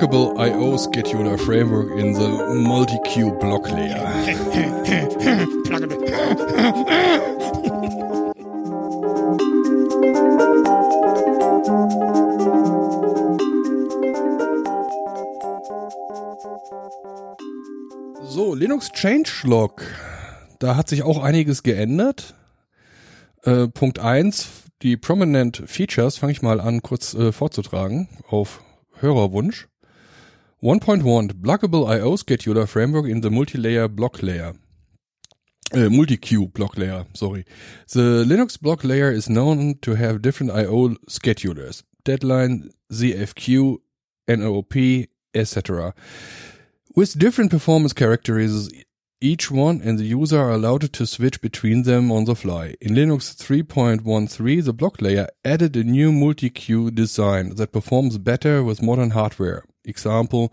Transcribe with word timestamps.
pluggable 0.00 0.34
I.O. 0.38 0.78
scheduler 0.78 1.36
framework 1.38 1.90
in 1.90 2.14
the 2.14 2.54
multi-queue 2.54 3.32
block 3.38 3.68
layer. 3.68 4.00
So, 18.22 18.54
Linux 18.54 18.90
Changelog. 18.94 19.82
Da 20.60 20.76
hat 20.76 20.88
sich 20.88 21.02
auch 21.02 21.22
einiges 21.22 21.62
geändert. 21.62 22.34
Äh, 23.42 23.68
Punkt 23.68 23.98
eins, 23.98 24.48
die 24.80 24.96
Prominent 24.96 25.62
Features, 25.66 26.16
fange 26.16 26.32
ich 26.32 26.40
mal 26.40 26.58
an 26.58 26.80
kurz 26.80 27.12
äh, 27.12 27.32
vorzutragen 27.32 28.08
auf 28.30 28.62
Hörerwunsch. 28.98 29.68
1.1 30.62 31.32
Blockable 31.32 31.88
I.O. 31.88 32.16
Scheduler 32.16 32.68
Framework 32.68 33.06
in 33.06 33.22
the 33.22 33.30
Multi-Layer 33.30 33.88
Block 33.88 34.22
Layer. 34.22 34.54
Uh, 35.72 35.88
multi-queue 35.88 36.48
block 36.48 36.76
layer, 36.76 37.06
sorry. 37.14 37.44
The 37.92 38.24
Linux 38.26 38.60
block 38.60 38.82
layer 38.82 39.12
is 39.12 39.30
known 39.30 39.78
to 39.82 39.94
have 39.94 40.20
different 40.20 40.52
I.O. 40.52 40.96
schedulers. 41.08 41.84
Deadline, 42.04 42.70
ZFQ, 42.92 43.78
NOP, 44.26 45.06
etc. 45.32 45.94
With 46.96 47.18
different 47.18 47.52
performance 47.52 47.92
characteristics 47.92 48.84
each 49.22 49.50
one 49.50 49.82
and 49.82 49.98
the 49.98 50.04
user 50.04 50.40
are 50.40 50.50
allowed 50.50 50.92
to 50.94 51.06
switch 51.06 51.42
between 51.42 51.82
them 51.82 52.10
on 52.10 52.24
the 52.24 52.34
fly. 52.34 52.74
In 52.80 52.94
Linux 52.94 53.36
3.13, 53.36 54.64
the 54.64 54.72
block 54.72 55.02
layer 55.02 55.28
added 55.44 55.76
a 55.76 55.84
new 55.84 56.10
multi-queue 56.10 56.90
design 56.90 57.54
that 57.56 57.72
performs 57.72 58.16
better 58.16 58.64
with 58.64 58.80
modern 58.80 59.10
hardware. 59.10 59.62
Example, 59.84 60.50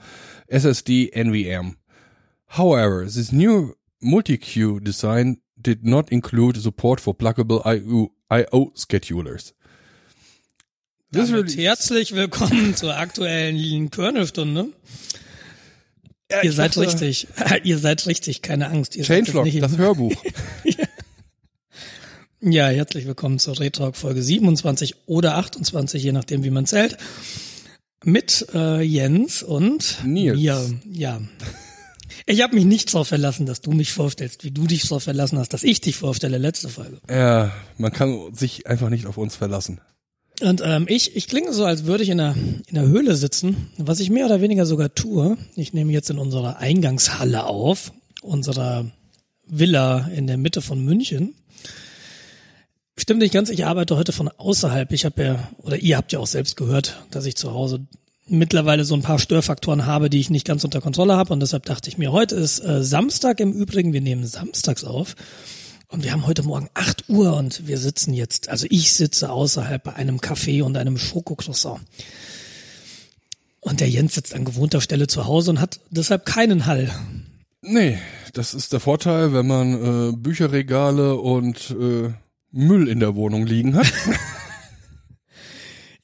SSD 0.47 1.11
NVM. 1.13 1.75
However, 2.47 3.05
this 3.05 3.31
new 3.31 3.75
multi-queue 4.01 4.79
design 4.79 5.37
did 5.59 5.85
not 5.85 6.11
include 6.11 6.57
support 6.57 7.01
for 7.01 7.13
pluggable 7.13 7.61
IO, 7.65 8.11
IO 8.29 8.71
schedulers. 8.75 9.53
Damit 11.11 11.55
herzlich 11.55 12.13
willkommen 12.13 12.75
zur 12.75 12.97
aktuellen 12.97 13.89
Kernelstunde. 13.89 14.73
Ja, 16.29 16.43
ihr 16.43 16.51
seid 16.51 16.71
dachte, 16.71 16.81
richtig. 16.81 17.27
ihr 17.63 17.77
seid 17.77 18.05
richtig, 18.05 18.41
keine 18.41 18.67
Angst. 18.67 18.95
Ihr 18.95 19.05
Changelog, 19.05 19.47
das 19.59 19.77
Hörbuch. 19.77 20.13
ja, 22.41 22.67
herzlich 22.67 23.05
willkommen 23.05 23.39
zur 23.39 23.57
Retalk 23.57 23.95
Folge 23.95 24.21
27 24.21 24.95
oder 25.05 25.37
28, 25.37 26.03
je 26.03 26.11
nachdem, 26.11 26.43
wie 26.43 26.49
man 26.49 26.65
zählt. 26.65 26.97
Mit 28.03 28.47
äh, 28.53 28.81
Jens 28.81 29.43
und 29.43 30.03
Nils. 30.05 30.37
mir. 30.37 30.79
Ja. 30.91 31.21
Ich 32.25 32.41
habe 32.41 32.55
mich 32.55 32.65
nicht 32.65 32.93
darauf 32.93 33.07
verlassen, 33.07 33.45
dass 33.45 33.61
du 33.61 33.71
mich 33.71 33.91
vorstellst, 33.91 34.43
wie 34.43 34.51
du 34.51 34.67
dich 34.67 34.83
darauf 34.83 35.03
verlassen 35.03 35.37
hast, 35.37 35.53
dass 35.53 35.63
ich 35.63 35.81
dich 35.81 35.95
vorstelle, 35.95 36.37
letzte 36.37 36.69
Folge. 36.69 36.99
Ja, 37.09 37.51
man 37.77 37.91
kann 37.91 38.33
sich 38.33 38.67
einfach 38.67 38.89
nicht 38.89 39.05
auf 39.05 39.17
uns 39.17 39.35
verlassen. 39.35 39.79
Und 40.41 40.61
ähm, 40.63 40.85
ich, 40.87 41.15
ich 41.15 41.27
klinge 41.27 41.51
so, 41.51 41.65
als 41.65 41.85
würde 41.85 42.03
ich 42.03 42.09
in 42.09 42.19
der, 42.19 42.35
in 42.67 42.75
der 42.75 42.87
Höhle 42.87 43.15
sitzen, 43.15 43.71
was 43.77 43.99
ich 43.99 44.09
mehr 44.09 44.25
oder 44.25 44.41
weniger 44.41 44.65
sogar 44.65 44.93
tue. 44.93 45.37
Ich 45.55 45.73
nehme 45.73 45.91
jetzt 45.91 46.09
in 46.09 46.19
unserer 46.19 46.57
Eingangshalle 46.57 47.45
auf, 47.45 47.91
unserer 48.21 48.85
Villa 49.47 50.09
in 50.15 50.27
der 50.27 50.37
Mitte 50.37 50.61
von 50.61 50.83
München. 50.83 51.33
Stimmt 52.99 53.21
nicht 53.21 53.33
ganz, 53.33 53.49
ich 53.49 53.65
arbeite 53.65 53.95
heute 53.95 54.11
von 54.11 54.27
außerhalb. 54.27 54.91
Ich 54.91 55.05
habe 55.05 55.23
ja, 55.23 55.47
oder 55.59 55.77
ihr 55.77 55.97
habt 55.97 56.11
ja 56.11 56.19
auch 56.19 56.27
selbst 56.27 56.57
gehört, 56.57 57.03
dass 57.11 57.25
ich 57.25 57.35
zu 57.35 57.53
Hause 57.53 57.85
mittlerweile 58.27 58.85
so 58.85 58.95
ein 58.95 59.03
paar 59.03 59.19
Störfaktoren 59.19 59.85
habe, 59.85 60.09
die 60.09 60.19
ich 60.19 60.31
nicht 60.31 60.47
ganz 60.47 60.63
unter 60.63 60.81
Kontrolle 60.81 61.15
habe. 61.15 61.31
Und 61.31 61.39
deshalb 61.39 61.65
dachte 61.65 61.89
ich 61.89 61.99
mir, 61.99 62.11
heute 62.11 62.35
ist 62.35 62.59
äh, 62.59 62.83
Samstag 62.83 63.39
im 63.39 63.53
Übrigen, 63.53 63.93
wir 63.93 64.01
nehmen 64.01 64.25
samstags 64.25 64.83
auf. 64.83 65.15
Und 65.89 66.03
wir 66.03 66.11
haben 66.11 66.25
heute 66.25 66.43
Morgen 66.43 66.69
8 66.73 67.07
Uhr 67.07 67.37
und 67.37 67.67
wir 67.67 67.77
sitzen 67.77 68.13
jetzt, 68.13 68.49
also 68.49 68.65
ich 68.69 68.91
sitze 68.91 69.29
außerhalb 69.31 69.81
bei 69.83 69.93
einem 69.93 70.17
Café 70.17 70.63
und 70.63 70.75
einem 70.75 70.97
Schokocroissant. 70.97 71.79
Und 73.61 73.79
der 73.79 73.89
Jens 73.89 74.15
sitzt 74.15 74.33
an 74.33 74.43
gewohnter 74.43 74.81
Stelle 74.81 75.07
zu 75.07 75.25
Hause 75.25 75.51
und 75.51 75.61
hat 75.61 75.79
deshalb 75.91 76.25
keinen 76.25 76.65
Hall. 76.65 76.91
Nee, 77.61 77.99
das 78.33 78.53
ist 78.53 78.73
der 78.73 78.79
Vorteil, 78.79 79.33
wenn 79.33 79.47
man 79.47 80.09
äh, 80.09 80.11
Bücherregale 80.17 81.15
und 81.15 81.71
äh, 81.71 82.11
Müll 82.51 82.87
in 82.87 82.99
der 82.99 83.15
Wohnung 83.15 83.45
liegen 83.45 83.75
hat. 83.75 83.87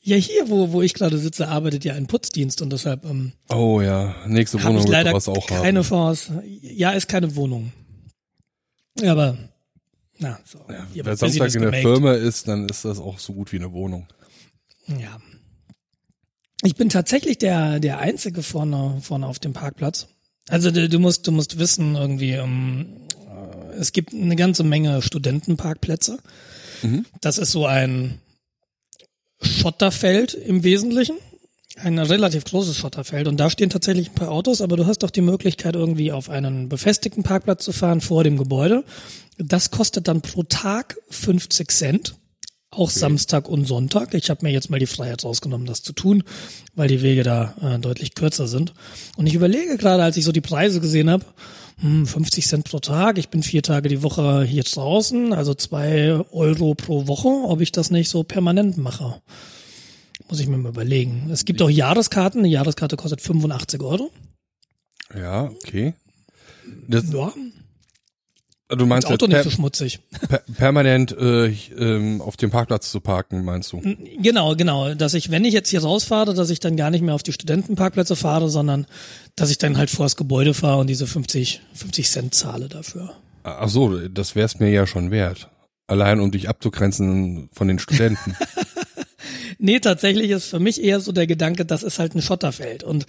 ja, 0.01 0.17
hier, 0.17 0.49
wo, 0.49 0.71
wo 0.71 0.81
ich 0.81 0.93
gerade 0.93 1.17
sitze, 1.17 1.47
arbeitet 1.47 1.85
ja 1.85 1.93
ein 1.93 2.07
Putzdienst 2.07 2.61
und 2.61 2.71
deshalb. 2.71 3.05
Ähm, 3.05 3.33
oh 3.49 3.81
ja, 3.81 4.15
nächste 4.27 4.61
Wohnung 4.63 4.83
ich 4.83 4.87
leider 4.87 5.11
wird 5.11 5.15
was 5.15 5.27
auch 5.27 5.47
keine 5.47 5.57
haben. 5.57 5.65
Keine 5.65 5.81
Chance. 5.81 6.43
Ja, 6.61 6.91
ist 6.91 7.07
keine 7.07 7.35
Wohnung. 7.35 7.71
Aber 9.01 9.37
na, 10.19 10.39
so. 10.45 10.59
Ja, 10.69 11.05
wer 11.05 11.17
Samstag 11.17 11.53
in 11.55 11.61
der 11.61 11.73
Firma 11.73 12.13
ist, 12.13 12.47
dann 12.47 12.69
ist 12.69 12.85
das 12.85 12.99
auch 12.99 13.19
so 13.19 13.33
gut 13.33 13.51
wie 13.51 13.57
eine 13.57 13.71
Wohnung. 13.71 14.07
Ja. 14.87 15.19
Ich 16.63 16.75
bin 16.75 16.89
tatsächlich 16.89 17.39
der, 17.39 17.79
der 17.79 17.99
Einzige 17.99 18.43
vorne, 18.43 18.99
vorne 19.01 19.27
auf 19.27 19.39
dem 19.39 19.53
Parkplatz. 19.53 20.07
Also 20.47 20.71
du, 20.71 20.87
du 20.87 20.99
musst, 20.99 21.27
du 21.27 21.31
musst 21.31 21.57
wissen, 21.57 21.95
irgendwie, 21.95 22.37
um, 22.39 22.49
ähm, 22.49 23.07
es 23.79 23.91
gibt 23.91 24.13
eine 24.13 24.35
ganze 24.35 24.63
Menge 24.63 25.01
Studentenparkplätze. 25.01 26.19
Mhm. 26.81 27.05
Das 27.21 27.37
ist 27.37 27.51
so 27.51 27.65
ein 27.65 28.19
Schotterfeld 29.41 30.33
im 30.33 30.63
Wesentlichen. 30.63 31.17
Ein 31.75 31.97
relativ 31.97 32.43
großes 32.43 32.77
Schotterfeld 32.77 33.27
und 33.27 33.37
da 33.37 33.49
stehen 33.49 33.71
tatsächlich 33.71 34.11
ein 34.11 34.15
paar 34.15 34.29
Autos, 34.29 34.61
aber 34.61 34.77
du 34.77 34.85
hast 34.85 34.99
doch 34.99 35.09
die 35.09 35.21
Möglichkeit, 35.21 35.75
irgendwie 35.75 36.11
auf 36.11 36.29
einen 36.29 36.69
befestigten 36.69 37.23
Parkplatz 37.23 37.65
zu 37.65 37.71
fahren 37.71 37.99
vor 37.99 38.23
dem 38.23 38.37
Gebäude 38.37 38.83
das 39.37 39.71
kostet 39.71 40.07
dann 40.07 40.21
pro 40.21 40.43
Tag 40.43 40.97
50 41.09 41.71
Cent. 41.71 42.15
Auch 42.71 42.89
okay. 42.89 42.99
Samstag 42.99 43.47
und 43.47 43.67
Sonntag. 43.67 44.15
Ich 44.15 44.31
habe 44.31 44.43
mir 44.45 44.51
jetzt 44.51 44.71
mal 44.71 44.79
die 44.79 44.87
Freiheit 44.87 45.23
rausgenommen, 45.23 45.67
das 45.67 45.83
zu 45.83 45.93
tun, 45.93 46.23
weil 46.73 46.87
die 46.87 47.03
Wege 47.03 47.21
da 47.21 47.53
äh, 47.61 47.77
deutlich 47.77 48.15
kürzer 48.15 48.47
sind. 48.47 48.73
Und 49.15 49.27
ich 49.27 49.35
überlege 49.35 49.77
gerade, 49.77 50.01
als 50.01 50.17
ich 50.17 50.25
so 50.25 50.31
die 50.31 50.41
Preise 50.41 50.81
gesehen 50.81 51.09
habe, 51.09 51.23
hm, 51.79 52.05
50 52.05 52.47
Cent 52.47 52.65
pro 52.65 52.79
Tag, 52.79 53.17
ich 53.17 53.29
bin 53.29 53.43
vier 53.43 53.63
Tage 53.63 53.89
die 53.89 54.03
Woche 54.03 54.43
hier 54.43 54.63
draußen, 54.63 55.33
also 55.33 55.53
zwei 55.53 56.21
Euro 56.31 56.75
pro 56.75 57.07
Woche, 57.07 57.27
ob 57.27 57.61
ich 57.61 57.71
das 57.71 57.91
nicht 57.91 58.09
so 58.09 58.23
permanent 58.23 58.77
mache. 58.77 59.21
Muss 60.29 60.39
ich 60.39 60.47
mir 60.47 60.57
mal 60.57 60.69
überlegen. 60.69 61.29
Es 61.31 61.45
gibt 61.45 61.61
auch 61.61 61.69
Jahreskarten. 61.69 62.39
Eine 62.39 62.47
Jahreskarte 62.47 62.95
kostet 62.95 63.21
85 63.21 63.81
Euro. 63.81 64.09
Ja, 65.13 65.43
okay. 65.43 65.93
Das, 66.87 67.11
ja. 67.11 67.31
Du 68.75 68.85
meinst 68.85 69.07
das 69.07 69.13
Auto 69.13 69.27
nicht 69.27 69.43
so 69.43 69.49
schmutzig. 69.49 69.99
Per 70.27 70.39
permanent 70.57 71.15
äh, 71.17 71.47
ähm, 71.47 72.21
auf 72.21 72.37
dem 72.37 72.51
Parkplatz 72.51 72.91
zu 72.91 72.99
parken, 72.99 73.43
meinst 73.43 73.71
du? 73.73 73.81
Genau, 74.21 74.55
genau. 74.55 74.93
Dass 74.93 75.13
ich, 75.13 75.31
wenn 75.31 75.45
ich 75.45 75.53
jetzt 75.53 75.69
hier 75.69 75.81
rausfahre, 75.81 76.33
dass 76.33 76.49
ich 76.49 76.59
dann 76.59 76.77
gar 76.77 76.91
nicht 76.91 77.01
mehr 77.01 77.13
auf 77.13 77.23
die 77.23 77.33
Studentenparkplätze 77.33 78.15
fahre, 78.15 78.49
sondern 78.49 78.85
dass 79.35 79.49
ich 79.51 79.57
dann 79.57 79.77
halt 79.77 79.89
vor 79.89 80.05
das 80.05 80.15
Gebäude 80.15 80.53
fahre 80.53 80.79
und 80.79 80.87
diese 80.87 81.07
50, 81.07 81.61
50 81.73 82.09
Cent 82.09 82.35
zahle 82.35 82.69
dafür. 82.69 83.13
Ach 83.43 83.69
so, 83.69 84.07
das 84.07 84.35
wär's 84.35 84.59
mir 84.59 84.69
ja 84.69 84.87
schon 84.87 85.11
wert. 85.11 85.49
Allein 85.87 86.19
um 86.19 86.31
dich 86.31 86.47
abzugrenzen 86.47 87.49
von 87.51 87.67
den 87.67 87.79
Studenten. 87.79 88.35
nee, 89.57 89.79
tatsächlich 89.79 90.31
ist 90.31 90.47
für 90.47 90.59
mich 90.59 90.81
eher 90.81 90.99
so 91.01 91.11
der 91.11 91.27
Gedanke, 91.27 91.65
das 91.65 91.83
ist 91.83 91.99
halt 91.99 92.15
ein 92.15 92.21
Schotterfeld 92.21 92.83
und 92.83 93.05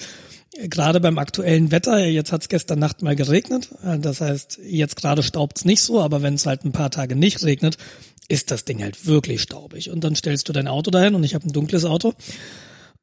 gerade 0.68 1.00
beim 1.00 1.18
aktuellen 1.18 1.70
Wetter, 1.70 2.06
jetzt 2.06 2.32
hat 2.32 2.42
es 2.42 2.48
gestern 2.48 2.78
Nacht 2.78 3.02
mal 3.02 3.16
geregnet, 3.16 3.70
das 3.82 4.20
heißt, 4.20 4.60
jetzt 4.64 4.96
gerade 4.96 5.22
staubt's 5.22 5.64
nicht 5.64 5.82
so, 5.82 6.00
aber 6.00 6.22
wenn 6.22 6.34
es 6.34 6.46
halt 6.46 6.64
ein 6.64 6.72
paar 6.72 6.90
Tage 6.90 7.16
nicht 7.16 7.42
regnet, 7.42 7.76
ist 8.28 8.50
das 8.50 8.64
Ding 8.64 8.82
halt 8.82 9.06
wirklich 9.06 9.42
staubig. 9.42 9.90
Und 9.90 10.02
dann 10.04 10.16
stellst 10.16 10.48
du 10.48 10.52
dein 10.52 10.68
Auto 10.68 10.90
dahin 10.90 11.14
und 11.14 11.24
ich 11.24 11.34
habe 11.34 11.46
ein 11.46 11.52
dunkles 11.52 11.84
Auto. 11.84 12.14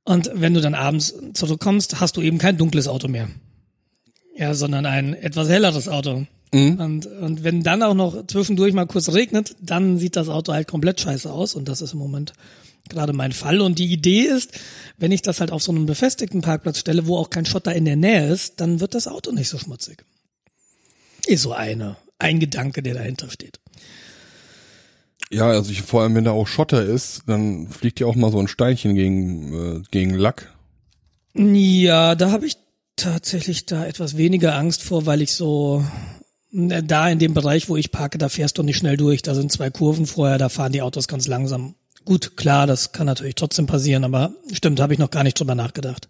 Und 0.04 0.32
wenn 0.34 0.54
du 0.54 0.62
dann 0.62 0.74
abends 0.74 1.14
zurückkommst, 1.34 2.00
hast 2.00 2.18
du 2.18 2.22
eben 2.22 2.38
kein 2.38 2.58
dunkles 2.58 2.88
Auto 2.88 3.08
mehr. 3.08 3.30
Ja, 4.36 4.54
sondern 4.54 4.86
ein 4.86 5.14
etwas 5.14 5.48
helleres 5.50 5.88
Auto. 5.88 6.26
Mhm. 6.54 6.80
Und, 6.80 7.06
und 7.06 7.44
wenn 7.44 7.64
dann 7.64 7.84
auch 7.84 7.94
noch 7.94 8.26
zwischendurch 8.26 8.74
mal 8.74 8.88
kurz 8.88 9.10
regnet, 9.10 9.56
dann 9.62 9.98
sieht 10.00 10.16
das 10.16 10.28
Auto 10.28 10.54
halt 10.54 10.68
komplett 10.68 11.00
scheiße 11.00 11.32
aus. 11.32 11.54
Und 11.54 11.70
das 11.70 11.82
ist 11.82 11.94
im 11.94 12.00
Moment 12.00 12.34
gerade 12.92 13.14
mein 13.14 13.32
Fall. 13.32 13.62
Und 13.62 13.80
die 13.80 13.92
Idee 13.92 14.22
ist, 14.22 14.52
wenn 14.98 15.12
ich 15.12 15.22
das 15.22 15.40
halt 15.40 15.52
auf 15.52 15.64
so 15.64 15.72
einen 15.72 15.86
befestigten 15.86 16.42
Parkplatz 16.42 16.80
stelle, 16.80 17.08
wo 17.08 17.18
auch 17.18 17.30
kein 17.30 17.46
Schotter 17.46 17.74
in 17.74 17.86
der 17.86 17.96
Nähe 17.96 18.32
ist, 18.32 18.62
dann 18.62 18.80
wird 18.80 18.94
das 18.94 19.08
Auto 19.08 19.32
nicht 19.32 19.50
so 19.50 19.58
schmutzig. 19.58 20.06
Ist 21.26 21.44
so 21.44 21.54
eine, 21.54 21.98
ein 22.20 22.40
Gedanke, 22.40 22.84
der 22.84 22.94
dahinter 22.94 23.30
steht. 23.30 23.60
Ja, 25.32 25.48
also 25.48 25.72
ich, 25.72 25.82
vor 25.82 26.02
allem, 26.02 26.16
wenn 26.16 26.26
da 26.26 26.32
auch 26.32 26.48
Schotter 26.48 26.84
ist, 26.84 27.24
dann 27.28 27.70
fliegt 27.70 28.00
ja 28.00 28.08
auch 28.08 28.16
mal 28.16 28.32
so 28.32 28.40
ein 28.40 28.50
Steinchen 28.50 28.96
gegen, 28.96 29.78
äh, 29.78 29.84
gegen 29.90 30.14
Lack. 30.14 30.54
Ja, 31.34 32.16
da 32.16 32.32
habe 32.32 32.46
ich 32.46 32.58
tatsächlich 32.98 33.66
da 33.66 33.86
etwas 33.86 34.18
weniger 34.18 34.56
Angst 34.56 34.84
vor, 34.84 35.06
weil 35.06 35.22
ich 35.22 35.32
so 35.32 35.86
da 36.52 37.10
in 37.10 37.20
dem 37.20 37.34
Bereich, 37.34 37.70
wo 37.70 37.78
ich 37.78 37.92
parke, 37.92 38.18
da 38.18 38.28
fährst 38.28 38.58
du 38.58 38.64
nicht 38.64 38.78
schnell 38.78 38.98
durch. 38.98 39.22
Da 39.22 39.36
sind 39.36 39.52
zwei 39.52 39.70
Kurven 39.70 40.06
vorher, 40.06 40.38
da 40.38 40.50
fahren 40.50 40.74
die 40.74 40.82
Autos 40.82 41.08
ganz 41.08 41.28
langsam. 41.28 41.76
Gut, 42.06 42.36
klar, 42.36 42.68
das 42.68 42.92
kann 42.92 43.06
natürlich 43.06 43.36
trotzdem 43.36 43.68
passieren, 43.68 44.04
aber 44.04 44.34
stimmt, 44.52 44.80
habe 44.80 44.94
ich 44.94 45.00
noch 45.00 45.12
gar 45.12 45.24
nicht 45.24 45.40
drüber 45.40 45.56
nachgedacht. 45.56 46.10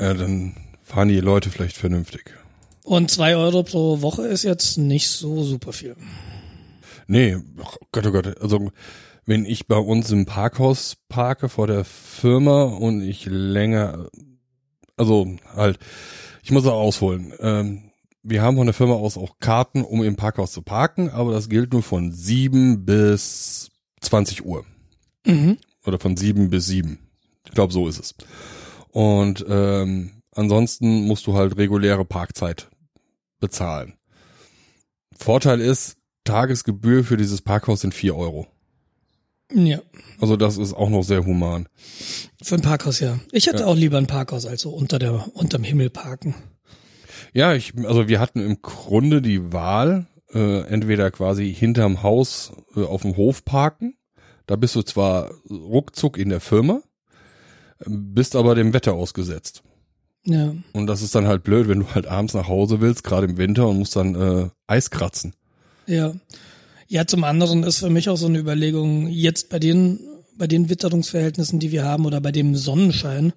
Ja, 0.00 0.14
dann 0.14 0.54
fahren 0.82 1.08
die 1.08 1.20
Leute 1.20 1.50
vielleicht 1.50 1.76
vernünftig. 1.76 2.34
Und 2.82 3.10
zwei 3.10 3.36
Euro 3.36 3.62
pro 3.62 4.00
Woche 4.00 4.26
ist 4.26 4.42
jetzt 4.42 4.78
nicht 4.78 5.08
so 5.08 5.42
super 5.44 5.72
viel. 5.72 5.94
Nee, 7.06 7.36
oh 7.58 7.86
Gott, 7.92 8.06
oh 8.06 8.12
Gott. 8.12 8.40
Also 8.40 8.70
wenn 9.26 9.44
ich 9.44 9.66
bei 9.66 9.76
uns 9.76 10.10
im 10.10 10.24
Parkhaus 10.24 10.96
parke 11.08 11.48
vor 11.48 11.66
der 11.66 11.84
Firma 11.84 12.62
und 12.64 13.02
ich 13.02 13.26
länger, 13.26 14.08
also 14.96 15.36
halt, 15.54 15.78
ich 16.42 16.50
muss 16.50 16.66
auch 16.66 16.80
ausholen. 16.80 17.34
Ähm, 17.40 17.90
wir 18.22 18.42
haben 18.42 18.56
von 18.56 18.66
der 18.66 18.74
Firma 18.74 18.94
aus 18.94 19.18
auch 19.18 19.38
Karten, 19.38 19.82
um 19.82 20.02
im 20.02 20.16
Parkhaus 20.16 20.52
zu 20.52 20.62
parken, 20.62 21.10
aber 21.10 21.32
das 21.32 21.48
gilt 21.48 21.72
nur 21.72 21.82
von 21.82 22.10
sieben 22.12 22.86
bis 22.86 23.70
20 24.00 24.44
Uhr. 24.44 24.64
Mhm. 25.26 25.58
Oder 25.86 25.98
von 25.98 26.16
sieben 26.16 26.50
bis 26.50 26.66
sieben. 26.66 26.98
Ich 27.46 27.52
glaube, 27.52 27.72
so 27.72 27.88
ist 27.88 27.98
es. 27.98 28.14
Und 28.90 29.44
ähm, 29.48 30.22
ansonsten 30.34 31.06
musst 31.06 31.26
du 31.26 31.34
halt 31.34 31.56
reguläre 31.56 32.04
Parkzeit 32.04 32.68
bezahlen. 33.40 33.94
Vorteil 35.16 35.60
ist, 35.60 35.96
Tagesgebühr 36.24 37.04
für 37.04 37.16
dieses 37.16 37.40
Parkhaus 37.42 37.80
sind 37.80 37.94
vier 37.94 38.14
Euro. 38.16 38.46
Ja, 39.52 39.80
Also 40.20 40.36
das 40.36 40.58
ist 40.58 40.74
auch 40.74 40.90
noch 40.90 41.02
sehr 41.02 41.24
human. 41.24 41.68
für 42.42 42.56
ein 42.56 42.60
Parkhaus 42.60 43.00
ja. 43.00 43.18
Ich 43.32 43.46
hätte 43.46 43.60
Ja. 43.60 43.66
auch 43.66 43.76
lieber 43.76 43.96
ein 43.96 44.06
Parkhaus 44.06 44.44
als 44.44 44.60
so 44.62 44.70
unter 44.70 44.98
der 44.98 45.34
unterm 45.34 45.64
Himmel 45.64 45.88
parken. 45.88 46.34
Ja, 47.32 47.54
ich, 47.54 47.72
also 47.84 48.08
wir 48.08 48.20
hatten 48.20 48.40
im 48.40 48.60
Grunde 48.60 49.22
die 49.22 49.52
Wahl, 49.52 50.06
äh, 50.32 50.60
entweder 50.62 51.10
quasi 51.10 51.52
hinterm 51.54 52.02
Haus 52.02 52.52
äh, 52.76 52.82
auf 52.82 53.02
dem 53.02 53.16
Hof 53.16 53.44
parken. 53.44 53.96
Da 54.46 54.56
bist 54.56 54.74
du 54.76 54.82
zwar 54.82 55.30
ruckzuck 55.50 56.16
in 56.16 56.30
der 56.30 56.40
Firma, 56.40 56.82
bist 57.86 58.34
aber 58.34 58.54
dem 58.54 58.72
Wetter 58.72 58.94
ausgesetzt. 58.94 59.62
Ja, 60.24 60.54
Und 60.72 60.86
das 60.86 61.02
ist 61.02 61.14
dann 61.14 61.26
halt 61.26 61.42
blöd, 61.44 61.68
wenn 61.68 61.80
du 61.80 61.94
halt 61.94 62.06
abends 62.06 62.34
nach 62.34 62.48
Hause 62.48 62.80
willst, 62.80 63.04
gerade 63.04 63.26
im 63.26 63.36
Winter 63.38 63.68
und 63.68 63.78
musst 63.78 63.96
dann 63.96 64.14
äh, 64.14 64.48
Eis 64.66 64.90
kratzen. 64.90 65.34
ja. 65.86 66.14
Ja, 66.90 67.06
zum 67.06 67.22
anderen 67.22 67.64
ist 67.64 67.80
für 67.80 67.90
mich 67.90 68.08
auch 68.08 68.16
so 68.16 68.28
eine 68.28 68.38
Überlegung, 68.38 69.08
jetzt 69.08 69.50
bei 69.50 69.58
den, 69.58 70.00
bei 70.38 70.46
den 70.46 70.70
Witterungsverhältnissen, 70.70 71.58
die 71.58 71.70
wir 71.70 71.84
haben 71.84 72.06
oder 72.06 72.22
bei 72.22 72.32
dem 72.32 72.56
Sonnenschein, 72.56 73.34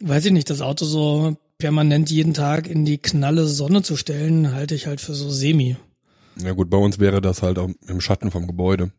weiß 0.00 0.26
ich 0.26 0.32
nicht, 0.32 0.50
das 0.50 0.60
Auto 0.60 0.84
so 0.84 1.38
permanent 1.56 2.10
jeden 2.10 2.34
Tag 2.34 2.68
in 2.68 2.84
die 2.84 2.98
knalle 2.98 3.46
Sonne 3.46 3.80
zu 3.80 3.96
stellen, 3.96 4.52
halte 4.52 4.74
ich 4.74 4.86
halt 4.86 5.00
für 5.00 5.14
so 5.14 5.30
semi. 5.30 5.76
Ja 6.42 6.52
gut, 6.52 6.70
bei 6.70 6.76
uns 6.76 6.98
wäre 6.98 7.20
das 7.20 7.42
halt 7.42 7.58
auch 7.58 7.70
im 7.88 8.00
Schatten 8.00 8.30
vom 8.30 8.46
Gebäude. 8.46 8.92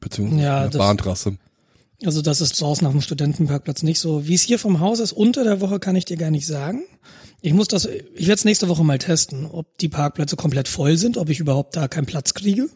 Beziehungsweise 0.00 0.42
Ja, 0.42 0.60
der 0.62 0.70
das- 0.70 0.78
Bahntrasse. 0.78 1.36
Also 2.04 2.22
das 2.22 2.40
ist 2.40 2.60
draußen 2.60 2.86
auf 2.86 2.92
dem 2.92 3.00
Studentenparkplatz 3.00 3.82
nicht 3.82 3.98
so. 3.98 4.28
Wie 4.28 4.34
es 4.34 4.42
hier 4.42 4.60
vom 4.60 4.78
Haus 4.78 5.00
ist, 5.00 5.10
unter 5.12 5.42
der 5.42 5.60
Woche 5.60 5.80
kann 5.80 5.96
ich 5.96 6.04
dir 6.04 6.16
gar 6.16 6.30
nicht 6.30 6.46
sagen. 6.46 6.82
Ich 7.40 7.52
muss 7.52 7.66
das, 7.66 7.86
ich 7.86 8.26
werde 8.28 8.34
es 8.34 8.44
nächste 8.44 8.68
Woche 8.68 8.84
mal 8.84 8.98
testen, 8.98 9.46
ob 9.46 9.76
die 9.78 9.88
Parkplätze 9.88 10.36
komplett 10.36 10.68
voll 10.68 10.96
sind, 10.96 11.16
ob 11.16 11.28
ich 11.28 11.40
überhaupt 11.40 11.74
da 11.76 11.88
keinen 11.88 12.06
Platz 12.06 12.34
kriege. 12.34 12.68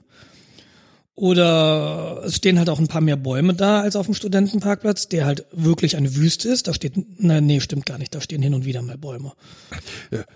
Oder 1.14 2.22
es 2.24 2.36
stehen 2.36 2.58
halt 2.58 2.70
auch 2.70 2.78
ein 2.78 2.88
paar 2.88 3.02
mehr 3.02 3.16
Bäume 3.16 3.52
da 3.52 3.82
als 3.82 3.96
auf 3.96 4.06
dem 4.06 4.14
Studentenparkplatz, 4.14 5.08
der 5.08 5.26
halt 5.26 5.44
wirklich 5.52 5.96
eine 5.96 6.14
Wüste 6.16 6.48
ist. 6.48 6.68
Da 6.68 6.74
steht, 6.74 6.94
na, 7.18 7.40
nee, 7.40 7.60
stimmt 7.60 7.84
gar 7.84 7.98
nicht, 7.98 8.14
da 8.14 8.20
stehen 8.22 8.40
hin 8.40 8.54
und 8.54 8.64
wieder 8.64 8.80
mal 8.80 8.96
Bäume. 8.96 9.32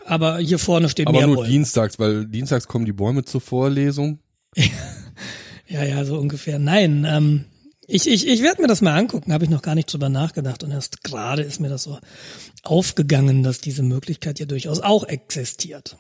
Aber 0.05 0.39
hier 0.39 0.59
vorne 0.59 0.89
stehen 0.91 1.07
Aber 1.07 1.17
mehr 1.19 1.27
nur 1.27 1.37
Bäume. 1.37 1.49
dienstags, 1.49 1.99
weil 1.99 2.27
dienstags 2.27 2.69
kommen 2.69 2.85
die 2.85 2.93
Bäume 2.93 3.25
zur 3.25 3.41
Vorlesung. 3.41 4.19
Ja, 5.69 5.83
ja, 5.83 6.05
so 6.05 6.17
ungefähr. 6.17 6.61
Nein, 6.61 7.05
ähm, 7.11 7.45
ich, 7.89 8.09
ich, 8.09 8.27
ich 8.29 8.43
werde 8.43 8.63
mir 8.63 8.69
das 8.69 8.83
mal 8.83 8.97
angucken, 8.97 9.33
habe 9.33 9.45
ich 9.45 9.51
noch 9.51 9.63
gar 9.63 9.75
nicht 9.75 9.93
drüber 9.93 10.09
nachgedacht 10.09 10.63
und 10.63 10.71
erst 10.71 11.03
gerade 11.03 11.43
ist 11.43 11.59
mir 11.61 11.69
das 11.69 11.83
so 11.83 11.99
aufgegangen, 12.63 13.43
dass 13.43 13.61
diese 13.61 13.83
Möglichkeit 13.83 14.39
ja 14.39 14.47
durchaus 14.47 14.81
auch 14.81 15.03
existiert. 15.05 15.97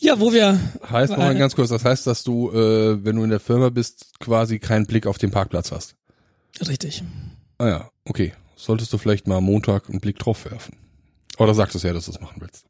Ja, 0.00 0.20
wo 0.20 0.32
wir 0.32 0.58
Heißt 0.88 1.10
noch 1.10 1.18
mal 1.18 1.36
ganz 1.36 1.56
kurz, 1.56 1.70
das 1.70 1.84
heißt, 1.84 2.06
dass 2.06 2.22
du, 2.22 2.50
äh, 2.52 3.04
wenn 3.04 3.16
du 3.16 3.24
in 3.24 3.30
der 3.30 3.40
Firma 3.40 3.68
bist, 3.68 4.18
quasi 4.20 4.58
keinen 4.58 4.86
Blick 4.86 5.06
auf 5.06 5.18
den 5.18 5.30
Parkplatz 5.30 5.72
hast. 5.72 5.96
richtig. 6.66 7.02
Ah 7.58 7.68
ja, 7.68 7.90
okay. 8.04 8.32
Solltest 8.56 8.92
du 8.92 8.98
vielleicht 8.98 9.26
mal 9.26 9.38
am 9.38 9.44
Montag 9.44 9.88
einen 9.88 10.00
Blick 10.00 10.18
drauf 10.18 10.44
werfen. 10.44 10.76
Oder 11.38 11.54
sagst 11.54 11.74
du 11.74 11.78
es 11.78 11.84
ja, 11.84 11.92
dass 11.92 12.06
du 12.06 12.12
es 12.12 12.20
machen 12.20 12.40
willst. 12.40 12.64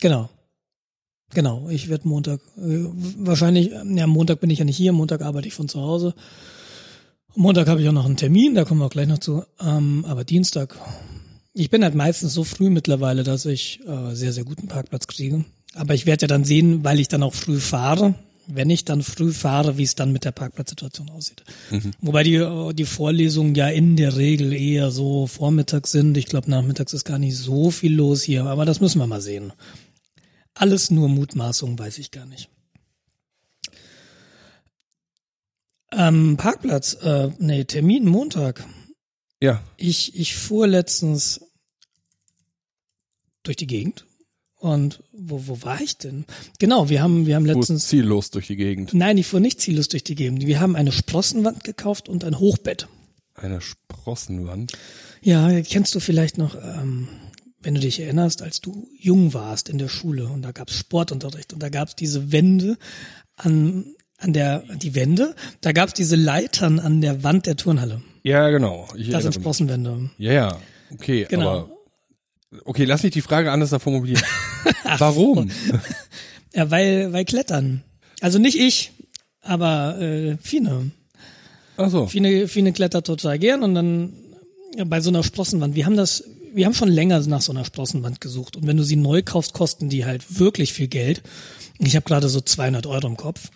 Genau. 0.00 0.28
Genau, 1.34 1.68
ich 1.68 1.88
werde 1.88 2.08
Montag, 2.08 2.40
äh, 2.56 2.86
wahrscheinlich, 3.18 3.70
äh, 3.72 3.82
ja, 3.84 4.06
Montag 4.06 4.40
bin 4.40 4.50
ich 4.50 4.60
ja 4.60 4.64
nicht 4.64 4.76
hier, 4.76 4.92
Montag 4.92 5.22
arbeite 5.22 5.46
ich 5.46 5.54
von 5.54 5.68
zu 5.68 5.80
Hause. 5.80 6.14
Montag 7.34 7.68
habe 7.68 7.82
ich 7.82 7.88
auch 7.88 7.92
noch 7.92 8.06
einen 8.06 8.16
Termin, 8.16 8.54
da 8.54 8.64
kommen 8.64 8.80
wir 8.80 8.86
auch 8.86 8.90
gleich 8.90 9.06
noch 9.06 9.18
zu. 9.18 9.44
Ähm, 9.60 10.04
aber 10.08 10.24
Dienstag, 10.24 10.76
ich 11.58 11.70
bin 11.70 11.82
halt 11.82 11.94
meistens 11.94 12.34
so 12.34 12.44
früh 12.44 12.70
mittlerweile, 12.70 13.24
dass 13.24 13.44
ich 13.44 13.80
äh, 13.86 14.14
sehr, 14.14 14.32
sehr 14.32 14.44
guten 14.44 14.68
Parkplatz 14.68 15.08
kriege. 15.08 15.44
Aber 15.74 15.92
ich 15.94 16.06
werde 16.06 16.22
ja 16.22 16.28
dann 16.28 16.44
sehen, 16.44 16.84
weil 16.84 17.00
ich 17.00 17.08
dann 17.08 17.22
auch 17.22 17.34
früh 17.34 17.58
fahre, 17.58 18.14
wenn 18.46 18.70
ich 18.70 18.84
dann 18.84 19.02
früh 19.02 19.32
fahre, 19.32 19.76
wie 19.76 19.82
es 19.82 19.96
dann 19.96 20.12
mit 20.12 20.24
der 20.24 20.30
Parkplatzsituation 20.30 21.10
aussieht. 21.10 21.42
Wobei 22.00 22.22
die, 22.22 22.36
äh, 22.36 22.72
die 22.74 22.84
Vorlesungen 22.84 23.56
ja 23.56 23.68
in 23.68 23.96
der 23.96 24.16
Regel 24.16 24.52
eher 24.52 24.92
so 24.92 25.26
vormittags 25.26 25.90
sind. 25.90 26.16
Ich 26.16 26.26
glaube, 26.26 26.48
nachmittags 26.48 26.92
ist 26.92 27.04
gar 27.04 27.18
nicht 27.18 27.36
so 27.36 27.70
viel 27.72 27.94
los 27.94 28.22
hier, 28.22 28.44
aber 28.44 28.64
das 28.64 28.80
müssen 28.80 29.00
wir 29.00 29.06
mal 29.08 29.20
sehen. 29.20 29.52
Alles 30.54 30.90
nur 30.92 31.08
Mutmaßung, 31.08 31.76
weiß 31.78 31.98
ich 31.98 32.12
gar 32.12 32.26
nicht. 32.26 32.48
Ähm, 35.90 36.36
Parkplatz, 36.36 36.94
äh, 37.02 37.30
nee, 37.38 37.64
Termin 37.64 38.04
Montag. 38.04 38.64
Ja, 39.40 39.62
Ich, 39.76 40.18
ich 40.18 40.34
fuhr 40.34 40.66
letztens 40.66 41.40
durch 43.48 43.56
die 43.56 43.66
Gegend 43.66 44.04
und 44.60 45.02
wo, 45.12 45.46
wo 45.46 45.62
war 45.62 45.80
ich 45.80 45.98
denn? 45.98 46.24
Genau, 46.58 46.88
wir 46.88 47.02
haben, 47.02 47.26
wir 47.26 47.36
haben 47.36 47.44
du 47.46 47.52
letztens, 47.54 47.88
ziellos 47.88 48.30
durch 48.30 48.46
die 48.48 48.56
Gegend. 48.56 48.92
nein, 48.94 49.16
ich 49.18 49.26
fuhr 49.26 49.40
nicht 49.40 49.60
ziellos 49.60 49.88
durch 49.88 50.04
die 50.04 50.14
Gegend. 50.14 50.46
Wir 50.46 50.60
haben 50.60 50.76
eine 50.76 50.92
Sprossenwand 50.92 51.64
gekauft 51.64 52.08
und 52.08 52.24
ein 52.24 52.38
Hochbett. 52.38 52.88
Eine 53.34 53.60
Sprossenwand. 53.60 54.72
Ja, 55.22 55.60
kennst 55.62 55.94
du 55.94 56.00
vielleicht 56.00 56.38
noch, 56.38 56.56
ähm, 56.56 57.08
wenn 57.62 57.74
du 57.74 57.80
dich 57.80 58.00
erinnerst, 58.00 58.42
als 58.42 58.60
du 58.60 58.88
jung 58.98 59.32
warst 59.34 59.68
in 59.68 59.78
der 59.78 59.88
Schule 59.88 60.26
und 60.26 60.42
da 60.42 60.52
gab's 60.52 60.74
Sportunterricht 60.76 61.52
und 61.52 61.62
da 61.62 61.68
gab's 61.68 61.94
diese 61.96 62.32
Wände 62.32 62.76
an, 63.36 63.94
an 64.18 64.32
der, 64.32 64.64
die 64.76 64.94
Wände, 64.96 65.34
da 65.60 65.72
gab's 65.72 65.94
diese 65.94 66.16
Leitern 66.16 66.78
an 66.80 67.00
der 67.00 67.22
Wand 67.22 67.46
der 67.46 67.56
Turnhalle. 67.56 68.02
Ja, 68.24 68.50
genau. 68.50 68.88
Ich 68.96 69.08
Das 69.10 69.22
sind. 69.22 69.34
Sprossenwände. 69.34 70.10
Ja, 70.18 70.32
ja. 70.32 70.58
Okay, 70.92 71.26
Genau. 71.28 71.48
aber 71.48 71.77
okay, 72.64 72.84
lass 72.84 73.02
mich 73.02 73.12
die 73.12 73.22
Frage 73.22 73.52
anders 73.52 73.70
da 73.70 73.78
formulieren. 73.78 74.22
Warum? 74.98 75.50
Ja, 76.54 76.70
weil, 76.70 77.12
weil 77.12 77.24
Klettern. 77.24 77.82
Also 78.20 78.38
nicht 78.38 78.58
ich, 78.58 78.92
aber 79.42 80.00
äh, 80.00 80.36
Fine. 80.38 80.90
Ach 81.76 81.90
so. 81.90 82.06
Fine, 82.06 82.48
Fine 82.48 82.72
klettert 82.72 83.06
total 83.06 83.38
gern 83.38 83.62
und 83.62 83.74
dann 83.74 84.12
ja, 84.76 84.84
bei 84.84 85.00
so 85.00 85.10
einer 85.10 85.22
Sprossenwand. 85.22 85.74
Wir 85.74 85.86
haben 85.86 85.96
das, 85.96 86.24
wir 86.52 86.66
haben 86.66 86.74
schon 86.74 86.88
länger 86.88 87.20
nach 87.26 87.40
so 87.40 87.52
einer 87.52 87.64
Sprossenwand 87.64 88.20
gesucht 88.20 88.56
und 88.56 88.66
wenn 88.66 88.76
du 88.76 88.82
sie 88.82 88.96
neu 88.96 89.22
kaufst, 89.22 89.52
kosten 89.52 89.88
die 89.88 90.04
halt 90.04 90.38
wirklich 90.38 90.72
viel 90.72 90.88
Geld. 90.88 91.22
Ich 91.78 91.94
habe 91.94 92.04
gerade 92.04 92.28
so 92.28 92.40
200 92.40 92.86
Euro 92.86 93.06
im 93.06 93.16
Kopf. 93.16 93.50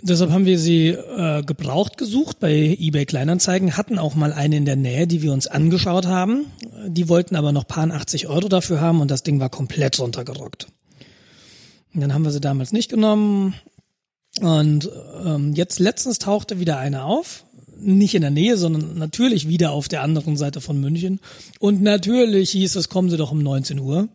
Deshalb 0.00 0.30
haben 0.30 0.46
wir 0.46 0.60
sie 0.60 0.88
äh, 0.90 1.42
gebraucht 1.42 1.98
gesucht 1.98 2.38
bei 2.38 2.76
eBay 2.78 3.04
Kleinanzeigen, 3.04 3.76
hatten 3.76 3.98
auch 3.98 4.14
mal 4.14 4.32
eine 4.32 4.56
in 4.56 4.64
der 4.64 4.76
Nähe, 4.76 5.08
die 5.08 5.22
wir 5.22 5.32
uns 5.32 5.48
angeschaut 5.48 6.06
haben. 6.06 6.46
Die 6.86 7.08
wollten 7.08 7.34
aber 7.34 7.50
noch 7.50 7.66
paar 7.66 7.90
80 7.90 8.28
Euro 8.28 8.48
dafür 8.48 8.80
haben 8.80 9.00
und 9.00 9.10
das 9.10 9.24
Ding 9.24 9.40
war 9.40 9.48
komplett 9.48 9.98
runtergerockt. 9.98 10.68
Und 11.94 12.00
dann 12.00 12.14
haben 12.14 12.22
wir 12.22 12.30
sie 12.30 12.40
damals 12.40 12.72
nicht 12.72 12.90
genommen. 12.90 13.54
Und 14.40 14.88
ähm, 15.24 15.54
jetzt 15.54 15.80
letztens 15.80 16.20
tauchte 16.20 16.60
wieder 16.60 16.78
eine 16.78 17.04
auf. 17.04 17.44
Nicht 17.80 18.14
in 18.14 18.22
der 18.22 18.30
Nähe, 18.30 18.56
sondern 18.56 18.98
natürlich 18.98 19.48
wieder 19.48 19.72
auf 19.72 19.88
der 19.88 20.02
anderen 20.02 20.36
Seite 20.36 20.60
von 20.60 20.80
München. 20.80 21.20
Und 21.58 21.82
natürlich 21.82 22.50
hieß 22.50 22.76
es, 22.76 22.88
kommen 22.88 23.10
Sie 23.10 23.16
doch 23.16 23.32
um 23.32 23.42
19 23.42 23.80
Uhr. 23.80 24.08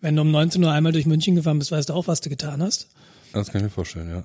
Wenn 0.00 0.16
du 0.16 0.22
um 0.22 0.30
19 0.30 0.62
Uhr 0.62 0.72
einmal 0.72 0.92
durch 0.92 1.06
München 1.06 1.34
gefahren 1.34 1.58
bist, 1.58 1.72
weißt 1.72 1.88
du 1.88 1.94
auch, 1.94 2.06
was 2.06 2.20
du 2.20 2.28
getan 2.28 2.62
hast. 2.62 2.88
Das 3.32 3.50
kann 3.50 3.60
ich 3.60 3.64
mir 3.64 3.70
vorstellen, 3.70 4.08
ja. 4.10 4.24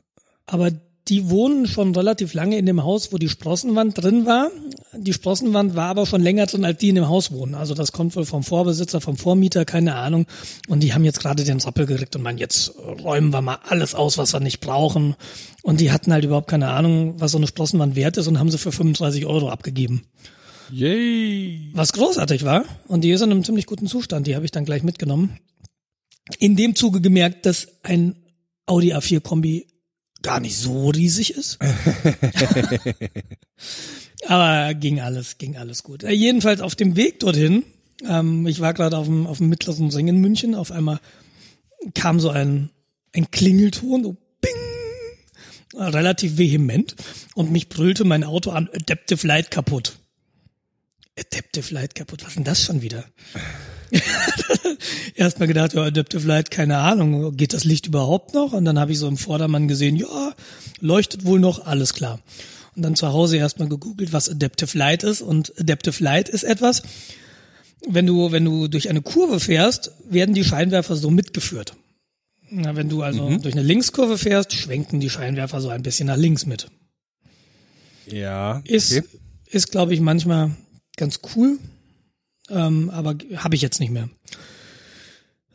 Aber 0.50 0.72
die 1.08 1.30
wohnen 1.30 1.66
schon 1.66 1.96
relativ 1.96 2.34
lange 2.34 2.58
in 2.58 2.66
dem 2.66 2.84
Haus, 2.84 3.12
wo 3.12 3.18
die 3.18 3.30
Sprossenwand 3.30 4.02
drin 4.02 4.26
war. 4.26 4.52
Die 4.96 5.14
Sprossenwand 5.14 5.76
war 5.76 5.90
aber 5.90 6.06
schon 6.06 6.22
länger 6.22 6.46
drin, 6.46 6.66
als 6.66 6.78
die 6.78 6.90
in 6.90 6.96
dem 6.96 7.08
Haus 7.08 7.32
wohnen. 7.32 7.56
Also 7.56 7.74
das 7.74 7.92
kommt 7.92 8.16
wohl 8.16 8.26
vom 8.26 8.44
Vorbesitzer, 8.44 9.02
vom 9.02 9.18
Vormieter, 9.18 9.66
keine 9.66 9.96
Ahnung. 9.96 10.26
Und 10.68 10.82
die 10.82 10.94
haben 10.94 11.06
jetzt 11.06 11.20
gerade 11.20 11.44
den 11.44 11.60
Rappel 11.60 11.86
gekriegt 11.86 12.16
und 12.16 12.22
meinen, 12.22 12.38
jetzt 12.38 12.74
räumen 12.78 13.32
wir 13.32 13.42
mal 13.42 13.60
alles 13.68 13.96
aus, 13.96 14.18
was 14.18 14.34
wir 14.34 14.40
nicht 14.40 14.60
brauchen. 14.60 15.16
Und 15.64 15.80
die 15.80 15.92
hatten 15.92 16.12
halt 16.12 16.26
überhaupt 16.26 16.50
keine 16.50 16.70
Ahnung, 16.70 17.16
was 17.18 17.32
so 17.32 17.38
eine 17.38 17.48
Sprossenwand 17.48 17.96
wert 17.96 18.18
ist 18.18 18.28
und 18.28 18.40
haben 18.40 18.52
sie 18.52 18.58
für 18.58 18.72
35 18.72 19.26
Euro 19.26 19.50
abgegeben. 19.50 20.04
Yay! 20.72 21.72
Was 21.74 21.94
großartig 21.94 22.44
war. 22.46 22.66
Und 22.88 23.04
die 23.04 23.12
ist 23.12 23.22
in 23.22 23.32
einem 23.32 23.44
ziemlich 23.44 23.66
guten 23.66 23.88
Zustand. 23.88 24.28
Die 24.28 24.36
habe 24.36 24.46
ich 24.46 24.52
dann 24.52 24.66
gleich 24.66 24.84
mitgenommen. 24.84 25.38
In 26.38 26.56
dem 26.56 26.76
Zuge 26.76 27.02
gemerkt, 27.02 27.48
dass 27.48 27.68
ein 27.82 28.16
Audi 28.68 28.94
A4 28.94 29.22
Kombi 29.22 29.66
gar 30.22 30.40
nicht 30.40 30.58
so 30.58 30.90
riesig 30.90 31.34
ist. 31.36 31.60
Aber 34.28 34.74
ging 34.74 35.00
alles, 35.00 35.38
ging 35.38 35.58
alles 35.58 35.84
gut. 35.84 36.04
Äh, 36.04 36.12
jedenfalls 36.12 36.62
auf 36.62 36.76
dem 36.76 36.96
Weg 36.96 37.20
dorthin, 37.20 37.64
ähm, 38.08 38.46
ich 38.48 38.60
war 38.60 38.74
gerade 38.74 38.98
auf 38.98 39.08
dem, 39.08 39.28
auf 39.28 39.38
dem 39.38 39.50
mittleren 39.50 39.90
Ring 39.90 40.08
in 40.08 40.18
München, 40.18 40.56
auf 40.56 40.72
einmal 40.72 41.00
kam 41.94 42.20
so 42.20 42.30
ein, 42.30 42.70
ein 43.16 43.32
Klingelton, 43.32 44.04
so 44.04 44.18
bing, 44.42 44.52
relativ 45.76 46.38
vehement 46.38 46.96
und 47.36 47.52
mich 47.52 47.70
brüllte 47.70 48.04
mein 48.04 48.24
Auto 48.24 48.52
an, 48.52 48.70
Adaptive 48.74 49.26
Light 49.26 49.52
kaputt. 49.52 50.00
Adaptive 51.18 51.74
Light 51.74 51.96
kaputt, 51.96 52.26
was 52.26 52.36
denn 52.36 52.44
das 52.44 52.64
schon 52.64 52.82
wieder? 52.82 53.06
Erstmal 55.16 55.48
gedacht, 55.48 55.74
ja, 55.74 55.84
Adaptive 55.84 56.26
Light, 56.28 56.52
keine 56.52 56.78
Ahnung, 56.78 57.36
geht 57.36 57.54
das 57.54 57.64
Licht 57.64 57.88
überhaupt 57.88 58.34
noch? 58.34 58.54
Und 58.54 58.66
dann 58.66 58.80
habe 58.80 58.92
ich 58.92 59.00
so 59.00 59.08
im 59.08 59.18
Vordermann 59.18 59.68
gesehen, 59.68 59.96
ja, 59.96 60.34
leuchtet 60.80 61.26
wohl 61.26 61.40
noch, 61.40 61.66
alles 61.66 61.94
klar. 61.94 62.20
Und 62.76 62.84
dann 62.84 62.96
zu 62.96 63.12
Hause 63.12 63.38
erstmal 63.38 63.68
gegoogelt, 63.68 64.14
was 64.14 64.30
Adaptive 64.30 64.78
Light 64.78 65.04
ist. 65.04 65.22
Und 65.22 65.54
Adaptive 65.60 66.04
Light 66.04 66.30
ist 66.30 66.44
etwas, 66.44 66.84
wenn 67.88 68.06
du, 68.06 68.32
wenn 68.32 68.46
du 68.46 68.68
durch 68.68 68.90
eine 68.90 69.02
Kurve 69.02 69.40
fährst, 69.40 69.92
werden 70.10 70.36
die 70.36 70.44
Scheinwerfer 70.44 70.96
so 70.96 71.10
mitgeführt. 71.10 71.74
Na, 72.52 72.76
wenn 72.76 72.90
du 72.90 73.04
also 73.04 73.30
mhm. 73.30 73.42
durch 73.42 73.54
eine 73.54 73.64
Linkskurve 73.64 74.18
fährst, 74.18 74.54
schwenken 74.54 75.00
die 75.00 75.10
Scheinwerfer 75.10 75.62
so 75.62 75.70
ein 75.70 75.84
bisschen 75.84 76.08
nach 76.08 76.18
links 76.18 76.46
mit. 76.46 76.68
Ja. 78.08 78.58
Okay. 78.58 78.76
Ist, 78.76 79.04
ist 79.46 79.72
glaube 79.72 79.94
ich, 79.94 80.02
manchmal 80.02 80.52
ganz 80.98 81.20
cool, 81.36 81.60
ähm, 82.52 82.90
aber 82.90 83.16
habe 83.36 83.56
ich 83.56 83.62
jetzt 83.62 83.80
nicht 83.80 83.92
mehr. 83.92 84.10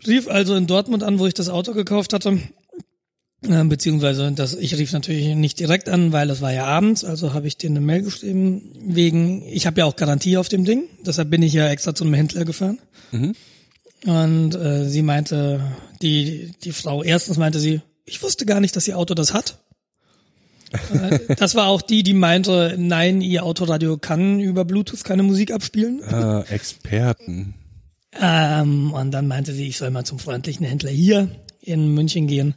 Rief 0.07 0.29
also 0.29 0.55
in 0.55 0.67
Dortmund 0.67 1.03
an, 1.03 1.19
wo 1.19 1.27
ich 1.27 1.35
das 1.35 1.49
Auto 1.49 1.73
gekauft 1.73 2.13
hatte, 2.13 2.39
äh, 3.49 3.65
beziehungsweise 3.65 4.33
das, 4.33 4.55
ich 4.55 4.77
rief 4.77 4.93
natürlich 4.93 5.35
nicht 5.35 5.61
direkt 5.61 5.89
an, 5.89 6.13
weil 6.13 6.31
es 6.31 6.41
war 6.41 6.53
ja 6.53 6.65
abends, 6.65 7.05
also 7.05 7.35
habe 7.35 7.47
ich 7.47 7.57
denen 7.57 7.77
eine 7.77 7.87
Mail 7.87 8.03
geschrieben, 8.03 8.73
wegen, 8.87 9.43
ich 9.47 9.67
habe 9.67 9.81
ja 9.81 9.85
auch 9.87 9.97
Garantie 9.97 10.37
auf 10.37 10.49
dem 10.49 10.65
Ding, 10.65 10.85
deshalb 11.05 11.31
bin 11.31 11.43
ich 11.43 11.53
ja 11.53 11.69
extra 11.69 11.95
zu 11.95 12.05
einem 12.05 12.15
Händler 12.15 12.45
gefahren. 12.45 12.79
Mhm. 13.13 13.35
Und 14.07 14.55
äh, 14.55 14.89
sie 14.89 15.03
meinte, 15.03 15.61
die, 16.03 16.53
die 16.63 16.73
Frau, 16.73 17.03
erstens 17.03 17.39
meinte 17.39 17.59
sie, 17.59 17.81
ich 18.05 18.23
wusste 18.23 18.45
gar 18.45 18.61
nicht, 18.61 18.77
dass 18.77 18.87
ihr 18.87 18.99
Auto 18.99 19.15
das 19.15 19.33
hat. 19.33 19.59
Äh, 20.93 21.35
das 21.37 21.55
war 21.55 21.69
auch 21.69 21.83
die, 21.83 22.03
die 22.03 22.15
meinte, 22.15 22.75
nein, 22.79 23.21
ihr 23.21 23.45
Autoradio 23.45 23.97
kann 23.97 24.41
über 24.41 24.65
Bluetooth 24.65 25.05
keine 25.05 25.23
Musik 25.23 25.53
abspielen. 25.53 26.03
Ah, 26.05 26.45
Experten. 26.49 27.55
Ähm, 28.21 28.93
und 28.93 29.11
dann 29.11 29.27
meinte 29.27 29.53
sie, 29.53 29.69
ich 29.69 29.77
soll 29.77 29.91
mal 29.91 30.05
zum 30.05 30.19
freundlichen 30.19 30.67
Händler 30.67 30.91
hier 30.91 31.29
in 31.61 31.95
München 31.95 32.27
gehen 32.27 32.55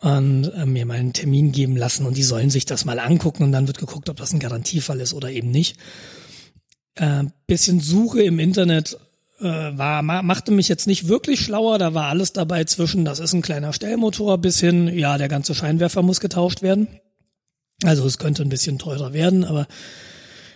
und 0.00 0.46
äh, 0.54 0.66
mir 0.66 0.86
mal 0.86 0.98
einen 0.98 1.12
Termin 1.12 1.52
geben 1.52 1.76
lassen 1.76 2.06
und 2.06 2.16
die 2.16 2.22
sollen 2.22 2.50
sich 2.50 2.64
das 2.64 2.84
mal 2.84 2.98
angucken 2.98 3.44
und 3.44 3.52
dann 3.52 3.66
wird 3.66 3.78
geguckt, 3.78 4.08
ob 4.08 4.16
das 4.16 4.32
ein 4.32 4.40
Garantiefall 4.40 5.00
ist 5.00 5.14
oder 5.14 5.30
eben 5.30 5.50
nicht. 5.50 5.76
Äh, 6.96 7.24
bisschen 7.46 7.80
Suche 7.80 8.22
im 8.22 8.38
Internet 8.38 8.98
war 9.40 10.02
machte 10.02 10.52
mich 10.52 10.68
jetzt 10.68 10.86
nicht 10.86 11.08
wirklich 11.08 11.40
schlauer. 11.40 11.78
Da 11.78 11.94
war 11.94 12.06
alles 12.06 12.32
dabei 12.32 12.64
zwischen, 12.64 13.04
das 13.04 13.18
ist 13.18 13.32
ein 13.32 13.42
kleiner 13.42 13.72
Stellmotor, 13.72 14.38
bis 14.38 14.60
hin, 14.60 14.88
ja, 14.88 15.18
der 15.18 15.28
ganze 15.28 15.54
Scheinwerfer 15.54 16.02
muss 16.02 16.20
getauscht 16.20 16.62
werden. 16.62 16.88
Also 17.82 18.06
es 18.06 18.18
könnte 18.18 18.42
ein 18.42 18.50
bisschen 18.50 18.78
teurer 18.78 19.12
werden, 19.12 19.44
aber 19.44 19.66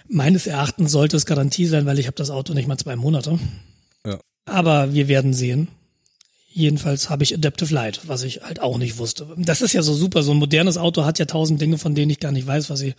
meines 0.09 0.47
Erachtens 0.47 0.93
sollte 0.93 1.17
es 1.17 1.27
Garantie 1.27 1.67
sein, 1.67 1.87
weil 1.87 1.99
ich 1.99 2.07
habe 2.07 2.17
das 2.17 2.31
Auto 2.31 2.53
nicht 2.53 2.69
mal 2.69 2.77
zwei 2.77 2.97
Monate. 2.97 3.39
Ja. 4.07 4.21
Aber 4.45 4.93
wir 4.93 5.09
werden 5.09 5.33
sehen. 5.33 5.69
Jedenfalls 6.51 7.11
habe 7.11 7.25
ich 7.25 7.35
Adaptive 7.35 7.75
Light, 7.75 8.03
was 8.07 8.23
ich 8.23 8.43
halt 8.43 8.61
auch 8.61 8.79
nicht 8.79 8.99
wusste. 8.99 9.27
Das 9.39 9.61
ist 9.63 9.73
ja 9.73 9.83
so 9.83 9.95
super. 9.95 10.23
So 10.23 10.33
ein 10.33 10.37
modernes 10.37 10.77
Auto 10.77 11.05
hat 11.05 11.19
ja 11.19 11.25
tausend 11.25 11.61
Dinge, 11.61 11.79
von 11.79 11.95
denen 11.95 12.11
ich 12.11 12.21
gar 12.21 12.31
nicht 12.31 12.47
weiß, 12.47 12.71
was 12.71 12.79
sie, 12.79 12.95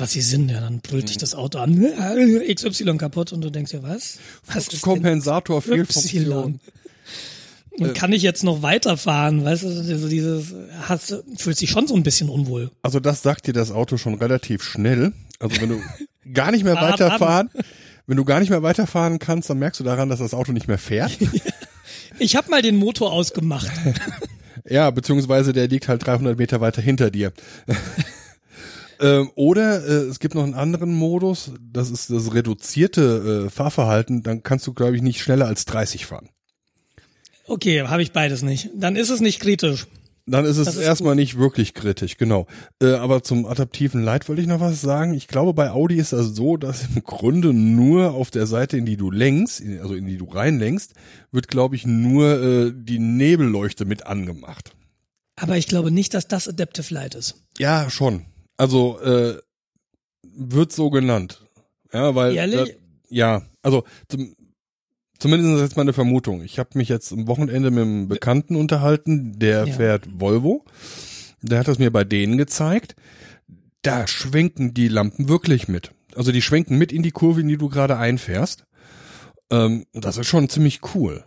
was 0.00 0.12
sie 0.12 0.20
sind. 0.20 0.50
Ja, 0.50 0.60
dann 0.60 0.80
brüllt 0.80 1.08
dich 1.08 1.18
das 1.18 1.34
Auto 1.34 1.58
an, 1.58 1.80
XY 2.54 2.96
kaputt 2.98 3.32
und 3.32 3.42
du 3.42 3.50
denkst 3.50 3.72
ja, 3.72 3.82
was? 3.82 4.18
was 4.46 4.68
ist 4.68 4.82
Kompensator 4.82 5.62
Fehlfunktion. 5.62 6.60
Und 7.78 7.94
kann 7.94 8.12
ich 8.12 8.22
jetzt 8.22 8.42
noch 8.42 8.62
weiterfahren? 8.62 9.44
Weißt 9.44 9.62
du, 9.62 9.68
also 9.68 10.08
dieses, 10.08 10.54
hast, 10.88 11.22
fühlt 11.36 11.58
sich 11.58 11.70
schon 11.70 11.86
so 11.86 11.94
ein 11.94 12.02
bisschen 12.02 12.30
unwohl. 12.30 12.70
Also 12.82 13.00
das 13.00 13.22
sagt 13.22 13.46
dir 13.46 13.52
das 13.52 13.70
Auto 13.70 13.98
schon 13.98 14.14
relativ 14.14 14.62
schnell. 14.62 15.12
Also 15.38 15.60
wenn 15.60 15.68
du 15.68 15.80
gar 16.32 16.52
nicht 16.52 16.64
mehr 16.64 16.76
weiterfahren, 16.76 17.50
wenn 18.06 18.16
du 18.16 18.24
gar 18.24 18.40
nicht 18.40 18.50
mehr 18.50 18.62
weiterfahren 18.62 19.18
kannst, 19.18 19.50
dann 19.50 19.58
merkst 19.58 19.80
du 19.80 19.84
daran, 19.84 20.08
dass 20.08 20.20
das 20.20 20.32
Auto 20.32 20.52
nicht 20.52 20.68
mehr 20.68 20.78
fährt. 20.78 21.12
Ich 22.18 22.34
habe 22.34 22.50
mal 22.50 22.62
den 22.62 22.76
Motor 22.76 23.12
ausgemacht. 23.12 23.70
ja, 24.64 24.90
beziehungsweise 24.90 25.52
der 25.52 25.68
liegt 25.68 25.86
halt 25.86 26.06
300 26.06 26.38
Meter 26.38 26.62
weiter 26.62 26.80
hinter 26.80 27.10
dir. 27.10 27.32
Ähm, 29.00 29.30
oder 29.34 29.84
äh, 29.86 30.08
es 30.08 30.18
gibt 30.18 30.34
noch 30.34 30.44
einen 30.44 30.54
anderen 30.54 30.94
Modus, 30.94 31.52
das 31.60 31.90
ist 31.90 32.10
das 32.10 32.34
reduzierte 32.34 33.46
äh, 33.46 33.50
Fahrverhalten, 33.50 34.22
dann 34.22 34.42
kannst 34.42 34.66
du, 34.66 34.72
glaube 34.72 34.96
ich, 34.96 35.02
nicht 35.02 35.20
schneller 35.20 35.46
als 35.46 35.64
30 35.64 36.06
fahren. 36.06 36.28
Okay, 37.46 37.82
habe 37.82 38.02
ich 38.02 38.12
beides 38.12 38.42
nicht. 38.42 38.70
Dann 38.74 38.96
ist 38.96 39.10
es 39.10 39.20
nicht 39.20 39.40
kritisch. 39.40 39.86
Dann 40.28 40.44
ist 40.44 40.56
es 40.56 40.66
ist 40.66 40.78
erstmal 40.78 41.12
gut. 41.12 41.20
nicht 41.20 41.38
wirklich 41.38 41.72
kritisch, 41.72 42.16
genau. 42.16 42.48
Äh, 42.82 42.94
aber 42.94 43.22
zum 43.22 43.46
adaptiven 43.46 44.02
Light 44.02 44.28
wollte 44.28 44.42
ich 44.42 44.48
noch 44.48 44.58
was 44.58 44.80
sagen. 44.80 45.14
Ich 45.14 45.28
glaube, 45.28 45.54
bei 45.54 45.70
Audi 45.70 45.96
ist 45.96 46.12
das 46.12 46.34
so, 46.34 46.56
dass 46.56 46.82
im 46.94 47.04
Grunde 47.04 47.52
nur 47.52 48.12
auf 48.12 48.32
der 48.32 48.48
Seite, 48.48 48.76
in 48.76 48.86
die 48.86 48.96
du 48.96 49.12
lenkst, 49.12 49.62
also 49.80 49.94
in 49.94 50.06
die 50.06 50.16
du 50.16 50.24
reinlenkst, 50.24 50.94
wird, 51.30 51.46
glaube 51.46 51.76
ich, 51.76 51.86
nur 51.86 52.42
äh, 52.42 52.72
die 52.74 52.98
Nebelleuchte 52.98 53.84
mit 53.84 54.06
angemacht. 54.06 54.72
Aber 55.36 55.56
ich 55.56 55.68
glaube 55.68 55.92
nicht, 55.92 56.12
dass 56.14 56.26
das 56.26 56.48
Adaptive 56.48 56.92
Light 56.92 57.14
ist. 57.14 57.36
Ja, 57.58 57.88
schon. 57.88 58.24
Also 58.56 59.00
äh, 59.00 59.38
wird 60.22 60.72
so 60.72 60.90
genannt. 60.90 61.42
Ja, 61.92 62.14
weil 62.14 62.34
Ehrlich? 62.34 62.70
Da, 62.70 62.76
ja, 63.08 63.42
also 63.62 63.84
zum, 64.08 64.34
Zumindest 65.18 65.54
ist 65.54 65.60
jetzt 65.62 65.76
meine 65.76 65.92
Vermutung. 65.92 66.42
Ich 66.42 66.58
habe 66.58 66.70
mich 66.74 66.88
jetzt 66.88 67.12
am 67.12 67.26
Wochenende 67.26 67.70
mit 67.70 67.82
einem 67.82 68.08
Bekannten 68.08 68.56
unterhalten, 68.56 69.38
der 69.38 69.66
ja. 69.66 69.72
fährt 69.72 70.08
Volvo. 70.20 70.64
Der 71.40 71.58
hat 71.58 71.68
das 71.68 71.78
mir 71.78 71.90
bei 71.90 72.04
denen 72.04 72.36
gezeigt. 72.36 72.96
Da 73.82 74.06
schwenken 74.06 74.74
die 74.74 74.88
Lampen 74.88 75.28
wirklich 75.28 75.68
mit. 75.68 75.92
Also 76.14 76.32
die 76.32 76.42
schwenken 76.42 76.76
mit 76.76 76.92
in 76.92 77.02
die 77.02 77.12
Kurve, 77.12 77.40
in 77.40 77.48
die 77.48 77.56
du 77.56 77.68
gerade 77.68 77.96
einfährst. 77.96 78.64
Ähm, 79.50 79.86
das 79.92 80.18
ist 80.18 80.26
schon 80.26 80.48
ziemlich 80.48 80.80
cool. 80.94 81.24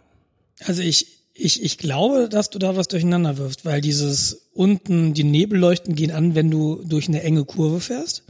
Also 0.65 0.81
ich, 0.81 1.18
ich, 1.39 1.63
ich 1.63 1.77
glaube, 1.77 2.29
dass 2.29 2.50
du 2.50 2.60
da 2.60 2.75
was 2.75 2.88
durcheinander 2.88 3.38
wirfst, 3.38 3.65
weil 3.65 3.81
dieses 3.81 4.50
unten, 4.53 5.13
die 5.13 5.24
Nebelleuchten 5.24 5.96
gehen 5.96 6.12
an, 6.12 6.36
wenn 6.36 6.51
du 6.51 6.84
durch 6.86 7.08
eine 7.08 7.24
enge 7.24 7.46
Kurve 7.46 7.79
fährst. 7.79 8.24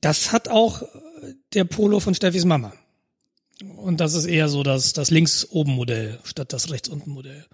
Das 0.00 0.32
hat 0.32 0.48
auch 0.48 0.82
der 1.54 1.64
Polo 1.64 2.00
von 2.00 2.14
Steffis 2.14 2.44
Mama. 2.44 2.72
Und 3.76 4.00
das 4.00 4.14
ist 4.14 4.26
eher 4.26 4.48
so 4.48 4.62
das, 4.62 4.92
das 4.92 5.10
Links-Oben-Modell 5.10 6.18
statt 6.24 6.52
das 6.52 6.70
Rechts-Unten-Modell. 6.70 7.46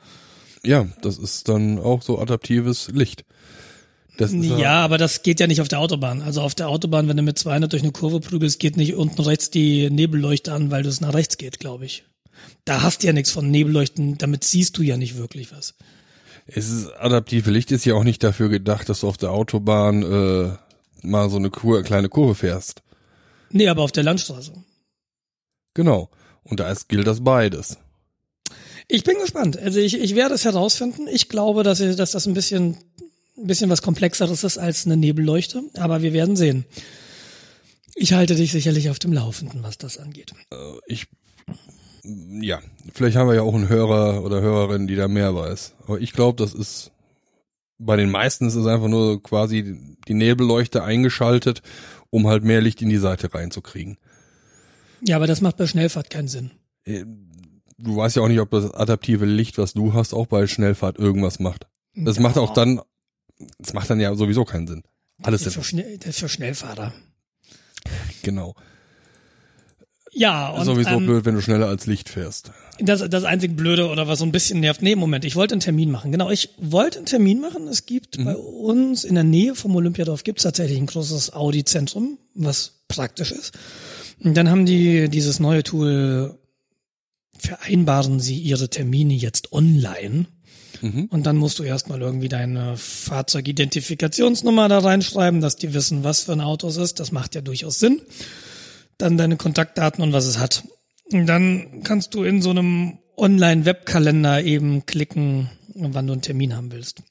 Ja, 0.65 0.89
das 1.03 1.19
ist 1.19 1.49
dann 1.49 1.79
auch 1.79 2.03
so 2.03 2.19
adaptives 2.19 2.89
Licht. 2.89 3.25
Ja, 4.19 4.85
aber 4.85 4.99
das 4.99 5.23
geht 5.23 5.41
ja 5.41 5.47
nicht 5.47 5.61
auf 5.61 5.69
der 5.69 5.81
Autobahn. 5.81 6.23
Also 6.23 6.43
auf 6.43 6.55
der 6.55 6.69
Autobahn, 6.69 7.09
wenn 7.09 7.17
du 7.17 7.23
mit 7.23 7.39
200 7.39 7.73
durch 7.73 7.83
eine 7.83 7.93
Kurve 7.93 8.21
prügelst, 8.21 8.61
geht 8.61 8.77
nicht 8.77 8.95
unten 8.95 9.21
rechts 9.23 9.51
die 9.51 9.91
Nebelleuchte 9.91 10.53
an, 10.53 10.71
weil 10.71 10.83
du 10.83 10.89
es 10.89 11.01
nach 11.01 11.15
rechts 11.15 11.39
geht, 11.39 11.59
glaube 11.59 11.87
ich. 11.87 12.05
Da 12.65 12.83
hast 12.83 13.03
du 13.03 13.07
ja 13.07 13.13
nichts 13.13 13.31
von 13.31 13.51
Nebelleuchten, 13.51 14.19
damit 14.19 14.45
siehst 14.45 14.79
du 14.79 14.83
ja 14.83 14.97
nicht 14.97 15.17
wirklich 15.17 15.53
was. 15.53 15.75
Es 16.47 16.69
ist 16.69 16.93
adaptive 16.93 17.51
Licht 17.51 17.73
ist 17.73 17.85
ja 17.85 17.95
auch 17.95 18.05
nicht 18.05 18.23
dafür 18.23 18.49
gedacht, 18.49 18.89
dass 18.89 19.01
du 19.01 19.09
auf 19.09 19.17
der 19.17 19.31
Autobahn 19.31 20.03
äh, 20.03 21.07
mal 21.07 21.31
so 21.31 21.37
eine 21.37 21.51
Kur 21.51 21.83
kleine 21.83 22.09
Kurve 22.09 22.35
fährst. 22.35 22.83
Nee, 23.51 23.69
aber 23.69 23.83
auf 23.83 23.93
der 23.93 24.05
Landstraße. 24.05 24.53
Genau. 25.75 26.11
Und 26.43 26.61
da 26.61 26.71
ist, 26.71 26.89
gilt 26.89 27.07
das 27.07 27.23
beides. 27.23 27.79
Ich 28.89 29.05
bin 29.05 29.19
gespannt. 29.19 29.57
Also 29.59 29.79
ich, 29.79 29.99
ich 29.99 30.15
werde 30.15 30.35
es 30.35 30.45
herausfinden. 30.45 31.07
Ich 31.09 31.29
glaube, 31.29 31.63
dass, 31.63 31.81
ich, 31.81 31.97
dass 31.97 32.11
das 32.11 32.27
ein 32.27 32.35
bisschen, 32.35 32.77
ein 33.37 33.47
bisschen 33.47 33.71
was 33.71 33.83
komplexeres 33.83 34.45
ist 34.45 34.59
als 34.59 34.87
eine 34.87 34.97
Nebelleuchte, 34.97 35.63
aber 35.75 36.03
wir 36.03 36.13
werden 36.13 36.37
sehen. 36.37 36.65
Ich 37.95 38.15
halte 38.15 38.35
dich 38.35 38.53
sicherlich 38.53 38.91
auf 38.91 38.99
dem 38.99 39.13
Laufenden, 39.13 39.63
was 39.63 39.79
das 39.79 39.99
angeht. 39.99 40.33
Äh, 40.51 40.57
ich, 40.87 41.07
ja, 42.05 42.61
vielleicht 42.93 43.17
haben 43.17 43.29
wir 43.29 43.35
ja 43.35 43.43
auch 43.43 43.55
einen 43.55 43.69
Hörer 43.69 44.25
oder 44.25 44.41
Hörerin, 44.41 44.87
die 44.87 44.97
da 44.97 45.09
mehr 45.09 45.35
weiß. 45.35 45.75
Aber 45.87 46.01
ich 46.01 46.13
glaube, 46.13 46.43
das 46.43 46.55
ist, 46.55 46.91
bei 47.79 47.97
den 47.97 48.11
meisten 48.11 48.47
ist 48.47 48.55
es 48.55 48.67
einfach 48.67 48.89
nur 48.89 49.23
quasi 49.23 49.79
die 50.09 50.15
Nebelleuchte 50.15 50.83
eingeschaltet, 50.83 51.63
um 52.11 52.27
halt 52.27 52.45
mehr 52.45 52.61
Licht 52.61 52.83
in 52.83 52.89
die 52.89 52.99
Seite 52.99 53.33
reinzukriegen. 53.33 53.99
Ja, 55.01 55.17
aber 55.17 55.27
das 55.27 55.41
macht 55.41 55.57
bei 55.57 55.67
Schnellfahrt 55.67 56.11
keinen 56.11 56.29
Sinn. 56.29 56.51
Äh, 56.85 57.05
du 57.79 57.97
weißt 57.97 58.17
ja 58.17 58.23
auch 58.23 58.29
nicht, 58.29 58.41
ob 58.41 58.51
das 58.51 58.73
adaptive 58.73 59.25
Licht, 59.25 59.59
was 59.59 59.73
du 59.73 59.95
hast, 59.95 60.13
auch 60.13 60.27
bei 60.27 60.47
Schnellfahrt 60.47 60.99
irgendwas 60.99 61.39
macht. 61.39 61.67
Das 61.95 62.17
ja. 62.17 62.23
macht 62.23 62.39
auch 62.39 62.53
dann, 62.53 62.81
das 63.59 63.73
macht 63.75 63.91
dann 63.91 64.01
ja 64.01 64.15
sowieso 64.15 64.45
keinen 64.45 64.67
Sinn. 64.67 64.83
Alles 65.23 65.43
das 65.43 65.49
ist 65.49 65.55
für, 65.55 65.65
Schnell, 65.65 65.99
das 65.99 66.11
ist 66.11 66.21
für 66.21 66.29
Schnellfahrer. 66.29 66.93
Genau. 68.23 68.55
Ja, 70.14 70.50
und 70.50 70.66
Sowieso 70.66 70.90
ähm, 70.90 71.07
blöd, 71.07 71.25
wenn 71.25 71.35
du 71.35 71.40
schneller 71.40 71.69
als 71.69 71.87
Licht 71.87 72.11
fährst. 72.11 72.52
das 72.78 73.09
das 73.09 73.25
einzig 73.25 73.57
Blöde 73.57 73.88
oder 73.88 74.09
was 74.09 74.19
so 74.19 74.26
ein 74.26 74.33
bisschen 74.33 74.61
nervt. 74.61 74.83
Nee, 74.83 74.95
Moment, 74.95 75.25
ich 75.25 75.37
wollte 75.37 75.54
einen 75.54 75.61
Termin 75.61 75.90
machen. 75.90 76.12
Genau, 76.12 76.31
ich 76.31 76.50
wollte 76.59 76.99
einen 76.99 77.07
Termin 77.07 77.40
machen. 77.40 77.66
Es 77.66 77.87
gibt 77.87 78.23
bei 78.23 78.37
uns 78.37 79.04
in 79.04 79.14
der 79.14 79.25
Nähe 79.25 79.54
vom 79.54 79.75
Olympiadorf 79.75 80.23
gibt 80.23 80.38
es 80.38 80.42
tatsächlich 80.42 80.78
ein 80.78 80.87
großes 80.87 81.33
Audi-Zentrum, 81.33 82.19
was 82.35 82.83
praktisch 82.88 83.33
ist. 83.33 83.54
Und 84.23 84.37
dann 84.37 84.50
haben 84.50 84.66
die 84.66 85.09
dieses 85.09 85.40
neue 85.40 85.62
Tool, 85.62 86.38
vereinbaren 87.38 88.21
sie 88.21 88.38
ihre 88.38 88.69
Termine 88.69 89.14
jetzt 89.14 89.52
online. 89.52 90.26
Und 91.11 91.26
dann 91.26 91.37
musst 91.37 91.61
du 91.61 91.62
erstmal 91.62 92.00
irgendwie 92.00 92.28
deine 92.28 92.76
Fahrzeugidentifikationsnummer 92.76 94.69
da 94.69 94.81
reinschreiben, 94.81 95.40
dass 95.40 95.54
die 95.54 95.75
wissen, 95.75 96.02
was 96.02 96.23
für 96.23 96.33
ein 96.33 96.40
Auto 96.40 96.66
es 96.66 96.76
ist. 96.76 96.99
Das 96.99 97.12
macht 97.12 97.37
ja 97.37 97.40
durchaus 97.40 97.78
Sinn. 97.78 98.02
Dann 99.03 99.17
deine 99.17 99.37
Kontaktdaten 99.37 100.01
und 100.05 100.13
was 100.13 100.27
es 100.27 100.39
hat. 100.39 100.63
Und 101.11 101.27
dann 101.27 101.83
kannst 101.83 102.15
du 102.15 102.23
in 102.23 102.41
so 102.41 102.51
einem 102.51 102.99
Online-Webkalender 103.17 104.45
eben 104.45 104.87
klicken, 104.87 105.51
wann 105.75 106.07
du 106.07 106.13
einen 106.13 106.23
Termin 106.23 106.55
haben 106.55 106.71
willst. 106.71 107.03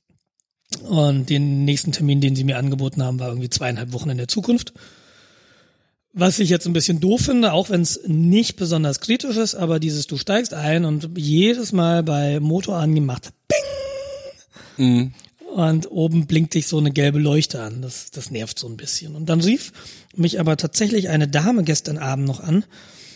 Und 0.88 1.30
den 1.30 1.66
nächsten 1.66 1.92
Termin, 1.92 2.22
den 2.22 2.34
sie 2.34 2.46
mir 2.46 2.58
angeboten 2.58 3.04
haben, 3.04 3.20
war 3.20 3.28
irgendwie 3.28 3.50
zweieinhalb 3.50 3.92
Wochen 3.92 4.10
in 4.10 4.18
der 4.18 4.30
Zukunft. 4.30 4.72
Was 6.14 6.40
ich 6.40 6.50
jetzt 6.50 6.66
ein 6.66 6.72
bisschen 6.72 7.02
doof 7.02 7.24
finde, 7.26 7.52
auch 7.52 7.70
wenn 7.70 7.82
es 7.82 8.00
nicht 8.08 8.56
besonders 8.56 9.02
kritisch 9.02 9.36
ist, 9.36 9.56
aber 9.56 9.82
dieses, 9.82 10.08
du 10.08 10.16
steigst 10.16 10.54
ein 10.54 10.86
und 10.86 11.10
jedes 11.18 11.74
Mal 11.74 12.04
bei 12.04 12.40
Motor 12.40 12.78
angemacht, 12.78 13.34
bing! 14.78 15.14
Und 15.54 15.92
oben 15.92 16.26
blinkt 16.26 16.54
dich 16.54 16.68
so 16.68 16.78
eine 16.78 16.92
gelbe 16.92 17.20
Leuchte 17.20 17.62
an. 17.62 17.82
Das, 17.82 18.12
das 18.12 18.32
nervt 18.32 18.58
so 18.58 18.70
ein 18.70 18.78
bisschen. 18.78 19.18
Und 19.18 19.28
dann 19.28 19.42
rief 19.42 19.74
mich 20.16 20.40
aber 20.40 20.58
tatsächlich 20.58 21.10
eine 21.10 21.28
Dame 21.28 21.64
gestern 21.64 21.98
Abend 21.98 22.28
noch 22.28 22.40
an 22.40 22.66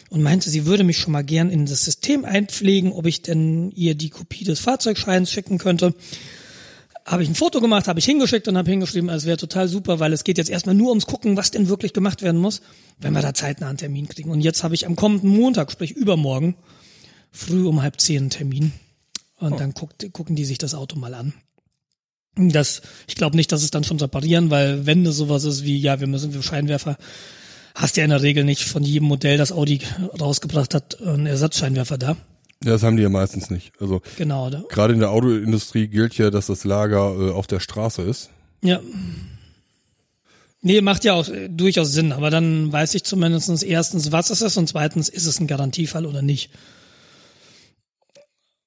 und 0.09 0.21
meinte, 0.21 0.49
sie 0.49 0.65
würde 0.65 0.83
mich 0.83 0.97
schon 0.97 1.13
mal 1.13 1.23
gern 1.23 1.49
in 1.49 1.65
das 1.65 1.83
System 1.83 2.25
einpflegen, 2.25 2.91
ob 2.91 3.05
ich 3.05 3.21
denn 3.21 3.71
ihr 3.71 3.95
die 3.95 4.09
Kopie 4.09 4.43
des 4.43 4.59
Fahrzeugscheins 4.59 5.31
schicken 5.31 5.57
könnte 5.57 5.93
habe 7.05 7.21
ich 7.21 7.29
ein 7.29 7.35
Foto 7.35 7.61
gemacht, 7.61 7.87
habe 7.87 7.99
ich 7.99 8.05
hingeschickt 8.05 8.47
und 8.47 8.57
habe 8.57 8.69
hingeschrieben, 8.69 9.09
es 9.09 9.25
wäre 9.25 9.37
total 9.37 9.67
super, 9.67 9.99
weil 9.99 10.11
es 10.11 10.23
geht 10.23 10.39
jetzt 10.39 10.49
erstmal 10.49 10.73
nur 10.73 10.89
ums 10.89 11.05
Gucken, 11.05 11.37
was 11.37 11.51
denn 11.51 11.69
wirklich 11.69 11.93
gemacht 11.93 12.23
werden 12.23 12.41
muss, 12.41 12.61
wenn 12.97 13.13
wir 13.13 13.21
da 13.21 13.33
zeitnah 13.33 13.69
einen 13.69 13.77
Termin 13.77 14.07
kriegen. 14.07 14.31
Und 14.31 14.41
jetzt 14.41 14.63
habe 14.63 14.73
ich 14.73 14.87
am 14.87 14.95
kommenden 14.95 15.29
Montag, 15.29 15.71
sprich 15.71 15.91
übermorgen, 15.91 16.55
früh 17.31 17.67
um 17.67 17.83
halb 17.83 18.01
zehn 18.01 18.23
einen 18.23 18.29
Termin. 18.31 18.71
Und 19.37 19.59
dann 19.59 19.73
guckt, 19.73 20.11
gucken 20.13 20.35
die 20.35 20.45
sich 20.45 20.57
das 20.57 20.73
Auto 20.73 20.97
mal 20.97 21.13
an. 21.13 21.33
Das, 22.37 22.81
ich 23.07 23.15
glaube 23.15 23.35
nicht, 23.35 23.51
dass 23.51 23.63
es 23.63 23.71
dann 23.71 23.83
schon 23.83 23.99
reparieren, 23.99 24.49
weil 24.49 24.85
wenn 24.85 25.03
das 25.03 25.15
sowas 25.15 25.45
ist 25.45 25.63
wie, 25.63 25.77
ja, 25.77 25.99
wir 25.99 26.07
müssen 26.07 26.31
für 26.31 26.43
Scheinwerfer, 26.43 26.97
hast 27.75 27.97
ja 27.97 28.03
in 28.03 28.09
der 28.09 28.21
Regel 28.21 28.43
nicht 28.43 28.63
von 28.63 28.83
jedem 28.83 29.07
Modell, 29.07 29.37
das 29.37 29.51
Audi 29.51 29.81
rausgebracht 30.19 30.73
hat, 30.73 31.01
einen 31.01 31.27
Ersatzscheinwerfer 31.27 31.97
da. 31.97 32.17
Ja, 32.63 32.71
das 32.71 32.83
haben 32.83 32.97
die 32.97 33.03
ja 33.03 33.09
meistens 33.09 33.49
nicht. 33.49 33.73
Also 33.79 34.01
Genau, 34.17 34.49
gerade 34.69 34.93
in 34.93 34.99
der 34.99 35.11
Autoindustrie 35.11 35.87
gilt 35.87 36.17
ja, 36.17 36.31
dass 36.31 36.47
das 36.47 36.63
Lager 36.63 37.15
äh, 37.17 37.31
auf 37.31 37.47
der 37.47 37.59
Straße 37.59 38.01
ist. 38.01 38.31
Ja. 38.61 38.81
Nee, 40.61 40.81
macht 40.81 41.03
ja 41.03 41.13
auch 41.13 41.29
äh, 41.29 41.47
durchaus 41.47 41.91
Sinn, 41.91 42.11
aber 42.11 42.31
dann 42.31 42.71
weiß 42.71 42.95
ich 42.95 43.03
zumindestens 43.03 43.61
erstens, 43.61 44.11
was 44.11 44.29
es 44.29 44.41
ist 44.41 44.57
und 44.57 44.67
zweitens, 44.67 45.09
ist 45.09 45.25
es 45.25 45.39
ein 45.39 45.47
Garantiefall 45.47 46.05
oder 46.05 46.21
nicht. 46.21 46.49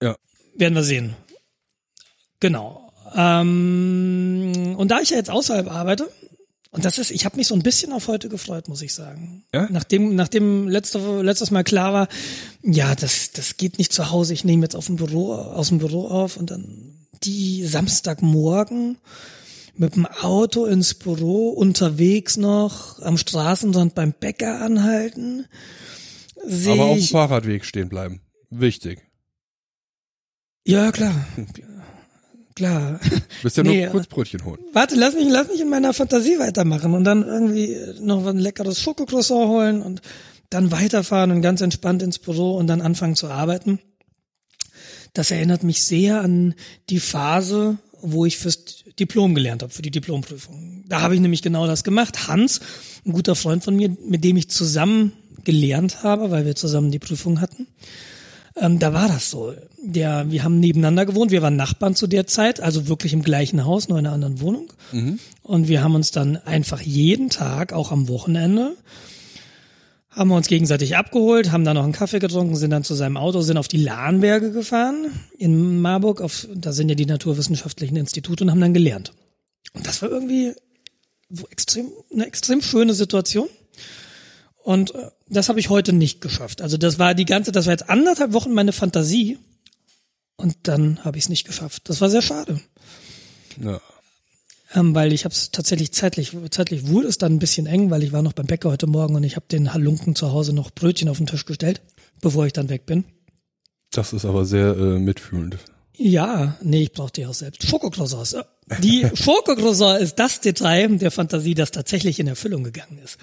Ja. 0.00 0.16
Werden 0.54 0.74
wir 0.74 0.84
sehen. 0.84 1.16
Genau. 2.40 2.87
Ähm, 3.14 4.74
und 4.76 4.90
da 4.90 5.00
ich 5.00 5.10
ja 5.10 5.16
jetzt 5.16 5.30
außerhalb 5.30 5.70
arbeite, 5.70 6.08
und 6.70 6.84
das 6.84 6.98
ist, 6.98 7.10
ich 7.10 7.24
habe 7.24 7.36
mich 7.36 7.46
so 7.46 7.54
ein 7.54 7.62
bisschen 7.62 7.92
auf 7.92 8.08
heute 8.08 8.28
gefreut, 8.28 8.68
muss 8.68 8.82
ich 8.82 8.92
sagen. 8.92 9.44
Ja? 9.54 9.68
Nachdem, 9.70 10.14
nachdem 10.14 10.68
letzte, 10.68 11.22
letztes 11.22 11.50
Mal 11.50 11.64
klar 11.64 11.92
war, 11.94 12.08
ja, 12.62 12.94
das, 12.94 13.32
das 13.32 13.56
geht 13.56 13.78
nicht 13.78 13.92
zu 13.92 14.10
Hause, 14.10 14.34
ich 14.34 14.44
nehme 14.44 14.64
jetzt 14.64 14.76
auf 14.76 14.86
dem 14.86 14.96
Büro, 14.96 15.32
aus 15.34 15.68
dem 15.68 15.78
Büro 15.78 16.06
auf 16.08 16.36
und 16.36 16.50
dann 16.50 17.06
die 17.24 17.64
Samstagmorgen 17.64 18.98
mit 19.76 19.96
dem 19.96 20.06
Auto 20.06 20.66
ins 20.66 20.94
Büro, 20.94 21.48
unterwegs 21.50 22.36
noch, 22.36 23.00
am 23.00 23.16
Straßenrand 23.16 23.94
beim 23.94 24.12
Bäcker 24.12 24.60
anhalten. 24.60 25.46
Aber 26.66 26.84
auf 26.86 26.98
dem 26.98 27.06
Fahrradweg 27.06 27.64
stehen 27.64 27.88
bleiben. 27.88 28.20
Wichtig. 28.50 29.00
ja, 30.64 30.92
klar. 30.92 31.14
Klar. 32.58 32.98
Bist 33.44 33.56
ja 33.56 33.62
Nee, 33.62 33.82
nur 33.82 33.92
kurz 33.92 34.08
Brötchen 34.08 34.44
holen. 34.44 34.58
Warte, 34.72 34.96
lass 34.96 35.14
mich, 35.14 35.28
lass 35.28 35.46
mich 35.46 35.60
in 35.60 35.68
meiner 35.68 35.94
Fantasie 35.94 36.40
weitermachen 36.40 36.92
und 36.92 37.04
dann 37.04 37.22
irgendwie 37.22 37.76
noch 38.00 38.26
ein 38.26 38.38
leckeres 38.38 38.80
Schokocroissant 38.80 39.46
holen 39.46 39.80
und 39.80 40.02
dann 40.50 40.72
weiterfahren 40.72 41.30
und 41.30 41.40
ganz 41.40 41.60
entspannt 41.60 42.02
ins 42.02 42.18
Büro 42.18 42.56
und 42.56 42.66
dann 42.66 42.80
anfangen 42.80 43.14
zu 43.14 43.28
arbeiten. 43.28 43.78
Das 45.12 45.30
erinnert 45.30 45.62
mich 45.62 45.84
sehr 45.84 46.20
an 46.20 46.56
die 46.90 46.98
Phase, 46.98 47.78
wo 48.02 48.26
ich 48.26 48.38
fürs 48.38 48.82
Diplom 48.98 49.36
gelernt 49.36 49.62
habe, 49.62 49.72
für 49.72 49.82
die 49.82 49.92
Diplomprüfung. 49.92 50.82
Da 50.88 51.00
habe 51.00 51.14
ich 51.14 51.20
nämlich 51.20 51.42
genau 51.42 51.68
das 51.68 51.84
gemacht. 51.84 52.26
Hans, 52.26 52.60
ein 53.06 53.12
guter 53.12 53.36
Freund 53.36 53.62
von 53.62 53.76
mir, 53.76 53.96
mit 54.04 54.24
dem 54.24 54.36
ich 54.36 54.50
zusammen 54.50 55.12
gelernt 55.44 56.02
habe, 56.02 56.32
weil 56.32 56.44
wir 56.44 56.56
zusammen 56.56 56.90
die 56.90 56.98
Prüfung 56.98 57.40
hatten. 57.40 57.68
Ähm, 58.60 58.78
da 58.78 58.92
war 58.92 59.08
das 59.08 59.30
so. 59.30 59.54
Der, 59.80 60.30
wir 60.30 60.42
haben 60.42 60.58
nebeneinander 60.58 61.06
gewohnt, 61.06 61.30
wir 61.30 61.42
waren 61.42 61.56
Nachbarn 61.56 61.94
zu 61.94 62.06
der 62.06 62.26
Zeit, 62.26 62.60
also 62.60 62.88
wirklich 62.88 63.12
im 63.12 63.22
gleichen 63.22 63.64
Haus, 63.64 63.88
nur 63.88 63.98
in 63.98 64.06
einer 64.06 64.14
anderen 64.14 64.40
Wohnung. 64.40 64.72
Und 65.42 65.68
wir 65.68 65.82
haben 65.82 65.94
uns 65.94 66.10
dann 66.10 66.36
einfach 66.36 66.80
jeden 66.80 67.30
Tag, 67.30 67.72
auch 67.72 67.92
am 67.92 68.08
Wochenende, 68.08 68.76
haben 70.10 70.30
wir 70.30 70.36
uns 70.36 70.48
gegenseitig 70.48 70.96
abgeholt, 70.96 71.52
haben 71.52 71.64
dann 71.64 71.76
noch 71.76 71.84
einen 71.84 71.92
Kaffee 71.92 72.18
getrunken, 72.18 72.56
sind 72.56 72.70
dann 72.70 72.82
zu 72.82 72.94
seinem 72.94 73.16
Auto, 73.16 73.40
sind 73.40 73.56
auf 73.56 73.68
die 73.68 73.76
Lahnberge 73.76 74.50
gefahren 74.50 75.12
in 75.38 75.80
Marburg, 75.80 76.20
auf, 76.20 76.48
da 76.52 76.72
sind 76.72 76.88
ja 76.88 76.96
die 76.96 77.06
naturwissenschaftlichen 77.06 77.96
Institute 77.96 78.42
und 78.42 78.50
haben 78.50 78.60
dann 78.60 78.74
gelernt. 78.74 79.12
Und 79.74 79.86
das 79.86 80.02
war 80.02 80.10
irgendwie 80.10 80.54
so 81.30 81.46
extrem, 81.48 81.86
eine 82.12 82.26
extrem 82.26 82.62
schöne 82.62 82.94
Situation. 82.94 83.48
Und 84.68 84.94
äh, 84.94 85.10
das 85.30 85.48
habe 85.48 85.60
ich 85.60 85.70
heute 85.70 85.94
nicht 85.94 86.20
geschafft. 86.20 86.60
Also 86.60 86.76
das 86.76 86.98
war 86.98 87.14
die 87.14 87.24
ganze, 87.24 87.52
das 87.52 87.64
war 87.64 87.72
jetzt 87.72 87.88
anderthalb 87.88 88.34
Wochen 88.34 88.52
meine 88.52 88.74
Fantasie. 88.74 89.38
Und 90.36 90.56
dann 90.64 91.02
habe 91.06 91.16
ich 91.16 91.24
es 91.24 91.30
nicht 91.30 91.46
geschafft. 91.46 91.88
Das 91.88 92.02
war 92.02 92.10
sehr 92.10 92.20
schade. 92.20 92.60
Ja. 93.64 93.80
Ähm, 94.74 94.94
weil 94.94 95.14
ich 95.14 95.24
habe 95.24 95.32
es 95.32 95.52
tatsächlich 95.52 95.92
zeitlich, 95.92 96.36
zeitlich 96.50 96.86
wurde 96.86 97.08
es 97.08 97.16
dann 97.16 97.32
ein 97.32 97.38
bisschen 97.38 97.64
eng, 97.64 97.88
weil 97.88 98.02
ich 98.02 98.12
war 98.12 98.20
noch 98.20 98.34
beim 98.34 98.44
Bäcker 98.44 98.68
heute 98.68 98.86
Morgen 98.86 99.14
und 99.14 99.24
ich 99.24 99.36
habe 99.36 99.46
den 99.50 99.72
Halunken 99.72 100.14
zu 100.14 100.32
Hause 100.32 100.52
noch 100.52 100.70
Brötchen 100.70 101.08
auf 101.08 101.16
den 101.16 101.26
Tisch 101.26 101.46
gestellt, 101.46 101.80
bevor 102.20 102.44
ich 102.44 102.52
dann 102.52 102.68
weg 102.68 102.84
bin. 102.84 103.06
Das 103.90 104.12
ist 104.12 104.26
aber 104.26 104.44
sehr 104.44 104.76
äh, 104.76 104.98
mitfühlend. 104.98 105.56
Ja, 105.96 106.58
nee, 106.60 106.82
ich 106.82 106.92
brauche 106.92 107.12
die 107.12 107.24
auch 107.24 107.32
selbst. 107.32 107.66
Schokocroissants. 107.66 108.32
ja. 108.32 108.44
Die 108.82 109.08
Schokocroissant 109.14 110.02
ist 110.02 110.16
das 110.16 110.42
Detail 110.42 110.88
der 110.98 111.10
Fantasie, 111.10 111.54
das 111.54 111.70
tatsächlich 111.70 112.20
in 112.20 112.26
Erfüllung 112.26 112.64
gegangen 112.64 112.98
ist. 113.02 113.16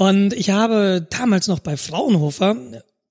Und 0.00 0.32
ich 0.32 0.48
habe 0.48 1.06
damals 1.10 1.46
noch 1.46 1.58
bei 1.58 1.76
Fraunhofer 1.76 2.56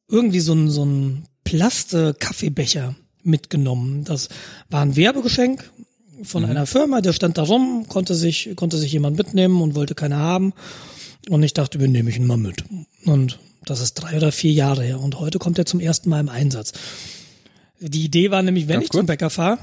irgendwie 0.10 0.40
so 0.40 0.54
ein, 0.54 0.72
so 0.72 0.84
ein 0.84 1.26
Plaste-Kaffeebecher 1.44 2.96
mitgenommen. 3.22 4.06
Das 4.06 4.28
war 4.72 4.82
ein 4.82 4.96
Werbegeschenk 4.96 5.70
von 6.24 6.46
einer 6.46 6.66
Firma, 6.66 7.02
der 7.02 7.14
stand 7.14 7.38
da 7.38 7.44
rum, 7.44 7.86
konnte 7.88 8.16
sich, 8.16 8.54
konnte 8.56 8.80
sich 8.80 8.92
jemand 8.92 9.18
mitnehmen 9.18 9.62
und 9.62 9.76
wollte 9.76 9.94
keiner 9.94 10.18
haben. 10.18 10.54
Und 11.30 11.44
ich 11.44 11.54
dachte, 11.54 11.80
wir 11.80 11.88
nehme 11.88 12.10
ich 12.10 12.16
ihn 12.16 12.26
mal 12.26 12.38
mit. 12.38 12.64
Und 13.06 13.38
das 13.66 13.82
ist 13.82 13.94
drei 13.94 14.18
oder 14.18 14.32
vier 14.32 14.54
Jahre 14.54 14.82
her. 14.82 15.00
Und 15.00 15.20
heute 15.20 15.38
kommt 15.38 15.60
er 15.60 15.68
zum 15.68 15.80
ersten 15.80 16.10
Mal 16.10 16.22
im 16.22 16.30
Einsatz. 16.30 16.74
Die 17.80 18.04
Idee 18.04 18.32
war 18.32 18.42
nämlich, 18.42 18.68
wenn 18.68 18.78
Ganz 18.78 18.86
ich 18.86 18.90
zum 18.90 19.02
kurz. 19.02 19.08
Bäcker 19.10 19.30
fahre, 19.30 19.60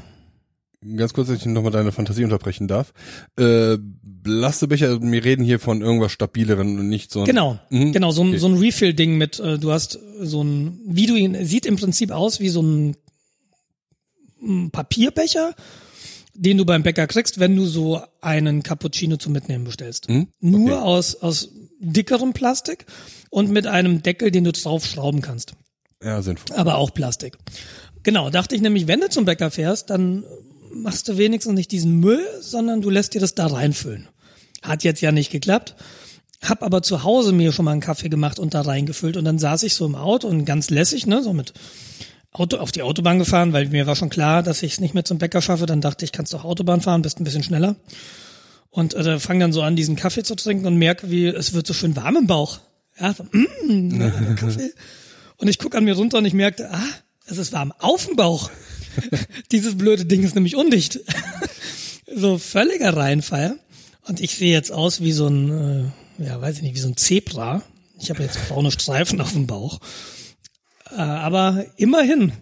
Ganz 0.96 1.12
kurz, 1.14 1.28
dass 1.28 1.38
ich 1.38 1.46
nochmal 1.46 1.72
deine 1.72 1.90
Fantasie 1.90 2.22
unterbrechen 2.24 2.68
darf. 2.68 2.92
Äh, 3.38 3.78
Blastebecher, 3.80 5.00
wir 5.00 5.24
reden 5.24 5.44
hier 5.44 5.58
von 5.58 5.80
irgendwas 5.80 6.12
stabileren 6.12 6.78
und 6.78 6.88
nicht 6.88 7.10
so 7.10 7.20
ein, 7.20 7.26
Genau, 7.26 7.58
Mhm. 7.70 7.92
genau, 7.92 8.10
so 8.10 8.22
ein, 8.22 8.28
Okay. 8.28 8.38
so 8.38 8.46
ein 8.48 8.58
Refill-Ding 8.58 9.16
mit, 9.16 9.40
äh, 9.40 9.58
du 9.58 9.72
hast 9.72 9.98
so 10.20 10.42
ein, 10.44 10.78
wie 10.86 11.06
du 11.06 11.14
ihn, 11.16 11.44
sieht 11.44 11.66
im 11.66 11.76
Prinzip 11.76 12.10
aus 12.10 12.40
wie 12.40 12.50
so 12.50 12.62
ein, 12.62 12.96
ein 14.42 14.70
Papierbecher, 14.70 15.54
den 16.34 16.58
du 16.58 16.64
beim 16.66 16.82
Bäcker 16.82 17.06
kriegst, 17.06 17.40
wenn 17.40 17.56
du 17.56 17.64
so 17.64 18.02
einen 18.20 18.62
Cappuccino 18.62 19.16
zum 19.16 19.32
Mitnehmen 19.32 19.64
bestellst. 19.64 20.08
Mhm. 20.10 20.28
Nur 20.40 20.72
Okay. 20.74 20.82
aus, 20.82 21.14
aus 21.16 21.48
dickerem 21.80 22.32
Plastik 22.32 22.84
und 23.30 23.50
mit 23.50 23.66
einem 23.66 24.02
Deckel, 24.02 24.30
den 24.30 24.44
du 24.44 24.52
draufschrauben 24.52 25.22
kannst. 25.22 25.54
Ja, 26.02 26.20
sinnvoll. 26.22 26.54
Aber 26.56 26.76
auch 26.76 26.92
Plastik. 26.92 27.38
Genau, 28.02 28.30
dachte 28.30 28.54
ich 28.54 28.60
nämlich, 28.60 28.86
wenn 28.86 29.00
du 29.00 29.08
zum 29.08 29.24
Bäcker 29.24 29.50
fährst, 29.50 29.90
dann 29.90 30.24
machst 30.82 31.08
du 31.08 31.18
wenigstens 31.18 31.54
nicht 31.54 31.72
diesen 31.72 32.00
Müll, 32.00 32.24
sondern 32.40 32.80
du 32.82 32.90
lässt 32.90 33.14
dir 33.14 33.20
das 33.20 33.34
da 33.34 33.46
reinfüllen. 33.46 34.08
Hat 34.62 34.84
jetzt 34.84 35.00
ja 35.00 35.12
nicht 35.12 35.30
geklappt. 35.30 35.74
Hab 36.42 36.62
aber 36.62 36.82
zu 36.82 37.02
Hause 37.02 37.32
mir 37.32 37.52
schon 37.52 37.64
mal 37.64 37.72
einen 37.72 37.80
Kaffee 37.80 38.08
gemacht 38.08 38.38
und 38.38 38.54
da 38.54 38.60
reingefüllt 38.60 39.16
und 39.16 39.24
dann 39.24 39.38
saß 39.38 39.62
ich 39.62 39.74
so 39.74 39.86
im 39.86 39.94
Auto 39.94 40.28
und 40.28 40.44
ganz 40.44 40.70
lässig, 40.70 41.06
ne, 41.06 41.22
so 41.22 41.32
mit 41.32 41.54
Auto 42.38 42.58
auf 42.58 42.72
die 42.72 42.82
Autobahn 42.82 43.18
gefahren, 43.18 43.52
weil 43.52 43.68
mir 43.68 43.86
war 43.86 43.96
schon 43.96 44.10
klar, 44.10 44.42
dass 44.42 44.62
ich 44.62 44.74
es 44.74 44.80
nicht 44.80 44.92
mehr 44.92 45.04
zum 45.04 45.18
Bäcker 45.18 45.40
schaffe. 45.40 45.66
Dann 45.66 45.80
dachte 45.80 46.04
ich, 46.04 46.12
kannst 46.12 46.34
doch 46.34 46.44
Autobahn 46.44 46.82
fahren, 46.82 47.02
bist 47.02 47.18
ein 47.18 47.24
bisschen 47.24 47.42
schneller. 47.42 47.76
Und 48.70 48.92
äh, 48.94 49.18
fange 49.18 49.40
dann 49.40 49.52
so 49.54 49.62
an, 49.62 49.74
diesen 49.74 49.96
Kaffee 49.96 50.22
zu 50.22 50.34
trinken 50.34 50.66
und 50.66 50.76
merke, 50.76 51.10
wie 51.10 51.26
es 51.26 51.54
wird 51.54 51.66
so 51.66 51.72
schön 51.72 51.96
warm 51.96 52.16
im 52.16 52.26
Bauch. 52.26 52.60
Ja, 53.00 53.14
so, 53.14 53.24
mm, 53.24 54.36
Kaffee. 54.36 54.72
Und 55.38 55.48
ich 55.48 55.58
gucke 55.58 55.78
an 55.78 55.84
mir 55.84 55.96
runter 55.96 56.18
und 56.18 56.26
ich 56.26 56.34
merkte, 56.34 56.70
ah, 56.70 56.82
es 57.26 57.38
ist 57.38 57.52
warm. 57.52 57.72
Auf 57.78 58.06
dem 58.06 58.16
Bauch. 58.16 58.50
Dieses 59.52 59.76
blöde 59.76 60.04
Ding 60.04 60.22
ist 60.22 60.34
nämlich 60.34 60.56
undicht. 60.56 61.00
so 62.14 62.38
völliger 62.38 62.96
Reinfall. 62.96 63.58
Und 64.06 64.20
ich 64.20 64.36
sehe 64.36 64.52
jetzt 64.52 64.72
aus 64.72 65.00
wie 65.00 65.12
so 65.12 65.26
ein, 65.26 65.92
äh, 66.18 66.24
ja, 66.24 66.40
weiß 66.40 66.56
ich 66.56 66.62
nicht, 66.62 66.74
wie 66.74 66.80
so 66.80 66.88
ein 66.88 66.96
Zebra. 66.96 67.62
Ich 67.98 68.10
habe 68.10 68.22
jetzt 68.22 68.48
braune 68.48 68.70
Streifen 68.70 69.20
auf 69.20 69.32
dem 69.32 69.46
Bauch. 69.46 69.80
Äh, 70.90 70.96
aber 71.00 71.64
immerhin. 71.76 72.32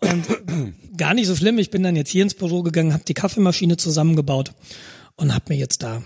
Und 0.00 0.26
gar 0.96 1.14
nicht 1.14 1.26
so 1.26 1.36
schlimm. 1.36 1.58
Ich 1.58 1.70
bin 1.70 1.82
dann 1.82 1.96
jetzt 1.96 2.10
hier 2.10 2.22
ins 2.22 2.34
Büro 2.34 2.62
gegangen, 2.62 2.92
habe 2.92 3.04
die 3.04 3.14
Kaffeemaschine 3.14 3.76
zusammengebaut 3.76 4.52
und 5.16 5.34
habe 5.34 5.46
mir 5.52 5.58
jetzt 5.58 5.82
da 5.82 6.02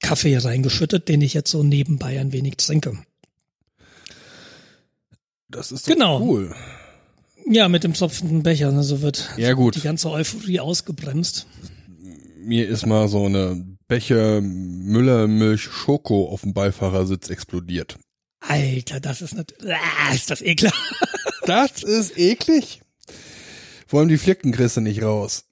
Kaffee 0.00 0.36
reingeschüttet, 0.36 1.08
den 1.08 1.22
ich 1.22 1.32
jetzt 1.34 1.50
so 1.50 1.62
nebenbei 1.62 2.20
ein 2.20 2.32
wenig 2.32 2.56
trinke. 2.56 2.98
Das 5.48 5.72
ist 5.72 5.86
doch 5.86 5.92
Genau. 5.92 6.20
cool. 6.20 6.54
Ja, 7.50 7.68
mit 7.68 7.84
dem 7.84 7.92
tropfenden 7.94 8.42
Becher, 8.42 8.70
ne, 8.72 8.82
so 8.82 9.02
wird 9.02 9.30
Ja, 9.36 9.52
gut. 9.52 9.74
die 9.76 9.80
ganze 9.80 10.10
Euphorie 10.10 10.60
ausgebremst. 10.60 11.46
Mir 12.44 12.68
ist 12.68 12.86
mal 12.86 13.08
so 13.08 13.26
eine 13.26 13.64
Becher 13.88 14.40
Müllermilch 14.40 15.62
Schoko 15.62 16.28
auf 16.28 16.42
dem 16.42 16.54
Beifahrersitz 16.54 17.30
explodiert. 17.30 17.98
Alter, 18.40 19.00
das 19.00 19.22
ist 19.22 19.34
natürlich, 19.34 19.74
ah, 19.74 20.14
ist 20.14 20.30
das 20.30 20.40
ekelhaft. 20.42 20.78
Das 21.44 21.82
ist 21.82 22.16
eklig. 22.16 22.82
Vor 23.88 23.98
allem 23.98 24.08
die 24.08 24.16
Flicken 24.16 24.52
kriegst 24.52 24.76
du 24.76 24.80
nicht 24.80 25.02
raus. 25.02 25.44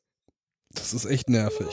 Das 0.73 0.95
ist 0.95 1.05
echt 1.05 1.29
nervig. 1.29 1.67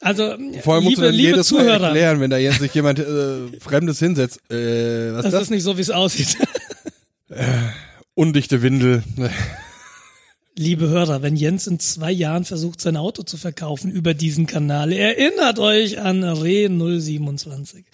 Also, 0.00 0.36
Vor 0.62 0.74
allem 0.74 0.84
musst 0.84 0.98
du 0.98 1.00
liebe, 1.00 1.06
dann 1.06 1.14
liebe 1.14 1.28
jedes 1.30 1.50
Mal 1.50 1.60
Zuhörer, 1.60 1.86
erklären, 1.86 2.20
wenn 2.20 2.30
da 2.30 2.36
jetzt 2.36 2.60
sich 2.60 2.74
jemand 2.74 2.98
äh, 2.98 3.58
Fremdes 3.58 3.98
hinsetzt. 4.00 4.38
Äh, 4.50 5.14
was 5.14 5.16
das 5.22 5.24
ist 5.26 5.32
das? 5.32 5.42
ist 5.44 5.50
nicht 5.50 5.62
so, 5.62 5.76
wie 5.78 5.80
es 5.80 5.90
aussieht. 5.90 6.36
Undichte 8.16 8.62
Windel. 8.62 9.04
Liebe 10.56 10.88
Hörer, 10.88 11.20
wenn 11.20 11.36
Jens 11.36 11.66
in 11.66 11.78
zwei 11.78 12.10
Jahren 12.10 12.46
versucht, 12.46 12.80
sein 12.80 12.96
Auto 12.96 13.24
zu 13.24 13.36
verkaufen 13.36 13.90
über 13.90 14.14
diesen 14.14 14.46
Kanal, 14.46 14.90
erinnert 14.90 15.58
euch 15.58 16.00
an 16.00 16.24
Re 16.24 16.70
027. 16.70 17.84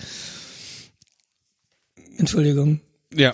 Entschuldigung. 2.18 2.80
Ja, 3.12 3.32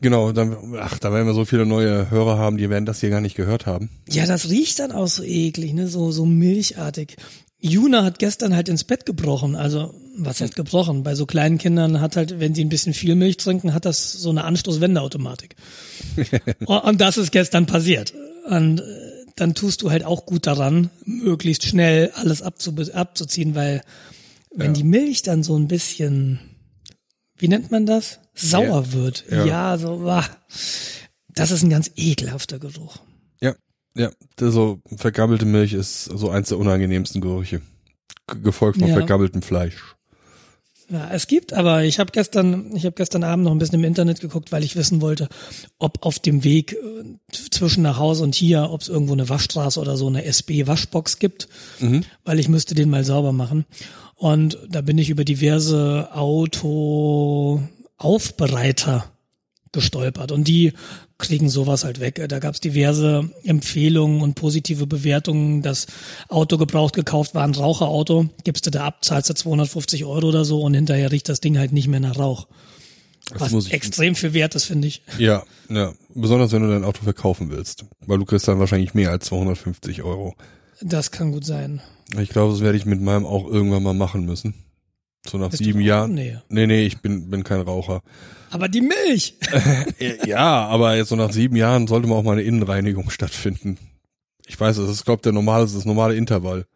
genau. 0.00 0.32
Dann, 0.32 0.74
ach, 0.76 0.98
da 0.98 1.12
werden 1.12 1.28
wir 1.28 1.34
so 1.34 1.44
viele 1.44 1.66
neue 1.66 2.10
Hörer 2.10 2.36
haben, 2.36 2.56
die 2.56 2.68
werden 2.68 2.84
das 2.84 2.98
hier 2.98 3.10
gar 3.10 3.20
nicht 3.20 3.36
gehört 3.36 3.66
haben. 3.66 3.88
Ja, 4.08 4.26
das 4.26 4.50
riecht 4.50 4.80
dann 4.80 4.90
auch 4.90 5.06
so 5.06 5.22
eklig, 5.22 5.72
ne? 5.72 5.86
So, 5.86 6.10
so 6.10 6.26
milchartig. 6.26 7.14
Juna 7.60 8.02
hat 8.02 8.18
gestern 8.18 8.56
halt 8.56 8.68
ins 8.68 8.82
Bett 8.82 9.06
gebrochen. 9.06 9.54
Also, 9.54 9.94
was 10.16 10.40
heißt 10.40 10.56
gebrochen? 10.56 11.02
Bei 11.02 11.14
so 11.14 11.26
kleinen 11.26 11.58
Kindern 11.58 12.00
hat 12.00 12.16
halt, 12.16 12.38
wenn 12.40 12.54
sie 12.54 12.64
ein 12.64 12.68
bisschen 12.68 12.94
viel 12.94 13.14
Milch 13.14 13.36
trinken, 13.38 13.72
hat 13.74 13.84
das 13.84 14.12
so 14.12 14.30
eine 14.30 14.44
Anstoßwendeautomatik. 14.44 15.56
und, 16.66 17.00
das 17.00 17.16
ist 17.16 17.32
gestern 17.32 17.66
passiert. 17.66 18.12
Und 18.48 18.80
äh, 18.80 18.84
dann 19.36 19.54
tust 19.54 19.82
du 19.82 19.90
halt 19.90 20.04
auch 20.04 20.26
gut 20.26 20.46
daran, 20.46 20.90
möglichst 21.04 21.64
schnell 21.64 22.10
alles 22.14 22.42
abzu 22.42 22.74
abzuziehen, 22.92 23.54
weil 23.54 23.82
wenn 24.54 24.68
Ja. 24.68 24.72
die 24.74 24.84
Milch 24.84 25.22
dann 25.22 25.42
so 25.42 25.56
ein 25.56 25.68
bisschen, 25.68 26.38
wie 27.38 27.48
nennt 27.48 27.70
man 27.70 27.86
das? 27.86 28.18
Sauer 28.34 28.92
wird. 28.92 29.24
Ja. 29.30 29.44
Ja, 29.46 29.78
so, 29.78 30.04
wah. 30.04 30.24
Das 31.34 31.50
ist 31.50 31.62
ein 31.62 31.70
ganz 31.70 31.90
ekelhafter 31.96 32.58
Geruch. 32.58 32.98
Ja, 33.40 33.54
ja. 33.96 34.10
So 34.38 34.80
vergammelte 34.96 35.46
Milch 35.46 35.72
ist 35.72 36.04
so 36.04 36.28
eins 36.28 36.48
der 36.48 36.58
unangenehmsten 36.58 37.20
Gerüche. 37.22 37.62
Gefolgt 38.42 38.78
von 38.78 38.88
Ja. 38.88 38.94
vergammeltem 38.94 39.40
Fleisch. 39.42 39.96
Ja, 40.92 41.08
es 41.10 41.26
gibt, 41.26 41.54
aber 41.54 41.84
ich 41.84 41.98
habe 41.98 42.12
gestern, 42.12 42.76
ich 42.76 42.84
habe 42.84 42.94
gestern 42.94 43.24
Abend 43.24 43.46
noch 43.46 43.52
ein 43.52 43.58
bisschen 43.58 43.76
im 43.76 43.84
Internet 43.84 44.20
geguckt, 44.20 44.52
weil 44.52 44.62
ich 44.62 44.76
wissen 44.76 45.00
wollte, 45.00 45.30
ob 45.78 46.04
auf 46.04 46.18
dem 46.18 46.44
Weg 46.44 46.74
äh, 46.74 46.76
zwischen 47.50 47.82
nach 47.82 47.98
Hause 47.98 48.24
und 48.24 48.34
hier, 48.34 48.68
ob 48.70 48.82
es 48.82 48.88
irgendwo 48.88 49.14
eine 49.14 49.30
Waschstraße 49.30 49.80
oder 49.80 49.96
so 49.96 50.06
eine 50.06 50.26
SB-Waschbox 50.26 51.18
gibt, 51.18 51.48
weil 52.24 52.38
ich 52.38 52.50
müsste 52.50 52.74
den 52.74 52.90
mal 52.90 53.04
sauber 53.04 53.32
machen. 53.32 53.64
Und 54.16 54.58
da 54.68 54.82
bin 54.82 54.98
ich 54.98 55.08
über 55.08 55.24
diverse 55.24 56.10
Autoaufbereiter 56.12 59.10
gestolpert 59.72 60.32
und 60.32 60.46
die 60.46 60.72
kriegen 61.18 61.48
sowas 61.48 61.84
halt 61.84 62.00
weg. 62.00 62.22
Da 62.28 62.38
gab 62.38 62.54
es 62.54 62.60
diverse 62.60 63.30
Empfehlungen 63.44 64.20
und 64.20 64.34
positive 64.34 64.86
Bewertungen. 64.86 65.62
Das 65.62 65.86
Auto 66.28 66.58
gebraucht 66.58 66.94
gekauft 66.94 67.34
war 67.34 67.44
ein 67.44 67.54
Raucherauto. 67.54 68.28
Gibst 68.44 68.66
du 68.66 68.70
da 68.70 68.84
ab, 68.84 69.04
zahlst 69.04 69.30
du 69.30 69.34
250 69.34 70.04
Euro 70.04 70.28
oder 70.28 70.44
so 70.44 70.60
und 70.62 70.74
hinterher 70.74 71.10
riecht 71.12 71.28
das 71.28 71.40
Ding 71.40 71.58
halt 71.58 71.72
nicht 71.72 71.88
mehr 71.88 72.00
nach 72.00 72.18
Rauch. 72.18 72.46
Das 73.30 73.52
Was 73.52 73.70
extrem 73.70 74.14
viel 74.14 74.34
wert 74.34 74.54
ist, 74.56 74.64
finde 74.64 74.88
ich. 74.88 75.02
ja, 75.18 75.44
ja. 75.68 75.92
Besonders 76.14 76.52
wenn 76.52 76.62
du 76.62 76.68
dein 76.68 76.84
Auto 76.84 77.02
verkaufen 77.04 77.50
willst. 77.50 77.84
Weil 78.06 78.18
du 78.18 78.24
kriegst 78.24 78.46
dann 78.48 78.58
wahrscheinlich 78.58 78.94
mehr 78.94 79.10
als 79.10 79.26
250 79.26 80.02
Euro. 80.02 80.34
Das 80.82 81.10
kann 81.10 81.32
gut 81.32 81.46
sein. 81.46 81.80
Ich 82.20 82.28
glaube, 82.28 82.52
das 82.52 82.60
werde 82.60 82.76
ich 82.76 82.84
mit 82.84 83.00
meinem 83.00 83.24
auch 83.24 83.46
irgendwann 83.48 83.82
mal 83.82 83.94
machen 83.94 84.26
müssen. 84.26 84.54
So 85.26 85.38
nach 85.38 85.50
Bist 85.50 85.62
sieben? 85.62 85.80
Jahren. 85.80 86.14
Nee. 86.14 86.38
Nee, 86.48 86.66
nee, 86.66 86.84
ich 86.84 86.98
bin, 86.98 87.30
bin 87.30 87.44
kein 87.44 87.60
Raucher. 87.60 88.02
Aber 88.50 88.68
die 88.68 88.80
Milch! 88.82 89.34
Ja, 90.26 90.66
aber 90.66 90.96
jetzt 90.96 91.08
so 91.10 91.16
nach 91.16 91.32
sieben 91.32 91.56
Jahren 91.56 91.86
sollte 91.86 92.08
mal 92.08 92.16
auch 92.16 92.22
mal 92.22 92.32
eine 92.32 92.42
Innenreinigung 92.42 93.08
stattfinden. 93.10 93.78
Ich 94.46 94.58
weiß, 94.58 94.76
das 94.76 94.90
ist, 94.90 95.04
glaube 95.04 95.22
der 95.22 95.32
normale, 95.32 95.64
das 95.64 95.84
normale 95.84 96.16
Intervall. 96.16 96.66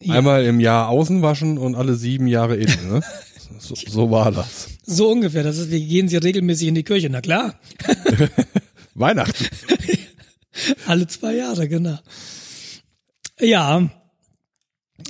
Ja, 0.00 0.14
Einmal 0.14 0.44
im 0.44 0.58
Jahr 0.60 0.88
außen 0.88 1.22
waschen 1.22 1.56
und 1.58 1.76
alle 1.76 1.94
sieben 1.94 2.26
Jahre 2.26 2.56
innen, 2.56 2.90
ne? 2.90 3.00
So, 3.58 3.74
so 3.76 4.10
war 4.10 4.32
das. 4.32 4.68
So 4.84 5.10
ungefähr. 5.10 5.42
Das 5.44 5.58
ist, 5.58 5.70
wie 5.70 5.86
gehen 5.86 6.08
sie 6.08 6.16
regelmäßig 6.16 6.68
in 6.68 6.74
die 6.74 6.82
Kirche? 6.82 7.08
Na 7.08 7.20
klar. 7.20 7.54
Weihnachten. 8.94 9.46
Alle 10.86 11.06
zwei 11.06 11.34
Jahre, 11.36 11.68
genau. 11.68 11.98
Ja, 13.38 13.88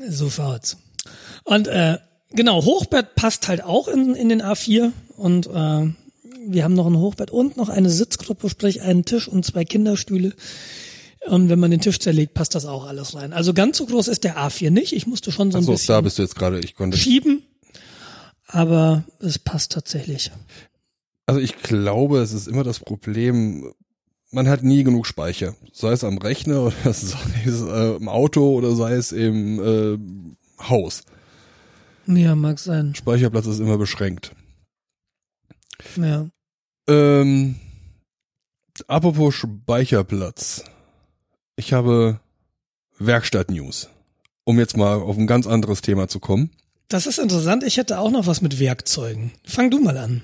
so 0.08 0.28
schaut's. 0.30 0.76
Und 1.44 1.68
äh, 1.68 1.98
genau, 2.34 2.64
Hochbett 2.64 3.14
passt 3.14 3.48
halt 3.48 3.64
auch 3.64 3.88
in, 3.88 4.14
in 4.14 4.28
den 4.28 4.42
A4 4.42 4.92
und 5.16 5.46
äh, 5.46 5.50
wir 6.46 6.64
haben 6.64 6.74
noch 6.74 6.86
ein 6.86 6.98
Hochbett 6.98 7.30
und 7.30 7.56
noch 7.56 7.68
eine 7.68 7.90
Sitzgruppe, 7.90 8.48
sprich 8.48 8.82
einen 8.82 9.04
Tisch 9.04 9.28
und 9.28 9.44
zwei 9.44 9.64
Kinderstühle. 9.64 10.34
Und 11.26 11.48
wenn 11.48 11.58
man 11.58 11.70
den 11.70 11.80
Tisch 11.80 11.98
zerlegt, 12.00 12.34
passt 12.34 12.54
das 12.54 12.66
auch 12.66 12.84
alles 12.86 13.14
rein. 13.14 13.32
Also 13.32 13.54
ganz 13.54 13.78
so 13.78 13.86
groß 13.86 14.08
ist 14.08 14.24
der 14.24 14.36
A4 14.36 14.70
nicht. 14.70 14.92
Ich 14.92 15.06
musste 15.06 15.32
schon 15.32 15.50
so 15.50 15.58
ein 15.58 15.64
da 15.64 15.72
bisschen 15.72 16.04
bist 16.04 16.18
du 16.18 16.22
jetzt 16.22 16.36
gerade. 16.36 16.60
Ich 16.60 16.74
konnte. 16.74 16.98
schieben, 16.98 17.42
aber 18.46 19.04
es 19.20 19.38
passt 19.38 19.72
tatsächlich. 19.72 20.30
Also 21.26 21.40
ich 21.40 21.56
glaube, 21.62 22.18
es 22.18 22.32
ist 22.32 22.46
immer 22.46 22.62
das 22.62 22.78
Problem, 22.78 23.72
man 24.30 24.48
hat 24.48 24.62
nie 24.62 24.84
genug 24.84 25.06
Speicher. 25.06 25.54
Sei 25.72 25.92
es 25.92 26.04
am 26.04 26.18
Rechner 26.18 26.64
oder 26.64 26.74
sei 26.92 27.18
es 27.46 27.62
äh, 27.62 27.96
im 27.96 28.08
Auto 28.08 28.54
oder 28.54 28.74
sei 28.74 28.92
es 28.92 29.12
im 29.12 29.58
äh, 29.60 30.68
Haus. 30.68 31.04
Ja, 32.06 32.34
mag 32.34 32.58
sein. 32.58 32.94
Speicherplatz 32.94 33.46
ist 33.46 33.60
immer 33.60 33.78
beschränkt. 33.78 34.32
Ja. 35.96 36.28
Ähm, 36.88 37.56
apropos 38.86 39.34
Speicherplatz. 39.34 40.64
Ich 41.56 41.72
habe 41.72 42.20
Werkstatt-News. 42.98 43.88
Um 44.44 44.58
jetzt 44.58 44.76
mal 44.76 45.00
auf 45.00 45.16
ein 45.16 45.26
ganz 45.26 45.46
anderes 45.46 45.80
Thema 45.80 46.08
zu 46.08 46.20
kommen. 46.20 46.50
Das 46.88 47.06
ist 47.06 47.18
interessant. 47.18 47.64
Ich 47.64 47.78
hätte 47.78 47.98
auch 47.98 48.10
noch 48.10 48.26
was 48.26 48.42
mit 48.42 48.60
Werkzeugen. 48.60 49.32
Fang 49.44 49.70
du 49.70 49.80
mal 49.80 49.96
an. 49.96 50.20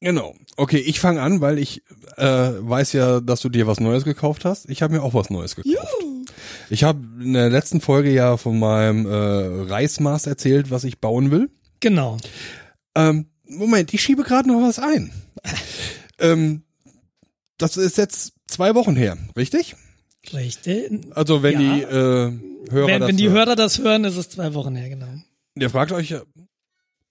Genau. 0.00 0.34
Okay, 0.56 0.78
ich 0.78 1.00
fange 1.00 1.20
an, 1.20 1.40
weil 1.40 1.58
ich 1.58 1.82
äh, 2.16 2.24
weiß 2.24 2.92
ja, 2.92 3.20
dass 3.20 3.40
du 3.40 3.48
dir 3.48 3.66
was 3.66 3.80
Neues 3.80 4.04
gekauft 4.04 4.44
hast. 4.44 4.70
Ich 4.70 4.82
habe 4.82 4.94
mir 4.94 5.02
auch 5.02 5.14
was 5.14 5.30
Neues 5.30 5.56
gekauft. 5.56 5.76
Ich 6.70 6.84
habe 6.84 7.00
in 7.22 7.32
der 7.32 7.50
letzten 7.50 7.80
Folge 7.80 8.10
ja 8.12 8.36
von 8.36 8.58
meinem 8.58 9.04
äh, 9.06 9.10
Reismaß 9.70 10.26
erzählt, 10.26 10.70
was 10.70 10.84
ich 10.84 11.00
bauen 11.00 11.30
will. 11.30 11.50
Genau. 11.80 12.16
Ähm, 12.94 13.26
Moment, 13.44 13.92
ich 13.92 14.00
schiebe 14.02 14.22
gerade 14.22 14.48
noch 14.48 14.62
was 14.62 14.78
ein. 14.78 15.10
ähm, 16.20 16.62
das 17.58 17.76
ist 17.76 17.98
jetzt 17.98 18.34
zwei 18.46 18.74
Wochen 18.74 18.94
her, 18.96 19.18
richtig? 19.36 19.74
Richtig. 20.32 20.90
Also 21.10 21.42
wenn 21.42 21.60
Ja. 21.60 21.74
die 21.74 21.82
äh, 21.82 22.70
Hörer 22.70 22.86
wenn 22.86 23.00
das 23.00 23.08
wenn 23.08 23.16
die 23.16 23.24
hören. 23.30 23.34
Hörer 23.46 23.56
das 23.56 23.78
hören, 23.78 24.04
ist 24.04 24.16
es 24.16 24.28
zwei 24.28 24.54
Wochen 24.54 24.76
her, 24.76 24.88
genau. 24.88 25.08
Ihr 25.56 25.70
fragt 25.70 25.92
euch, 25.92 26.10
ja, 26.10 26.22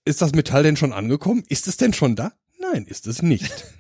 ist 0.06 0.22
das 0.22 0.32
Metall 0.34 0.64
denn 0.64 0.78
schon 0.78 0.94
angekommen? 0.94 1.44
Ist 1.50 1.68
es 1.68 1.76
denn 1.78 1.92
schon 1.94 2.16
da? 2.16 2.32
Nein, 2.60 2.86
ist 2.88 3.08
es 3.08 3.22
nicht. 3.22 3.66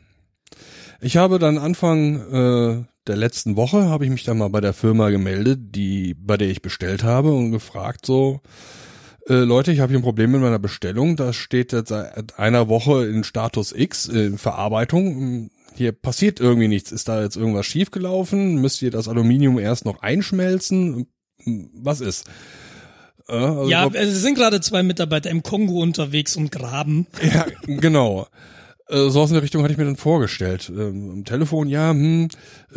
ich 1.01 1.17
habe 1.17 1.39
dann 1.39 1.57
Anfang 1.57 2.15
äh, 2.31 2.85
der 3.07 3.15
letzten 3.15 3.55
Woche 3.55 3.89
habe 3.89 4.05
ich 4.05 4.11
mich 4.11 4.23
dann 4.23 4.37
mal 4.37 4.49
bei 4.49 4.61
der 4.61 4.73
Firma 4.73 5.09
gemeldet, 5.09 5.75
die 5.75 6.13
bei 6.13 6.37
der 6.37 6.49
ich 6.49 6.61
bestellt 6.61 7.03
habe 7.03 7.31
und 7.31 7.51
gefragt 7.51 8.05
so 8.05 8.41
äh, 9.27 9.35
Leute, 9.35 9.71
ich 9.71 9.79
habe 9.79 9.91
hier 9.91 9.99
ein 9.99 10.03
Problem 10.03 10.31
mit 10.31 10.41
meiner 10.41 10.59
Bestellung. 10.59 11.15
Das 11.15 11.35
steht 11.35 11.71
jetzt 11.71 11.89
seit 11.89 12.39
einer 12.39 12.67
Woche 12.67 13.05
in 13.05 13.23
Status 13.23 13.71
X 13.71 14.07
in 14.07 14.37
Verarbeitung. 14.37 15.51
Hier 15.75 15.91
passiert 15.91 16.39
irgendwie 16.39 16.67
nichts. 16.67 16.91
Ist 16.91 17.07
da 17.07 17.21
jetzt 17.21 17.37
irgendwas 17.37 17.67
schiefgelaufen? 17.67 18.55
Müsst 18.59 18.81
ihr 18.81 18.91
das 18.91 19.07
Aluminium 19.07 19.59
erst 19.59 19.85
noch 19.85 20.01
einschmelzen? 20.01 21.07
Was 21.73 22.01
ist? 22.01 22.25
also 23.27 23.69
ja, 23.69 23.87
glaub- 23.87 23.95
es 24.01 24.21
sind 24.21 24.35
gerade 24.35 24.59
zwei 24.61 24.81
Mitarbeiter 24.81 25.29
im 25.29 25.43
Kongo 25.43 25.79
unterwegs 25.81 26.35
und 26.35 26.51
graben. 26.51 27.05
Ja, 27.21 27.45
genau. 27.67 28.27
Äh, 28.89 29.09
So 29.09 29.21
aus 29.21 29.29
der 29.29 29.41
Richtung 29.41 29.63
hatte 29.63 29.71
ich 29.71 29.77
mir 29.77 29.85
dann 29.85 29.95
vorgestellt. 29.95 30.69
Ähm, 30.69 31.11
Am 31.11 31.25
Telefon, 31.25 31.67
ja, 31.67 31.91
hm, 31.91 32.29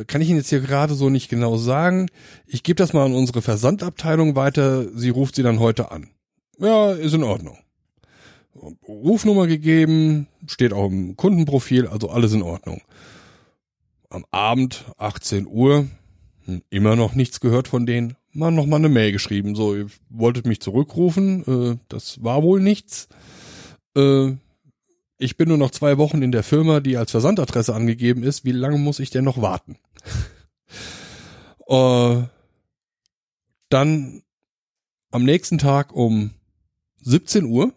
kann 0.07 0.21
ich 0.21 0.29
Ihnen 0.29 0.39
jetzt 0.39 0.51
hier 0.51 0.61
gerade 0.61 0.95
so 0.95 1.11
nicht 1.11 1.29
genau 1.29 1.57
sagen. 1.57 2.09
Ich 2.47 2.63
gebe 2.63 2.77
das 2.77 2.93
mal 2.93 3.05
an 3.05 3.15
unsere 3.15 3.43
Versandabteilung 3.43 4.37
weiter. 4.37 4.87
Sie 4.97 5.11
ruft 5.11 5.35
Sie 5.37 5.43
dann 5.43 5.59
heute 5.61 5.91
an. 5.91 6.11
Ja, 6.59 6.93
ist 6.93 7.15
in 7.15 7.25
Ordnung. 7.25 7.59
Rufnummer 8.87 9.47
gegeben, 9.47 10.29
steht 10.47 10.73
auch 10.73 10.87
im 10.87 11.17
Kundenprofil, 11.17 11.87
also 11.89 12.11
alles 12.11 12.33
in 12.35 12.43
Ordnung. 12.43 12.83
Am 14.11 14.27
Abend, 14.31 14.85
18 14.99 15.47
Uhr, 15.47 15.87
hm, 16.45 16.63
immer 16.69 16.95
noch 16.95 17.15
nichts 17.15 17.41
gehört 17.41 17.67
von 17.67 17.87
denen. 17.87 18.17
Mal 18.35 18.51
noch 18.51 18.67
mal 18.67 18.77
eine 18.77 18.89
Mail 18.91 19.13
geschrieben, 19.13 19.55
so, 19.55 19.75
ihr 19.75 19.87
wolltet 20.11 20.47
mich 20.47 20.61
zurückrufen, 20.61 21.73
äh, 21.73 21.79
das 21.89 22.23
war 22.23 22.43
wohl 22.43 22.61
nichts. 22.61 23.09
Äh, 23.97 24.33
ich 25.23 25.37
bin 25.37 25.49
nur 25.49 25.59
noch 25.59 25.71
zwei 25.71 25.99
Wochen 25.99 26.21
in 26.21 26.33
der 26.33 26.43
Firma, 26.43 26.81
die 26.81 26.97
als 26.97 27.13
Versandadresse 27.13 27.75
angegeben 27.75 28.25
ist. 28.25 28.45
Wie 28.45 28.53
lange 28.53 28.79
muss 28.79 28.99
ich 28.99 29.11
denn 29.11 29.25
noch 29.25 29.41
warten? 29.41 29.79
äh, 31.69 32.23
dann 33.69 34.23
am 35.13 35.25
nächsten 35.25 35.59
Tag 35.59 35.93
um 35.93 36.33
17 37.03 37.45
Uhr, 37.45 37.73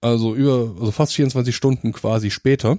also 0.00 0.34
über, 0.34 0.74
also 0.78 0.90
fast 0.90 1.14
24 1.14 1.54
Stunden 1.54 1.92
quasi 1.92 2.30
später, 2.30 2.78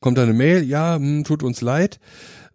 kommt 0.00 0.18
eine 0.18 0.32
Mail, 0.32 0.64
ja, 0.64 0.96
hm, 0.96 1.22
tut 1.24 1.44
uns 1.44 1.60
leid. 1.60 2.00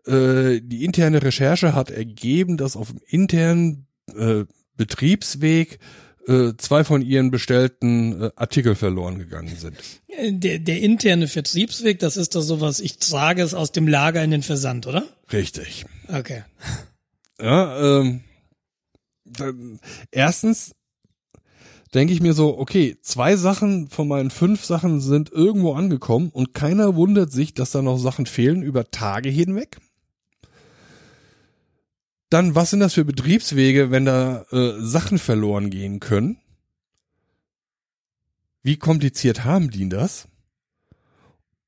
Äh, 0.06 0.60
die 0.62 0.84
interne 0.84 1.24
Recherche 1.24 1.74
hat 1.74 1.92
ergeben, 1.92 2.58
dass 2.58 2.76
auf 2.76 2.92
dem 2.92 3.00
internen 3.08 3.88
äh, 4.14 4.44
Betriebsweg 4.76 5.80
zwei 6.58 6.84
von 6.84 7.02
ihren 7.02 7.32
bestellten 7.32 8.22
äh, 8.22 8.32
Artikel 8.36 8.76
verloren 8.76 9.18
gegangen 9.18 9.56
sind. 9.56 9.78
Äh, 10.08 10.34
Der, 10.34 10.60
der 10.60 10.82
interne 10.82 11.28
Vertriebsweg, 11.28 12.00
das 12.00 12.18
ist 12.18 12.36
doch 12.36 12.42
sowas, 12.42 12.80
ich 12.80 12.98
trage 12.98 13.42
es 13.42 13.54
aus 13.54 13.72
dem 13.72 13.88
Lager 13.88 14.24
in 14.24 14.32
den 14.32 14.44
Versand, 14.44 14.88
oder? 14.88 15.06
Richtig. 15.32 15.86
Okay. 16.08 16.44
Ja, 17.40 18.00
ähm, 18.02 18.22
dann, 19.24 19.80
erstens 20.12 20.74
denke 21.94 22.14
ich 22.14 22.22
mir 22.22 22.34
so, 22.34 22.58
okay, 22.58 22.98
zwei 23.02 23.36
Sachen 23.36 23.90
von 23.90 24.08
meinen 24.08 24.30
fünf 24.30 24.66
Sachen 24.66 25.00
sind 25.00 25.32
irgendwo 25.32 25.74
angekommen 25.74 26.30
und 26.30 26.54
keiner 26.54 26.96
wundert 26.96 27.32
sich, 27.32 27.54
dass 27.54 27.72
da 27.72 27.82
noch 27.82 27.98
Sachen 27.98 28.26
fehlen 28.26 28.62
über 28.62 28.92
Tage 28.92 29.30
hinweg. 29.30 29.78
Dann, 32.30 32.56
was 32.56 32.72
sind 32.72 32.82
das 32.82 32.94
für 32.94 33.06
Betriebswege, 33.06 33.90
wenn 33.90 34.06
da 34.06 34.44
äh, 34.52 34.74
Sachen 34.80 35.18
verloren 35.18 35.70
gehen 35.70 36.00
können? 36.00 36.38
Wie 38.64 38.78
kompliziert 38.78 39.46
haben 39.46 39.70
die 39.70 39.88
das? 39.88 40.28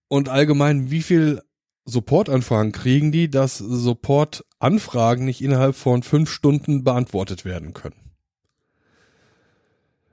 Und 0.09 0.27
allgemein, 0.27 0.91
wie 0.91 1.01
viel 1.01 1.41
Supportanfragen 1.85 2.73
kriegen 2.73 3.11
die, 3.11 3.29
dass 3.29 3.57
Supportanfragen 3.57 5.23
nicht 5.23 5.41
innerhalb 5.41 5.75
von 5.75 6.03
fünf 6.03 6.29
Stunden 6.29 6.83
beantwortet 6.83 7.45
werden 7.45 7.73
können? 7.73 7.95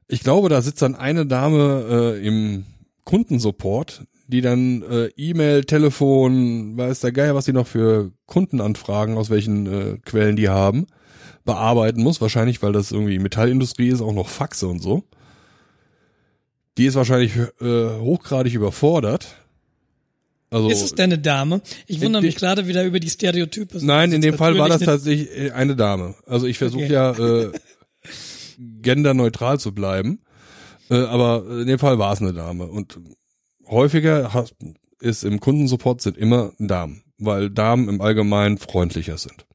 Ich 0.07 0.21
glaube, 0.21 0.49
da 0.49 0.63
sitzt 0.63 0.83
dann 0.83 0.95
eine 0.95 1.27
Dame 1.27 2.15
äh, 2.21 2.27
im 2.27 2.67
Kundensupport, 3.05 4.05
die 4.29 4.41
dann 4.41 4.83
äh, 4.83 5.07
E-Mail, 5.17 5.65
Telefon, 5.65 6.77
weiß 6.77 7.01
der 7.01 7.13
Geier, 7.13 7.35
was 7.35 7.45
die 7.45 7.53
noch 7.53 7.67
für 7.67 8.11
Kundenanfragen, 8.27 9.17
aus 9.17 9.31
welchen 9.31 9.67
äh, 9.67 9.99
Quellen 10.05 10.37
die 10.37 10.49
haben, 10.49 10.87
bearbeiten 11.45 12.03
muss. 12.03 12.21
Wahrscheinlich, 12.21 12.63
weil 12.63 12.73
das 12.73 12.91
irgendwie 12.93 13.19
Metallindustrie 13.19 13.89
ist, 13.89 14.01
auch 14.01 14.13
noch 14.13 14.29
Faxe 14.29 14.67
und 14.67 14.83
so. 14.83 15.05
Die 16.77 16.87
ist 16.87 16.95
wahrscheinlich 16.95 17.33
äh, 17.61 17.99
hochgradig 17.99 18.53
überfordert. 18.55 19.37
Also, 20.51 20.71
Ist 20.71 20.83
es 20.83 20.95
denn 20.95 21.13
eine 21.13 21.19
Dame? 21.19 21.61
Ich 21.87 22.01
wundere 22.01 22.23
mich 22.23 22.37
gerade 22.37 22.67
wieder 22.67 22.85
über 22.85 23.01
die 23.01 23.09
Stereotype. 23.11 23.79
Nein, 23.85 24.13
in 24.13 24.21
dem 24.21 24.37
Fall 24.37 24.57
war 24.59 24.69
das 24.69 24.83
tatsächlich 24.83 25.29
äh, 25.37 25.51
eine 25.51 25.75
Dame. 25.75 26.15
Also 26.27 26.47
ich 26.47 26.59
versuche 26.59 26.85
Okay. 26.85 26.93
ja 26.93 27.11
äh, 27.19 27.53
genderneutral 28.59 29.59
zu 29.59 29.73
bleiben, 29.73 30.21
äh, 30.91 30.95
aber 30.95 31.45
in 31.61 31.67
dem 31.67 31.79
Fall 31.79 31.99
war 31.99 32.13
es 32.13 32.21
eine 32.21 32.33
Dame. 32.33 32.67
Und 32.67 32.99
häufiger 33.67 34.47
ist 35.01 35.25
im 35.25 35.41
Kundensupport 35.41 36.01
sind 36.01 36.17
immer 36.17 36.53
Damen, 36.59 37.03
weil 37.19 37.51
Damen 37.51 37.89
im 37.89 38.01
Allgemeinen 38.01 38.59
freundlicher 38.59 39.19
sind 39.19 39.47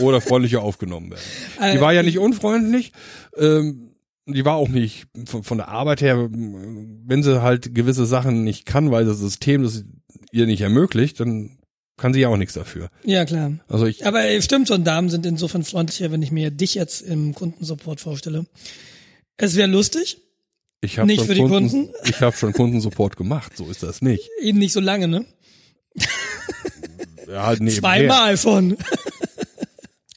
oder 0.00 0.20
freundlicher 0.20 0.62
aufgenommen 0.62 1.10
werden. 1.10 1.74
Die 1.74 1.80
war 1.80 1.92
ja 1.92 2.02
nicht 2.02 2.18
unfreundlich. 2.18 2.92
Ähm, 3.36 3.90
die 4.26 4.44
war 4.44 4.54
auch 4.54 4.68
nicht 4.68 5.06
von, 5.26 5.42
von 5.42 5.58
der 5.58 5.68
Arbeit 5.68 6.00
her, 6.00 6.28
wenn 6.30 7.22
sie 7.22 7.42
halt 7.42 7.74
gewisse 7.74 8.06
Sachen 8.06 8.42
nicht 8.42 8.64
kann, 8.64 8.90
weil 8.90 9.04
das 9.04 9.18
System 9.18 9.62
das 9.62 9.84
ihr 10.32 10.46
nicht 10.46 10.62
ermöglicht, 10.62 11.20
dann 11.20 11.58
kann 11.96 12.12
sie 12.12 12.20
ja 12.20 12.28
auch 12.28 12.36
nichts 12.36 12.54
dafür. 12.54 12.88
Ja, 13.04 13.24
klar. 13.24 13.52
Also 13.68 13.86
ich 13.86 14.06
Aber 14.06 14.24
äh, 14.24 14.40
stimmt 14.42 14.68
schon, 14.68 14.82
Damen 14.82 15.10
sind 15.10 15.26
insofern 15.26 15.62
freundlicher, 15.62 16.10
wenn 16.10 16.22
ich 16.22 16.32
mir 16.32 16.50
dich 16.50 16.74
jetzt 16.74 17.02
im 17.02 17.34
Kundensupport 17.34 18.00
vorstelle. 18.00 18.46
Es 19.36 19.56
wäre 19.56 19.68
lustig, 19.68 20.18
Ich 20.84 20.98
habe 20.98 21.06
Nicht 21.06 21.20
schon 21.20 21.28
für 21.28 21.34
die 21.34 21.40
Kunden, 21.40 21.70
Kunden? 21.70 21.94
ich 22.04 22.20
habe 22.20 22.36
schon 22.36 22.52
Kundensupport 22.52 23.16
gemacht, 23.16 23.56
so 23.56 23.70
ist 23.70 23.82
das 23.82 24.02
nicht. 24.02 24.28
eben 24.42 24.58
nicht 24.58 24.72
so 24.72 24.80
lange, 24.80 25.08
ne? 25.08 25.24
Ja, 27.26 27.46
halt 27.46 27.60
nebenher. 27.60 27.80
Zweimal 27.80 28.36
von. 28.36 28.76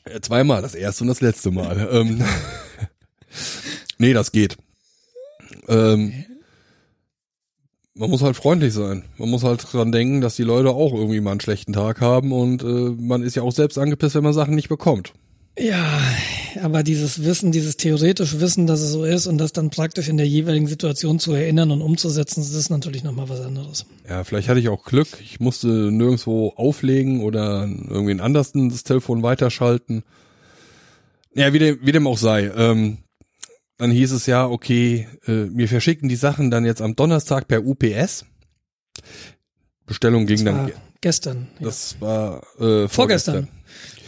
Äh, 0.06 0.22
Zweimal, 0.22 0.62
das 0.62 0.74
erste 0.74 1.04
und 1.04 1.10
das 1.10 1.20
letzte 1.20 1.52
Mal. 1.52 1.86
ähm, 1.92 2.24
nee, 3.98 4.14
das 4.14 4.32
geht. 4.32 4.56
Ähm, 5.68 6.24
man 7.94 8.10
muss 8.10 8.22
halt 8.22 8.38
freundlich 8.38 8.74
sein. 8.74 9.04
Man 9.18 9.30
muss 9.30 9.44
halt 9.44 9.68
dran 9.70 9.92
denken, 9.92 10.22
dass 10.22 10.38
die 10.38 10.44
Leute 10.44 10.70
auch 10.70 10.94
irgendwie 10.94 11.20
mal 11.20 11.32
einen 11.32 11.42
schlechten 11.42 11.74
Tag 11.74 12.00
haben 12.00 12.32
und 12.32 12.64
äh, 12.64 12.66
man 12.66 13.22
ist 13.22 13.36
ja 13.36 13.44
auch 13.44 13.52
selbst 13.52 13.78
angepisst, 13.78 14.16
wenn 14.16 14.24
man 14.24 14.32
Sachen 14.32 14.56
nicht 14.56 14.70
bekommt. 14.70 15.12
Ja, 15.60 16.00
aber 16.62 16.84
dieses 16.84 17.24
Wissen, 17.24 17.52
dieses 17.52 17.78
theoretische 17.78 18.40
Wissen, 18.40 18.68
dass 18.68 18.82
es 18.82 18.92
so 18.92 19.04
ist 19.06 19.26
und 19.26 19.40
das 19.40 19.54
dann 19.54 19.72
praktisch 19.72 20.08
in 20.08 20.18
der 20.18 20.28
jeweiligen 20.28 20.68
Situation 20.68 21.20
zu 21.20 21.34
erinnern 21.34 21.72
und 21.72 21.82
umzusetzen, 21.82 22.42
das 22.42 22.54
ist 22.54 22.70
natürlich 22.70 23.04
nochmal 23.04 23.28
was 23.28 23.42
anderes. 23.42 23.86
Ja, 24.08 24.24
vielleicht 24.24 24.50
hatte 24.50 24.60
ich 24.60 24.70
auch 24.70 24.84
Glück. 24.84 25.08
Ich 25.22 25.40
musste 25.40 25.68
nirgendwo 25.68 26.50
auflegen 26.56 27.22
oder 27.22 27.68
irgendwie 27.68 28.20
anders 28.22 28.52
das 28.54 28.84
Telefon 28.84 29.24
weiterschalten. 29.24 30.04
Ja, 31.34 31.54
wie 31.54 31.60
dem, 31.60 31.80
wie 31.82 31.92
dem 31.92 32.06
auch 32.06 32.18
sei. 32.18 32.52
Ähm, 32.56 33.00
dann 33.78 33.92
hieß 33.92 34.12
es 34.12 34.28
ja, 34.28 34.48
okay, 34.48 35.08
äh, 35.26 35.48
wir 35.50 35.68
verschicken 35.68 36.10
die 36.10 36.16
Sachen 36.16 36.52
dann 36.52 36.66
jetzt 36.66 36.82
am 36.82 36.96
Donnerstag 36.96 37.48
per 37.48 37.66
UPS. 37.66 38.26
Bestellung 39.88 40.26
ging 40.28 40.46
dann. 40.46 40.72
gestern. 41.02 41.48
Ja. 41.60 41.66
Das 41.66 42.00
war 42.00 42.42
äh, 42.60 42.88
vorgestern. 42.88 42.90
Vorgestern. 42.90 43.48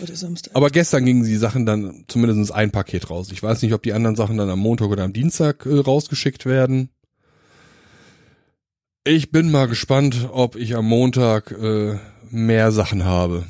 Heute 0.02 0.14
ist 0.14 0.22
Samstag. 0.22 0.56
Aber 0.56 0.70
gestern 0.70 1.06
gingen 1.06 1.24
die 1.24 1.36
Sachen 1.36 1.66
dann 1.66 2.06
zumindest 2.08 2.52
ein 2.54 2.72
Paket 2.72 3.10
raus. 3.10 3.30
Ich 3.32 3.44
weiß 3.44 3.62
nicht, 3.62 3.74
ob 3.74 3.84
die 3.84 3.94
anderen 3.94 4.16
Sachen 4.16 4.38
dann 4.38 4.50
am 4.50 4.60
Montag 4.60 4.90
oder 4.90 5.04
am 5.04 5.14
Dienstag 5.14 5.66
äh, 5.66 5.80
rausgeschickt 5.80 6.46
werden. 6.46 6.90
Ich 9.04 9.32
bin 9.32 9.52
mal 9.52 9.68
gespannt, 9.68 10.30
ob 10.32 10.56
ich 10.56 10.76
am 10.76 10.86
Montag 10.86 11.52
äh, 11.52 11.98
mehr 12.30 12.72
Sachen 12.72 13.06
habe. 13.06 13.46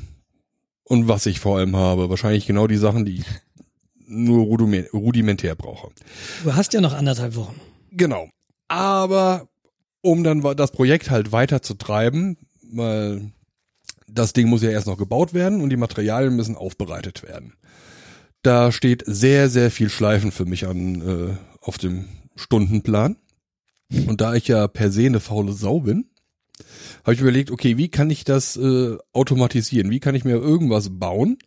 Und 0.84 1.06
was 1.06 1.26
ich 1.26 1.38
vor 1.38 1.58
allem 1.58 1.76
habe. 1.76 2.10
Wahrscheinlich 2.10 2.46
genau 2.46 2.66
die 2.66 2.76
Sachen, 2.76 3.04
die 3.04 3.18
ich 3.18 3.24
nur 4.06 4.44
rudime- 4.44 4.90
rudimentär 4.90 5.54
brauche. 5.54 5.90
Du 6.42 6.54
hast 6.54 6.72
ja 6.72 6.80
noch 6.80 6.94
anderthalb 6.94 7.36
Wochen. 7.36 7.60
Genau. 7.92 8.28
Aber 8.66 9.48
um 10.02 10.24
dann 10.24 10.40
das 10.56 10.72
Projekt 10.72 11.10
halt 11.10 11.30
weiter 11.30 11.62
zu 11.62 11.74
treiben, 11.74 12.36
weil 12.72 13.30
das 14.12 14.32
Ding 14.32 14.48
muss 14.48 14.62
ja 14.62 14.70
erst 14.70 14.86
noch 14.86 14.98
gebaut 14.98 15.34
werden 15.34 15.60
und 15.60 15.70
die 15.70 15.76
Materialien 15.76 16.36
müssen 16.36 16.56
aufbereitet 16.56 17.22
werden. 17.22 17.54
Da 18.42 18.72
steht 18.72 19.04
sehr, 19.06 19.48
sehr 19.50 19.70
viel 19.70 19.90
Schleifen 19.90 20.32
für 20.32 20.46
mich 20.46 20.66
an 20.66 21.00
äh, 21.02 21.36
auf 21.60 21.78
dem 21.78 22.06
Stundenplan. 22.36 23.16
Und 24.06 24.20
da 24.20 24.34
ich 24.34 24.48
ja 24.48 24.68
per 24.68 24.90
se 24.90 25.06
eine 25.06 25.20
faule 25.20 25.52
Sau 25.52 25.80
bin, 25.80 26.06
habe 27.04 27.14
ich 27.14 27.20
überlegt, 27.20 27.50
okay, 27.50 27.76
wie 27.76 27.88
kann 27.88 28.10
ich 28.10 28.24
das 28.24 28.56
äh, 28.56 28.96
automatisieren? 29.12 29.90
Wie 29.90 30.00
kann 30.00 30.14
ich 30.14 30.24
mir 30.24 30.36
irgendwas 30.36 30.88
bauen, 30.90 31.38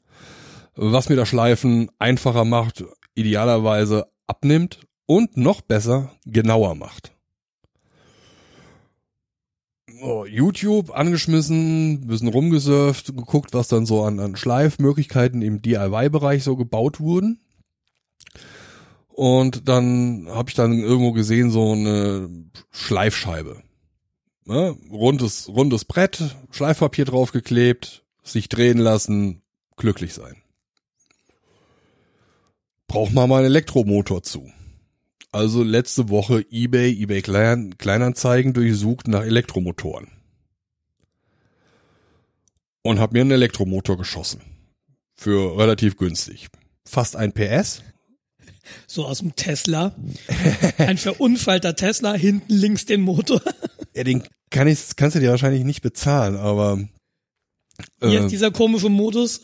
was 0.75 1.09
mir 1.09 1.15
das 1.15 1.29
Schleifen 1.29 1.89
einfacher 1.99 2.45
macht, 2.45 2.83
idealerweise 3.15 4.07
abnimmt 4.27 4.81
und 5.05 5.37
noch 5.37 5.61
besser 5.61 6.11
genauer 6.25 6.75
macht. 6.75 7.12
Oh, 10.05 10.25
YouTube 10.25 10.91
angeschmissen, 10.93 12.07
bisschen 12.07 12.27
rumgesurft, 12.27 13.15
geguckt, 13.15 13.53
was 13.53 13.69
dann 13.69 13.85
so 13.85 14.03
an, 14.03 14.19
an 14.19 14.35
Schleifmöglichkeiten 14.35 15.41
im 15.41 15.61
DIY-Bereich 15.61 16.43
so 16.43 16.57
gebaut 16.57 16.99
wurden. 16.99 17.39
Und 19.07 19.69
dann 19.69 20.27
habe 20.27 20.49
ich 20.49 20.55
dann 20.55 20.73
irgendwo 20.73 21.13
gesehen 21.13 21.51
so 21.51 21.71
eine 21.71 22.29
Schleifscheibe. 22.71 23.63
Ne? 24.43 24.75
Rundes, 24.91 25.47
rundes 25.47 25.85
Brett, 25.85 26.35
Schleifpapier 26.51 27.05
draufgeklebt, 27.05 28.03
sich 28.23 28.49
drehen 28.49 28.79
lassen, 28.79 29.41
glücklich 29.77 30.13
sein. 30.13 30.35
braucht 32.89 33.13
man 33.13 33.29
mal 33.29 33.37
einen 33.37 33.45
Elektromotor 33.45 34.21
zu. 34.21 34.51
Also 35.33 35.63
letzte 35.63 36.09
Woche 36.09 36.45
eBay, 36.51 36.91
eBay 37.01 37.23
Klein, 37.23 37.75
Kleinanzeigen 37.79 38.53
durchsucht 38.53 39.07
nach 39.07 39.23
Elektromotoren. 39.23 40.07
Und 42.83 42.99
habe 42.99 43.13
mir 43.13 43.21
einen 43.21 43.31
Elektromotor 43.31 43.97
geschossen. 43.97 44.41
Für 45.15 45.57
relativ 45.57 45.97
günstig. 45.97 46.49
Fast 46.87 47.15
ein 47.15 47.33
PS. 47.33 47.81
So 48.85 49.07
aus 49.07 49.19
dem 49.19 49.35
Tesla. 49.35 49.95
Ein 50.77 50.97
verunfallter 50.97 51.75
Tesla, 51.75 52.13
hinten 52.13 52.53
links 52.53 52.85
den 52.85 53.01
Motor. 53.01 53.41
Ja, 53.95 54.03
den 54.03 54.23
kann 54.51 54.67
ich, 54.67 54.95
kannst 54.95 55.15
du 55.15 55.19
dir 55.19 55.31
wahrscheinlich 55.31 55.63
nicht 55.63 55.81
bezahlen, 55.81 56.35
aber 56.35 56.77
Hier 58.01 58.21
äh, 58.21 58.23
ist 58.25 58.31
dieser 58.31 58.51
komische 58.51 58.89
Modus. 58.89 59.41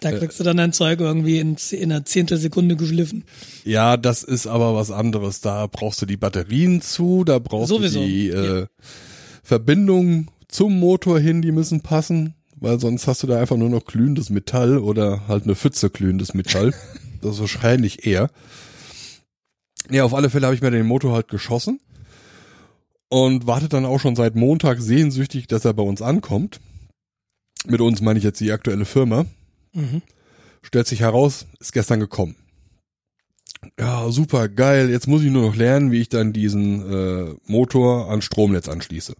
Da 0.00 0.12
kriegst 0.12 0.38
du 0.38 0.44
dann 0.44 0.58
dein 0.58 0.72
Zeug 0.72 1.00
irgendwie 1.00 1.38
in, 1.38 1.56
in 1.70 1.90
einer 1.90 2.04
Zehntelsekunde 2.04 2.76
geschliffen. 2.76 3.24
Ja, 3.64 3.96
das 3.96 4.22
ist 4.22 4.46
aber 4.46 4.74
was 4.74 4.90
anderes. 4.90 5.40
Da 5.40 5.66
brauchst 5.66 6.02
du 6.02 6.06
die 6.06 6.16
Batterien 6.16 6.80
zu, 6.80 7.24
da 7.24 7.38
brauchst 7.38 7.68
Sowieso, 7.68 8.00
du 8.00 8.06
die 8.06 8.28
äh, 8.28 8.66
Verbindung 9.42 10.30
zum 10.48 10.78
Motor 10.78 11.18
hin, 11.18 11.42
die 11.42 11.52
müssen 11.52 11.80
passen, 11.80 12.34
weil 12.56 12.78
sonst 12.80 13.06
hast 13.06 13.22
du 13.22 13.26
da 13.26 13.40
einfach 13.40 13.56
nur 13.56 13.70
noch 13.70 13.84
glühendes 13.84 14.30
Metall 14.30 14.78
oder 14.78 15.26
halt 15.28 15.44
eine 15.44 15.54
Pfütze 15.54 15.90
glühendes 15.90 16.34
Metall. 16.34 16.74
das 17.22 17.34
ist 17.34 17.40
wahrscheinlich 17.40 18.06
eher. 18.06 18.30
Ja, 19.90 20.04
auf 20.04 20.14
alle 20.14 20.30
Fälle 20.30 20.46
habe 20.46 20.54
ich 20.54 20.62
mir 20.62 20.70
den 20.70 20.86
Motor 20.86 21.12
halt 21.12 21.28
geschossen 21.28 21.80
und 23.08 23.46
wartet 23.46 23.72
dann 23.72 23.86
auch 23.86 24.00
schon 24.00 24.16
seit 24.16 24.34
Montag 24.34 24.80
sehnsüchtig, 24.80 25.46
dass 25.46 25.64
er 25.64 25.74
bei 25.74 25.82
uns 25.82 26.02
ankommt. 26.02 26.60
Mit 27.66 27.80
uns 27.80 28.00
meine 28.00 28.18
ich 28.18 28.24
jetzt 28.24 28.40
die 28.40 28.52
aktuelle 28.52 28.84
Firma. 28.84 29.26
Mhm. 29.76 30.02
Stellt 30.62 30.86
sich 30.86 31.00
heraus, 31.00 31.46
ist 31.60 31.72
gestern 31.72 32.00
gekommen. 32.00 32.34
Ja, 33.78 34.10
super, 34.10 34.48
geil. 34.48 34.90
Jetzt 34.90 35.06
muss 35.06 35.22
ich 35.22 35.30
nur 35.30 35.42
noch 35.42 35.56
lernen, 35.56 35.92
wie 35.92 36.00
ich 36.00 36.08
dann 36.08 36.32
diesen 36.32 36.92
äh, 36.92 37.34
Motor 37.46 38.10
an 38.10 38.22
Stromnetz 38.22 38.68
anschließe. 38.68 39.14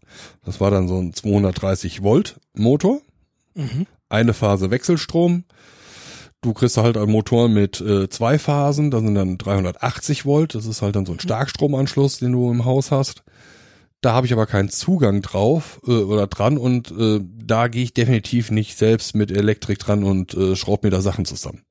Das 0.45 0.61
war 0.61 0.71
dann 0.71 0.89
so 0.89 0.99
ein 0.99 1.13
230 1.13 2.03
Volt 2.03 2.41
Motor. 2.55 3.01
Mhm. 3.55 3.87
Eine 4.09 4.35
Phase 4.35 4.71
Wechselstrom. 4.71 5.45
Du 6.43 6.53
kriegst 6.53 6.77
halt 6.77 6.97
einen 6.97 7.11
Motor 7.11 7.49
mit 7.49 7.81
äh, 7.81 8.09
zwei 8.09 8.39
Phasen, 8.39 8.91
das 8.91 9.03
sind 9.03 9.15
dann 9.15 9.39
380 9.39 10.27
Volt. 10.27 10.55
Das 10.55 10.67
ist 10.67 10.83
halt 10.83 10.97
dann 10.97 11.07
so 11.07 11.13
ein 11.13 11.21
Starkstromanschluss, 11.21 12.19
den 12.19 12.33
du 12.33 12.51
im 12.51 12.65
Haus 12.65 12.91
hast. 12.91 13.25
Da 14.07 14.13
habe 14.13 14.25
ich 14.25 14.33
aber 14.33 14.47
keinen 14.47 14.69
Zugang 14.69 15.21
drauf 15.21 15.81
äh, 15.85 15.91
oder 15.91 16.29
dran 16.29 16.59
und 16.59 16.93
äh, 16.93 17.19
da 17.45 17.67
gehe 17.67 17.83
ich 17.83 17.93
definitiv 17.93 18.53
nicht 18.53 18.79
selbst 18.79 19.17
mit 19.17 19.33
Elektrik 19.33 19.81
dran 19.81 20.05
und 20.05 20.33
äh, 20.33 20.55
schraub 20.55 20.85
mir 20.85 20.91
da 20.91 21.01
Sachen 21.01 21.25
zusammen. 21.25 21.65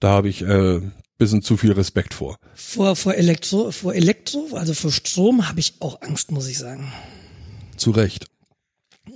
Da 0.00 0.10
habe 0.10 0.28
ich 0.28 0.42
äh, 0.42 0.82
bisschen 1.16 1.40
zu 1.40 1.56
viel 1.56 1.72
Respekt 1.72 2.12
vor. 2.12 2.36
Vor, 2.52 2.94
vor 2.94 3.14
Elektro, 3.14 3.70
vor 3.70 3.94
Elektro, 3.94 4.48
also 4.52 4.74
vor 4.74 4.92
Strom 4.92 5.48
habe 5.48 5.60
ich 5.60 5.76
auch 5.80 6.02
Angst, 6.02 6.30
muss 6.30 6.46
ich 6.46 6.58
sagen. 6.58 6.92
Zu 7.78 7.92
Recht. 7.92 8.26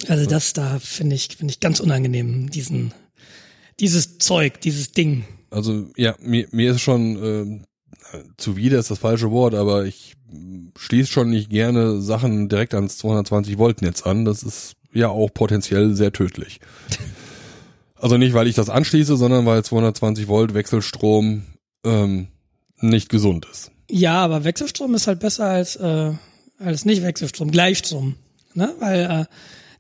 Also 0.09 0.25
das 0.25 0.55
da 0.55 0.79
finde 0.79 1.17
ich, 1.17 1.29
finde 1.37 1.53
ich 1.53 1.61
ganz 1.61 1.79
unangenehm, 1.79 2.49
diesen, 2.49 2.95
dieses 3.81 4.17
Zeug, 4.17 4.63
dieses 4.63 4.93
Ding. 4.93 5.25
Also 5.51 5.91
ja, 5.99 6.17
mir, 6.21 6.49
mir 6.53 6.71
ist 6.71 6.81
schon 6.81 7.23
äh, 7.23 7.67
zuwider 8.37 8.78
ist 8.78 8.90
das 8.90 8.98
falsche 8.98 9.30
Wort, 9.30 9.54
aber 9.54 9.85
ich 9.85 10.14
schließe 10.76 11.11
schon 11.11 11.30
nicht 11.30 11.50
gerne 11.50 12.00
Sachen 12.00 12.48
direkt 12.48 12.74
ans 12.74 12.98
220 12.98 13.59
Volt 13.59 13.83
Netz 13.83 14.02
an. 14.02 14.24
Das 14.24 14.42
ist 14.42 14.74
ja 14.92 15.09
auch 15.09 15.28
potenziell 15.33 15.94
sehr 15.94 16.12
tödlich. 16.12 16.61
Also 17.96 18.18
nicht, 18.18 18.35
weil 18.35 18.48
ich 18.48 18.54
das 18.54 18.68
anschließe, 18.68 19.16
sondern 19.16 19.46
weil 19.46 19.64
220 19.64 20.28
Volt 20.28 20.52
Wechselstrom 20.52 21.44
ähm, 21.87 22.28
nicht 22.78 23.09
gesund 23.09 23.46
ist. 23.50 23.70
Ja, 23.90 24.16
aber 24.22 24.44
Wechselstrom 24.44 24.94
ist 24.94 25.07
halt 25.07 25.20
besser 25.20 25.46
als, 25.46 25.76
äh, 25.76 26.12
als 26.59 26.85
nicht 26.85 27.02
Wechselstrom, 27.02 27.50
Gleichstrom. 27.50 28.16
Ne? 28.52 28.74
Weil 28.78 29.04
äh, 29.04 29.24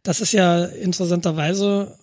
das 0.02 0.22
ist 0.22 0.32
ja 0.32 0.64
interessanterweise 0.64 1.98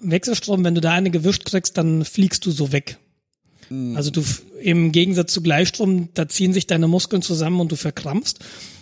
Wechselstrom, 0.00 0.64
wenn 0.64 0.74
du 0.74 0.80
da 0.80 0.92
eine 0.92 1.10
gewischt 1.10 1.44
kriegst, 1.44 1.78
dann 1.78 2.04
fliegst 2.04 2.44
du 2.44 2.50
so 2.50 2.72
weg. 2.72 2.98
Also 3.94 4.10
du 4.10 4.22
im 4.60 4.92
Gegensatz 4.92 5.32
zu 5.32 5.42
Gleichstrom, 5.42 6.08
da 6.14 6.28
ziehen 6.28 6.52
sich 6.52 6.66
deine 6.66 6.88
Muskeln 6.88 7.22
zusammen 7.22 7.60
und 7.60 7.72
du 7.72 7.76
verkrampfst. 7.76 8.38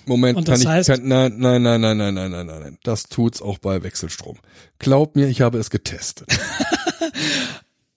Moment, 0.06 0.36
kann 0.36 0.44
das 0.44 0.62
ich, 0.62 0.66
heißt- 0.66 0.86
kann, 0.86 1.06
nein, 1.08 1.34
nein, 1.38 1.62
nein, 1.62 1.80
nein, 1.80 1.96
nein, 1.96 2.14
nein, 2.14 2.30
nein, 2.30 2.46
nein, 2.46 2.60
nein. 2.62 2.78
Das 2.82 3.04
tut's 3.04 3.40
auch 3.40 3.58
bei 3.58 3.82
Wechselstrom. 3.82 4.38
Glaub 4.78 5.14
mir, 5.16 5.28
ich 5.28 5.40
habe 5.42 5.58
es 5.58 5.70
getestet. 5.70 6.28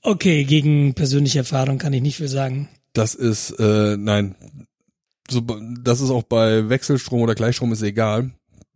Okay, 0.05 0.43
gegen 0.43 0.93
persönliche 0.95 1.39
Erfahrung 1.39 1.77
kann 1.77 1.93
ich 1.93 2.01
nicht 2.01 2.17
viel 2.17 2.27
sagen. 2.27 2.67
Das 2.91 3.15
ist, 3.15 3.51
äh, 3.51 3.95
nein, 3.97 4.35
so, 5.29 5.39
das 5.81 6.01
ist 6.01 6.09
auch 6.09 6.23
bei 6.23 6.67
Wechselstrom 6.69 7.21
oder 7.21 7.35
Gleichstrom 7.35 7.71
ist 7.71 7.81
egal. 7.83 8.31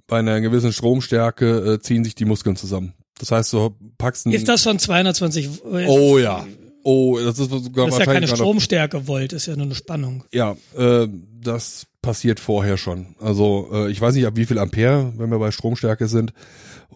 Bei 0.07 0.19
einer 0.19 0.39
gewissen 0.39 0.71
Stromstärke 0.71 1.73
äh, 1.73 1.79
ziehen 1.81 2.05
sich 2.05 2.15
die 2.15 2.23
Muskeln 2.23 2.55
zusammen. 2.55 2.93
Das 3.19 3.31
heißt, 3.31 3.51
du 3.51 3.75
packst 3.97 4.25
ein, 4.25 4.31
Ist 4.31 4.47
das 4.47 4.63
schon 4.63 4.79
220? 4.79 5.49
oh 5.65 6.17
ja, 6.17 6.47
oh, 6.87 7.19
das 7.19 7.37
ist 7.37 7.49
sogar 7.49 7.87
das 7.87 7.95
ist 7.95 8.05
ja 8.05 8.13
keine 8.13 8.27
Stromstärke 8.27 9.07
Volt, 9.07 9.33
ist 9.33 9.45
ja 9.45 9.55
nur 9.55 9.65
eine 9.65 9.75
Spannung. 9.75 10.23
Ja, 10.33 10.55
äh, 10.77 11.07
das 11.41 11.85
passiert 12.01 12.39
vorher 12.39 12.77
schon. 12.77 13.15
Also 13.19 13.69
äh, 13.73 13.91
ich 13.91 13.99
weiß 13.99 14.15
nicht, 14.15 14.25
ab 14.25 14.37
wie 14.37 14.45
viel 14.45 14.57
Ampere, 14.57 15.11
wenn 15.17 15.29
wir 15.29 15.37
bei 15.37 15.51
Stromstärke 15.51 16.07
sind, 16.07 16.31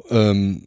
ähm, 0.10 0.63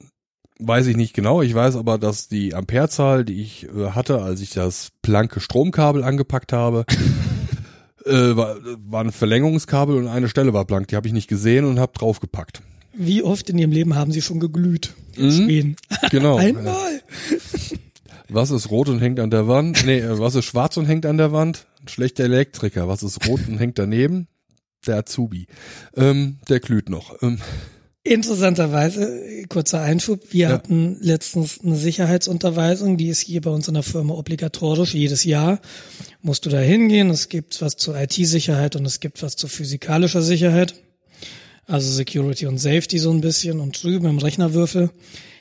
weiß 0.58 0.87
ich 0.88 0.96
nicht 0.96 1.14
genau. 1.14 1.40
Ich 1.40 1.54
weiß 1.54 1.76
aber, 1.76 1.96
dass 1.96 2.28
die 2.28 2.54
Amperezahl, 2.54 3.24
die 3.24 3.40
ich 3.40 3.66
äh, 3.74 3.92
hatte, 3.92 4.20
als 4.20 4.42
ich 4.42 4.50
das 4.50 4.90
blanke 5.00 5.40
Stromkabel 5.40 6.04
angepackt 6.04 6.52
habe, 6.52 6.84
äh, 8.04 8.37
war, 8.37 8.56
war 8.87 9.02
ein 9.02 9.12
Verlängerungskabel 9.12 9.96
und 9.96 10.06
eine 10.06 10.28
Stelle 10.28 10.52
war 10.52 10.66
blank. 10.66 10.88
Die 10.88 10.96
habe 10.96 11.06
ich 11.06 11.14
nicht 11.14 11.28
gesehen 11.28 11.64
und 11.64 11.80
habe 11.80 11.92
draufgepackt. 11.94 12.60
Wie 12.92 13.22
oft 13.22 13.48
in 13.48 13.56
ihrem 13.56 13.72
Leben 13.72 13.94
haben 13.94 14.12
sie 14.12 14.22
schon 14.22 14.38
geglüht? 14.38 14.92
in 15.16 15.26
Mhm. 15.26 15.30
Schweden? 15.30 15.76
Genau. 16.10 16.37
Einmal. 16.38 17.00
Was 18.28 18.50
ist 18.50 18.70
rot 18.70 18.88
und 18.88 19.00
hängt 19.00 19.20
an 19.20 19.30
der 19.30 19.48
Wand? 19.48 19.84
Nee, 19.84 19.98
äh, 19.98 20.18
was 20.18 20.34
ist 20.34 20.46
schwarz 20.46 20.76
und 20.76 20.87
hängt 20.87 21.04
an 21.06 21.18
der 21.18 21.32
Wand? 21.32 21.66
Ein 21.82 21.88
schlechter 21.88 22.24
Elektriker. 22.24 22.88
Was 22.88 23.02
ist 23.02 23.26
rot 23.28 23.40
und 23.48 23.58
hängt 23.58 23.78
daneben? 23.78 24.28
Der 24.87 24.96
Azubi. 24.98 25.46
Ähm, 25.96 26.38
der 26.48 26.60
glüht 26.60 26.88
noch. 26.88 27.20
Ähm, 27.22 27.38
Interessanterweise, 28.06 29.44
kurzer 29.48 29.80
Einschub, 29.80 30.20
wir 30.30 30.48
Ja. 30.48 30.52
hatten 30.52 30.98
letztens 31.00 31.60
eine 31.64 31.74
Sicherheitsunterweisung, 31.76 32.98
die 32.98 33.08
ist 33.08 33.20
hier 33.20 33.40
bei 33.40 33.48
uns 33.48 33.66
in 33.66 33.72
der 33.74 33.82
Firma 33.82 34.12
obligatorisch, 34.12 34.92
jedes 34.92 35.24
Jahr 35.24 35.58
musst 36.20 36.44
du 36.44 36.50
da 36.50 36.58
hingehen, 36.60 37.08
es 37.08 37.30
gibt 37.30 37.62
was 37.62 37.76
zur 37.76 37.98
IT-Sicherheit 37.98 38.76
und 38.76 38.84
es 38.84 39.00
gibt 39.00 39.22
was 39.22 39.37
zur 39.37 39.48
physikalischer 39.48 40.20
Sicherheit, 40.20 40.74
also 41.66 41.90
Security 41.90 42.44
und 42.46 42.58
Safety 42.58 42.98
so 42.98 43.10
ein 43.10 43.22
bisschen 43.22 43.58
und 43.58 43.82
drüben 43.82 44.06
im 44.06 44.18
Rechnerwürfel 44.18 44.90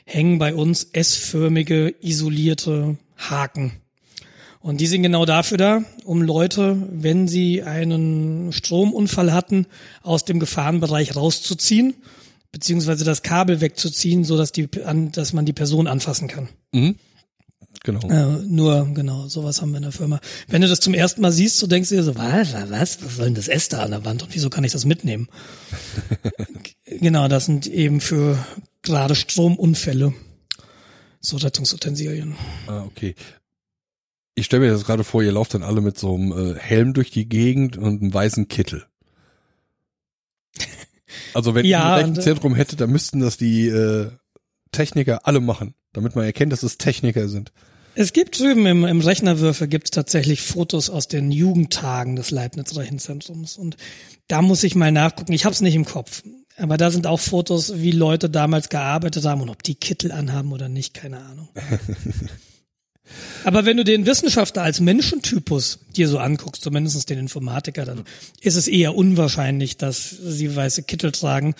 hängen 0.04 0.38
bei 0.38 0.54
uns 0.54 0.84
S-förmige 0.92 1.94
isolierte 2.00 2.96
Haken. 3.16 3.72
Und 4.60 4.80
die 4.80 4.86
sind 4.86 5.02
genau 5.02 5.26
dafür 5.26 5.58
da, 5.58 5.84
um 6.04 6.22
Leute, 6.22 6.88
wenn 6.90 7.28
sie 7.28 7.62
einen 7.62 8.50
Stromunfall 8.52 9.32
hatten, 9.32 9.66
aus 10.02 10.24
dem 10.24 10.40
Gefahrenbereich 10.40 11.16
rauszuziehen, 11.16 11.94
beziehungsweise 12.50 13.04
das 13.04 13.22
Kabel 13.22 13.60
wegzuziehen, 13.60 14.24
so 14.24 14.38
dass 14.38 14.52
die, 14.52 14.68
an, 14.84 15.12
dass 15.12 15.34
man 15.34 15.44
die 15.44 15.52
Person 15.52 15.86
anfassen 15.86 16.28
kann. 16.28 16.48
mhm. 16.72 16.96
Genau. 17.82 18.08
Äh, 18.08 18.42
nur, 18.46 18.88
genau, 18.94 19.28
sowas 19.28 19.60
haben 19.60 19.72
wir 19.72 19.76
in 19.76 19.82
der 19.82 19.92
Firma. 19.92 20.18
Wenn 20.48 20.62
du 20.62 20.68
das 20.68 20.80
zum 20.80 20.94
ersten 20.94 21.20
Mal 21.20 21.32
siehst, 21.32 21.58
so 21.58 21.66
denkst 21.66 21.90
du 21.90 21.96
dir 21.96 22.02
so, 22.02 22.16
was, 22.16 22.54
was, 22.54 22.70
was 22.70 23.02
was 23.02 23.16
soll 23.16 23.26
denn 23.26 23.34
das 23.34 23.48
S 23.48 23.68
da 23.68 23.82
an 23.82 23.90
der 23.90 24.06
Wand 24.06 24.22
und 24.22 24.34
wieso 24.34 24.48
kann 24.48 24.64
ich 24.64 24.72
das 24.72 24.86
mitnehmen? 24.86 25.28
genau, 26.86 27.28
das 27.28 27.44
sind 27.44 27.66
eben 27.66 28.00
für 28.00 28.38
gerade 28.84 29.14
Stromunfälle 29.14 30.14
so 31.24 31.36
Rettungsutensilien. 31.36 32.36
Ah, 32.66 32.84
okay. 32.84 33.14
Ich 34.34 34.46
stelle 34.46 34.66
mir 34.66 34.72
das 34.72 34.84
gerade 34.84 35.04
vor, 35.04 35.22
ihr 35.22 35.32
lauft 35.32 35.54
dann 35.54 35.62
alle 35.62 35.80
mit 35.80 35.98
so 35.98 36.14
einem 36.14 36.32
äh, 36.32 36.58
Helm 36.58 36.92
durch 36.92 37.10
die 37.10 37.28
Gegend 37.28 37.76
und 37.76 38.02
einem 38.02 38.12
weißen 38.12 38.48
Kittel. 38.48 38.84
Also 41.32 41.54
wenn 41.54 41.64
Ja, 41.66 41.98
ich 41.98 42.04
ein 42.04 42.10
Rechenzentrum 42.10 42.54
hätte, 42.54 42.76
dann 42.76 42.90
müssten 42.90 43.20
das 43.20 43.36
die 43.36 43.68
äh, 43.68 44.10
Techniker 44.72 45.26
alle 45.26 45.40
machen, 45.40 45.74
damit 45.92 46.16
man 46.16 46.24
erkennt, 46.24 46.52
dass 46.52 46.62
es 46.62 46.78
Techniker 46.78 47.28
sind. 47.28 47.52
Es 47.96 48.12
gibt 48.12 48.40
drüben 48.40 48.66
im, 48.66 48.84
im 48.84 49.00
Rechnerwürfel 49.00 49.68
gibt 49.68 49.84
es 49.84 49.90
tatsächlich 49.92 50.42
Fotos 50.42 50.90
aus 50.90 51.06
den 51.06 51.30
Jugendtagen 51.30 52.16
des 52.16 52.32
Leibniz 52.32 52.76
Rechenzentrums. 52.76 53.56
Und 53.56 53.76
da 54.26 54.42
muss 54.42 54.64
ich 54.64 54.74
mal 54.74 54.90
nachgucken. 54.90 55.32
Ich 55.32 55.44
habe 55.44 55.52
es 55.52 55.60
nicht 55.60 55.76
im 55.76 55.84
Kopf. 55.84 56.24
Aber 56.56 56.76
da 56.76 56.90
sind 56.90 57.06
auch 57.06 57.20
Fotos, 57.20 57.74
wie 57.76 57.90
Leute 57.90 58.30
damals 58.30 58.68
gearbeitet 58.68 59.24
haben 59.24 59.40
und 59.40 59.50
ob 59.50 59.62
die 59.62 59.74
Kittel 59.74 60.12
anhaben 60.12 60.52
oder 60.52 60.68
nicht, 60.68 60.94
keine 60.94 61.18
Ahnung. 61.18 61.48
Aber 63.44 63.66
wenn 63.66 63.76
du 63.76 63.84
den 63.84 64.06
Wissenschaftler 64.06 64.62
als 64.62 64.80
Menschentypus 64.80 65.80
dir 65.94 66.08
so 66.08 66.18
anguckst, 66.18 66.62
zumindest 66.62 67.10
den 67.10 67.18
Informatiker, 67.18 67.84
dann 67.84 68.04
ist 68.40 68.56
es 68.56 68.66
eher 68.66 68.94
unwahrscheinlich, 68.94 69.76
dass 69.76 70.10
sie 70.10 70.54
weiße 70.54 70.84
Kittel 70.84 71.12
tragen. 71.12 71.54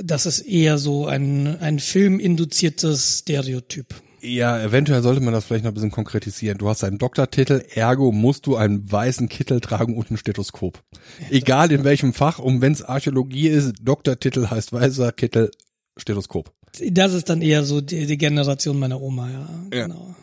Das 0.00 0.26
ist 0.26 0.40
eher 0.40 0.78
so 0.78 1.06
ein, 1.06 1.60
ein 1.60 1.80
filminduziertes 1.80 3.18
Stereotyp. 3.20 3.94
Ja, 4.22 4.60
eventuell 4.62 5.02
sollte 5.02 5.20
man 5.20 5.32
das 5.34 5.44
vielleicht 5.44 5.64
noch 5.64 5.72
ein 5.72 5.74
bisschen 5.74 5.90
konkretisieren. 5.90 6.56
Du 6.58 6.68
hast 6.68 6.84
einen 6.84 6.98
Doktortitel, 6.98 7.64
ergo 7.74 8.12
musst 8.12 8.46
du 8.46 8.54
einen 8.54 8.90
weißen 8.90 9.28
Kittel 9.28 9.60
tragen 9.60 9.96
und 9.96 10.10
ein 10.12 10.16
Stethoskop. 10.16 10.80
Egal 11.28 11.72
in 11.72 11.82
welchem 11.82 12.12
Fach, 12.14 12.38
und 12.38 12.60
wenn 12.60 12.72
es 12.72 12.82
Archäologie 12.82 13.48
ist, 13.48 13.74
Doktortitel 13.82 14.48
heißt 14.48 14.72
weißer 14.72 15.10
Kittel, 15.12 15.50
Stethoskop. 15.96 16.52
Das 16.90 17.12
ist 17.12 17.28
dann 17.28 17.42
eher 17.42 17.64
so 17.64 17.80
die, 17.80 18.06
die 18.06 18.16
Generation 18.16 18.78
meiner 18.78 19.00
Oma, 19.00 19.28
ja. 19.28 19.48
Ja. 19.76 19.86
Genau. 19.86 20.14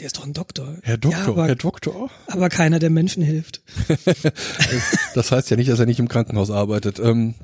Der 0.00 0.06
ist 0.06 0.18
doch 0.18 0.26
ein 0.26 0.32
Doktor. 0.32 0.76
Herr 0.82 0.98
Doktor, 0.98 1.20
Ja, 1.20 1.26
aber, 1.28 1.46
Herr 1.46 1.56
Doktor. 1.56 2.10
aber 2.26 2.48
keiner, 2.48 2.78
der 2.78 2.90
Menschen 2.90 3.22
hilft. 3.22 3.62
Das 5.14 5.32
heißt 5.32 5.50
ja 5.50 5.56
nicht, 5.56 5.70
dass 5.70 5.80
er 5.80 5.86
nicht 5.86 5.98
im 5.98 6.08
Krankenhaus 6.08 6.50
arbeitet. 6.50 6.98
Ähm, 7.00 7.34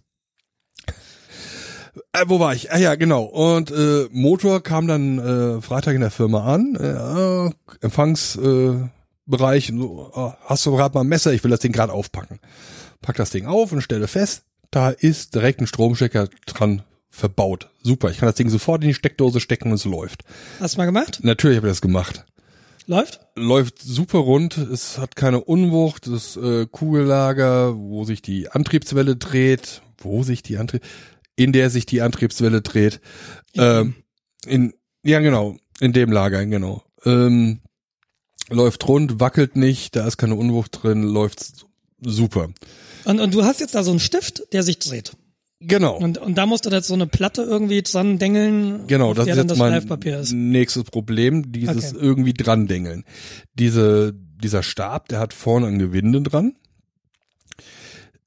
äh, 2.13 2.25
wo 2.27 2.41
war 2.41 2.55
ich? 2.55 2.73
Ah 2.73 2.79
ja, 2.79 2.95
genau. 2.95 3.25
Und 3.25 3.71
äh, 3.71 4.09
Motor 4.11 4.63
kam 4.63 4.87
dann 4.87 5.19
äh, 5.19 5.63
Freitag 5.63 5.95
in 5.95 6.01
der 6.01 6.11
Firma 6.11 6.45
an. 6.45 6.75
Äh, 6.75 7.85
Empfangsbereich. 7.85 8.85
Äh, 8.85 8.91
Bereich, 9.27 9.73
ah, 10.15 10.37
hast 10.45 10.67
du 10.67 10.73
gerade 10.73 10.95
mal 10.95 11.01
ein 11.01 11.09
Messer? 11.09 11.33
Ich 11.33 11.43
will 11.43 11.51
das 11.51 11.61
Ding 11.61 11.73
gerade 11.73 11.95
aufpacken. 11.95 12.41
Pack 13.01 13.17
das 13.17 13.31
Ding 13.31 13.47
auf 13.47 13.73
und 13.73 13.81
stelle 13.81 14.07
fest, 14.07 14.43
da 14.71 14.91
ist 14.91 15.35
direkt 15.35 15.61
ein 15.61 15.67
Stromstecker 15.67 16.29
dran 16.47 16.83
verbaut. 17.09 17.71
Super, 17.83 18.11
ich 18.11 18.19
kann 18.19 18.27
das 18.27 18.35
Ding 18.35 18.51
sofort 18.51 18.83
in 18.83 18.89
die 18.89 18.95
Steckdose 18.95 19.41
stecken 19.41 19.69
und 19.69 19.77
es 19.77 19.87
läuft. 19.87 20.25
Hast 20.61 20.75
du 20.75 20.79
mal 20.79 20.85
gemacht? 20.85 21.21
Natürlich 21.23 21.57
habe 21.57 21.69
ich 21.69 21.71
das 21.71 21.81
gemacht. 21.81 22.27
Läuft? 22.87 23.21
läuft 23.35 23.81
super 23.81 24.19
rund, 24.19 24.59
es 24.59 24.99
hat 24.99 25.17
keine 25.17 25.41
Unwucht, 25.41 26.07
das 26.07 26.37
äh, 26.37 26.67
Kugellager, 26.67 27.75
wo 27.77 28.05
sich 28.05 28.21
die 28.21 28.51
Antriebswelle 28.51 29.17
dreht, 29.17 29.81
wo 29.99 30.23
sich 30.23 30.43
die 30.43 30.59
Antrieb, 30.59 30.83
in 31.37 31.53
der 31.53 31.70
sich 31.70 31.87
die 31.87 32.03
Antriebswelle 32.03 32.62
dreht, 32.62 33.01
ähm, 33.55 33.95
in, 34.47 34.74
ja 35.03 35.20
genau, 35.20 35.57
in 35.80 35.93
dem 35.93 36.12
Lager, 36.12 36.45
genau, 36.47 36.82
ähm, 37.05 37.61
läuft 38.51 38.87
rund, 38.89 39.20
wackelt 39.20 39.57
nicht, 39.57 39.97
da 39.97 40.07
ist 40.07 40.16
keine 40.16 40.35
Unwucht 40.35 40.82
drin, 40.82 41.03
läuft 41.03 41.66
super. 42.01 42.51
Und, 43.05 43.20
und 43.20 43.35
du 43.35 43.45
hast 43.45 43.61
jetzt 43.61 43.74
da 43.74 43.82
so 43.82 43.91
einen 43.91 44.01
Stift, 44.01 44.43
der 44.53 44.62
sich 44.62 44.78
dreht. 44.78 45.12
Genau. 45.61 45.97
Und, 45.97 46.18
und 46.18 46.37
da 46.37 46.47
musst 46.47 46.66
du 46.66 46.70
jetzt 46.70 46.89
so 46.89 46.95
eine 46.95 47.07
Platte 47.07 47.43
irgendwie 47.43 47.82
dran 47.82 48.18
dengeln, 48.18 48.87
Genau, 48.87 49.14
das 49.14 49.26
ist 49.26 49.37
jetzt 49.37 49.51
das 49.51 49.59
mein 49.59 49.82
nächstes 50.51 50.85
Problem, 50.85 51.53
dieses 51.53 51.95
Okay. 51.95 52.05
irgendwie 52.05 52.35
dran 52.35 52.66
dengeln. 52.66 53.05
Diese, 53.55 54.14
dieser 54.14 54.62
Stab, 54.62 55.09
der 55.09 55.20
hat 55.20 55.32
vorne 55.32 55.68
ein 55.68 55.78
Gewinde 55.78 56.22
dran. 56.22 56.57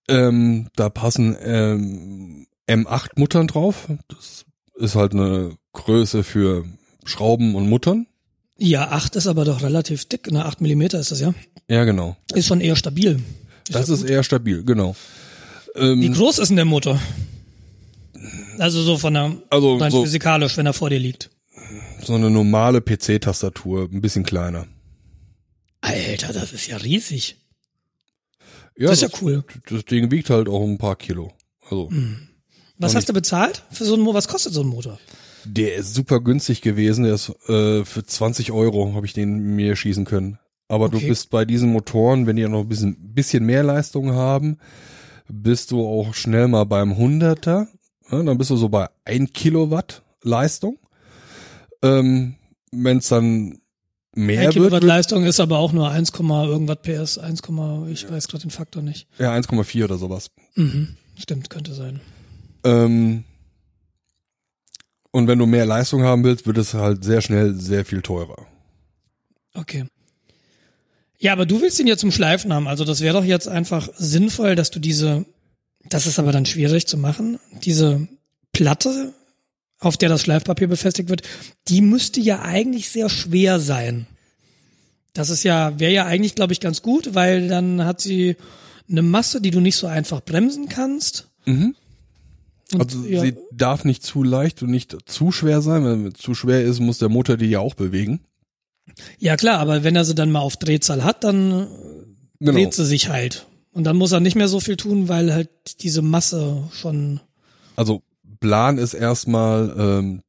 Ähm, 0.07 0.69
da 0.75 0.89
passen 0.89 1.35
ähm, 1.41 2.47
M8 2.67 3.11
Muttern 3.15 3.47
drauf. 3.47 3.87
Das 4.09 4.45
ist 4.77 4.95
halt 4.95 5.13
eine 5.13 5.55
Größe 5.73 6.23
für 6.23 6.65
Schrauben 7.05 7.55
und 7.55 7.69
Muttern. 7.69 8.07
Ja, 8.57 8.89
8 8.91 9.15
ist 9.15 9.27
aber 9.27 9.45
doch 9.45 9.61
relativ 9.61 10.05
dick. 10.05 10.27
Na, 10.31 10.45
8 10.45 10.61
Millimeter 10.61 10.99
ist 10.99 11.11
das, 11.11 11.19
ja? 11.21 11.33
Ja, 11.69 11.83
genau. 11.85 12.17
Ist 12.33 12.47
schon 12.47 12.59
eher 12.61 12.75
stabil. 12.75 13.21
Das 13.69 13.89
ist 13.89 14.03
eher 14.03 14.23
stabil, 14.23 14.63
genau. 14.63 14.95
Wie 15.75 15.79
Ähm, 16.07 16.13
groß 16.13 16.39
ist 16.39 16.47
denn 16.49 16.55
der 16.55 16.65
Motor? 16.65 16.99
Also 18.57 18.81
so 18.81 18.97
von 18.97 19.13
der, 19.13 19.35
also 19.49 19.77
so, 19.89 20.03
physikalisch, 20.03 20.57
wenn 20.57 20.65
er 20.65 20.73
vor 20.73 20.89
dir 20.89 20.99
liegt. 20.99 21.29
so 22.03 22.15
eine 22.15 22.29
normale 22.31 22.81
PC-Tastatur, 22.81 23.87
ein 23.91 24.01
bisschen 24.01 24.23
kleiner. 24.23 24.65
Alter, 25.81 26.33
das 26.33 26.53
ist 26.53 26.67
ja 26.67 26.77
riesig. 26.77 27.37
Ja, 28.75 28.87
das 28.89 29.01
ist 29.03 29.11
ja 29.13 29.19
cool. 29.21 29.43
das 29.69 29.85
Ding 29.85 30.09
wiegt 30.11 30.29
halt 30.29 30.49
auch 30.49 30.63
ein 30.63 30.77
paar 30.77 30.95
Kilo. 30.95 31.31
Also 31.69 31.91
Was 32.79 32.95
hast 32.95 33.09
du 33.09 33.13
bezahlt 33.13 33.63
für 33.71 33.85
so 33.85 33.93
einen 33.93 34.03
Motor? 34.03 34.17
Was 34.17 34.27
kostet 34.27 34.53
so 34.53 34.61
ein 34.61 34.67
Motor? 34.67 34.99
Der 35.45 35.75
ist 35.75 35.93
super 35.93 36.19
günstig 36.19 36.61
gewesen. 36.61 37.03
Der 37.05 37.13
ist 37.15 37.29
äh, 37.47 37.85
für 37.85 38.03
20 38.05 38.51
Euro 38.51 38.93
habe 38.95 39.05
ich 39.05 39.13
den 39.13 39.55
mir 39.55 39.75
schießen 39.75 40.05
können. 40.05 40.39
Aber 40.67 40.85
Okay. 40.85 40.99
du 40.99 41.07
bist 41.07 41.29
bei 41.29 41.45
diesen 41.45 41.71
Motoren, 41.71 42.27
wenn 42.27 42.35
die 42.35 42.41
ja 42.41 42.49
noch 42.49 42.61
ein 42.61 42.67
bisschen, 42.69 43.13
bisschen 43.13 43.45
mehr 43.45 43.63
Leistung 43.63 44.11
haben, 44.11 44.57
bist 45.29 45.71
du 45.71 45.85
auch 45.85 46.13
schnell 46.13 46.47
mal 46.49 46.65
beim 46.65 46.97
Hunderter. 46.97 47.67
Ja, 48.11 48.21
dann 48.23 48.37
bist 48.37 48.49
du 48.49 48.57
so 48.57 48.69
bei 48.69 48.87
1 49.05 49.31
Kilowatt 49.33 50.01
Leistung. 50.21 50.77
Ähm, 51.81 52.35
wenn 52.71 52.97
es 52.97 53.07
dann 53.09 53.59
mehr 54.13 54.39
Ein 54.39 54.45
wird, 54.45 54.53
Kilowatt 54.53 54.71
wird, 54.73 54.83
Leistung 54.83 55.23
ist 55.23 55.39
aber 55.39 55.57
auch 55.59 55.71
nur 55.71 55.89
1, 55.89 56.11
irgendwas 56.11 56.77
PS, 56.81 57.17
1, 57.17 57.41
ich 57.89 58.09
weiß 58.09 58.27
gerade 58.27 58.41
den 58.43 58.51
Faktor 58.51 58.81
nicht. 58.81 59.07
ja 59.17 59.33
1,4 59.33 59.83
oder 59.85 59.97
sowas. 59.97 60.31
Mhm. 60.55 60.95
Stimmt, 61.17 61.49
könnte 61.49 61.73
sein. 61.73 62.01
Ähm, 62.63 63.23
und 65.11 65.27
wenn 65.27 65.39
du 65.39 65.45
mehr 65.45 65.65
Leistung 65.65 66.03
haben 66.03 66.23
willst, 66.23 66.45
wird 66.45 66.57
es 66.57 66.73
halt 66.73 67.03
sehr 67.03 67.21
schnell 67.21 67.55
sehr 67.55 67.85
viel 67.85 68.01
teurer. 68.01 68.45
Okay. 69.53 69.85
Ja, 71.19 71.33
aber 71.33 71.45
du 71.45 71.61
willst 71.61 71.79
ihn 71.79 71.87
ja 71.87 71.97
zum 71.97 72.11
Schleifen 72.11 72.53
haben. 72.53 72.67
Also 72.67 72.85
das 72.85 73.01
wäre 73.01 73.17
doch 73.17 73.25
jetzt 73.25 73.47
einfach 73.47 73.89
sinnvoll, 73.97 74.55
dass 74.55 74.69
du 74.69 74.79
diese, 74.79 75.25
das 75.85 76.05
ist 76.05 76.19
aber 76.19 76.31
dann 76.31 76.45
schwierig 76.45 76.85
zu 76.85 76.97
machen, 76.97 77.39
diese 77.63 78.07
Platte, 78.53 79.13
auf 79.79 79.97
der 79.97 80.09
das 80.09 80.21
Schleifpapier 80.21 80.67
befestigt 80.67 81.09
wird, 81.09 81.23
die 81.67 81.81
müsste 81.81 82.19
ja 82.19 82.41
eigentlich 82.41 82.89
sehr 82.89 83.09
schwer 83.09 83.59
sein. 83.59 84.07
Das 85.13 85.29
ist 85.29 85.43
ja, 85.43 85.79
wäre 85.79 85.91
ja 85.91 86.05
eigentlich, 86.05 86.35
glaube 86.35 86.53
ich, 86.53 86.59
ganz 86.59 86.81
gut, 86.83 87.15
weil 87.15 87.47
dann 87.47 87.83
hat 87.83 88.01
sie 88.01 88.35
eine 88.89 89.01
Masse, 89.01 89.41
die 89.41 89.51
du 89.51 89.59
nicht 89.59 89.75
so 89.75 89.87
einfach 89.87 90.21
bremsen 90.21 90.69
kannst. 90.69 91.27
Mhm. 91.45 91.75
Und, 92.73 92.81
Also 92.81 93.05
ja, 93.05 93.21
sie 93.21 93.35
darf 93.51 93.85
nicht 93.85 94.03
zu 94.03 94.23
leicht 94.23 94.61
und 94.63 94.69
nicht 94.71 94.95
zu 95.09 95.31
schwer 95.31 95.61
sein. 95.61 95.85
Wenn 95.85 96.07
es 96.07 96.15
zu 96.15 96.33
schwer 96.35 96.63
ist, 96.63 96.79
muss 96.79 96.97
der 96.99 97.09
Motor 97.09 97.37
die 97.37 97.45
ja 97.49 97.59
auch 97.59 97.75
bewegen. 97.75 98.19
ja 99.19 99.37
klar, 99.37 99.59
aber 99.59 99.83
wenn 99.83 99.95
er 99.95 100.03
sie 100.05 100.15
dann 100.15 100.31
mal 100.31 100.39
auf 100.41 100.57
Drehzahl 100.57 101.03
hat, 101.03 101.23
dann 101.23 101.67
Genau. 102.39 102.51
dreht 102.53 102.73
sie 102.73 102.85
sich 102.85 103.09
halt. 103.09 103.47
Und 103.71 103.83
dann 103.85 103.95
muss 103.97 104.11
er 104.11 104.19
nicht 104.19 104.35
mehr 104.35 104.47
so 104.47 104.59
viel 104.59 104.75
tun, 104.77 105.07
weil 105.07 105.33
halt 105.33 105.49
diese 105.81 106.01
Masse 106.01 106.63
schon. 106.73 107.19
Also 107.75 108.01
Plan 108.39 108.77
ist 108.77 108.93
erstmal 108.93 109.73
ähm, 109.77 110.21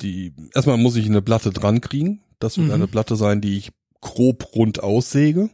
die 0.00 0.32
erstmal 0.54 0.76
muss 0.78 0.96
ich 0.96 1.06
eine 1.06 1.22
Platte 1.22 1.50
dran 1.50 1.80
kriegen. 1.80 2.20
Das 2.40 2.56
wird 2.58 2.68
Mhm. 2.68 2.72
eine 2.74 2.88
Platte 2.88 3.14
sein, 3.16 3.40
die 3.40 3.56
ich 3.58 3.70
grob 4.00 4.54
rund 4.56 4.82
aussäge. 4.82 5.50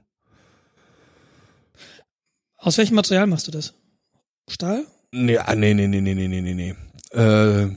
Aus 2.57 2.79
welchem 2.79 2.95
Material 2.95 3.27
machst 3.27 3.47
du 3.47 3.51
das? 3.51 3.75
Stahl? 4.49 4.85
Ah, 5.15 5.55
nee, 5.55 5.75
nee, 5.75 5.87
nee, 5.87 6.01
nee, 6.01 6.15
nee, 6.15 6.29
nee, 6.29 6.41
nee, 6.41 6.55
nee. 6.55 6.75
Äh, 7.19 7.71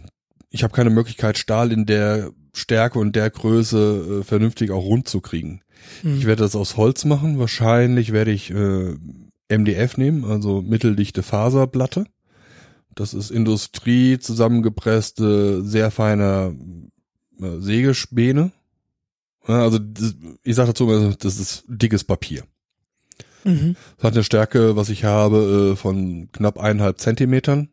ich 0.49 0.63
habe 0.63 0.73
keine 0.73 0.89
Möglichkeit, 0.89 1.37
Stahl 1.37 1.71
in 1.71 1.85
der 1.85 2.31
Stärke 2.53 2.99
und 2.99 3.15
der 3.15 3.29
Größe 3.29 4.19
äh, 4.19 4.23
vernünftig 4.23 4.71
auch 4.71 4.83
rund 4.83 5.07
zu 5.07 5.21
kriegen. 5.21 5.61
Hm. 6.01 6.17
Ich 6.17 6.25
werde 6.25 6.43
das 6.43 6.55
aus 6.55 6.75
Holz 6.77 7.05
machen. 7.05 7.39
Wahrscheinlich 7.39 8.11
werde 8.11 8.31
ich 8.31 8.51
äh, 8.51 8.95
MDF 9.49 9.97
nehmen, 9.97 10.25
also 10.25 10.61
mitteldichte 10.61 11.23
Faserplatte. 11.23 12.05
Das 12.95 13.13
ist 13.13 13.31
Industrie 13.31 14.19
zusammengepresste, 14.19 15.63
sehr 15.63 15.91
feiner 15.91 16.53
äh, 17.39 17.59
Sägespäne. 17.59 18.51
Ja, 19.47 19.61
also 19.63 19.79
das, 19.79 20.15
ich 20.43 20.55
sage 20.55 20.69
dazu, 20.69 21.15
das 21.17 21.39
ist 21.39 21.63
dickes 21.67 22.03
Papier. 22.03 22.43
Mhm. 23.43 23.75
Das 23.97 24.03
hat 24.05 24.13
eine 24.13 24.23
Stärke, 24.23 24.75
was 24.75 24.89
ich 24.89 25.03
habe, 25.03 25.71
äh, 25.73 25.75
von 25.75 26.29
knapp 26.31 26.59
eineinhalb 26.59 26.99
Zentimetern. 26.99 27.69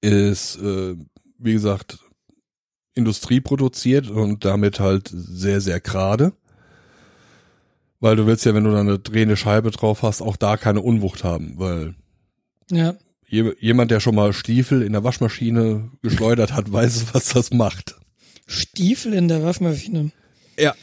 Ist, 0.00 0.56
äh, 0.56 0.96
wie 1.38 1.52
gesagt, 1.52 1.98
Industrie 2.94 3.40
produziert 3.40 4.08
und 4.08 4.44
damit 4.44 4.80
halt 4.80 5.10
sehr, 5.12 5.60
sehr 5.60 5.80
gerade. 5.80 6.32
Weil 8.00 8.16
du 8.16 8.26
willst 8.26 8.44
ja, 8.46 8.54
wenn 8.54 8.64
du 8.64 8.70
da 8.72 8.80
eine 8.80 8.98
drehende 8.98 9.36
Scheibe 9.36 9.70
drauf 9.70 10.02
hast, 10.02 10.22
auch 10.22 10.36
da 10.36 10.56
keine 10.56 10.80
Unwucht 10.80 11.24
haben, 11.24 11.54
weil 11.58 11.94
Ja. 12.70 12.94
je, 13.26 13.52
jemand, 13.60 13.90
der 13.90 14.00
schon 14.00 14.14
mal 14.14 14.32
Stiefel 14.32 14.82
in 14.82 14.92
der 14.92 15.04
Waschmaschine 15.04 15.90
geschleudert 16.02 16.52
hat, 16.52 16.72
weiß, 16.72 17.14
was 17.14 17.28
das 17.30 17.52
macht. 17.52 17.96
Stiefel 18.46 19.12
in 19.12 19.28
der 19.28 19.42
Waschmaschine. 19.42 20.10
Ja. 20.58 20.74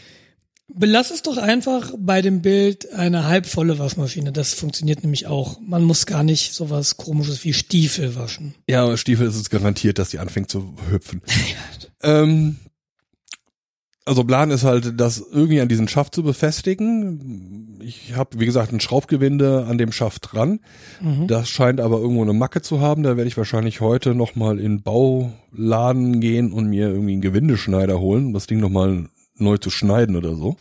Belass 0.76 1.12
es 1.12 1.22
doch 1.22 1.38
einfach 1.38 1.92
bei 1.98 2.22
dem 2.22 2.42
Bild 2.42 2.92
eine 2.94 3.28
halbvolle 3.28 3.80
Waschmaschine. 3.80 4.32
Das 4.32 4.54
funktioniert 4.54 5.04
nämlich 5.04 5.28
auch. 5.28 5.60
Man 5.62 5.84
muss 5.84 6.06
gar 6.06 6.24
nicht 6.24 6.54
sowas 6.54 6.98
komisches 6.98 7.44
wie 7.44 7.54
Stiefel 7.54 8.16
waschen. 8.16 8.56
Ja, 8.68 8.84
aber 8.84 8.98
Stiefel 8.98 9.28
ist 9.28 9.36
es 9.36 9.50
garantiert, 9.50 10.00
dass 10.00 10.10
die 10.10 10.20
anfängt 10.20 10.50
zu 10.50 10.74
hüpfen. 10.90 11.22
ähm, 12.04 12.58
also 14.06 14.24
Plan 14.24 14.52
ist 14.52 14.64
halt, 14.64 15.00
das 15.00 15.24
irgendwie 15.32 15.62
an 15.62 15.70
diesen 15.70 15.88
Schaft 15.88 16.14
zu 16.16 16.24
befestigen. 16.24 17.80
Ich 17.82 18.16
habe, 18.16 18.40
wie 18.40 18.46
gesagt, 18.46 18.74
ein 18.74 18.80
Schraubgewinde 18.80 19.66
an 19.70 19.78
dem 19.78 19.92
Schaft 19.92 20.34
dran. 20.34 20.60
Mhm. 21.02 21.28
Das 21.28 21.50
scheint 21.50 21.80
aber 21.80 22.00
irgendwo 22.00 22.24
eine 22.24 22.34
Macke 22.34 22.62
zu 22.62 22.82
haben. 22.82 23.04
Da 23.04 23.16
werde 23.16 23.28
ich 23.28 23.38
wahrscheinlich 23.38 23.80
heute 23.80 24.14
nochmal 24.14 24.60
in 24.60 24.78
den 24.78 24.84
Bauladen 24.84 26.20
gehen 26.20 26.52
und 26.52 26.68
mir 26.68 26.90
irgendwie 26.90 27.14
einen 27.14 27.22
Gewindeschneider 27.22 28.00
holen, 28.00 28.34
das 28.34 28.48
Ding 28.48 28.60
nochmal 28.60 29.06
neu 29.36 29.58
zu 29.58 29.70
schneiden 29.70 30.16
oder 30.16 30.36
so. 30.36 30.58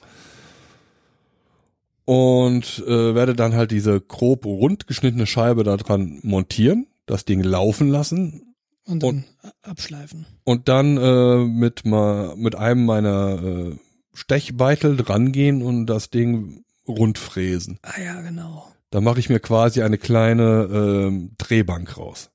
Und 2.05 2.83
äh, 2.87 3.15
werde 3.15 3.35
dann 3.35 3.55
halt 3.55 3.71
diese 3.71 4.01
grob 4.01 4.45
rund 4.45 4.87
geschnittene 4.87 5.27
Scheibe 5.27 5.63
da 5.63 5.77
dran 5.77 6.19
montieren, 6.23 6.87
das 7.07 7.25
Ding 7.25 7.43
laufen 7.43 7.89
lassen 7.89 8.55
Und 8.85 9.03
dann 9.03 9.25
abschleifen. 9.63 10.27
Und 10.45 10.69
dann 10.69 10.97
äh, 10.97 11.45
mit 11.45 11.85
mal 11.85 12.35
mit 12.37 12.57
einem 12.57 12.85
meiner 12.85 13.43
äh, 13.43 13.77
Stechbeitel 14.15 14.97
drangehen 14.97 15.63
und 15.63 15.87
das 15.87 16.11
Ding 16.11 16.65
rundfräsen. 16.89 17.79
Ah 17.83 18.01
ja, 18.01 18.21
genau. 18.21 18.67
Da 18.91 19.01
mache 19.01 19.21
ich 19.21 19.29
mir 19.29 19.41
quasi 19.41 19.83
eine 19.83 19.97
kleine 19.97 20.69
ähm, 20.71 21.31
Drehbank 21.39 21.97
raus. 21.97 22.31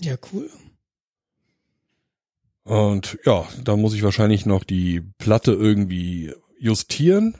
Ja, 0.00 0.16
cool. 0.32 0.50
Und 2.66 3.16
ja, 3.24 3.46
da 3.62 3.76
muss 3.76 3.94
ich 3.94 4.02
wahrscheinlich 4.02 4.44
noch 4.44 4.64
die 4.64 5.00
Platte 5.18 5.52
irgendwie 5.52 6.32
justieren. 6.58 7.36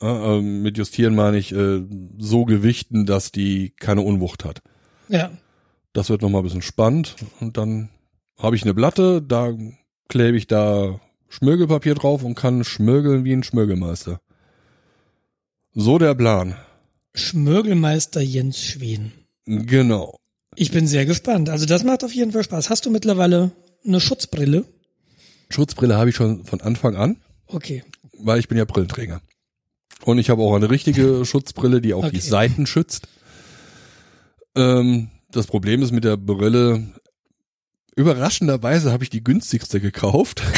Äh, 0.00 0.06
äh, 0.06 0.40
mit 0.40 0.78
justieren 0.78 1.16
meine 1.16 1.38
ich 1.38 1.50
äh, 1.52 1.82
so 2.16 2.44
gewichten, 2.44 3.04
dass 3.04 3.32
die 3.32 3.70
keine 3.70 4.02
Unwucht 4.02 4.44
hat. 4.44 4.62
Ja. 5.08 5.32
Das 5.92 6.08
wird 6.08 6.22
nochmal 6.22 6.42
ein 6.42 6.44
bisschen 6.44 6.62
spannend. 6.62 7.16
Und 7.40 7.56
dann 7.56 7.88
habe 8.38 8.54
ich 8.54 8.62
eine 8.62 8.74
Platte, 8.74 9.22
da 9.22 9.52
klebe 10.08 10.36
ich 10.36 10.46
da 10.46 11.00
Schmirgelpapier 11.28 11.96
drauf 11.96 12.22
und 12.22 12.36
kann 12.36 12.62
schmirgeln 12.62 13.24
wie 13.24 13.32
ein 13.32 13.42
Schmirgelmeister. 13.42 14.20
So 15.74 15.98
der 15.98 16.14
Plan. 16.14 16.54
Schmirgelmeister 17.14 18.20
Jens 18.20 18.62
Schwen. 18.62 19.10
Genau. 19.46 20.16
Ich 20.54 20.70
bin 20.70 20.86
sehr 20.86 21.06
gespannt. 21.06 21.50
Also 21.50 21.66
das 21.66 21.82
macht 21.82 22.04
auf 22.04 22.14
jeden 22.14 22.30
Fall 22.30 22.44
Spaß. 22.44 22.70
Hast 22.70 22.86
du 22.86 22.90
mittlerweile 22.92 23.50
eine 23.84 24.00
Schutzbrille? 24.00 24.64
Schutzbrille 25.50 25.96
habe 25.96 26.10
ich 26.10 26.16
schon 26.16 26.44
von 26.44 26.60
Anfang 26.60 26.96
an, 26.96 27.16
Okay. 27.46 27.82
weil 28.18 28.38
ich 28.38 28.48
bin 28.48 28.56
ja 28.58 28.64
Brillenträger. 28.64 29.20
Und 30.04 30.18
ich 30.18 30.30
habe 30.30 30.42
auch 30.42 30.54
eine 30.54 30.70
richtige 30.70 31.24
Schutzbrille, 31.24 31.80
die 31.80 31.94
auch 31.94 32.02
die 32.02 32.18
Okay. 32.18 32.20
Seiten 32.20 32.66
schützt. 32.66 33.08
Ähm, 34.56 35.10
das 35.30 35.46
Problem 35.46 35.82
ist 35.82 35.92
mit 35.92 36.04
der 36.04 36.16
Brille, 36.16 36.88
überraschenderweise 37.96 38.92
habe 38.92 39.04
ich 39.04 39.10
die 39.10 39.22
günstigste 39.24 39.80
gekauft. 39.80 40.42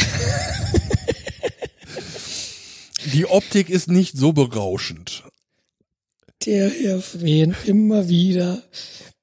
die 3.12 3.26
Optik 3.26 3.68
ist 3.70 3.88
nicht 3.88 4.16
so 4.16 4.32
berauschend. 4.32 5.24
Der 6.46 6.70
Herr 6.70 7.00
Fwen 7.00 7.54
immer 7.66 8.08
wieder. 8.08 8.62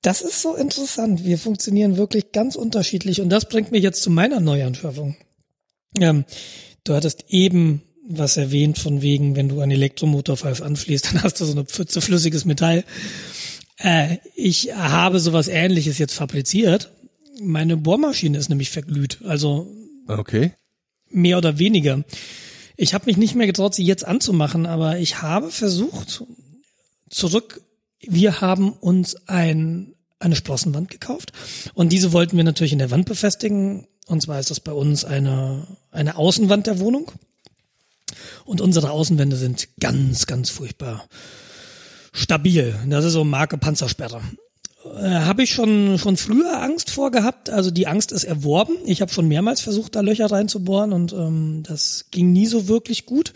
Das 0.02 0.22
ist 0.22 0.42
so 0.42 0.56
interessant. 0.56 1.26
Wir 1.26 1.38
funktionieren 1.38 1.98
wirklich 1.98 2.32
ganz 2.32 2.56
unterschiedlich 2.56 3.20
und 3.22 3.30
das 3.30 3.50
bringt 3.50 3.72
mich 3.72 3.84
jetzt 3.84 4.02
zu 4.02 4.10
meiner 4.10 4.40
Neuanschaffung. 4.40 5.18
Ähm, 6.00 6.26
du 6.84 6.94
hattest 6.94 7.26
eben 7.30 7.82
was 8.08 8.38
erwähnt 8.38 8.80
von 8.80 9.02
wegen, 9.02 9.36
wenn 9.36 9.50
du 9.50 9.60
einen 9.60 9.72
Elektromotor 9.74 10.38
falsch 10.38 10.62
anschließt, 10.62 11.06
dann 11.14 11.24
hast 11.24 11.40
du 11.42 11.46
so 11.46 11.52
eine 11.52 11.66
Pfütze 11.66 12.02
flüssiges 12.02 12.46
Metall. 12.46 12.84
Äh, 13.78 14.18
ich 14.36 14.74
habe 14.76 15.20
sowas 15.20 15.48
ähnliches 15.48 15.98
jetzt 15.98 16.14
fabriziert. 16.14 16.92
Meine 17.42 17.78
Bohrmaschine 17.78 18.38
ist 18.38 18.50
nämlich 18.50 18.70
verglüht, 18.70 19.20
also 19.26 19.68
Okay. 20.08 20.54
mehr 21.10 21.38
oder 21.38 21.60
weniger. 21.60 22.04
Ich 22.76 22.94
habe 22.94 23.06
mich 23.06 23.18
nicht 23.18 23.36
mehr 23.36 23.48
getraut, 23.48 23.76
sie 23.76 23.84
jetzt 23.84 24.06
anzumachen, 24.06 24.66
aber 24.66 24.98
ich 25.00 25.22
habe 25.22 25.52
versucht, 25.52 26.24
zurück, 27.10 27.62
wir 28.02 28.42
haben 28.42 28.72
uns 28.72 29.16
ein, 29.28 29.94
eine 30.20 30.36
Sprossenwand 30.36 30.90
gekauft 30.90 31.32
und 31.74 31.92
diese 31.92 32.14
wollten 32.14 32.38
wir 32.38 32.44
natürlich 32.44 32.74
in 32.74 32.80
der 32.80 32.92
Wand 32.92 33.06
befestigen. 33.06 33.88
Und 34.08 34.22
zwar 34.22 34.40
ist 34.40 34.50
das 34.50 34.60
bei 34.60 34.72
uns 34.72 35.06
eine, 35.06 35.68
eine 35.92 36.18
Außenwand 36.18 36.66
der 36.66 36.80
Wohnung. 36.80 37.12
Und 38.44 38.60
unsere 38.60 38.90
Außenwände 38.90 39.36
sind 39.36 39.68
ganz, 39.80 40.26
ganz 40.26 40.50
furchtbar 40.50 41.08
stabil. 42.12 42.76
Das 42.88 43.06
ist 43.06 43.14
so 43.14 43.24
Marke 43.24 43.58
Panzersperre. 43.58 44.22
Äh, 44.98 45.10
habe 45.10 45.44
ich 45.44 45.52
schon 45.52 45.98
schon 46.00 46.18
früher 46.18 46.62
Angst 46.62 46.90
vor 46.90 47.12
gehabt. 47.12 47.50
Also 47.50 47.70
die 47.70 47.88
Angst 47.88 48.12
ist 48.12 48.24
erworben. 48.24 48.78
Ich 48.86 49.02
habe 49.02 49.12
schon 49.12 49.28
mehrmals 49.28 49.62
versucht, 49.62 49.96
da 49.96 50.02
Löcher 50.02 50.32
reinzubohren 50.32 50.94
und 50.94 51.14
ähm, 51.14 51.64
das 51.68 52.06
ging 52.12 52.32
nie 52.32 52.48
so 52.48 52.68
wirklich 52.68 53.06
gut. 53.06 53.34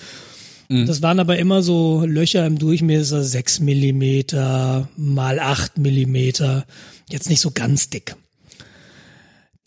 Das 0.70 1.02
waren 1.02 1.20
aber 1.20 1.38
immer 1.38 1.62
so 1.62 2.06
Löcher 2.06 2.46
im 2.46 2.58
Durchmesser 2.58 3.24
6 3.24 3.60
Millimeter 3.60 4.90
mal 4.96 5.40
8 5.40 5.78
Millimeter. 5.78 6.66
Jetzt 7.10 7.30
nicht 7.30 7.42
so 7.42 7.52
ganz 7.52 7.90
dick. 7.90 8.16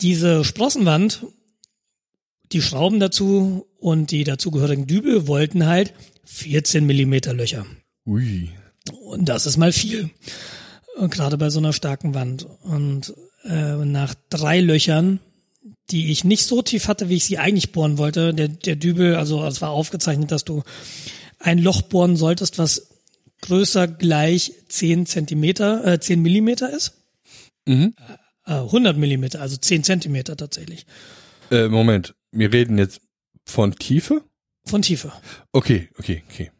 Diese 0.01 0.43
Sprossenwand, 0.43 1.25
die 2.51 2.61
Schrauben 2.61 2.99
dazu 2.99 3.65
und 3.79 4.11
die 4.11 4.23
dazugehörigen 4.23 4.87
Dübel 4.87 5.27
wollten 5.27 5.65
halt 5.65 5.93
14 6.25 6.85
Millimeter 6.85 7.33
Löcher. 7.33 7.65
Ui. 8.05 8.49
Und 9.01 9.29
das 9.29 9.45
ist 9.45 9.57
mal 9.57 9.71
viel. 9.71 10.09
Und 10.97 11.11
Gerade 11.11 11.37
bei 11.37 11.49
so 11.49 11.59
einer 11.59 11.73
starken 11.73 12.13
Wand. 12.13 12.47
Und 12.63 13.13
äh, 13.43 13.75
nach 13.85 14.15
drei 14.29 14.61
Löchern, 14.61 15.19
die 15.89 16.11
ich 16.11 16.23
nicht 16.23 16.45
so 16.45 16.61
tief 16.61 16.87
hatte, 16.87 17.09
wie 17.09 17.15
ich 17.15 17.25
sie 17.25 17.37
eigentlich 17.37 17.71
bohren 17.71 17.97
wollte, 17.97 18.33
der, 18.33 18.49
der 18.49 18.75
Dübel, 18.75 19.15
also 19.15 19.43
es 19.45 19.61
war 19.61 19.69
aufgezeichnet, 19.69 20.31
dass 20.31 20.43
du 20.43 20.63
ein 21.39 21.59
Loch 21.59 21.81
bohren 21.81 22.17
solltest, 22.17 22.57
was 22.57 22.87
größer 23.41 23.87
gleich 23.87 24.53
10 24.69 25.05
Zentimeter, 25.05 25.85
äh, 25.85 25.99
10 25.99 26.21
Millimeter 26.21 26.71
ist. 26.71 26.93
Mhm. 27.65 27.93
Äh, 28.45 28.53
100 28.53 28.97
Millimeter, 28.97 29.41
also 29.41 29.57
10 29.57 29.83
Zentimeter 29.83 30.35
tatsächlich. 30.35 30.85
Äh, 31.51 31.67
Moment, 31.67 32.15
wir 32.31 32.51
reden 32.51 32.77
jetzt 32.77 33.01
von 33.45 33.73
Tiefe? 33.75 34.23
Von 34.65 34.81
Tiefe. 34.81 35.13
Okay, 35.51 35.89
okay, 35.97 36.23
okay. 36.29 36.51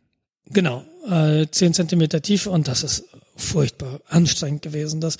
Genau, 0.46 0.86
äh, 1.10 1.48
10 1.50 1.74
Zentimeter 1.74 2.22
Tiefe 2.22 2.50
und 2.52 2.68
das 2.68 2.84
ist 2.84 3.06
furchtbar 3.36 4.02
anstrengend 4.08 4.62
gewesen. 4.62 5.02
Das 5.02 5.18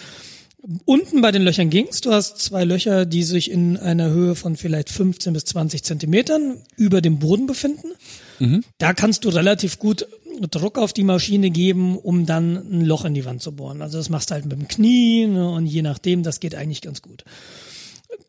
unten 0.86 1.22
bei 1.22 1.32
den 1.32 1.44
Löchern 1.44 1.70
ging's. 1.70 2.02
Du 2.02 2.12
hast 2.12 2.40
zwei 2.40 2.64
Löcher, 2.66 3.06
die 3.06 3.24
sich 3.24 3.52
in 3.52 3.78
einer 3.78 4.10
Höhe 4.10 4.36
von 4.36 4.56
vielleicht 4.58 4.90
15 4.90 5.34
bis 5.34 5.46
20 5.46 5.84
Zentimetern 5.84 6.58
über 6.76 7.02
dem 7.02 7.20
Boden 7.20 7.48
befinden. 7.48 7.88
Da 8.78 8.94
kannst 8.94 9.26
du 9.26 9.30
relativ 9.30 9.80
gut 9.80 10.08
Druck 10.52 10.78
auf 10.78 10.94
die 10.94 11.04
Maschine 11.04 11.50
geben, 11.50 11.98
um 11.98 12.26
dann 12.26 12.58
ein 12.58 12.86
Loch 12.86 13.06
in 13.06 13.16
die 13.16 13.26
Wand 13.26 13.42
zu 13.42 13.56
bohren. 13.56 13.82
Also 13.82 13.98
das 13.98 14.10
machst 14.10 14.30
du 14.30 14.36
halt 14.36 14.46
mit 14.46 14.60
dem 14.60 14.68
Knie 14.68 15.26
ne, 15.26 15.50
und 15.50 15.66
je 15.66 15.82
nachdem, 15.82 16.22
das 16.22 16.40
geht 16.40 16.54
eigentlich 16.54 16.82
ganz 16.82 17.02
gut. 17.02 17.24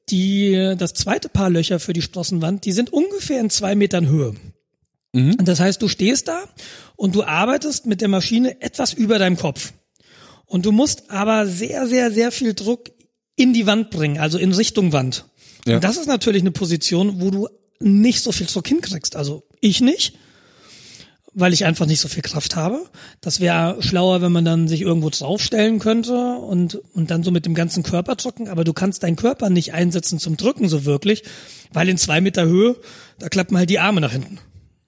Die, 0.08 0.74
das 0.78 0.94
zweite 0.94 1.28
Paar 1.28 1.50
Löcher 1.50 1.80
für 1.80 1.92
die 1.92 2.00
Sprossenwand, 2.00 2.64
die 2.64 2.72
sind 2.72 2.92
ungefähr 2.92 3.40
in 3.40 3.50
zwei 3.50 3.74
Metern 3.74 4.08
Höhe. 4.08 4.34
Und 5.38 5.48
Das 5.48 5.60
heißt, 5.60 5.82
du 5.82 5.88
stehst 5.88 6.28
da 6.28 6.44
und 6.96 7.14
du 7.14 7.24
arbeitest 7.24 7.86
mit 7.86 8.00
der 8.00 8.08
Maschine 8.08 8.60
etwas 8.62 8.92
über 8.92 9.18
deinem 9.18 9.36
Kopf. 9.36 9.72
Und 10.48 10.66
du 10.66 10.72
musst 10.72 11.10
aber 11.10 11.46
sehr, 11.46 11.86
sehr, 11.86 12.10
sehr 12.10 12.32
viel 12.32 12.54
Druck 12.54 12.90
in 13.36 13.52
die 13.52 13.66
Wand 13.66 13.90
bringen, 13.90 14.18
also 14.18 14.38
in 14.38 14.52
Richtung 14.52 14.92
Wand. 14.92 15.26
Ja. 15.66 15.76
Und 15.76 15.84
das 15.84 15.96
ist 15.96 16.06
natürlich 16.06 16.42
eine 16.42 16.50
Position, 16.50 17.20
wo 17.20 17.30
du 17.30 17.48
nicht 17.78 18.22
so 18.22 18.32
viel 18.32 18.46
Druck 18.46 18.66
hinkriegst. 18.66 19.14
Also 19.14 19.44
ich 19.60 19.80
nicht, 19.80 20.14
weil 21.34 21.52
ich 21.52 21.64
einfach 21.64 21.86
nicht 21.86 22.00
so 22.00 22.08
viel 22.08 22.22
Kraft 22.22 22.56
habe. 22.56 22.84
Das 23.20 23.40
wäre 23.40 23.80
schlauer, 23.80 24.22
wenn 24.22 24.32
man 24.32 24.44
dann 24.44 24.66
sich 24.66 24.80
irgendwo 24.80 25.10
draufstellen 25.10 25.78
könnte 25.78 26.16
und, 26.36 26.80
und 26.94 27.10
dann 27.10 27.22
so 27.22 27.30
mit 27.30 27.46
dem 27.46 27.54
ganzen 27.54 27.82
Körper 27.82 28.16
drücken. 28.16 28.48
Aber 28.48 28.64
du 28.64 28.72
kannst 28.72 29.02
deinen 29.02 29.16
Körper 29.16 29.50
nicht 29.50 29.74
einsetzen 29.74 30.18
zum 30.18 30.36
Drücken 30.36 30.68
so 30.68 30.84
wirklich, 30.84 31.22
weil 31.72 31.88
in 31.88 31.98
zwei 31.98 32.20
Meter 32.20 32.46
Höhe, 32.46 32.76
da 33.18 33.28
klappen 33.28 33.56
halt 33.56 33.70
die 33.70 33.78
Arme 33.78 34.00
nach 34.00 34.12
hinten, 34.12 34.38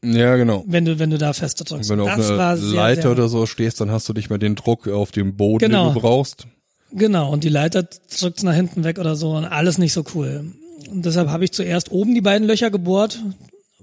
Ja, 0.02 0.36
genau. 0.36 0.64
wenn 0.66 0.84
du, 0.86 0.98
wenn 0.98 1.10
du 1.10 1.18
da 1.18 1.32
feste 1.32 1.64
drückst. 1.64 1.90
Wenn 1.90 1.98
du 1.98 2.06
das 2.06 2.30
auf 2.30 2.38
war 2.38 2.52
einer 2.52 2.62
Leiter 2.62 3.02
sehr, 3.02 3.10
oder 3.12 3.28
so 3.28 3.46
stehst, 3.46 3.80
dann 3.80 3.90
hast 3.90 4.08
du 4.08 4.12
nicht 4.14 4.30
mehr 4.30 4.38
den 4.38 4.54
Druck 4.54 4.88
auf 4.88 5.12
dem 5.12 5.36
Boden, 5.36 5.66
Genau. 5.66 5.88
den 5.88 5.94
du 5.94 6.00
brauchst. 6.00 6.46
Genau, 6.92 7.30
und 7.30 7.44
die 7.44 7.48
Leiter 7.50 7.86
drückt 8.18 8.42
nach 8.42 8.54
hinten 8.54 8.82
weg 8.82 8.98
oder 8.98 9.14
so 9.14 9.32
und 9.32 9.44
alles 9.44 9.78
nicht 9.78 9.92
so 9.92 10.04
cool. 10.14 10.52
Und 10.90 11.04
deshalb 11.04 11.28
habe 11.28 11.44
ich 11.44 11.52
zuerst 11.52 11.92
oben 11.92 12.14
die 12.14 12.20
beiden 12.20 12.48
Löcher 12.48 12.70
gebohrt, 12.70 13.20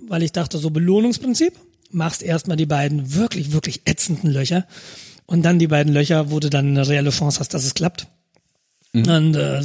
weil 0.07 0.23
ich 0.23 0.31
dachte, 0.31 0.57
so 0.57 0.69
Belohnungsprinzip. 0.71 1.53
Machst 1.89 2.21
erstmal 2.21 2.57
die 2.57 2.65
beiden 2.65 3.15
wirklich, 3.15 3.53
wirklich 3.53 3.83
ätzenden 3.85 4.29
Löcher 4.29 4.65
und 5.25 5.43
dann 5.43 5.57
die 5.57 5.67
beiden 5.67 5.93
Löcher, 5.93 6.31
wo 6.31 6.41
du 6.41 6.49
dann 6.49 6.67
eine 6.67 6.85
reelle 6.85 7.11
Chance 7.11 7.39
hast, 7.39 7.53
dass 7.53 7.63
es 7.63 7.75
klappt. 7.75 8.07
Und 8.93 9.35
äh, 9.35 9.61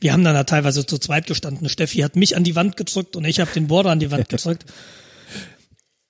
wir 0.00 0.12
haben 0.12 0.24
dann 0.24 0.34
da 0.34 0.44
teilweise 0.44 0.86
zu 0.86 0.96
zweit 0.98 1.26
gestanden. 1.26 1.68
Steffi 1.68 1.98
hat 1.98 2.16
mich 2.16 2.36
an 2.36 2.44
die 2.44 2.54
Wand 2.56 2.78
gedrückt 2.78 3.16
und 3.16 3.24
ich 3.26 3.40
habe 3.40 3.50
den 3.52 3.66
Bohrer 3.66 3.90
an 3.90 3.98
die 4.00 4.10
Wand 4.10 4.28
gedrückt. 4.30 4.64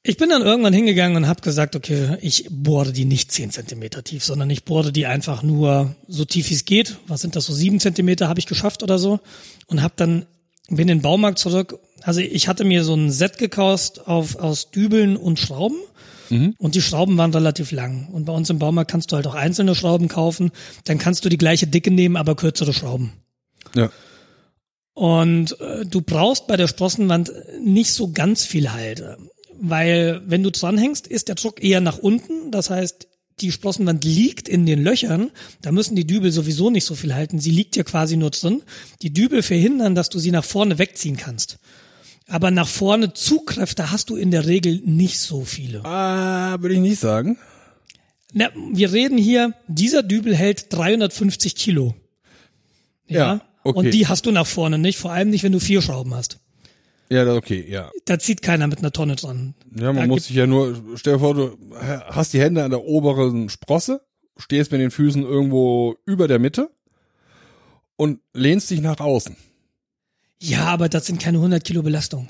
Ich 0.06 0.18
bin 0.18 0.28
dann 0.28 0.42
irgendwann 0.42 0.74
hingegangen 0.74 1.16
und 1.16 1.26
habe 1.26 1.40
gesagt, 1.40 1.74
okay, 1.74 2.18
ich 2.20 2.46
bohre 2.50 2.92
die 2.92 3.06
nicht 3.06 3.32
10 3.32 3.50
Zentimeter 3.50 4.04
tief, 4.04 4.22
sondern 4.22 4.50
ich 4.50 4.64
bohre 4.64 4.92
die 4.92 5.06
einfach 5.06 5.42
nur 5.42 5.96
so 6.06 6.26
tief 6.26 6.50
wie 6.50 6.54
es 6.54 6.66
geht. 6.66 6.98
Was 7.06 7.22
sind 7.22 7.36
das 7.36 7.46
so 7.46 7.54
sieben 7.54 7.80
Zentimeter 7.80 8.28
habe 8.28 8.38
ich 8.38 8.44
geschafft 8.44 8.82
oder 8.82 8.98
so 8.98 9.20
und 9.66 9.82
habe 9.82 9.94
dann 9.96 10.26
bin 10.68 10.80
in 10.80 10.98
den 10.98 11.02
Baumarkt 11.02 11.38
zurück. 11.38 11.78
Also 12.02 12.20
ich 12.20 12.48
hatte 12.48 12.64
mir 12.64 12.84
so 12.84 12.94
ein 12.94 13.10
Set 13.10 13.38
gekauft 13.38 14.06
auf, 14.06 14.36
aus 14.36 14.70
Dübeln 14.70 15.16
und 15.16 15.38
Schrauben. 15.38 15.78
Und 16.58 16.74
die 16.74 16.82
Schrauben 16.82 17.16
waren 17.16 17.32
relativ 17.32 17.70
lang. 17.70 18.08
Und 18.12 18.24
bei 18.24 18.32
uns 18.32 18.50
im 18.50 18.58
Baumarkt 18.58 18.90
kannst 18.90 19.12
du 19.12 19.16
halt 19.16 19.26
auch 19.26 19.34
einzelne 19.34 19.74
Schrauben 19.74 20.08
kaufen. 20.08 20.52
Dann 20.84 20.98
kannst 20.98 21.24
du 21.24 21.28
die 21.28 21.38
gleiche 21.38 21.66
Dicke 21.66 21.90
nehmen, 21.90 22.16
aber 22.16 22.34
kürzere 22.34 22.72
Schrauben. 22.72 23.12
Ja. 23.74 23.90
Und 24.94 25.60
äh, 25.60 25.84
du 25.84 26.00
brauchst 26.00 26.46
bei 26.46 26.56
der 26.56 26.68
Sprossenwand 26.68 27.32
nicht 27.60 27.92
so 27.92 28.12
ganz 28.12 28.44
viel 28.44 28.72
Halt, 28.72 29.02
weil 29.60 30.22
wenn 30.26 30.42
du 30.42 30.50
dranhängst, 30.50 31.06
ist 31.06 31.28
der 31.28 31.34
Druck 31.34 31.62
eher 31.62 31.80
nach 31.80 31.98
unten. 31.98 32.50
Das 32.50 32.70
heißt, 32.70 33.08
die 33.40 33.50
Sprossenwand 33.50 34.04
liegt 34.04 34.48
in 34.48 34.64
den 34.64 34.82
Löchern, 34.82 35.30
da 35.60 35.72
müssen 35.72 35.96
die 35.96 36.06
Dübel 36.06 36.30
sowieso 36.30 36.70
nicht 36.70 36.84
so 36.84 36.94
viel 36.94 37.14
halten. 37.14 37.40
Sie 37.40 37.50
liegt 37.50 37.74
hier 37.74 37.84
quasi 37.84 38.16
nur 38.16 38.30
drin. 38.30 38.62
Die 39.02 39.12
Dübel 39.12 39.42
verhindern, 39.42 39.94
dass 39.94 40.08
du 40.08 40.18
sie 40.18 40.30
nach 40.30 40.44
vorne 40.44 40.78
wegziehen 40.78 41.16
kannst. 41.16 41.58
Aber 42.26 42.50
nach 42.50 42.68
vorne 42.68 43.12
Zugkräfte 43.12 43.90
hast 43.90 44.10
du 44.10 44.16
in 44.16 44.30
der 44.30 44.46
Regel 44.46 44.80
nicht 44.84 45.18
so 45.18 45.44
viele. 45.44 45.84
Ah, 45.84 46.56
würde 46.60 46.74
ich 46.74 46.80
nicht 46.80 47.00
sagen. 47.00 47.36
Na, 48.32 48.50
wir 48.72 48.92
reden 48.92 49.18
hier, 49.18 49.54
dieser 49.68 50.02
Dübel 50.02 50.34
hält 50.34 50.72
350 50.72 51.54
Kilo. 51.54 51.94
Ja, 53.06 53.42
okay. 53.62 53.78
Und 53.78 53.90
die 53.94 54.06
hast 54.06 54.26
du 54.26 54.30
nach 54.30 54.46
vorne 54.46 54.78
nicht, 54.78 54.98
vor 54.98 55.12
allem 55.12 55.30
nicht, 55.30 55.42
wenn 55.42 55.52
du 55.52 55.60
vier 55.60 55.82
Schrauben 55.82 56.14
hast. 56.14 56.38
Ja, 57.10 57.24
da- 57.24 57.34
okay, 57.36 57.64
ja. 57.68 57.90
Da 58.06 58.18
zieht 58.18 58.42
keiner 58.42 58.66
mit 58.66 58.78
einer 58.78 58.90
Tonne 58.92 59.16
dran. 59.16 59.54
Ja, 59.76 59.92
man 59.92 59.96
Da 59.96 60.06
muss 60.06 60.26
sich 60.26 60.36
ja 60.36 60.46
nur, 60.46 60.76
stell 60.96 61.14
dir 61.14 61.18
vor, 61.20 61.34
du 61.34 61.56
hast 62.06 62.32
die 62.32 62.40
Hände 62.40 62.64
an 62.64 62.70
der 62.70 62.82
oberen 62.82 63.48
Sprosse, 63.48 64.00
stehst 64.38 64.72
mit 64.72 64.80
den 64.80 64.90
Füßen 64.90 65.22
irgendwo 65.22 65.96
über 66.06 66.28
der 66.28 66.38
Mitte 66.38 66.70
und 67.96 68.20
lehnst 68.32 68.70
dich 68.70 68.80
nach 68.80 69.00
außen. 69.00 69.36
Ja, 70.40 70.64
aber 70.66 70.88
das 70.88 71.06
sind 71.06 71.20
keine 71.20 71.38
100 71.38 71.62
Kilo 71.62 71.82
Belastung. 71.82 72.28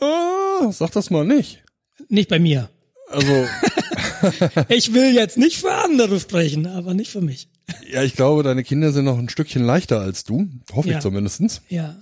Ah, 0.00 0.70
sag 0.70 0.92
das 0.92 1.10
mal 1.10 1.24
nicht. 1.26 1.62
Nicht 2.08 2.28
bei 2.28 2.38
mir. 2.38 2.70
Also, 3.10 3.32
Ich 4.68 4.94
will 4.94 5.14
jetzt 5.14 5.36
nicht 5.36 5.56
für 5.58 5.72
andere 5.72 6.18
sprechen, 6.20 6.66
aber 6.66 6.94
nicht 6.94 7.10
für 7.10 7.20
mich. 7.20 7.48
ja, 7.90 8.02
ich 8.02 8.14
glaube, 8.14 8.42
deine 8.42 8.64
Kinder 8.64 8.92
sind 8.92 9.04
noch 9.04 9.18
ein 9.18 9.28
Stückchen 9.28 9.64
leichter 9.64 10.00
als 10.00 10.24
du. 10.24 10.48
Hoffe 10.72 10.88
Ja. 10.90 10.96
ich 10.96 11.02
zumindestens. 11.02 11.60
Ja. 11.68 11.96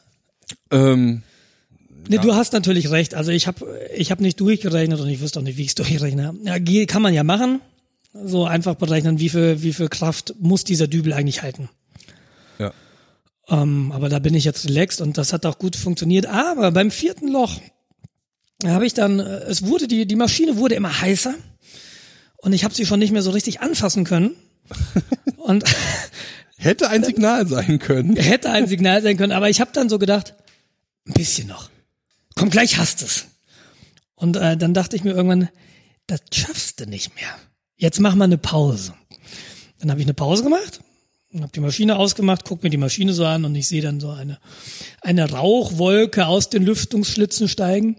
Ähm, 0.70 1.22
Nee, 2.08 2.18
du 2.18 2.34
hast 2.34 2.52
natürlich 2.52 2.90
recht. 2.90 3.14
Also 3.14 3.30
ich 3.30 3.46
habe 3.46 3.80
ich 3.96 4.10
hab 4.10 4.20
nicht 4.20 4.40
durchgerechnet 4.40 5.00
und 5.00 5.08
ich 5.08 5.20
wüsste 5.20 5.40
auch 5.40 5.44
nicht, 5.44 5.56
wie 5.56 5.62
ich 5.62 5.68
es 5.68 5.74
durchrechne. 5.76 6.34
Ja, 6.44 6.86
kann 6.86 7.02
man 7.02 7.14
ja 7.14 7.24
machen. 7.24 7.60
So 8.12 8.44
einfach 8.44 8.74
berechnen, 8.74 9.18
wie 9.18 9.28
viel, 9.28 9.62
wie 9.62 9.72
viel 9.72 9.88
Kraft 9.88 10.34
muss 10.38 10.64
dieser 10.64 10.86
Dübel 10.86 11.12
eigentlich 11.12 11.42
halten. 11.42 11.68
ja. 12.58 12.72
Ähm, 13.48 13.90
aber 13.92 14.08
da 14.08 14.18
bin 14.18 14.34
ich 14.34 14.44
jetzt 14.44 14.68
relaxed 14.68 15.00
und 15.00 15.18
das 15.18 15.32
hat 15.32 15.46
auch 15.46 15.58
gut 15.58 15.76
funktioniert. 15.76 16.26
Aber 16.26 16.70
beim 16.70 16.90
vierten 16.90 17.28
Loch 17.28 17.60
habe 18.64 18.86
ich 18.86 18.94
dann, 18.94 19.18
äh, 19.18 19.38
es 19.44 19.64
wurde, 19.66 19.88
die, 19.88 20.06
die 20.06 20.16
Maschine 20.16 20.56
wurde 20.58 20.74
immer 20.74 21.00
heißer 21.00 21.34
und 22.36 22.52
ich 22.52 22.64
habe 22.64 22.74
sie 22.74 22.86
schon 22.86 22.98
nicht 22.98 23.12
mehr 23.12 23.22
so 23.22 23.30
richtig 23.30 23.60
anfassen 23.60 24.04
können. 24.04 24.36
und 25.38 25.64
Hätte 26.62 26.88
ein 26.88 27.02
Signal 27.02 27.48
sein 27.48 27.80
können. 27.80 28.16
hätte 28.16 28.50
ein 28.50 28.68
Signal 28.68 29.02
sein 29.02 29.16
können, 29.16 29.32
aber 29.32 29.50
ich 29.50 29.60
habe 29.60 29.72
dann 29.72 29.88
so 29.88 29.98
gedacht, 29.98 30.34
ein 31.08 31.14
bisschen 31.14 31.48
noch. 31.48 31.70
Komm, 32.34 32.50
gleich 32.50 32.78
hast 32.78 33.02
es. 33.02 33.26
Und 34.14 34.36
äh, 34.36 34.56
dann 34.56 34.74
dachte 34.74 34.96
ich 34.96 35.04
mir 35.04 35.12
irgendwann, 35.12 35.48
das 36.06 36.20
schaffst 36.32 36.80
du 36.80 36.86
nicht 36.86 37.14
mehr. 37.14 37.28
Jetzt 37.76 38.00
mach 38.00 38.14
mal 38.14 38.24
eine 38.24 38.38
Pause. 38.38 38.94
Dann 39.78 39.90
habe 39.90 40.00
ich 40.00 40.06
eine 40.06 40.14
Pause 40.14 40.44
gemacht 40.44 40.80
habe 41.40 41.52
die 41.52 41.60
Maschine 41.60 41.96
ausgemacht, 41.96 42.44
guck 42.44 42.62
mir 42.62 42.70
die 42.70 42.76
Maschine 42.76 43.14
so 43.14 43.24
an 43.24 43.44
und 43.44 43.54
ich 43.54 43.66
sehe 43.66 43.80
dann 43.80 44.00
so 44.00 44.10
eine 44.10 44.38
eine 45.00 45.30
Rauchwolke 45.30 46.26
aus 46.26 46.50
den 46.50 46.64
Lüftungsschlitzen 46.64 47.48
steigen 47.48 47.96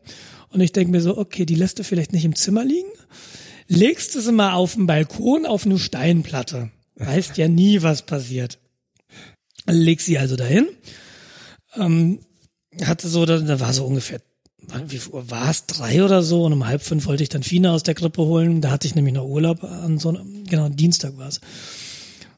und 0.49 0.61
ich 0.61 0.71
denke 0.71 0.91
mir 0.91 1.01
so, 1.01 1.17
okay, 1.17 1.45
die 1.45 1.55
lässt 1.55 1.79
du 1.79 1.83
vielleicht 1.83 2.13
nicht 2.13 2.25
im 2.25 2.35
Zimmer 2.35 2.63
liegen, 2.63 2.89
legst 3.67 4.13
du 4.13 4.21
sie 4.21 4.31
mal 4.31 4.53
auf 4.53 4.75
dem 4.75 4.85
Balkon 4.85 5.45
auf 5.45 5.65
eine 5.65 5.79
Steinplatte. 5.79 6.69
Weißt 6.95 7.37
ja 7.37 7.47
nie, 7.47 7.81
was 7.81 8.03
passiert. 8.03 8.59
Leg 9.65 9.99
sie 9.99 10.19
also 10.19 10.35
dahin. 10.35 10.67
Ähm, 11.75 12.19
hatte 12.83 13.07
so, 13.07 13.25
da, 13.25 13.59
war 13.59 13.73
so 13.73 13.85
ungefähr, 13.85 14.21
wie 14.87 15.01
war 15.11 15.49
es? 15.49 15.65
Drei 15.65 16.03
oder 16.03 16.23
so 16.23 16.45
und 16.45 16.53
um 16.53 16.65
halb 16.65 16.81
fünf 16.81 17.05
wollte 17.05 17.23
ich 17.23 17.29
dann 17.29 17.43
Fina 17.43 17.73
aus 17.73 17.83
der 17.83 17.95
Krippe 17.95 18.21
holen. 18.21 18.61
Da 18.61 18.71
hatte 18.71 18.87
ich 18.87 18.95
nämlich 18.95 19.13
noch 19.13 19.25
Urlaub 19.25 19.63
an 19.63 19.99
so 19.99 20.09
einem, 20.09 20.45
genau, 20.45 20.69
Dienstag 20.69 21.17
war 21.17 21.27
es. 21.27 21.41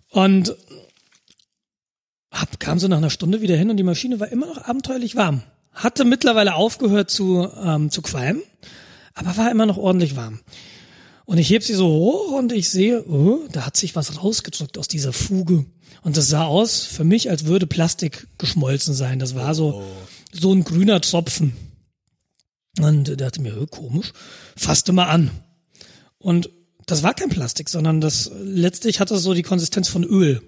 Und 0.09 0.55
hab, 2.31 2.59
kam 2.59 2.79
so 2.79 2.87
nach 2.87 2.97
einer 2.97 3.09
Stunde 3.09 3.41
wieder 3.41 3.55
hin 3.55 3.69
und 3.69 3.77
die 3.77 3.83
Maschine 3.83 4.19
war 4.19 4.31
immer 4.31 4.47
noch 4.47 4.63
abenteuerlich 4.63 5.15
warm. 5.15 5.43
Hatte 5.71 6.05
mittlerweile 6.05 6.55
aufgehört 6.55 7.09
zu, 7.09 7.47
ähm, 7.63 7.91
zu 7.91 8.01
qualmen, 8.01 8.41
aber 9.13 9.37
war 9.37 9.51
immer 9.51 9.65
noch 9.65 9.77
ordentlich 9.77 10.15
warm. 10.15 10.39
Und 11.25 11.37
ich 11.37 11.49
heb 11.49 11.63
sie 11.63 11.73
so 11.73 11.87
hoch 11.87 12.31
und 12.31 12.51
ich 12.51 12.69
sehe, 12.69 13.03
oh, 13.07 13.39
da 13.51 13.65
hat 13.65 13.77
sich 13.77 13.95
was 13.95 14.23
rausgedrückt 14.23 14.77
aus 14.77 14.87
dieser 14.87 15.11
Fuge. 15.11 15.65
Und 16.03 16.17
das 16.17 16.29
sah 16.29 16.45
aus 16.45 16.83
für 16.83 17.03
mich, 17.03 17.31
als 17.31 17.45
würde 17.45 17.65
Plastik 17.65 18.27
geschmolzen 18.37 18.93
sein. 18.93 19.17
Das 19.17 19.33
war 19.33 19.55
so, 19.55 19.83
so 20.39 20.53
ein 20.53 20.63
grüner 20.63 21.01
Tropfen. 21.01 21.53
Und 22.79 23.07
da 23.07 23.15
dachte 23.15 23.41
mir, 23.41 23.65
komisch, 23.67 24.11
fasste 24.57 24.93
mal 24.93 25.05
an. 25.05 25.31
Und 26.17 26.49
das 26.85 27.03
war 27.03 27.13
kein 27.13 27.29
Plastik, 27.29 27.69
sondern 27.69 28.01
das 28.01 28.31
letztlich 28.35 28.99
hatte 28.99 29.17
so 29.17 29.33
die 29.33 29.43
Konsistenz 29.43 29.87
von 29.87 30.03
Öl. 30.03 30.41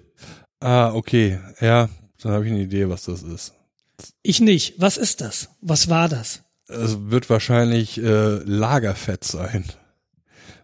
Ah, 0.60 0.92
okay. 0.92 1.40
Ja, 1.60 1.88
dann 2.22 2.32
habe 2.32 2.44
ich 2.44 2.52
eine 2.52 2.62
Idee, 2.62 2.88
was 2.88 3.04
das 3.04 3.22
ist. 3.22 3.54
Ich 4.22 4.40
nicht. 4.40 4.74
Was 4.78 4.96
ist 4.96 5.20
das? 5.20 5.48
Was 5.60 5.88
war 5.88 6.08
das? 6.08 6.42
Es 6.68 7.10
wird 7.10 7.30
wahrscheinlich 7.30 7.98
äh, 7.98 8.38
Lagerfett 8.44 9.24
sein. 9.24 9.64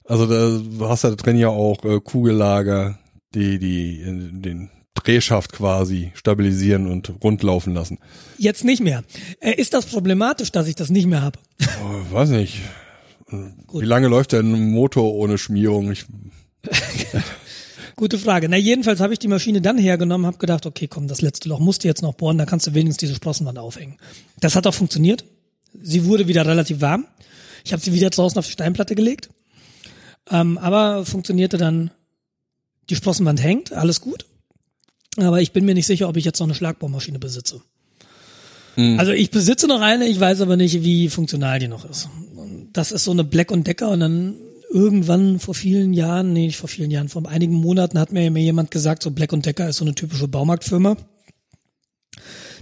Also 0.05 0.27
da, 0.27 0.59
du 0.59 0.89
hast 0.89 1.03
ja 1.03 1.11
da 1.11 1.17
drin 1.17 1.39
ja 1.39 1.49
auch 1.49 1.83
äh, 1.85 1.99
Kugellager, 2.01 2.99
die 3.35 3.59
die 3.59 4.01
in 4.03 4.43
den 4.43 4.71
Drehschaft 4.95 5.53
quasi 5.53 6.13
stabilisieren 6.15 6.87
und 6.87 7.13
rundlaufen 7.23 7.75
lassen. 7.75 7.99
Jetzt 8.39 8.65
nicht 8.65 8.83
mehr. 8.83 9.05
Äh, 9.41 9.55
ist 9.55 9.75
das 9.75 9.87
problematisch, 9.87 10.53
dass 10.53 10.69
ich 10.69 10.77
das 10.77 10.91
nicht 10.91 11.07
mehr 11.07 11.23
habe? 11.23 11.39
Oh, 11.61 12.15
weiß 12.15 12.31
nicht. 12.31 12.61
Wie 13.29 13.85
lange 13.85 14.09
läuft 14.09 14.33
denn 14.33 14.53
ein 14.53 14.71
Motor 14.71 15.15
ohne 15.15 15.39
Schmierung? 15.39 15.91
Ich, 15.91 16.07
Gute 17.97 18.19
Frage. 18.19 18.49
Na, 18.49 18.57
jedenfalls 18.57 19.01
habe 19.01 19.13
ich 19.13 19.19
die 19.19 19.29
Maschine 19.29 19.61
dann 19.61 19.79
hergenommen, 19.79 20.27
habe 20.27 20.39
gedacht, 20.39 20.67
okay, 20.67 20.89
komm, 20.89 21.07
das 21.07 21.21
letzte 21.21 21.49
Loch 21.49 21.61
musst 21.61 21.85
du 21.85 21.89
jetzt 21.89 22.03
noch 22.03 22.15
bohren, 22.15 22.39
da 22.39 22.47
kannst 22.47 22.67
du 22.67 22.75
wenigstens 22.75 22.99
diese 22.99 23.15
Sprossenwand 23.15 23.59
aufhängen. 23.59 23.99
Das 24.41 24.57
hat 24.57 24.67
auch 24.67 24.75
funktioniert. 24.75 25.25
Sie 25.81 26.05
wurde 26.05 26.27
wieder 26.29 26.45
relativ 26.47 26.81
warm. 26.81 27.07
Ich 27.65 27.73
habe 27.73 27.83
sie 27.83 27.93
wieder 27.93 28.11
draußen 28.11 28.39
auf 28.39 28.47
die 28.47 28.53
Steinplatte 28.53 28.95
gelegt. 28.95 29.31
Ähm, 30.31 30.59
aber 30.59 31.05
funktionierte 31.05 31.57
dann, 31.57 31.91
die 32.91 32.97
Sprossenwand 32.97 33.43
hängt, 33.43 33.73
alles 33.73 34.01
gut. 34.01 34.27
Aber 35.17 35.41
ich 35.41 35.53
bin 35.53 35.65
mir 35.65 35.75
nicht 35.75 35.87
sicher, 35.87 36.09
ob 36.09 36.17
ich 36.17 36.25
jetzt 36.25 36.41
noch 36.41 36.47
eine 36.47 36.55
Schlagbohrmaschine 36.55 37.19
besitze. 37.19 37.63
Also 38.77 39.13
ich 39.13 39.31
besitze 39.31 39.69
noch 39.69 39.81
eine, 39.81 40.07
ich 40.09 40.19
weiß 40.19 40.41
aber 40.41 40.57
nicht, 40.57 40.83
wie 40.83 41.09
funktional 41.09 41.61
die 41.61 41.69
noch 41.69 41.89
ist. 41.89 42.09
Und 42.35 42.71
Das 42.73 42.91
ist 42.91 43.05
so 43.05 43.13
eine 43.13 43.23
Black 43.23 43.53
und 43.53 43.67
Decker 43.69 43.89
und 43.91 44.01
dann 44.01 44.35
irgendwann 44.69 45.39
vor 45.39 45.55
vielen 45.55 45.93
Jahren, 45.93 46.33
nee, 46.33 46.47
nicht 46.47 46.57
vor 46.57 46.69
vielen 46.69 46.91
Jahren, 46.91 47.09
vor 47.09 47.29
einigen 47.29 47.55
Monaten 47.55 48.01
hat 48.01 48.11
mir, 48.11 48.29
mir 48.33 48.43
jemand 48.43 48.73
gesagt, 48.73 49.05
so 49.05 49.13
Black 49.13 49.33
und 49.33 49.47
Decker 49.47 49.69
ist 49.69 49.77
so 49.77 49.85
eine 49.85 49.95
typische 49.95 50.27
Baumarktfirma. 50.27 50.97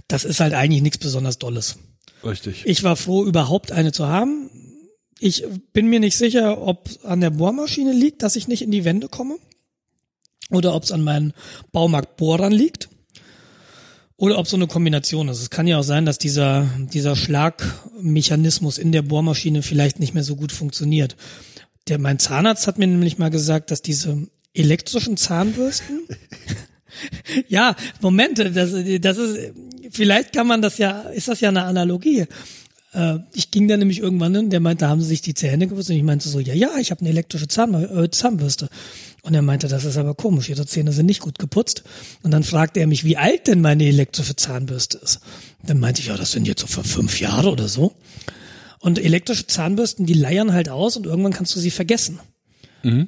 Das 0.07 0.23
ist 0.23 0.39
halt 0.39 0.53
eigentlich 0.53 0.83
nichts 0.83 0.99
besonders 0.99 1.39
Dolles. 1.39 1.77
richtig. 2.23 2.63
Ich 2.65 2.83
war 2.83 2.95
froh, 2.95 3.25
überhaupt 3.25 3.71
eine 3.71 3.91
zu 3.91 4.07
haben. 4.07 4.51
Ich 5.19 5.43
bin 5.71 5.87
mir 5.87 5.99
nicht 5.99 6.17
sicher, 6.17 6.61
ob 6.61 6.89
an 7.03 7.21
der 7.21 7.31
Bohrmaschine 7.31 7.93
liegt, 7.93 8.21
dass 8.21 8.35
ich 8.35 8.47
nicht 8.47 8.61
in 8.61 8.71
die 8.71 8.85
Wände 8.85 9.07
komme. 9.07 9.37
Oder 10.49 10.75
ob 10.75 10.83
es 10.83 10.91
an 10.91 11.03
meinen 11.03 11.33
Baumarktbohrern 11.71 12.51
liegt. 12.51 12.89
Oder 14.17 14.37
ob 14.37 14.47
so 14.47 14.55
eine 14.55 14.67
Kombination 14.67 15.27
ist. 15.27 15.41
Es 15.41 15.49
kann 15.49 15.67
ja 15.67 15.79
auch 15.79 15.83
sein, 15.83 16.05
dass 16.05 16.17
dieser, 16.17 16.67
dieser 16.77 17.15
Schlagmechanismus 17.15 18.77
in 18.77 18.91
der 18.91 19.01
Bohrmaschine 19.01 19.63
vielleicht 19.63 19.99
nicht 19.99 20.13
mehr 20.13 20.23
so 20.23 20.35
gut 20.35 20.51
funktioniert. 20.51 21.15
Der, 21.87 21.99
mein 21.99 22.19
Zahnarzt 22.19 22.67
hat 22.67 22.77
mir 22.77 22.87
nämlich 22.87 23.17
mal 23.17 23.29
gesagt, 23.29 23.71
dass 23.71 23.81
diese 23.81 24.27
elektrischen 24.53 25.17
Zahnbürsten 25.17 26.01
ja, 27.47 27.75
Moment, 28.01 28.39
das, 28.39 28.53
das 28.53 29.17
ist, 29.17 29.53
vielleicht 29.91 30.33
kann 30.33 30.47
man 30.47 30.61
das 30.61 30.77
ja, 30.77 31.01
ist 31.01 31.27
das 31.27 31.41
ja 31.41 31.49
eine 31.49 31.63
Analogie. 31.63 32.25
Äh, 32.93 33.17
Ich 33.33 33.51
ging 33.51 33.67
da 33.67 33.77
nämlich 33.77 33.99
irgendwann 33.99 34.35
hin, 34.35 34.49
der 34.49 34.59
meinte, 34.59 34.87
haben 34.87 35.01
Sie 35.01 35.07
sich 35.07 35.21
die 35.21 35.33
Zähne 35.33 35.67
geputzt? 35.67 35.89
Und 35.89 35.95
ich 35.95 36.03
meinte 36.03 36.29
so, 36.29 36.39
ja, 36.39 36.53
ja, 36.53 36.77
ich 36.79 36.91
habe 36.91 37.01
eine 37.01 37.09
elektrische 37.09 37.47
Zahn, 37.47 37.73
äh, 37.73 38.09
Zahnbürste. 38.09 38.69
Und 39.23 39.33
er 39.33 39.41
meinte, 39.41 39.69
das 39.69 39.85
ist 39.85 39.95
aber 39.95 40.15
komisch, 40.15 40.49
Ihre 40.49 40.65
Zähne 40.65 40.91
sind 40.91 41.05
nicht 41.05 41.21
gut 41.21 41.39
geputzt. 41.39 41.83
Und 42.23 42.31
dann 42.31 42.43
fragte 42.43 42.81
er 42.81 42.87
mich, 42.87 43.05
wie 43.05 43.15
alt 43.15 43.47
denn 43.47 43.61
meine 43.61 43.85
elektrische 43.85 44.35
Zahnbürste 44.35 44.97
ist. 44.97 45.21
Dann 45.65 45.79
meinte 45.79 46.01
ich, 46.01 46.07
ja, 46.07 46.17
das 46.17 46.33
sind 46.33 46.45
jetzt 46.45 46.59
so 46.59 46.67
für 46.67 46.83
fünf 46.83 47.21
Jahre 47.21 47.49
oder 47.49 47.69
so. 47.69 47.93
Und 48.79 48.99
elektrische 48.99 49.47
Zahnbürsten, 49.47 50.05
die 50.05 50.13
leiern 50.13 50.51
halt 50.51 50.67
aus 50.67 50.97
und 50.97 51.05
irgendwann 51.05 51.31
kannst 51.31 51.55
du 51.55 51.59
sie 51.61 51.71
vergessen. 51.71 52.19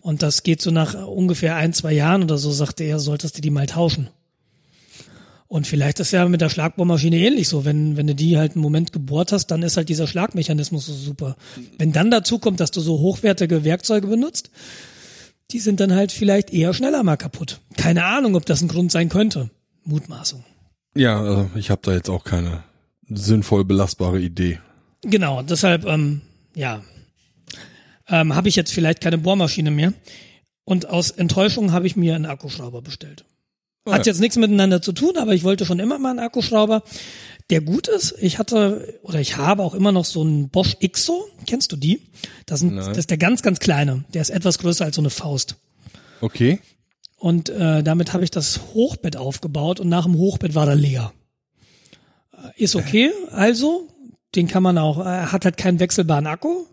Und 0.02 0.24
das 0.24 0.44
geht 0.44 0.62
so 0.62 0.72
nach 0.72 0.94
ungefähr 1.06 1.58
ein, 1.58 1.74
zwei 1.74 1.92
Jahren 1.92 2.24
oder 2.24 2.38
so, 2.38 2.50
sagte 2.50 2.86
er, 2.86 3.00
solltest 3.00 3.38
du 3.38 3.42
die 3.42 3.50
mal 3.50 3.66
tauschen. 3.66 4.08
Und 5.50 5.68
vielleicht 5.68 6.00
ist 6.00 6.12
ja 6.12 6.26
mit 6.30 6.40
der 6.40 6.50
Schlagbohrmaschine 6.50 7.18
ähnlich 7.18 7.50
so. 7.50 7.66
Wenn, 7.66 7.98
wenn 7.98 8.08
du 8.08 8.16
die 8.16 8.38
halt 8.38 8.54
einen 8.54 8.62
Moment 8.62 8.94
gebohrt 8.94 9.34
hast, 9.34 9.48
dann 9.48 9.64
ist 9.64 9.76
halt 9.76 9.90
dieser 9.90 10.08
Schlagmechanismus 10.08 10.86
so 10.86 10.94
super. 10.94 11.36
Wenn 11.78 11.92
dann 11.92 12.10
dazu 12.10 12.40
kommt, 12.40 12.62
dass 12.62 12.72
du 12.72 12.80
so 12.80 13.00
hochwertige 13.00 13.66
Werkzeuge 13.66 14.08
benutzt, 14.08 14.50
die 15.52 15.60
sind 15.60 15.80
dann 15.80 15.94
halt 15.94 16.12
vielleicht 16.12 16.52
eher 16.52 16.74
schneller 16.74 17.04
mal 17.04 17.18
kaputt. 17.18 17.62
Keine 17.78 18.06
Ahnung, 18.06 18.36
ob 18.36 18.46
das 18.46 18.62
ein 18.62 18.68
Grund 18.68 18.92
sein 18.92 19.10
könnte. 19.10 19.50
Mutmaßung. 19.84 20.44
Ja, 20.96 21.20
also 21.20 21.50
ich 21.56 21.70
habe 21.70 21.82
da 21.84 21.94
jetzt 21.94 22.10
auch 22.10 22.24
keine 22.24 22.64
sinnvoll 23.08 23.66
belastbare 23.66 24.20
Idee. 24.20 24.60
Genau, 25.02 25.44
deshalb, 25.44 25.86
ähm, 25.86 26.22
ja, 26.56 26.82
ähm, 28.08 28.34
habe 28.36 28.50
ich 28.50 28.56
jetzt 28.56 28.74
vielleicht 28.74 29.02
keine 29.02 29.18
Bohrmaschine 29.18 29.72
mehr. 29.72 29.94
Und 30.64 30.90
aus 30.90 31.12
Enttäuschung 31.12 31.72
habe 31.72 31.86
ich 31.86 31.96
mir 31.96 32.16
einen 32.16 32.26
Akkuschrauber 32.26 32.82
bestellt. 32.82 33.26
Ah, 33.86 33.94
Hat 33.94 34.08
jetzt 34.08 34.20
nichts 34.20 34.36
miteinander 34.38 34.82
zu 34.82 34.94
tun, 34.94 35.16
aber 35.18 35.34
ich 35.34 35.44
wollte 35.44 35.66
schon 35.66 35.78
immer 35.80 36.00
mal 36.00 36.10
einen 36.10 36.20
Akkuschrauber, 36.20 36.82
der 37.50 37.62
gut 37.62 37.88
ist. 37.88 38.16
Ich 38.20 38.40
hatte 38.40 39.00
oder 39.04 39.20
ich 39.20 39.38
habe 39.38 39.64
auch 39.64 39.74
immer 39.74 39.92
noch 39.92 40.06
so 40.06 40.22
einen 40.22 40.50
Bosch 40.50 40.76
Ixo. 40.80 41.28
Kennst 41.46 41.72
du 41.72 41.76
die? 41.76 42.02
Das, 42.46 42.60
sind, 42.60 42.76
das 42.76 42.98
ist 42.98 43.10
der 43.10 43.18
ganz, 43.18 43.42
ganz 43.42 43.60
kleine. 43.60 44.04
Der 44.14 44.22
ist 44.22 44.30
etwas 44.30 44.58
größer 44.60 44.86
als 44.86 44.96
so 44.96 45.02
eine 45.02 45.10
Faust. 45.10 45.56
Okay. 46.22 46.60
Und 47.18 47.50
äh, 47.50 47.84
damit 47.84 48.14
habe 48.14 48.24
ich 48.24 48.32
das 48.32 48.60
Hochbett 48.74 49.18
aufgebaut 49.18 49.80
und 49.80 49.90
nach 49.90 50.06
dem 50.06 50.16
Hochbett 50.16 50.56
war 50.56 50.68
er 50.68 50.76
leer. 50.76 51.14
Äh, 52.34 52.64
Ist 52.64 52.76
okay, 52.76 53.12
also, 53.32 53.88
den 54.36 54.48
kann 54.48 54.64
man 54.64 54.78
auch, 54.78 55.00
er 55.00 55.32
hat 55.32 55.46
halt 55.46 55.58
keinen 55.58 55.80
wechselbaren 55.80 56.28
Akku. 56.28 56.66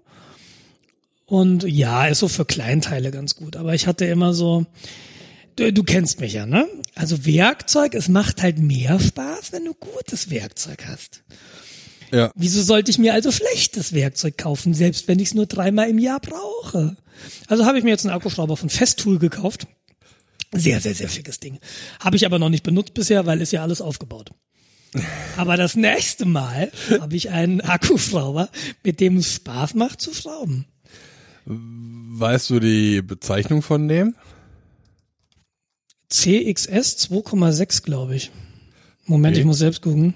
Und 1.27 1.63
ja, 1.65 2.07
ist 2.07 2.19
so 2.19 2.29
für 2.29 2.45
Kleinteile 2.45 3.11
ganz 3.11 3.37
gut. 3.37 3.57
Aber 3.57 3.75
ich 3.75 3.87
hatte 3.87 4.05
immer 4.05 4.35
so, 4.35 4.67
du, 5.57 5.73
du 5.73 5.83
kennst 5.83 6.21
mich 6.21 6.35
ja, 6.35 6.47
ne? 6.47 6.69
Also 6.95 7.25
Werkzeug, 7.25 7.95
es 7.95 8.09
macht 8.09 8.43
halt 8.43 8.59
mehr 8.59 8.99
Spaß, 9.01 9.53
wenn 9.53 9.65
du 9.65 9.75
gutes 9.75 10.31
Werkzeug 10.31 10.87
hast. 10.87 11.23
Ja. 12.13 12.31
Wieso 12.35 12.63
sollte 12.63 12.91
ich 12.91 12.99
mir 12.99 13.15
also 13.15 13.33
schlechtes 13.33 13.95
Werkzeug 13.95 14.37
kaufen, 14.37 14.75
selbst 14.75 15.09
wenn 15.09 15.19
ich 15.19 15.29
es 15.29 15.35
nur 15.35 15.47
dreimal 15.47 15.89
im 15.89 15.99
Jahr 15.99 16.21
brauche? 16.21 16.97
Also 17.47 17.65
habe 17.65 17.79
ich 17.79 17.85
mir 17.85 17.91
jetzt 17.91 18.05
einen 18.05 18.15
Akkuschrauber 18.15 18.57
von 18.57 18.69
Festool 18.69 19.19
gekauft. 19.19 19.67
Sehr, 20.53 20.81
sehr, 20.81 20.95
sehr 20.95 21.09
schickes 21.09 21.41
Ding. 21.41 21.59
Habe 22.01 22.17
ich 22.17 22.27
aber 22.27 22.39
noch 22.39 22.51
nicht 22.51 22.65
benutzt 22.65 22.93
bisher, 22.93 23.25
weil 23.25 23.41
ist 23.41 23.53
ja 23.53 23.63
alles 23.63 23.81
aufgebaut. 23.81 24.33
Aber 25.39 25.57
das 25.57 25.75
nächste 25.75 26.27
Mal 26.27 26.71
habe 27.01 27.17
ich 27.17 27.31
einen 27.31 27.63
Akkuschrauber, 27.63 28.51
mit 28.85 29.01
dem 29.01 29.17
es 29.17 29.35
Spaß 29.35 29.75
macht 29.75 30.03
zu 30.03 30.13
schrauben. 30.13 30.67
Weißt 31.47 32.51
du 32.51 32.61
die 32.61 33.01
Bezeichnung 33.01 33.63
von 33.63 33.89
dem? 33.89 34.15
CXS 36.13 36.99
2,6, 37.11 37.83
glaube 37.83 38.15
ich. 38.17 38.31
Moment, 39.07 39.35
Okay. 39.35 39.41
ich 39.41 39.47
muss 39.47 39.59
selbst 39.59 39.83
gucken. 39.83 40.15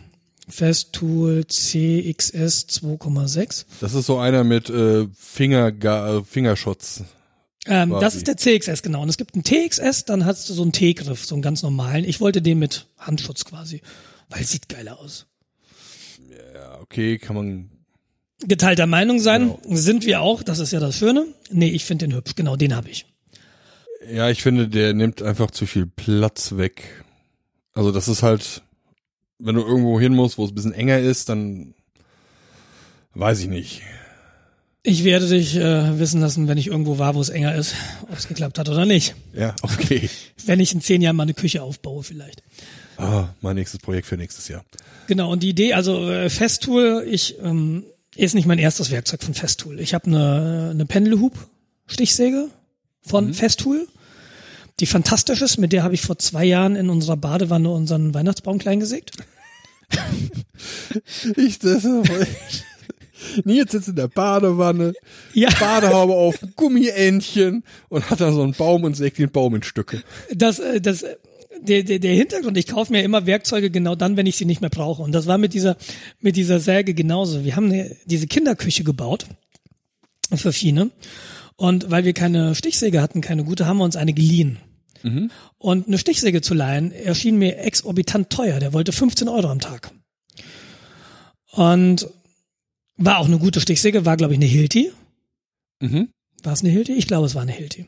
Festool 0.48 1.44
CXS 1.46 2.66
2,6. 2.68 3.64
Das 3.80 3.94
ist 3.94 4.06
so 4.06 4.18
einer 4.18 4.44
mit 4.44 4.70
äh, 4.70 5.08
Finger, 5.18 5.68
äh, 5.68 6.22
Fingerschutz. 6.24 7.02
Ähm, 7.66 7.90
das 7.98 8.14
ist 8.14 8.28
der 8.28 8.36
CXS, 8.36 8.82
genau. 8.82 9.02
Und 9.02 9.08
es 9.08 9.16
gibt 9.16 9.34
einen 9.34 9.42
TXS, 9.42 10.04
dann 10.04 10.24
hast 10.24 10.48
du 10.48 10.52
so 10.54 10.62
einen 10.62 10.70
T-Griff, 10.70 11.24
so 11.24 11.34
einen 11.34 11.42
ganz 11.42 11.62
normalen. 11.64 12.04
Ich 12.04 12.20
wollte 12.20 12.40
den 12.42 12.60
mit 12.60 12.86
Handschutz 12.96 13.44
quasi, 13.44 13.80
weil 14.28 14.42
es 14.42 14.52
sieht 14.52 14.68
geiler 14.68 15.00
aus. 15.00 15.26
Ja, 16.54 16.78
okay, 16.80 17.18
kann 17.18 17.34
man. 17.34 17.70
Geteilter 18.46 18.86
Meinung 18.86 19.18
sein, 19.18 19.54
Genau. 19.62 19.76
sind 19.76 20.04
wir 20.06 20.20
auch, 20.20 20.42
das 20.44 20.58
ist 20.60 20.70
ja 20.72 20.78
das 20.78 20.94
Schöne. 20.96 21.26
Nee, 21.50 21.70
ich 21.70 21.84
finde 21.86 22.06
den 22.06 22.14
hübsch, 22.14 22.34
genau, 22.36 22.54
den 22.54 22.76
habe 22.76 22.88
ich. 22.90 23.06
Ja, 24.12 24.30
ich 24.30 24.42
finde, 24.42 24.68
der 24.68 24.94
nimmt 24.94 25.22
einfach 25.22 25.50
zu 25.50 25.66
viel 25.66 25.86
Platz 25.86 26.56
weg. 26.56 27.04
Also 27.72 27.92
das 27.92 28.08
ist 28.08 28.22
halt, 28.22 28.62
wenn 29.38 29.54
du 29.54 29.62
irgendwo 29.62 30.00
hin 30.00 30.14
musst, 30.14 30.38
wo 30.38 30.44
es 30.44 30.50
ein 30.50 30.54
bisschen 30.54 30.72
enger 30.72 30.98
ist, 30.98 31.28
dann 31.28 31.74
weiß 33.14 33.40
ich 33.40 33.48
nicht. 33.48 33.82
Ich 34.82 35.02
werde 35.02 35.28
dich 35.28 35.56
äh, 35.56 35.98
wissen 35.98 36.20
lassen, 36.20 36.46
wenn 36.46 36.58
ich 36.58 36.68
irgendwo 36.68 36.98
war, 36.98 37.16
wo 37.16 37.20
es 37.20 37.28
enger 37.28 37.56
ist, 37.56 37.74
ob 38.02 38.16
es 38.16 38.28
geklappt 38.28 38.58
hat 38.58 38.68
oder 38.68 38.86
nicht. 38.86 39.16
Ja, 39.32 39.56
okay. 39.62 40.08
Wenn 40.46 40.60
ich 40.60 40.72
in 40.72 40.80
zehn 40.80 41.02
Jahren 41.02 41.16
mal 41.16 41.24
eine 41.24 41.34
Küche 41.34 41.60
aufbaue 41.60 42.04
vielleicht. 42.04 42.44
Ah, 42.96 43.30
mein 43.40 43.56
nächstes 43.56 43.80
Projekt 43.80 44.06
für 44.06 44.16
nächstes 44.16 44.46
Jahr. 44.46 44.64
Genau, 45.08 45.32
und 45.32 45.42
die 45.42 45.48
Idee, 45.48 45.74
also 45.74 46.08
äh, 46.08 46.30
Festool, 46.30 47.04
ich 47.10 47.36
ähm, 47.42 47.84
ist 48.14 48.36
nicht 48.36 48.46
mein 48.46 48.60
erstes 48.60 48.92
Werkzeug 48.92 49.24
von 49.24 49.34
Festool. 49.34 49.80
Ich 49.80 49.92
habe 49.92 50.06
eine, 50.06 50.68
eine 50.70 50.86
Pendelhub-Stichsäge 50.86 52.48
von 53.06 53.32
Festool, 53.34 53.86
die 54.80 54.86
fantastisch 54.86 55.42
ist. 55.42 55.58
Mit 55.58 55.72
der 55.72 55.82
habe 55.82 55.94
ich 55.94 56.02
vor 56.02 56.18
zwei 56.18 56.44
Jahren 56.44 56.76
in 56.76 56.90
unserer 56.90 57.16
Badewanne 57.16 57.70
unseren 57.70 58.14
Weihnachtsbaum 58.14 58.58
klein 58.58 58.80
gesägt. 58.80 59.12
Ich, 61.36 61.58
das, 61.58 61.84
Nils 63.44 63.72
sitzt 63.72 63.88
in 63.88 63.96
der 63.96 64.08
Badewanne, 64.08 64.94
Ja, 65.34 65.48
Badehaube 65.58 66.14
auf, 66.14 66.36
Gummientchen 66.56 67.64
und 67.88 68.10
hat 68.10 68.20
da 68.20 68.32
so 68.32 68.42
einen 68.42 68.52
Baum 68.52 68.84
und 68.84 68.94
sägt 68.94 69.18
den 69.18 69.30
Baum 69.30 69.54
in 69.54 69.62
Stücke. 69.62 70.02
das, 70.34 70.58
äh, 70.58 70.80
das, 70.80 71.02
äh, 71.02 71.16
der, 71.60 71.82
der, 71.82 71.98
der 71.98 72.14
Hintergrund, 72.14 72.56
ich 72.58 72.66
kaufe 72.66 72.92
mir 72.92 73.02
immer 73.02 73.26
Werkzeuge 73.26 73.70
genau 73.70 73.94
dann, 73.94 74.16
wenn 74.16 74.26
ich 74.26 74.36
sie 74.36 74.44
nicht 74.44 74.60
mehr 74.60 74.70
brauche. 74.70 75.02
Und 75.02 75.12
das 75.12 75.26
war 75.26 75.38
mit 75.38 75.54
dieser, 75.54 75.76
mit 76.20 76.36
dieser 76.36 76.60
Säge 76.60 76.94
genauso. 76.94 77.44
Wir 77.44 77.56
haben 77.56 77.72
eine, 77.72 77.96
diese 78.04 78.26
Kinderküche 78.26 78.84
gebaut 78.84 79.26
für 80.34 80.52
Fine. 80.52 80.90
Und 81.56 81.90
weil 81.90 82.04
wir 82.04 82.12
keine 82.12 82.54
Stichsäge 82.54 83.00
hatten, 83.00 83.20
keine 83.20 83.44
gute, 83.44 83.66
haben 83.66 83.78
wir 83.78 83.84
uns 83.84 83.96
eine 83.96 84.12
geliehen. 84.12 84.58
Und 85.58 85.86
eine 85.86 85.98
Stichsäge 85.98 86.40
zu 86.40 86.54
leihen 86.54 86.92
erschien 86.92 87.38
mir 87.38 87.58
exorbitant 87.58 88.30
teuer. 88.30 88.60
Der 88.60 88.72
wollte 88.72 88.92
15 88.92 89.28
Euro 89.28 89.48
am 89.48 89.60
Tag. 89.60 89.90
Und 91.52 92.08
war 92.96 93.18
auch 93.18 93.26
eine 93.26 93.38
gute 93.38 93.60
Stichsäge, 93.60 94.04
war 94.04 94.16
glaube 94.16 94.34
ich 94.34 94.38
eine 94.38 94.46
Hilti. 94.46 94.92
Mhm. 95.80 96.08
War 96.42 96.52
es 96.52 96.60
eine 96.60 96.70
Hilti? 96.70 96.92
Ich 96.92 97.06
glaube, 97.06 97.26
es 97.26 97.34
war 97.34 97.42
eine 97.42 97.52
Hilti. 97.52 97.86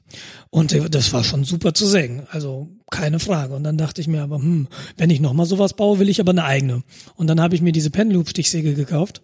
Und 0.51 0.75
das 0.91 1.13
war 1.13 1.23
schon 1.23 1.45
super 1.45 1.75
zu 1.75 1.87
sägen. 1.87 2.27
Also 2.31 2.69
keine 2.91 3.21
Frage. 3.21 3.55
Und 3.55 3.63
dann 3.63 3.79
dachte 3.79 4.01
ich 4.01 4.09
mir 4.09 4.23
aber, 4.23 4.37
hm, 4.37 4.69
wenn 4.97 5.11
ich 5.11 5.21
nochmal 5.21 5.47
sowas 5.47 5.75
baue, 5.75 5.99
will 5.99 6.09
ich 6.09 6.21
aber 6.21 6.31
eine 6.31 6.45
eigene. 6.45 6.83
Und 7.15 7.27
dann 7.27 7.41
habe 7.41 7.55
ich 7.55 7.63
mir 7.63 7.73
diese 7.73 7.91
Penloop-Stichsäge 7.91 8.75
gekauft 8.75 9.23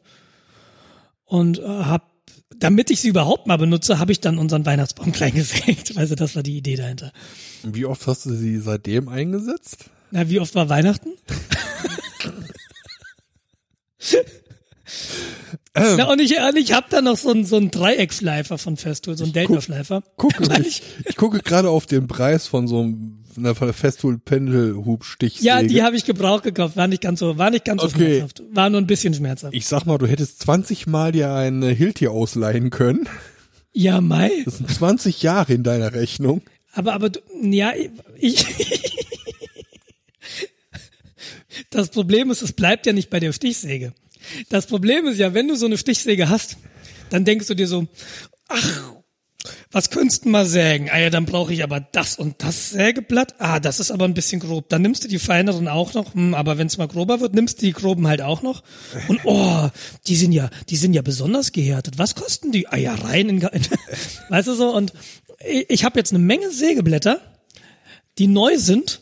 und 1.24 1.58
äh, 1.58 1.66
habe, 1.66 2.04
damit 2.56 2.90
ich 2.90 3.00
sie 3.00 3.08
überhaupt 3.08 3.46
mal 3.46 3.56
benutze, 3.56 3.98
habe 3.98 4.12
ich 4.12 4.20
dann 4.20 4.38
unseren 4.38 4.64
Weihnachtsbaum 4.66 5.12
klein 5.16 5.34
gesägt. 5.34 5.96
Also 5.96 6.14
das 6.14 6.36
war 6.36 6.42
die 6.42 6.56
Idee 6.56 6.76
dahinter. 6.76 7.12
Wie 7.62 7.86
oft 7.86 8.06
hast 8.06 8.26
du 8.26 8.34
sie 8.34 8.58
seitdem 8.58 9.08
eingesetzt? 9.08 9.86
Na, 10.10 10.28
wie 10.28 10.40
oft 10.40 10.54
war 10.54 10.68
Weihnachten? 10.68 11.10
Na, 15.76 16.04
und 16.04 16.20
ich, 16.20 16.38
und 16.38 16.56
ich 16.56 16.72
habe 16.72 16.86
da 16.88 17.02
noch 17.02 17.16
so 17.16 17.30
einen, 17.30 17.44
so 17.44 17.56
einen 17.56 17.72
Dreieckschleifer 17.72 18.58
von 18.58 18.76
Festool, 18.76 19.16
so 19.16 19.24
einen 19.24 19.32
Delta-Schleifer. 19.32 20.04
Gucke, 20.16 20.48
Weil 20.48 20.64
ich, 20.64 20.82
ich 21.04 21.16
gucke 21.16 21.40
gerade 21.40 21.68
auf 21.68 21.86
den 21.86 22.06
Preis 22.06 22.46
von 22.46 22.68
so 22.68 22.80
einem 22.80 23.23
einer 23.38 23.54
Festool 23.54 24.18
Pendelhub 24.18 25.04
Stichsäge. 25.04 25.46
Ja, 25.46 25.62
die 25.62 25.82
habe 25.82 25.96
ich 25.96 26.04
gebraucht 26.04 26.44
gekauft. 26.44 26.76
War 26.76 26.86
nicht 26.88 27.02
ganz 27.02 27.20
so, 27.20 27.36
war 27.38 27.50
nicht 27.50 27.64
ganz 27.64 27.82
so 27.82 27.88
Okay. 27.88 28.16
schmerzhaft. 28.18 28.42
War 28.50 28.70
nur 28.70 28.80
ein 28.80 28.86
bisschen 28.86 29.14
schmerzhaft. 29.14 29.54
ich 29.54 29.66
sag 29.66 29.84
mal, 29.86 29.98
du 29.98 30.06
hättest 30.06 30.40
20 30.40 30.86
Mal 30.86 31.12
dir 31.12 31.32
eine 31.32 31.68
Hilti 31.70 32.08
ausleihen 32.08 32.70
können. 32.70 33.08
Ja, 33.72 34.00
Mai. 34.00 34.30
Das 34.44 34.58
sind 34.58 34.70
20 34.70 35.22
Jahre 35.22 35.52
in 35.52 35.62
deiner 35.64 35.92
Rechnung. 35.94 36.42
Aber, 36.72 36.92
aber, 36.94 37.10
du- 37.10 37.20
ja, 37.42 37.72
ich. 38.16 38.44
Das 41.70 41.88
Problem 41.90 42.30
ist, 42.30 42.42
es 42.42 42.52
bleibt 42.52 42.86
ja 42.86 42.92
nicht 42.92 43.10
bei 43.10 43.20
der 43.20 43.32
Stichsäge. 43.32 43.92
Das 44.48 44.66
Problem 44.66 45.06
ist 45.06 45.18
ja, 45.18 45.34
wenn 45.34 45.48
du 45.48 45.54
so 45.56 45.66
eine 45.66 45.78
Stichsäge 45.78 46.28
hast, 46.28 46.56
dann 47.10 47.24
denkst 47.24 47.46
du 47.46 47.54
dir 47.54 47.68
so, 47.68 47.86
ach, 48.48 48.92
was 49.70 49.90
könntest 49.90 50.24
du 50.24 50.30
mal 50.30 50.46
sägen? 50.46 50.88
Ah 50.90 50.98
ja, 50.98 51.10
dann 51.10 51.26
brauche 51.26 51.52
ich 51.52 51.62
aber 51.62 51.80
das 51.80 52.16
und 52.16 52.42
das 52.42 52.70
Sägeblatt. 52.70 53.34
Ah, 53.38 53.60
das 53.60 53.80
ist 53.80 53.90
aber 53.90 54.06
ein 54.06 54.14
bisschen 54.14 54.40
grob. 54.40 54.68
Dann 54.68 54.82
nimmst 54.82 55.04
du 55.04 55.08
die 55.08 55.18
feineren 55.18 55.68
auch 55.68 55.92
noch. 55.94 56.14
Hm, 56.14 56.34
aber 56.34 56.56
wenn 56.56 56.66
es 56.66 56.78
mal 56.78 56.88
grober 56.88 57.20
wird, 57.20 57.34
nimmst 57.34 57.60
du 57.60 57.66
die 57.66 57.72
groben 57.72 58.06
halt 58.06 58.22
auch 58.22 58.42
noch. 58.42 58.62
Und 59.08 59.20
oh, 59.24 59.68
die 60.06 60.16
sind 60.16 60.32
ja, 60.32 60.48
die 60.70 60.76
sind 60.76 60.94
ja 60.94 61.02
besonders 61.02 61.52
gehärtet. 61.52 61.98
Was 61.98 62.14
kosten 62.14 62.52
die? 62.52 62.68
Ah 62.68 62.76
ja, 62.76 62.94
rein 62.94 63.28
in, 63.28 63.42
in 63.42 63.62
weißt 64.30 64.48
du 64.48 64.54
so. 64.54 64.74
Und 64.74 64.92
ich, 65.46 65.68
ich 65.68 65.84
habe 65.84 65.98
jetzt 65.98 66.12
eine 66.12 66.22
Menge 66.22 66.50
Sägeblätter, 66.50 67.20
die 68.18 68.28
neu 68.28 68.56
sind. 68.58 69.00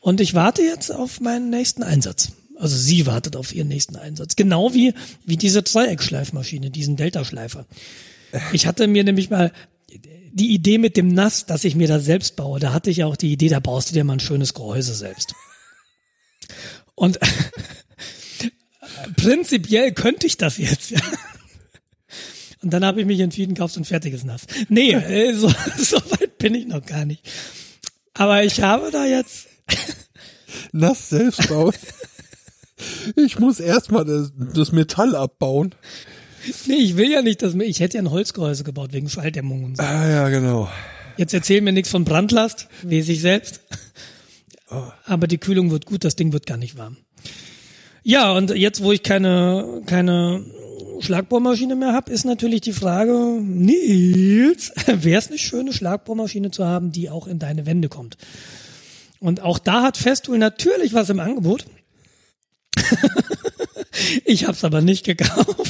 Und 0.00 0.20
ich 0.20 0.34
warte 0.34 0.62
jetzt 0.62 0.90
auf 0.90 1.20
meinen 1.20 1.50
nächsten 1.50 1.82
Einsatz. 1.82 2.32
Also 2.58 2.76
sie 2.76 3.06
wartet 3.06 3.36
auf 3.36 3.54
ihren 3.54 3.68
nächsten 3.68 3.96
Einsatz. 3.96 4.34
Genau 4.34 4.72
wie, 4.72 4.94
wie 5.24 5.36
diese 5.36 5.62
Dreieckschleifmaschine, 5.62 6.70
diesen 6.70 6.96
Delta-Schleifer. 6.96 7.66
Ich 8.52 8.66
hatte 8.66 8.86
mir 8.86 9.04
nämlich 9.04 9.30
mal 9.30 9.52
die 10.36 10.52
Idee 10.52 10.76
mit 10.76 10.98
dem 10.98 11.08
Nass, 11.08 11.46
dass 11.46 11.64
ich 11.64 11.74
mir 11.76 11.88
das 11.88 12.04
selbst 12.04 12.36
baue. 12.36 12.60
Da 12.60 12.74
hatte 12.74 12.90
ich 12.90 13.02
auch 13.04 13.16
die 13.16 13.32
Idee, 13.32 13.48
da 13.48 13.58
baust 13.58 13.90
du 13.90 13.94
dir 13.94 14.04
mal 14.04 14.14
ein 14.14 14.20
schönes 14.20 14.52
Gehäuse 14.52 14.94
selbst. 14.94 15.34
Und 16.94 17.18
prinzipiell 19.16 19.92
könnte 19.92 20.26
ich 20.26 20.36
das 20.36 20.58
jetzt, 20.58 20.90
ja. 20.90 21.00
Und 22.62 22.70
dann 22.70 22.84
habe 22.84 23.00
ich 23.00 23.06
mich 23.06 23.20
entschieden, 23.20 23.54
kaufst 23.54 23.78
ein 23.78 23.86
fertiges 23.86 24.24
Nass. 24.24 24.42
Nee, 24.68 24.92
äh, 24.92 25.32
so, 25.32 25.48
so 25.78 25.96
weit 25.96 26.36
bin 26.36 26.54
ich 26.54 26.66
noch 26.66 26.84
gar 26.84 27.06
nicht. 27.06 27.22
Aber 28.12 28.44
ich 28.44 28.60
habe 28.60 28.90
da 28.90 29.06
jetzt, 29.06 29.46
Nass 30.72 31.08
selbst 31.08 31.48
bauen. 31.48 31.74
Ich 33.14 33.38
muss 33.38 33.58
erstmal 33.58 34.04
das, 34.04 34.32
das 34.36 34.72
Metall 34.72 35.16
abbauen. 35.16 35.74
nee, 36.66 36.76
ich 36.76 36.96
will 36.96 37.10
ja 37.10 37.22
nicht, 37.22 37.42
dass 37.42 37.54
mir, 37.54 37.64
ich 37.64 37.80
hätte 37.80 37.96
ja 37.96 38.02
ein 38.02 38.10
Holzgehäuse 38.10 38.64
gebaut 38.64 38.92
wegen 38.92 39.08
Schalldämmung 39.08 39.64
und 39.64 39.76
so. 39.76 39.82
Ah 39.82 40.08
ja, 40.08 40.28
genau. 40.28 40.68
Jetzt 41.16 41.32
erzähl 41.34 41.60
mir 41.60 41.72
nichts 41.72 41.90
von 41.90 42.04
Brandlast, 42.04 42.68
weiß 42.82 43.08
ich 43.08 43.20
selbst. 43.20 43.60
Aber 45.04 45.26
die 45.26 45.38
Kühlung 45.38 45.70
wird 45.70 45.86
gut, 45.86 46.04
das 46.04 46.16
Ding 46.16 46.32
wird 46.32 46.46
gar 46.46 46.56
nicht 46.56 46.76
warm. 46.76 46.96
Ja, 48.02 48.32
und 48.32 48.50
jetzt, 48.50 48.82
wo 48.82 48.92
ich 48.92 49.02
keine, 49.02 49.82
keine 49.86 50.44
Schlagbohrmaschine 51.00 51.74
mehr 51.74 51.92
habe, 51.92 52.12
ist 52.12 52.24
natürlich 52.24 52.60
die 52.60 52.72
Frage, 52.72 53.40
Nils, 53.42 54.72
wäre 54.86 55.18
es 55.18 55.30
nicht 55.30 55.44
schön, 55.44 55.60
eine 55.60 55.72
Schlagbohrmaschine 55.72 56.50
zu 56.50 56.64
haben, 56.64 56.92
die 56.92 57.10
auch 57.10 57.26
in 57.26 57.38
deine 57.38 57.66
Wände 57.66 57.88
kommt? 57.88 58.16
Und 59.18 59.40
auch 59.40 59.58
da 59.58 59.82
hat 59.82 59.96
Festool 59.96 60.38
natürlich 60.38 60.94
was 60.94 61.08
im 61.10 61.20
Angebot. 61.20 61.66
ich 64.24 64.44
habe 64.44 64.52
es 64.52 64.64
aber 64.64 64.82
nicht 64.82 65.04
gekauft. 65.04 65.65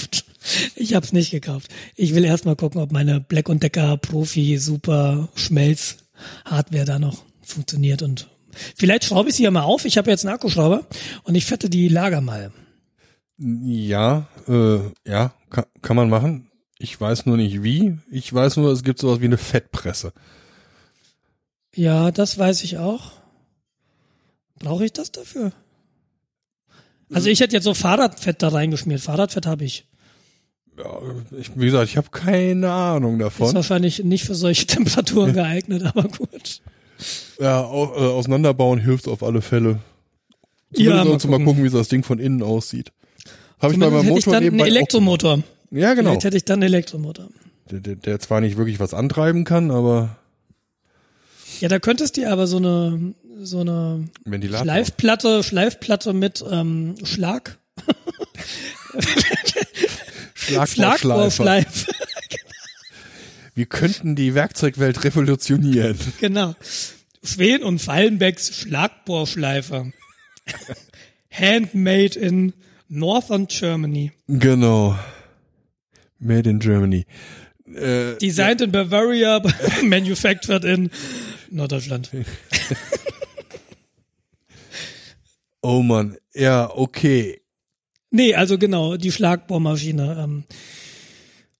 Ich 0.74 0.94
habe 0.94 1.04
es 1.06 1.12
nicht 1.12 1.30
gekauft. 1.30 1.70
Ich 1.94 2.14
will 2.14 2.24
erst 2.24 2.44
mal 2.44 2.56
gucken, 2.56 2.80
ob 2.80 2.92
meine 2.92 3.20
Black 3.20 3.46
Decker 3.48 3.96
Profi 3.96 4.58
Super 4.58 5.28
Schmelz 5.34 5.98
Hardware 6.44 6.84
da 6.84 6.98
noch 6.98 7.24
funktioniert 7.42 8.02
und 8.02 8.28
vielleicht 8.74 9.04
schraube 9.04 9.28
ich 9.28 9.36
sie 9.36 9.44
ja 9.44 9.50
mal 9.50 9.62
auf. 9.62 9.84
Ich 9.84 9.98
habe 9.98 10.10
jetzt 10.10 10.24
einen 10.24 10.34
Akkuschrauber 10.34 10.86
und 11.24 11.34
ich 11.34 11.44
fette 11.46 11.70
die 11.70 11.88
Lager 11.88 12.20
mal. 12.20 12.52
Ja, 13.38 14.28
äh, 14.48 14.78
ja, 15.06 15.34
kann, 15.50 15.64
kann 15.82 15.96
man 15.96 16.08
machen. 16.08 16.50
Ich 16.78 16.98
weiß 17.00 17.26
nur 17.26 17.36
nicht 17.36 17.62
wie. 17.62 17.98
Ich 18.10 18.32
weiß 18.32 18.56
nur, 18.56 18.72
es 18.72 18.82
gibt 18.82 18.98
sowas 18.98 19.20
wie 19.20 19.26
eine 19.26 19.38
Fettpresse. 19.38 20.12
Ja, 21.74 22.10
das 22.10 22.38
weiß 22.38 22.64
ich 22.64 22.78
auch. 22.78 23.12
Brauche 24.58 24.86
ich 24.86 24.92
das 24.92 25.12
dafür? 25.12 25.52
Also 27.12 27.28
ich 27.28 27.40
hätte 27.40 27.54
jetzt 27.54 27.64
so 27.64 27.74
Fahrradfett 27.74 28.42
da 28.42 28.48
reingeschmiert. 28.48 29.00
Fahrradfett 29.00 29.46
habe 29.46 29.64
ich. 29.64 29.86
Ja, 30.78 31.00
ich, 31.38 31.50
wie 31.58 31.66
gesagt, 31.66 31.88
ich 31.88 31.96
habe 31.96 32.10
keine 32.10 32.70
Ahnung 32.70 33.18
davon. 33.18 33.48
Ist 33.48 33.54
wahrscheinlich 33.54 34.04
nicht 34.04 34.24
für 34.24 34.34
solche 34.34 34.66
Temperaturen 34.66 35.32
geeignet, 35.32 35.82
aber 35.84 36.04
gut. 36.04 36.60
Ja, 37.40 37.62
au, 37.64 37.84
äh, 37.94 37.98
auseinanderbauen 38.10 38.80
hilft 38.80 39.08
auf 39.08 39.22
alle 39.22 39.42
Fälle. 39.42 39.78
Zumindest 40.72 40.96
Ja, 40.98 41.04
mal 41.04 41.10
uns 41.12 41.24
mal 41.24 41.30
gucken. 41.32 41.44
gucken, 41.46 41.64
wie 41.64 41.70
das 41.70 41.88
Ding 41.88 42.02
von 42.02 42.18
innen 42.18 42.42
aussieht. 42.42 42.92
Habe 43.58 43.72
ich 43.72 43.80
bei 43.80 43.88
meinem 43.88 44.02
hätte 44.04 44.18
ich 44.18 44.26
Motor 44.26 44.32
dann 44.34 44.44
einen 44.44 44.60
auch 44.60 44.66
Elektromotor. 44.66 45.42
Ja, 45.70 45.94
genau. 45.94 46.10
Vielleicht 46.10 46.24
hätte 46.24 46.36
ich 46.36 46.44
dann 46.44 46.56
einen 46.62 46.64
Elektromotor. 46.74 47.28
Der, 47.70 47.80
der, 47.80 47.96
der 47.96 48.20
zwar 48.20 48.40
nicht 48.40 48.56
wirklich 48.56 48.78
was 48.78 48.94
antreiben 48.94 49.44
kann, 49.44 49.70
aber 49.70 50.16
Ja, 51.60 51.68
da 51.68 51.78
könntest 51.78 52.16
du 52.16 52.30
aber 52.30 52.46
so 52.46 52.58
eine 52.58 53.14
so 53.42 53.60
eine. 53.60 54.08
Schleifplatte, 54.62 55.42
Schleifplatte 55.42 56.12
mit 56.12 56.44
ähm, 56.50 56.94
Schlag, 57.04 57.58
Schlagbohrschleifer. 60.46 60.98
Schlagbohrschleif. 60.98 61.86
Wir 63.54 63.66
könnten 63.66 64.16
die 64.16 64.34
Werkzeugwelt 64.34 65.04
revolutionieren. 65.04 65.98
genau. 66.20 66.54
Schwen 67.22 67.62
und 67.62 67.80
Fallenbecks 67.80 68.60
Schlagbohrschleifer. 68.60 69.90
Handmade 71.30 72.18
in 72.18 72.52
Northern 72.88 73.46
Germany. 73.46 74.12
Genau. 74.28 74.98
Made 76.18 76.48
in 76.48 76.60
Germany. 76.60 77.04
Äh, 77.74 78.16
Designed 78.18 78.60
in 78.60 78.72
Bavaria, 78.72 79.42
manufactured 79.82 80.64
in 80.64 80.90
Norddeutschland. 81.50 82.10
oh 85.62 85.82
Mann. 85.82 86.16
Ja, 86.34 86.70
okay. 86.70 87.40
Nee, 88.10 88.34
also 88.34 88.58
genau, 88.58 88.96
die 88.96 89.12
Schlagbohrmaschine. 89.12 90.16
Ähm, 90.22 90.44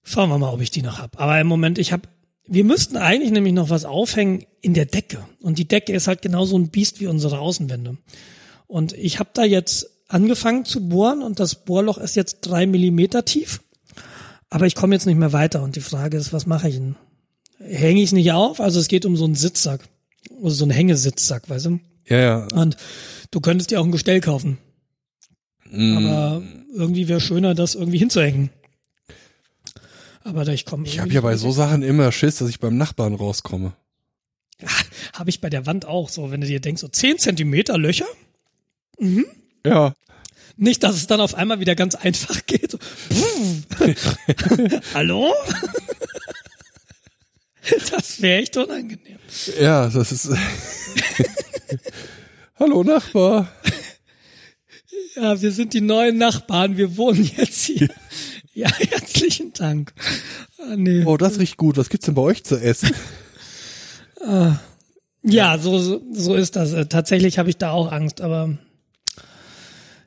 schauen 0.03 0.29
wir 0.29 0.37
mal, 0.37 0.53
ob 0.53 0.61
ich 0.61 0.71
die 0.71 0.81
noch 0.81 0.99
hab. 0.99 1.19
Aber 1.19 1.39
im 1.39 1.47
Moment, 1.47 1.77
ich 1.77 1.91
habe, 1.91 2.07
wir 2.47 2.63
müssten 2.63 2.97
eigentlich 2.97 3.31
nämlich 3.31 3.53
noch 3.53 3.69
was 3.69 3.85
aufhängen 3.85 4.45
in 4.61 4.73
der 4.73 4.85
Decke. 4.85 5.25
Und 5.41 5.59
die 5.59 5.67
Decke 5.67 5.93
ist 5.93 6.07
halt 6.07 6.21
genauso 6.21 6.57
ein 6.57 6.69
Biest 6.69 6.99
wie 6.99 7.07
unsere 7.07 7.39
Außenwände. 7.39 7.97
Und 8.67 8.93
ich 8.93 9.19
habe 9.19 9.29
da 9.33 9.43
jetzt 9.43 9.89
angefangen 10.07 10.65
zu 10.65 10.87
bohren 10.87 11.21
und 11.21 11.39
das 11.39 11.65
Bohrloch 11.65 11.97
ist 11.97 12.15
jetzt 12.15 12.41
drei 12.41 12.65
Millimeter 12.65 13.25
tief. 13.25 13.61
Aber 14.49 14.65
ich 14.65 14.75
komme 14.75 14.95
jetzt 14.95 15.05
nicht 15.05 15.17
mehr 15.17 15.33
weiter. 15.33 15.61
Und 15.61 15.75
die 15.75 15.81
Frage 15.81 16.17
ist, 16.17 16.31
was 16.31 16.45
mache 16.45 16.69
ich 16.69 16.75
denn? 16.75 16.95
Hänge 17.59 17.99
ich 17.99 18.07
es 18.07 18.13
nicht 18.13 18.31
auf? 18.31 18.61
Also 18.61 18.79
es 18.79 18.87
geht 18.87 19.05
um 19.05 19.17
so 19.17 19.25
einen 19.25 19.35
Sitzsack. 19.35 19.81
Also 20.41 20.49
so 20.55 20.65
einen 20.65 20.71
Hängesitzsack, 20.71 21.49
weißt 21.49 21.65
du? 21.65 21.79
Ja, 22.05 22.17
ja. 22.17 22.47
Und 22.53 22.77
du 23.31 23.41
könntest 23.41 23.71
dir 23.71 23.81
auch 23.81 23.85
ein 23.85 23.91
Gestell 23.91 24.21
kaufen. 24.21 24.57
Mm, 25.71 25.97
Aber 25.97 26.41
irgendwie 26.73 27.07
wäre 27.07 27.21
schöner, 27.21 27.55
das 27.55 27.75
irgendwie 27.75 27.97
hinzuhängen. 27.97 28.49
Aber 30.23 30.43
da 30.43 30.51
ich 30.51 30.65
komme. 30.65 30.85
ich 30.85 30.99
habe 30.99 31.11
ja 31.11 31.21
bei 31.21 31.37
so 31.37 31.51
Sachen 31.51 31.83
immer 31.83 32.11
Schiss, 32.11 32.37
dass 32.37 32.49
ich 32.49 32.59
beim 32.59 32.77
Nachbarn 32.77 33.13
rauskomme. 33.13 33.73
Habe 35.13 35.29
ich 35.29 35.39
bei 35.39 35.49
der 35.49 35.65
Wand 35.65 35.85
auch 35.85 36.09
so, 36.09 36.31
wenn 36.31 36.41
du 36.41 36.47
dir 36.47 36.59
denkst, 36.59 36.81
so 36.81 36.87
10 36.87 37.19
Zentimeter 37.19 37.77
Löcher. 37.77 38.07
Ja. 39.65 39.93
Nicht, 40.57 40.83
dass 40.83 40.95
es 40.95 41.07
dann 41.07 41.21
auf 41.21 41.35
einmal 41.35 41.59
wieder 41.59 41.75
ganz 41.75 41.95
einfach 41.95 42.45
geht. 42.47 42.71
So, 42.71 42.79
Hallo? 44.93 45.33
das 47.91 48.21
wäre 48.21 48.41
echt 48.41 48.57
unangenehm. 48.57 49.19
Ja, 49.59 49.87
das 49.87 50.11
ist. 50.11 50.29
Hallo 52.59 52.83
Nachbar. 52.83 53.51
Ja, 55.15 55.41
wir 55.41 55.51
sind 55.51 55.73
die 55.73 55.81
neuen 55.81 56.17
Nachbarn, 56.17 56.77
wir 56.77 56.97
wohnen 56.97 57.29
jetzt 57.37 57.65
hier. 57.65 57.89
Ja, 58.53 58.71
herzlichen 58.75 59.53
Dank. 59.53 59.93
Ah, 60.57 60.75
nee. 60.75 61.03
Oh, 61.05 61.15
das 61.17 61.37
riecht 61.37 61.57
gut. 61.57 61.77
Was 61.77 61.89
gibt's 61.89 62.07
denn 62.07 62.15
bei 62.15 62.23
euch 62.23 62.43
zu 62.43 62.57
essen? 62.59 62.89
Ja, 65.23 65.57
so, 65.57 65.77
so, 65.79 66.01
so 66.11 66.35
ist 66.35 66.55
das. 66.55 66.73
Äh, 66.73 66.85
Tatsächlich 66.87 67.37
habe 67.37 67.49
ich 67.49 67.57
da 67.57 67.71
auch 67.71 67.91
Angst, 67.91 68.21
aber 68.21 68.57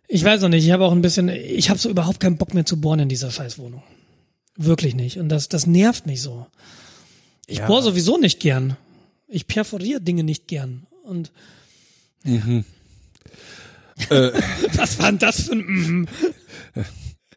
ich 0.09 0.25
weiß 0.25 0.41
noch 0.43 0.49
nicht. 0.49 0.65
Ich 0.65 0.71
habe 0.73 0.85
auch 0.85 0.93
ein 0.93 1.03
bisschen, 1.03 1.29
ich 1.29 1.71
habe 1.71 1.79
so 1.79 1.89
überhaupt 1.91 2.21
keinen 2.21 2.39
Bock 2.39 2.55
mehr 2.55 2.65
zu 2.65 2.81
bohren 2.81 3.01
in 3.01 3.09
dieser 3.09 3.31
Scheißwohnung. 3.31 3.83
Wirklich 4.57 4.95
nicht. 4.95 5.19
Und 5.19 5.29
das, 5.29 5.49
das 5.49 5.67
nervt 5.67 6.07
mich 6.07 6.21
so. 6.23 6.47
Ich 7.47 7.59
Ja. 7.59 7.67
bohre 7.67 7.83
sowieso 7.83 8.19
nicht 8.19 8.41
gern. 8.41 8.77
Ich 9.29 9.47
perforiere 9.47 10.01
Dinge 10.01 10.25
nicht 10.25 10.49
gern. 10.49 10.87
Und 11.05 11.31
äh, 14.09 14.33
was 14.75 14.99
war 14.99 15.11
denn 15.11 15.19
das 15.19 15.43
für 15.43 15.53
ein 15.53 15.67
mhm? 15.67 16.09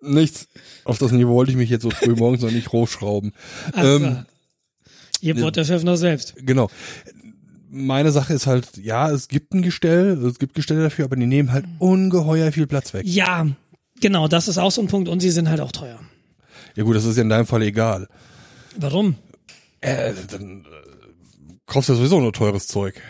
nichts. 0.01 0.47
Auf 0.85 0.97
das 0.97 1.11
Niveau 1.11 1.33
wollte 1.33 1.51
ich 1.51 1.57
mich 1.57 1.69
jetzt 1.69 1.83
so 1.83 1.89
früh 1.89 2.15
morgens 2.15 2.41
noch 2.41 2.51
nicht 2.51 2.71
hochschrauben. 2.71 3.33
Ach, 3.73 3.83
Ähm. 3.83 4.25
Ihr 5.21 5.35
bohrt 5.35 5.55
der 5.55 5.63
Chef 5.63 5.83
noch 5.83 5.95
selbst. 5.95 6.35
Genau. 6.37 6.69
Meine 7.69 8.11
Sache 8.11 8.33
ist 8.33 8.45
halt, 8.45 8.75
ja, 8.75 9.09
es 9.09 9.29
gibt 9.29 9.53
ein 9.53 9.61
Gestell, 9.61 10.21
es 10.25 10.37
gibt 10.37 10.53
Gestelle 10.53 10.83
dafür, 10.83 11.05
aber 11.05 11.15
die 11.15 11.25
nehmen 11.25 11.53
halt 11.53 11.65
ungeheuer 11.79 12.51
viel 12.51 12.67
Platz 12.67 12.93
weg. 12.93 13.03
Ja, 13.05 13.47
genau, 14.01 14.27
das 14.27 14.49
ist 14.49 14.57
auch 14.57 14.71
so 14.71 14.81
ein 14.81 14.87
Punkt. 14.87 15.07
Und 15.07 15.21
sie 15.21 15.29
sind 15.29 15.47
halt 15.47 15.61
auch 15.61 15.71
teuer. 15.71 15.97
Ja 16.75 16.83
gut, 16.83 16.97
das 16.97 17.05
ist 17.05 17.15
ja 17.15 17.23
in 17.23 17.29
deinem 17.29 17.45
Fall 17.45 17.61
egal. 17.61 18.09
Warum? 18.75 19.15
Äh, 19.79 20.11
dann 20.29 20.65
äh, 20.65 21.53
kaufst 21.67 21.87
du 21.87 21.93
ja 21.93 21.97
sowieso 21.97 22.19
nur 22.19 22.33
teures 22.33 22.67
Zeug. 22.67 23.01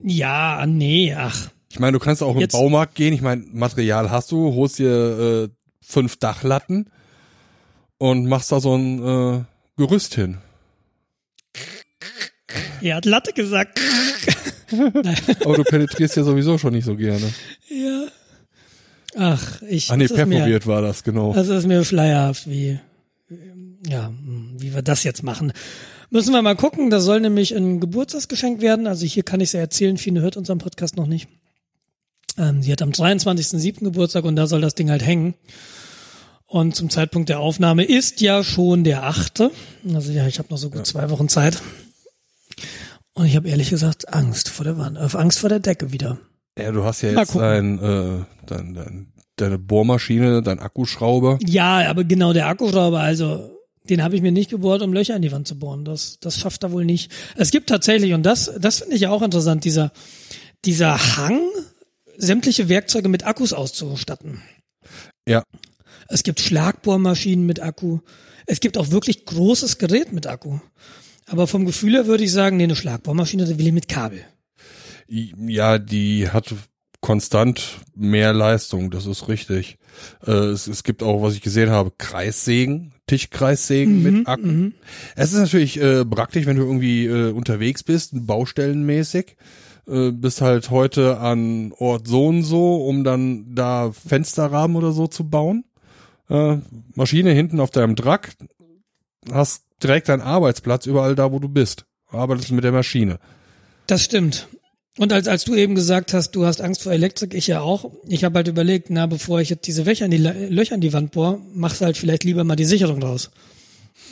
Ja, 0.00 0.64
nee, 0.66 1.14
ach. 1.14 1.50
Ich 1.76 1.80
meine, 1.80 1.92
du 1.92 1.98
kannst 1.98 2.22
auch 2.22 2.34
Jetzt- 2.40 2.54
im 2.54 2.60
Baumarkt 2.60 2.94
gehen. 2.94 3.12
Ich 3.12 3.20
meine, 3.20 3.44
Material 3.52 4.10
hast 4.10 4.32
du, 4.32 4.54
holst 4.54 4.78
dir 4.78 4.88
äh, 5.44 5.48
fünf 5.82 6.16
Dachlatten 6.16 6.86
und 7.98 8.24
machst 8.24 8.50
da 8.50 8.60
so 8.60 8.74
ein 8.74 9.04
äh, 9.40 9.44
Gerüst 9.76 10.14
hin. 10.14 10.38
Er 12.80 12.96
hat 12.96 13.04
Latte 13.04 13.34
gesagt. 13.34 13.78
Aber 15.44 15.56
du 15.56 15.64
penetrierst 15.64 16.16
ja 16.16 16.22
sowieso 16.24 16.56
schon 16.56 16.72
nicht 16.72 16.86
so 16.86 16.96
gerne. 16.96 17.30
Ja. 17.68 18.06
Ach, 19.18 19.60
ich. 19.68 19.90
Ah 19.90 19.98
nee, 19.98 20.04
ist 20.04 20.16
mir- 20.16 20.24
perforiert 20.26 20.66
war 20.66 20.80
das, 20.80 21.04
genau. 21.04 21.34
Das 21.34 21.48
ist 21.48 21.66
mir 21.66 21.84
schleierhaft, 21.84 22.48
wie, 22.48 22.78
ja, 23.86 24.10
wie 24.56 24.74
wir 24.74 24.80
das 24.80 25.04
jetzt 25.04 25.22
machen. 25.22 25.52
Müssen 26.08 26.32
wir 26.32 26.40
mal 26.40 26.56
gucken. 26.56 26.88
Das 26.88 27.04
soll 27.04 27.20
nämlich 27.20 27.54
ein 27.54 27.80
Geburtstagsgeschenk 27.80 28.62
werden. 28.62 28.86
Also 28.86 29.04
hier 29.04 29.24
kann 29.24 29.40
ich 29.40 29.50
es 29.50 29.52
ja 29.52 29.60
erzählen. 29.60 29.98
Fine 29.98 30.22
hört 30.22 30.38
unseren 30.38 30.56
Podcast 30.56 30.96
noch 30.96 31.06
nicht. 31.06 31.28
Ähm, 32.38 32.62
sie 32.62 32.72
hat 32.72 32.82
am 32.82 32.90
23.07. 32.90 33.84
Geburtstag 33.84 34.24
und 34.24 34.36
da 34.36 34.46
soll 34.46 34.60
das 34.60 34.74
Ding 34.74 34.90
halt 34.90 35.04
hängen. 35.04 35.34
Und 36.46 36.76
zum 36.76 36.90
Zeitpunkt 36.90 37.28
der 37.28 37.40
Aufnahme 37.40 37.84
ist 37.84 38.20
ja 38.20 38.44
schon 38.44 38.84
der 38.84 39.04
8. 39.04 39.50
Also 39.92 40.12
ja, 40.12 40.26
ich 40.26 40.38
habe 40.38 40.48
noch 40.50 40.58
so 40.58 40.70
gut 40.70 40.86
zwei 40.86 41.10
Wochen 41.10 41.28
Zeit. 41.28 41.60
Und 43.14 43.26
ich 43.26 43.36
habe 43.36 43.48
ehrlich 43.48 43.70
gesagt 43.70 44.12
Angst 44.12 44.48
vor 44.48 44.64
der 44.64 44.78
Wand, 44.78 44.96
äh, 44.96 45.16
Angst 45.16 45.38
vor 45.38 45.48
der 45.48 45.58
Decke 45.58 45.92
wieder. 45.92 46.18
Ja, 46.58 46.70
du 46.70 46.84
hast 46.84 47.02
ja 47.02 47.12
Mal 47.12 47.22
jetzt 47.22 47.34
dein, 47.34 47.78
äh, 47.78 48.24
dein, 48.46 48.74
dein, 48.74 49.12
deine 49.36 49.58
Bohrmaschine, 49.58 50.42
dein 50.42 50.58
Akkuschrauber. 50.58 51.38
Ja, 51.44 51.88
aber 51.88 52.04
genau 52.04 52.32
der 52.32 52.46
Akkuschrauber, 52.46 53.00
also 53.00 53.50
den 53.88 54.02
habe 54.02 54.16
ich 54.16 54.22
mir 54.22 54.32
nicht 54.32 54.50
gebohrt, 54.50 54.82
um 54.82 54.92
Löcher 54.92 55.16
in 55.16 55.22
die 55.22 55.32
Wand 55.32 55.48
zu 55.48 55.58
bohren. 55.58 55.84
Das, 55.84 56.18
das 56.20 56.38
schafft 56.38 56.62
er 56.62 56.72
wohl 56.72 56.84
nicht. 56.84 57.10
Es 57.36 57.50
gibt 57.50 57.68
tatsächlich, 57.68 58.12
und 58.12 58.24
das, 58.24 58.52
das 58.58 58.80
finde 58.80 58.96
ich 58.96 59.02
ja 59.02 59.10
auch 59.10 59.22
interessant, 59.22 59.64
dieser, 59.64 59.92
dieser 60.64 61.16
Hang, 61.16 61.40
sämtliche 62.18 62.68
Werkzeuge 62.68 63.08
mit 63.08 63.26
Akkus 63.26 63.52
auszustatten. 63.52 64.42
Ja. 65.28 65.42
Es 66.08 66.22
gibt 66.22 66.40
Schlagbohrmaschinen 66.40 67.46
mit 67.46 67.60
Akku. 67.60 68.00
Es 68.46 68.60
gibt 68.60 68.78
auch 68.78 68.90
wirklich 68.90 69.24
großes 69.24 69.78
Gerät 69.78 70.12
mit 70.12 70.26
Akku. 70.26 70.60
Aber 71.26 71.46
vom 71.46 71.66
Gefühl 71.66 71.94
her 71.94 72.06
würde 72.06 72.24
ich 72.24 72.32
sagen, 72.32 72.56
nee, 72.56 72.64
eine 72.64 72.76
Schlagbohrmaschine, 72.76 73.44
da 73.44 73.58
will 73.58 73.66
ich 73.66 73.72
mit 73.72 73.88
Kabel. 73.88 74.24
Ja, 75.08 75.78
die 75.78 76.30
hat 76.30 76.54
konstant 77.00 77.78
mehr 77.94 78.32
Leistung, 78.32 78.90
das 78.90 79.06
ist 79.06 79.28
richtig. 79.28 79.78
Äh, 80.26 80.32
es, 80.32 80.66
es 80.66 80.82
gibt 80.82 81.02
auch, 81.02 81.22
was 81.22 81.34
ich 81.34 81.40
gesehen 81.40 81.70
habe, 81.70 81.92
Kreissägen, 81.96 82.92
Tischkreissägen 83.06 84.02
Mhm, 84.02 84.02
mit 84.02 84.28
Akku. 84.28 84.70
Es 85.14 85.32
ist 85.32 85.38
natürlich 85.38 85.80
äh, 85.80 86.04
praktisch, 86.04 86.46
wenn 86.46 86.56
du 86.56 86.64
irgendwie 86.64 87.06
äh, 87.06 87.30
unterwegs 87.30 87.82
bist, 87.82 88.10
baustellenmäßig, 88.26 89.36
äh, 89.88 90.10
bist 90.10 90.40
halt 90.40 90.70
heute 90.70 91.18
an 91.18 91.72
Ort 91.78 92.08
so 92.08 92.26
und 92.26 92.42
so, 92.42 92.84
um 92.86 93.04
dann 93.04 93.54
da 93.54 93.92
Fensterrahmen 93.92 94.76
oder 94.76 94.92
so 94.92 95.06
zu 95.06 95.28
bauen. 95.28 95.64
Äh, 96.28 96.58
Maschine 96.94 97.32
hinten 97.32 97.60
auf 97.60 97.70
deinem 97.70 97.94
Drack, 97.94 98.32
hast 99.30 99.64
direkt 99.82 100.08
deinen 100.08 100.22
Arbeitsplatz 100.22 100.86
überall 100.86 101.14
da, 101.14 101.32
wo 101.32 101.38
du 101.38 101.48
bist. 101.48 101.86
Arbeitest 102.08 102.52
mit 102.52 102.64
der 102.64 102.72
Maschine. 102.72 103.18
Das 103.86 104.02
stimmt. 104.02 104.48
Und 104.98 105.12
als, 105.12 105.28
als 105.28 105.44
du 105.44 105.54
eben 105.54 105.74
gesagt 105.74 106.14
hast, 106.14 106.30
du 106.32 106.46
hast 106.46 106.60
Angst 106.62 106.82
vor 106.82 106.92
Elektrik, 106.92 107.34
ich 107.34 107.46
ja 107.46 107.60
auch. 107.60 107.90
Ich 108.08 108.24
habe 108.24 108.36
halt 108.36 108.48
überlegt, 108.48 108.88
na, 108.88 109.06
bevor 109.06 109.40
ich 109.40 109.50
jetzt 109.50 109.66
diese 109.66 109.82
Löcher 109.82 110.06
in 110.06 110.10
die, 110.10 110.16
Löcher 110.16 110.74
in 110.74 110.80
die 110.80 110.92
Wand 110.92 111.12
bohr, 111.12 111.40
machst 111.54 111.82
halt 111.82 111.96
vielleicht 111.96 112.24
lieber 112.24 112.44
mal 112.44 112.56
die 112.56 112.64
Sicherung 112.64 113.02
raus. 113.02 113.30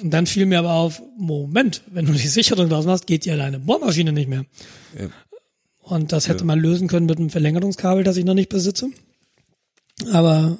Und 0.03 0.11
dann 0.11 0.27
fiel 0.27 0.45
mir 0.47 0.59
aber 0.59 0.73
auf, 0.73 1.03
Moment, 1.17 1.83
wenn 1.91 2.07
du 2.07 2.13
die 2.13 2.29
Sicherung 2.29 2.71
raus 2.71 2.85
machst, 2.85 3.07
geht 3.07 3.25
ja 3.27 3.37
deine 3.37 3.59
Bohrmaschine 3.59 4.13
nicht 4.13 4.29
mehr. 4.29 4.45
Ja. 5.87 5.97
Und 5.97 6.13
das 6.13 6.29
hätte 6.29 6.45
man 6.45 6.59
lösen 6.59 6.89
können 6.89 7.07
mit 7.07 7.19
einem 7.19 7.31
Verlängerungskabel, 7.31 8.05
das 8.05 8.17
ich 8.17 8.25
noch 8.25 8.35
nicht 8.35 8.49
besitze. 8.49 8.89
Aber 10.13 10.59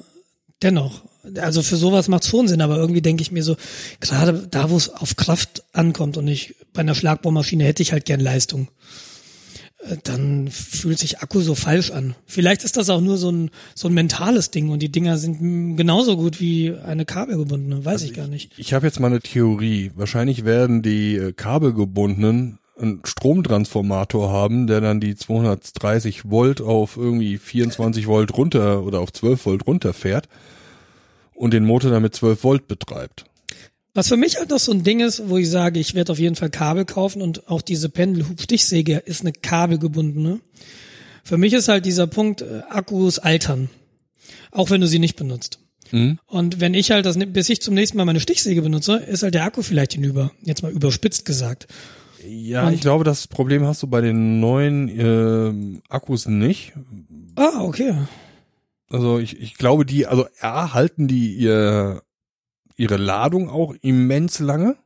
dennoch, 0.63 1.03
also 1.39 1.63
für 1.63 1.77
sowas 1.77 2.09
macht 2.09 2.23
es 2.25 2.29
schon 2.29 2.49
Sinn, 2.49 2.61
aber 2.61 2.77
irgendwie 2.77 3.03
denke 3.03 3.23
ich 3.23 3.33
mir 3.33 3.43
so, 3.43 3.57
gerade 4.01 4.47
da, 4.51 4.71
wo 4.71 4.77
es 4.77 4.89
auf 4.89 5.17
Kraft 5.17 5.65
ankommt 5.73 6.17
und 6.17 6.29
ich 6.29 6.55
bei 6.73 6.81
einer 6.81 6.95
Schlagbohrmaschine 6.95 7.65
hätte 7.65 7.83
ich 7.83 7.93
halt 7.93 8.05
gern 8.05 8.21
Leistung 8.21 8.69
Äh, 9.85 9.97
dann 10.05 10.49
fühlt 10.49 10.99
sich 10.99 11.19
Akku 11.21 11.41
so 11.41 11.55
falsch 11.55 11.91
an. 11.91 12.15
Vielleicht 12.27 12.65
ist 12.65 12.77
das 12.77 12.91
auch 12.91 13.01
nur 13.01 13.19
so 13.19 13.31
ein, 13.31 13.51
so 13.75 13.89
ein 13.89 13.95
mentales 13.95 14.51
Ding 14.51 14.71
und 14.71 14.81
die 14.81 14.91
Dinger 14.93 15.19
sind 15.19 15.77
genauso 15.77 16.17
gut 16.17 16.41
wie 16.41 16.75
eine 16.75 17.05
kabelgebundene, 17.05 17.85
weiß 17.85 18.03
ich 18.03 18.15
gar 18.15 18.29
nicht. 18.29 18.53
Ich 18.57 18.73
habe 18.73 18.87
jetzt 18.87 19.01
mal 19.01 19.09
eine 19.09 19.21
Theorie. 19.21 19.91
Wahrscheinlich 19.95 20.45
werden 20.45 20.83
die 20.83 21.17
äh, 21.17 21.33
kabelgebundenen 21.33 22.59
einen 22.77 23.01
Stromtransformator 23.05 24.31
haben, 24.31 24.67
der 24.67 24.81
dann 24.81 25.01
die 25.01 25.15
230 25.15 26.31
Volt 26.31 26.61
auf 26.61 26.97
irgendwie 26.97 27.39
24 27.39 28.07
Volt 28.07 28.37
runter 28.37 28.83
oder 28.83 29.01
auf 29.01 29.13
12 29.13 29.47
Volt 29.47 29.67
runterfährt 29.67 30.29
und 31.35 31.53
den 31.53 31.65
Motor 31.65 31.91
dann 31.91 32.03
mit 32.03 32.15
12 32.15 32.43
Volt 32.43 32.69
betreibt. 32.69 33.27
Was 33.95 34.09
für 34.09 34.17
mich 34.17 34.39
halt 34.39 34.51
noch 34.51 34.59
so 34.59 34.73
ein 34.73 34.83
Ding 34.83 34.99
ist, 34.99 35.29
wo 35.29 35.39
ich 35.39 35.49
sage, 35.49 35.79
ich 35.79 35.95
werde 35.95 36.11
auf 36.11 36.19
jeden 36.19 36.35
Fall 36.35 36.51
Kabel 36.51 36.85
kaufen 36.85 37.23
und 37.23 37.49
auch 37.49 37.63
diese 37.63 37.89
Pendelhub-Stichsäge 37.89 38.97
ist 38.97 39.21
eine 39.21 39.33
kabelgebundene. 39.33 40.41
Für 41.23 41.39
mich 41.39 41.53
ist 41.53 41.69
halt 41.69 41.87
dieser 41.87 42.09
Punkt, 42.09 42.43
äh, 42.43 42.63
Akkus 42.69 43.21
altern. 43.21 43.71
Auch 44.51 44.71
wenn 44.71 44.81
du 44.81 44.89
sie 44.89 44.99
nicht 44.99 45.15
benutzt. 45.15 45.61
Mhm. 45.93 46.19
Und 46.27 46.61
wenn 46.61 46.75
ich 46.75 46.91
halt 46.91 47.07
das, 47.07 47.17
bis 47.19 47.49
ich 47.49 47.63
zum 47.63 47.75
nächsten 47.75 47.97
Mal 47.97 48.05
meine 48.05 48.21
Stichsäge 48.21 48.63
benutze, 48.63 48.97
ist 48.97 49.23
halt 49.23 49.35
der 49.35 49.45
Akku 49.45 49.63
vielleicht 49.63 49.93
hinüber. 49.93 50.33
Jetzt 50.43 50.63
mal 50.63 50.73
überspitzt 50.73 51.25
gesagt. 51.25 51.69
Ja, 52.27 52.67
Und- 52.67 52.75
ich 52.75 52.81
glaube, 52.81 53.05
das 53.05 53.27
Problem 53.27 53.65
hast 53.67 53.83
du 53.83 53.87
bei 53.87 54.01
den 54.01 54.41
neuen 54.41 54.89
ähm, 54.89 55.83
Akkus 55.89 56.27
nicht. 56.27 56.73
Ah, 57.37 57.61
okay. 57.63 57.95
Also 58.89 59.19
ich, 59.19 59.41
ich 59.41 59.55
glaube, 59.55 59.85
die, 59.85 60.07
also 60.07 60.27
A, 60.41 60.73
halten 60.73 61.09
die 61.09 61.35
ihr, 61.35 62.03
ihre 62.77 62.97
Ladung 62.97 63.49
auch 63.51 63.75
immens 63.83 64.39
lange. 64.39 64.77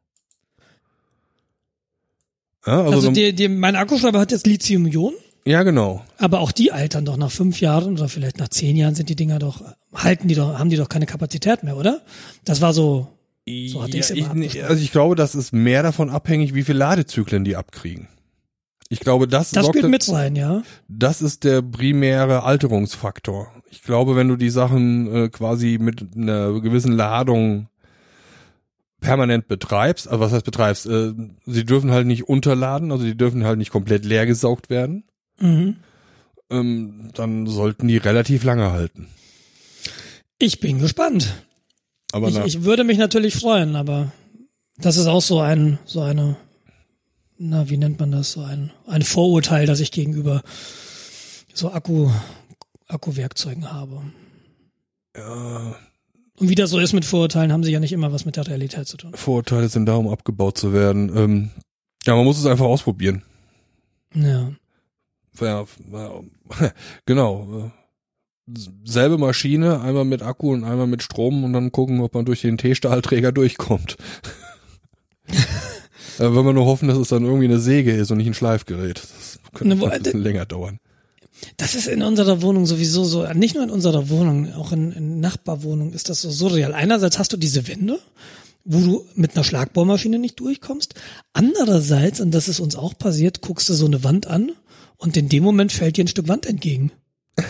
Ja, 2.67 2.79
also, 2.83 2.91
Also, 2.95 3.01
so- 3.09 3.13
die, 3.13 3.33
die, 3.35 3.49
mein 3.49 3.77
Akkuschreiber 3.77 4.19
hat 4.21 4.33
jetzt 4.33 4.47
Lithium-Ionen, 4.47 5.17
ja, 5.45 5.63
genau. 5.63 6.05
aber 6.19 6.41
auch 6.41 6.53
die 6.53 6.73
altern 6.73 7.05
doch 7.05 7.17
nach 7.17 7.31
fünf 7.31 7.61
Jahren 7.61 7.93
oder 7.95 8.09
vielleicht 8.09 8.39
nach 8.39 8.49
zehn 8.49 8.77
Jahren 8.77 8.95
sind 8.95 9.09
die 9.09 9.17
Dinger 9.17 9.39
doch, 9.39 9.63
halten 9.95 10.29
die 10.29 10.35
doch, 10.35 10.59
haben 10.59 10.69
die 10.71 10.77
doch 10.77 10.89
keine 10.89 11.07
Kapazität 11.07 11.63
mehr, 11.63 11.77
oder? 11.77 12.03
Das 12.45 12.61
war 12.61 12.73
so, 12.75 13.09
So 13.69 13.83
hatte 13.83 13.97
ich's 13.99 14.09
ja, 14.11 14.17
immer 14.17 14.37
ich, 14.45 14.65
also 14.65 14.83
ich 14.83 14.93
glaube, 14.93 15.15
das 15.15 15.35
ist 15.35 15.53
mehr 15.53 15.83
davon 15.83 16.11
abhängig, 16.11 16.55
wie 16.55 16.63
viele 16.63 16.79
Ladezyklen 16.79 17.45
die 17.45 17.57
abkriegen. 17.57 18.09
Ich 18.91 19.01
glaube, 19.01 19.29
das, 19.29 19.51
das 19.51 19.67
spielt 19.67 19.89
mit 19.89 20.11
rein, 20.11 20.35
ja. 20.35 20.63
das 20.89 21.21
ist 21.21 21.45
der 21.45 21.61
primäre 21.61 22.45
Alterungsfaktor. 22.45 23.53
Ich 23.71 23.83
glaube, 23.83 24.17
wenn 24.17 24.29
du 24.29 24.37
die 24.37 24.49
Sachen 24.49 25.15
äh, 25.15 25.29
quasi 25.29 25.77
mit 25.79 26.17
einer 26.17 26.59
gewissen 26.61 26.93
Ladung 26.93 27.69
permanent 29.01 29.47
betreibst, 29.47 30.09
also 30.09 30.21
was 30.21 30.33
heißt 30.33 30.45
betreibst, 30.45 30.87
äh, 30.87 31.13
sie 31.45 31.65
dürfen 31.67 31.91
halt 31.91 32.07
nicht 32.07 32.29
unterladen, 32.29 32.91
also 32.91 33.05
die 33.05 33.17
dürfen 33.17 33.45
halt 33.45 33.59
nicht 33.59 33.71
komplett 33.71 34.05
leer 34.05 34.27
gesaugt 34.27 34.71
werden, 34.71 35.05
Mhm. 35.41 35.77
ähm, 36.51 37.11
dann 37.15 37.47
sollten 37.47 37.87
die 37.89 37.99
relativ 37.99 38.43
lange 38.43 38.73
halten. 38.73 39.09
Ich 40.39 40.61
bin 40.61 40.79
gespannt. 40.79 41.35
Aber 42.13 42.29
Ich, 42.29 42.35
na, 42.35 42.45
ich 42.47 42.63
würde 42.63 42.85
mich 42.85 42.99
natürlich 42.99 43.37
freuen, 43.37 43.77
aber 43.77 44.13
das 44.79 44.97
ist 44.97 45.07
auch 45.07 45.23
so 45.23 45.41
ein, 45.41 45.79
so 45.85 46.01
eine, 46.01 46.37
na, 47.39 47.69
wie 47.69 47.77
nennt 47.77 47.99
man 48.01 48.13
das, 48.13 48.33
so 48.33 48.43
ein, 48.43 48.71
ein 48.87 49.03
Vorurteil, 49.03 49.67
das 49.67 49.81
ich 49.81 49.91
gegenüber 49.93 50.43
so 51.53 51.71
Akku, 51.71 52.11
Akkuwerkzeugen 52.87 53.71
habe. 53.73 54.01
ja, 55.17 55.77
Und 56.39 56.49
wie 56.49 56.55
das 56.55 56.71
so 56.71 56.79
ist 56.79 56.93
mit 56.93 57.05
Vorurteilen, 57.05 57.53
haben 57.53 57.65
sie 57.65 57.73
ja 57.73 57.81
nicht 57.81 57.93
immer 57.93 58.13
was 58.13 58.25
mit 58.25 58.37
der 58.37 58.47
Realität 58.47 58.87
zu 58.87 58.97
tun. 58.97 59.13
Vorurteile 59.15 59.69
sind 59.69 59.87
da, 59.87 59.97
um 59.97 60.09
abgebaut 60.09 60.57
zu 60.57 60.73
werden. 60.73 61.15
Ähm, 61.17 61.51
ja, 62.07 62.15
man 62.15 62.25
muss 62.25 62.39
es 62.39 62.47
einfach 62.47 62.65
ausprobieren. 62.65 63.23
Ja. 64.15 64.53
Ja, 65.41 65.67
ja, 65.93 66.21
genau. 67.07 67.71
Selbe 68.85 69.19
Maschine, 69.19 69.81
einmal 69.81 70.05
mit 70.05 70.23
Akku 70.23 70.53
und 70.53 70.65
einmal 70.65 70.87
mit 70.87 71.03
Strom 71.03 71.45
und 71.45 71.53
dann 71.53 71.73
gucken, 71.73 72.01
ob 72.01 72.15
man 72.15 72.25
durch 72.25 72.41
den 72.41 72.59
T-Stahlträger 72.59 73.33
durchkommt. 73.33 73.97
Wenn 76.19 76.35
wir 76.35 76.53
nur 76.53 76.65
hoffen, 76.65 76.89
dass 76.89 76.99
es 76.99 77.09
dann 77.09 77.25
irgendwie 77.25 77.45
eine 77.45 77.61
Säge 77.61 77.93
ist 77.93 78.11
und 78.11 78.19
nicht 78.19 78.27
ein 78.27 78.35
Schleifgerät. 78.35 78.99
Das 78.99 79.39
könnte 79.55 79.77
Ne, 79.77 79.91
ein 79.91 80.03
bisschen 80.03 80.23
länger 80.23 80.47
dauern. 80.47 80.79
Das 81.57 81.75
ist 81.77 81.87
in 81.87 82.03
unserer 82.03 82.43
Wohnung 82.43 82.67
sowieso 82.67 83.05
so, 83.05 83.25
nicht 83.35 83.55
nur 83.55 83.63
in 83.63 83.71
unserer 83.71 84.09
Wohnung, 84.09 84.53
auch 84.55 84.73
in, 84.73 84.91
in 84.93 85.21
Nachbarwohnungen 85.21 85.93
ist 85.93 86.09
das 86.09 86.23
so 86.23 86.31
surreal. 86.31 86.75
Einerseits 86.75 87.19
hast 87.19 87.33
du 87.33 87.37
diese 87.37 87.69
Wände, 87.69 88.01
wo 88.65 88.81
du 88.81 89.07
mit 89.15 89.37
einer 89.37 89.45
Schlagbohrmaschine 89.45 90.19
nicht 90.19 90.41
durchkommst. 90.41 90.95
Andererseits, 91.33 92.21
und 92.21 92.33
das 92.33 92.49
ist 92.49 92.59
uns 92.59 92.75
auch 92.75 92.99
passiert, 92.99 93.41
guckst 93.41 93.69
du 93.69 93.75
so 93.75 93.87
eine 93.87 94.03
Wand 94.03 94.27
an 94.27 94.51
und 94.97 95.17
in 95.17 95.29
dem 95.29 95.45
Moment 95.45 95.71
fällt 95.71 95.97
dir 95.97 96.05
ein 96.05 96.09
Stück 96.09 96.29
Wand 96.29 96.47
entgegen. 96.47 96.91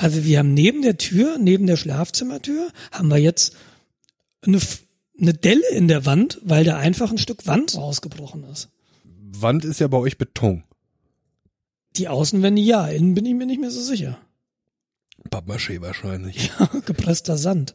also 0.00 0.24
wir 0.24 0.38
haben 0.38 0.54
neben 0.54 0.80
der 0.80 0.96
Tür, 0.96 1.36
neben 1.38 1.66
der 1.66 1.76
Schlafzimmertür, 1.76 2.72
haben 2.90 3.08
wir 3.08 3.18
jetzt 3.18 3.54
eine, 4.40 4.58
eine 5.20 5.34
Delle 5.34 5.68
in 5.72 5.88
der 5.88 6.06
Wand, 6.06 6.38
weil 6.42 6.64
da 6.64 6.78
einfach 6.78 7.10
ein 7.10 7.18
Stück 7.18 7.46
Wand 7.46 7.76
rausgebrochen 7.76 8.44
ist. 8.44 8.70
Wand 9.04 9.66
ist 9.66 9.78
ja 9.78 9.88
bei 9.88 9.98
euch 9.98 10.16
Beton. 10.16 10.64
Die 11.96 12.08
Außenwände 12.08 12.62
ja, 12.62 12.86
innen 12.86 13.14
bin 13.14 13.26
ich 13.26 13.34
mir 13.34 13.44
nicht 13.44 13.60
mehr 13.60 13.70
so 13.70 13.82
sicher. 13.82 14.18
Pappmaché 15.28 15.82
wahrscheinlich. 15.82 16.50
gepresster 16.86 17.36
Sand. 17.36 17.74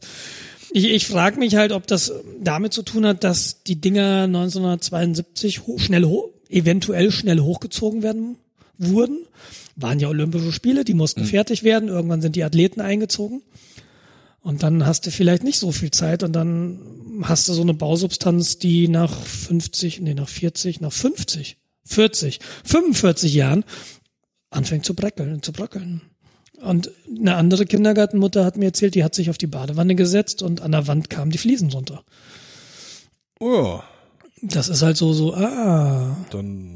Ich, 0.72 0.84
ich 0.84 1.06
frage 1.06 1.38
mich 1.38 1.54
halt, 1.54 1.70
ob 1.70 1.86
das 1.86 2.12
damit 2.40 2.72
zu 2.72 2.82
tun 2.82 3.06
hat, 3.06 3.22
dass 3.22 3.62
die 3.62 3.80
Dinger 3.80 4.22
1972 4.24 5.68
ho 5.68 5.78
schnell 5.78 6.04
ho 6.04 6.34
eventuell 6.48 7.12
schnell 7.12 7.38
hochgezogen 7.38 8.02
werden 8.02 8.36
wurden. 8.78 9.26
Waren 9.76 10.00
ja 10.00 10.08
Olympische 10.08 10.52
Spiele, 10.52 10.84
die 10.84 10.94
mussten 10.94 11.24
fertig 11.24 11.62
werden. 11.62 11.88
Irgendwann 11.88 12.22
sind 12.22 12.36
die 12.36 12.44
Athleten 12.44 12.80
eingezogen. 12.80 13.42
Und 14.40 14.62
dann 14.62 14.86
hast 14.86 15.06
du 15.06 15.10
vielleicht 15.10 15.42
nicht 15.42 15.58
so 15.58 15.72
viel 15.72 15.90
Zeit 15.90 16.22
und 16.22 16.32
dann 16.32 16.78
hast 17.22 17.48
du 17.48 17.52
so 17.52 17.62
eine 17.62 17.74
Bausubstanz, 17.74 18.58
die 18.58 18.86
nach 18.86 19.12
50, 19.20 20.00
nee, 20.00 20.14
nach 20.14 20.28
40, 20.28 20.80
nach 20.80 20.92
50, 20.92 21.56
40, 21.84 22.38
45 22.64 23.34
Jahren 23.34 23.64
anfängt 24.50 24.84
zu 24.84 24.94
bröckeln, 24.94 25.42
zu 25.42 25.52
bröckeln. 25.52 26.02
Und 26.62 26.90
eine 27.08 27.34
andere 27.34 27.66
Kindergartenmutter 27.66 28.44
hat 28.44 28.56
mir 28.56 28.66
erzählt, 28.66 28.94
die 28.94 29.04
hat 29.04 29.14
sich 29.14 29.30
auf 29.30 29.38
die 29.38 29.46
Badewanne 29.46 29.94
gesetzt 29.94 30.42
und 30.42 30.62
an 30.62 30.72
der 30.72 30.86
Wand 30.86 31.10
kamen 31.10 31.30
die 31.30 31.38
Fliesen 31.38 31.70
runter. 31.72 32.04
Oh, 33.40 33.80
Das 34.42 34.68
ist 34.68 34.82
halt 34.82 34.96
so, 34.96 35.12
so, 35.12 35.34
ah, 35.34 36.16
dann 36.30 36.75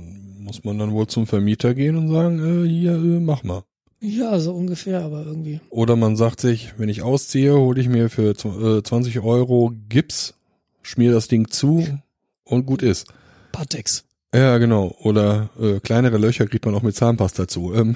muss 0.51 0.65
man 0.65 0.79
dann 0.79 0.91
wohl 0.93 1.07
zum 1.07 1.29
Vermieter 1.29 1.75
gehen 1.75 1.95
und 1.97 2.09
sagen, 2.09 2.65
äh, 2.65 2.69
hier, 2.69 2.93
äh, 2.93 3.21
mach 3.21 3.45
mal. 3.45 3.63
ja, 4.01 4.41
so 4.41 4.53
ungefähr, 4.53 5.03
aber 5.05 5.25
irgendwie. 5.25 5.61
Oder 5.71 5.95
man 5.95 6.17
sagt 6.17 6.41
sich, 6.41 6.73
wenn 6.77 6.89
ich 6.89 7.03
ausziehe, 7.03 7.55
hole 7.55 7.81
ich 7.81 7.89
mir 7.89 8.11
für 8.11 8.33
zw- 8.33 8.79
äh, 8.79 8.83
20 8.83 9.21
Euro 9.21 9.73
Gips, 9.89 10.35
schmier 10.83 11.13
das 11.13 11.29
Ding 11.29 11.49
zu 11.51 11.87
und 12.43 12.67
gut 12.67 12.83
ist. 12.83 13.07
Patex. 13.53 14.03
Ja, 14.35 14.59
genau. 14.59 14.97
Oder 15.03 15.51
äh, 15.61 15.79
kleinere 15.79 16.19
Löcher 16.19 16.47
kriegt 16.49 16.65
man 16.67 16.75
auch 16.75 16.83
mit 16.83 16.97
Zahnpasta 16.97 17.47
zu. 17.47 17.73
Ähm, 17.75 17.95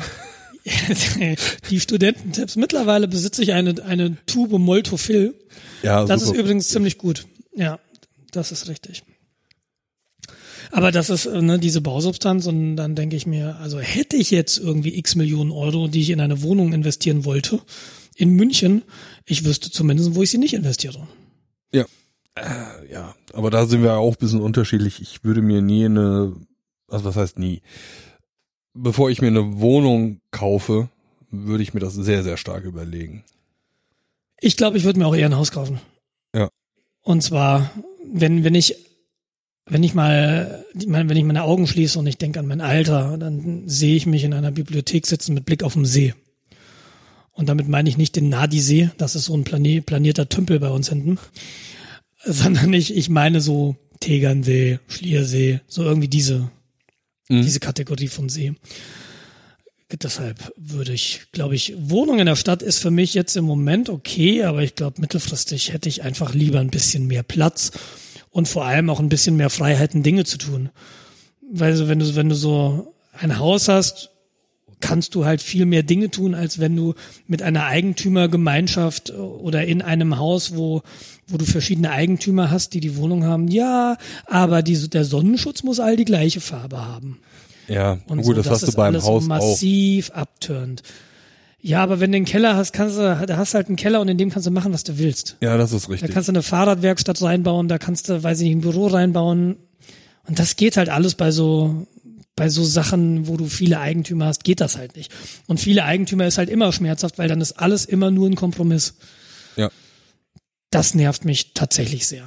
die 1.70 1.80
Studententipps. 1.80 2.54
Mittlerweile 2.56 3.08
besitze 3.08 3.42
ich 3.42 3.52
eine, 3.52 3.74
eine 3.84 4.16
Tube 4.26 4.58
Moltofil. 4.58 5.34
ja, 5.82 6.04
Das 6.04 6.20
super. 6.22 6.34
ist 6.34 6.40
übrigens 6.40 6.68
ziemlich 6.68 6.98
gut. 6.98 7.26
Ja, 7.54 7.78
das 8.32 8.52
ist 8.52 8.68
richtig. 8.68 9.02
Aber 10.70 10.90
das 10.92 11.10
ist 11.10 11.26
äh, 11.26 11.42
ne, 11.42 11.58
diese 11.58 11.80
Bausubstanz 11.80 12.46
und 12.46 12.76
dann 12.76 12.94
denke 12.94 13.16
ich 13.16 13.26
mir, 13.26 13.56
also 13.56 13.78
hätte 13.78 14.16
ich 14.16 14.30
jetzt 14.30 14.58
irgendwie 14.58 14.96
x 14.98 15.14
Millionen 15.14 15.50
Euro, 15.50 15.88
die 15.88 16.00
ich 16.00 16.10
in 16.10 16.20
eine 16.20 16.42
Wohnung 16.42 16.72
investieren 16.72 17.24
wollte, 17.24 17.60
in 18.16 18.30
München, 18.30 18.82
ich 19.24 19.44
wüsste 19.44 19.70
zumindest, 19.70 20.14
wo 20.14 20.22
ich 20.22 20.30
sie 20.30 20.38
nicht 20.38 20.54
investiere. 20.54 21.06
Ja. 21.72 21.84
Äh, 22.36 22.92
ja, 22.92 23.14
aber 23.32 23.50
da 23.50 23.66
sind 23.66 23.82
wir 23.82 23.94
auch 23.94 24.14
ein 24.14 24.18
bisschen 24.18 24.40
unterschiedlich. 24.40 25.00
Ich 25.00 25.24
würde 25.24 25.42
mir 25.42 25.62
nie 25.62 25.84
eine, 25.84 26.34
also 26.88 27.04
was 27.04 27.16
heißt 27.16 27.38
nie? 27.38 27.62
Bevor 28.72 29.10
ich 29.10 29.20
mir 29.20 29.28
eine 29.28 29.60
Wohnung 29.60 30.20
kaufe, 30.30 30.88
würde 31.30 31.62
ich 31.62 31.74
mir 31.74 31.80
das 31.80 31.94
sehr, 31.94 32.22
sehr 32.22 32.36
stark 32.36 32.64
überlegen. 32.64 33.24
Ich 34.40 34.56
glaube, 34.56 34.76
ich 34.76 34.84
würde 34.84 34.98
mir 34.98 35.06
auch 35.06 35.14
eher 35.14 35.26
ein 35.26 35.36
Haus 35.36 35.52
kaufen. 35.52 35.80
Ja. 36.34 36.48
Und 37.02 37.22
zwar, 37.22 37.70
wenn, 38.04 38.44
wenn 38.44 38.54
ich, 38.54 38.76
wenn 39.66 39.82
ich 39.82 39.94
mal, 39.94 40.64
wenn 40.74 41.16
ich 41.16 41.24
meine 41.24 41.44
Augen 41.44 41.66
schließe 41.66 41.98
und 41.98 42.06
ich 42.06 42.18
denke 42.18 42.38
an 42.38 42.46
mein 42.46 42.60
Alter, 42.60 43.16
dann 43.16 43.66
sehe 43.66 43.96
ich 43.96 44.06
mich 44.06 44.24
in 44.24 44.34
einer 44.34 44.50
Bibliothek 44.50 45.06
sitzen 45.06 45.34
mit 45.34 45.46
Blick 45.46 45.62
auf 45.62 45.72
den 45.72 45.86
See. 45.86 46.14
Und 47.32 47.48
damit 47.48 47.68
meine 47.68 47.88
ich 47.88 47.96
nicht 47.96 48.14
den 48.14 48.28
Nadi-See, 48.28 48.90
das 48.98 49.16
ist 49.16 49.24
so 49.24 49.36
ein 49.36 49.44
plani 49.44 49.80
planierter 49.80 50.28
Tümpel 50.28 50.60
bei 50.60 50.68
uns 50.68 50.88
hinten, 50.88 51.18
sondern 52.24 52.72
ich, 52.72 52.94
ich 52.94 53.08
meine 53.08 53.40
so 53.40 53.76
Tegernsee, 54.00 54.80
Schliersee, 54.86 55.60
so 55.66 55.82
irgendwie 55.82 56.08
diese, 56.08 56.50
mhm. 57.28 57.42
diese 57.42 57.60
Kategorie 57.60 58.08
von 58.08 58.28
See. 58.28 58.54
Deshalb 60.02 60.52
würde 60.56 60.92
ich, 60.92 61.22
glaube 61.32 61.54
ich, 61.54 61.74
Wohnung 61.76 62.18
in 62.18 62.26
der 62.26 62.36
Stadt 62.36 62.62
ist 62.62 62.80
für 62.80 62.90
mich 62.90 63.14
jetzt 63.14 63.36
im 63.36 63.44
Moment 63.44 63.88
okay, 63.88 64.42
aber 64.42 64.62
ich 64.62 64.74
glaube, 64.74 65.00
mittelfristig 65.00 65.72
hätte 65.72 65.88
ich 65.88 66.02
einfach 66.02 66.34
lieber 66.34 66.58
ein 66.58 66.70
bisschen 66.70 67.06
mehr 67.06 67.22
Platz 67.22 67.70
und 68.34 68.48
vor 68.48 68.64
allem 68.64 68.90
auch 68.90 68.98
ein 68.98 69.08
bisschen 69.08 69.36
mehr 69.36 69.48
Freiheiten, 69.48 70.02
Dinge 70.02 70.24
zu 70.24 70.38
tun. 70.38 70.70
Weil 71.52 71.88
wenn 71.88 72.00
du, 72.00 72.16
wenn 72.16 72.28
du 72.28 72.34
so 72.34 72.92
ein 73.16 73.38
Haus 73.38 73.68
hast, 73.68 74.10
kannst 74.80 75.14
du 75.14 75.24
halt 75.24 75.40
viel 75.40 75.66
mehr 75.66 75.84
Dinge 75.84 76.10
tun, 76.10 76.34
als 76.34 76.58
wenn 76.58 76.74
du 76.74 76.94
mit 77.28 77.42
einer 77.42 77.66
Eigentümergemeinschaft 77.66 79.12
oder 79.12 79.64
in 79.64 79.82
einem 79.82 80.18
Haus, 80.18 80.56
wo, 80.56 80.82
wo 81.28 81.38
du 81.38 81.44
verschiedene 81.44 81.92
Eigentümer 81.92 82.50
hast, 82.50 82.74
die 82.74 82.80
die 82.80 82.96
Wohnung 82.96 83.22
haben. 83.22 83.46
Ja, 83.46 83.98
aber 84.26 84.62
die, 84.62 84.90
der 84.90 85.04
Sonnenschutz 85.04 85.62
muss 85.62 85.78
all 85.78 85.96
die 85.96 86.04
gleiche 86.04 86.40
Farbe 86.40 86.84
haben. 86.84 87.20
Ja, 87.68 88.00
und 88.08 88.16
gut, 88.16 88.26
so, 88.26 88.32
das 88.34 88.50
hast 88.50 88.66
du 88.66 88.72
beim 88.72 89.00
Haus 89.00 89.24
massiv 89.26 90.10
auch. 90.10 90.16
abturnt. 90.16 90.82
Ja, 91.66 91.82
aber 91.82 91.98
wenn 91.98 92.12
du 92.12 92.16
einen 92.16 92.26
Keller 92.26 92.56
hast, 92.56 92.74
kannst 92.74 92.98
du, 92.98 93.00
da 93.26 93.36
hast 93.38 93.54
halt 93.54 93.68
einen 93.68 93.76
Keller 93.76 94.02
und 94.02 94.08
in 94.08 94.18
dem 94.18 94.28
kannst 94.28 94.46
du 94.46 94.50
machen, 94.50 94.74
was 94.74 94.84
du 94.84 94.98
willst. 94.98 95.38
Ja, 95.40 95.56
das 95.56 95.72
ist 95.72 95.88
richtig. 95.88 96.10
Da 96.10 96.12
kannst 96.12 96.28
du 96.28 96.32
eine 96.32 96.42
Fahrradwerkstatt 96.42 97.22
reinbauen, 97.22 97.68
da 97.68 97.78
kannst 97.78 98.10
du, 98.10 98.22
weiß 98.22 98.42
ich 98.42 98.48
nicht, 98.48 98.56
ein 98.56 98.60
Büro 98.60 98.88
reinbauen. 98.88 99.56
Und 100.26 100.38
das 100.38 100.56
geht 100.56 100.76
halt 100.76 100.90
alles 100.90 101.14
bei 101.14 101.30
so, 101.30 101.86
bei 102.36 102.50
so 102.50 102.62
Sachen, 102.62 103.28
wo 103.28 103.38
du 103.38 103.46
viele 103.46 103.80
Eigentümer 103.80 104.26
hast, 104.26 104.44
geht 104.44 104.60
das 104.60 104.76
halt 104.76 104.94
nicht. 104.94 105.10
Und 105.46 105.58
viele 105.58 105.84
Eigentümer 105.84 106.26
ist 106.26 106.36
halt 106.36 106.50
immer 106.50 106.70
schmerzhaft, 106.70 107.16
weil 107.16 107.28
dann 107.28 107.40
ist 107.40 107.52
alles 107.52 107.86
immer 107.86 108.10
nur 108.10 108.28
ein 108.28 108.34
Kompromiss. 108.34 108.96
Ja. 109.56 109.70
Das 110.70 110.94
nervt 110.94 111.24
mich 111.24 111.54
tatsächlich 111.54 112.06
sehr. 112.06 112.26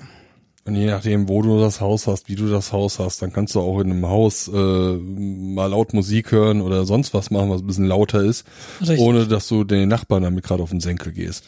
Und 0.67 0.75
je 0.75 0.85
nachdem, 0.85 1.29
wo 1.29 1.41
du 1.41 1.61
das 1.61 1.79
Haus 1.79 2.07
hast, 2.07 2.27
wie 2.27 2.35
du 2.35 2.49
das 2.49 2.73
Haus 2.73 2.99
hast, 2.99 3.21
dann 3.21 3.31
kannst 3.31 3.55
du 3.55 3.61
auch 3.61 3.79
in 3.79 3.89
einem 3.89 4.05
Haus 4.05 4.49
äh, 4.49 4.51
mal 4.51 5.67
laut 5.67 5.93
Musik 5.93 6.33
hören 6.33 6.59
oder 6.59 6.85
sonst 6.85 7.13
was 7.13 7.31
machen, 7.31 7.49
was 7.49 7.61
ein 7.61 7.67
bisschen 7.67 7.85
lauter 7.85 8.21
ist, 8.21 8.45
Richtig. 8.81 8.99
ohne 8.99 9.27
dass 9.27 9.47
du 9.47 9.63
den 9.63 9.87
Nachbarn 9.87 10.23
damit 10.23 10.43
gerade 10.43 10.61
auf 10.61 10.71
den 10.71 10.81
Senkel 10.81 11.13
gehst. 11.13 11.45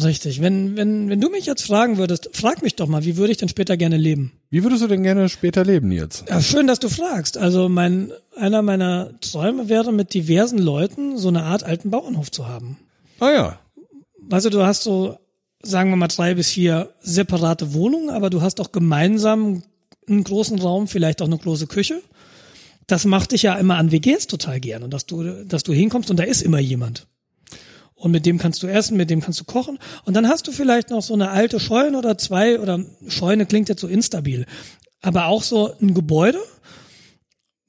Richtig. 0.00 0.42
Wenn, 0.42 0.76
wenn, 0.76 1.08
wenn 1.08 1.20
du 1.20 1.28
mich 1.28 1.46
jetzt 1.46 1.66
fragen 1.66 1.98
würdest, 1.98 2.30
frag 2.34 2.62
mich 2.62 2.76
doch 2.76 2.86
mal, 2.86 3.04
wie 3.04 3.16
würde 3.16 3.32
ich 3.32 3.38
denn 3.38 3.48
später 3.48 3.76
gerne 3.76 3.96
leben? 3.96 4.32
Wie 4.48 4.62
würdest 4.62 4.82
du 4.82 4.86
denn 4.86 5.02
gerne 5.02 5.28
später 5.28 5.64
leben 5.64 5.90
jetzt? 5.90 6.28
Ja, 6.28 6.40
schön, 6.40 6.68
dass 6.68 6.78
du 6.78 6.88
fragst. 6.88 7.38
Also 7.38 7.68
mein, 7.68 8.12
einer 8.36 8.62
meiner 8.62 9.10
Träume 9.20 9.68
wäre, 9.68 9.92
mit 9.92 10.14
diversen 10.14 10.58
Leuten 10.58 11.18
so 11.18 11.28
eine 11.28 11.42
Art 11.42 11.64
alten 11.64 11.90
Bauernhof 11.90 12.30
zu 12.30 12.46
haben. 12.46 12.76
Ah 13.18 13.30
ja. 13.30 13.58
Weißt 14.28 14.46
du, 14.46 14.50
du 14.50 14.64
hast 14.64 14.84
so 14.84 15.18
sagen 15.66 15.90
wir 15.90 15.96
mal 15.96 16.08
drei 16.08 16.34
bis 16.34 16.50
vier 16.50 16.94
separate 17.00 17.74
Wohnungen, 17.74 18.10
aber 18.10 18.30
du 18.30 18.42
hast 18.42 18.60
auch 18.60 18.72
gemeinsam 18.72 19.62
einen 20.08 20.24
großen 20.24 20.58
Raum, 20.58 20.88
vielleicht 20.88 21.22
auch 21.22 21.26
eine 21.26 21.38
große 21.38 21.66
Küche. 21.66 22.02
Das 22.86 23.04
macht 23.04 23.32
dich 23.32 23.42
ja 23.42 23.54
immer 23.54 23.76
an 23.76 23.90
WGs 23.90 24.28
total 24.28 24.60
gern 24.60 24.82
und 24.84 24.92
dass 24.92 25.06
du, 25.06 25.44
dass 25.44 25.64
du 25.64 25.72
hinkommst 25.72 26.10
und 26.10 26.18
da 26.18 26.22
ist 26.22 26.42
immer 26.42 26.60
jemand. 26.60 27.06
Und 27.94 28.12
mit 28.12 28.26
dem 28.26 28.38
kannst 28.38 28.62
du 28.62 28.66
essen, 28.66 28.96
mit 28.96 29.08
dem 29.08 29.22
kannst 29.22 29.40
du 29.40 29.44
kochen. 29.44 29.78
Und 30.04 30.14
dann 30.14 30.28
hast 30.28 30.46
du 30.46 30.52
vielleicht 30.52 30.90
noch 30.90 31.02
so 31.02 31.14
eine 31.14 31.30
alte 31.30 31.58
Scheune 31.58 31.96
oder 31.96 32.18
zwei 32.18 32.60
oder 32.60 32.84
Scheune 33.08 33.46
klingt 33.46 33.70
jetzt 33.70 33.80
so 33.80 33.88
instabil. 33.88 34.44
Aber 35.00 35.26
auch 35.26 35.42
so 35.42 35.72
ein 35.80 35.94
Gebäude, 35.94 36.38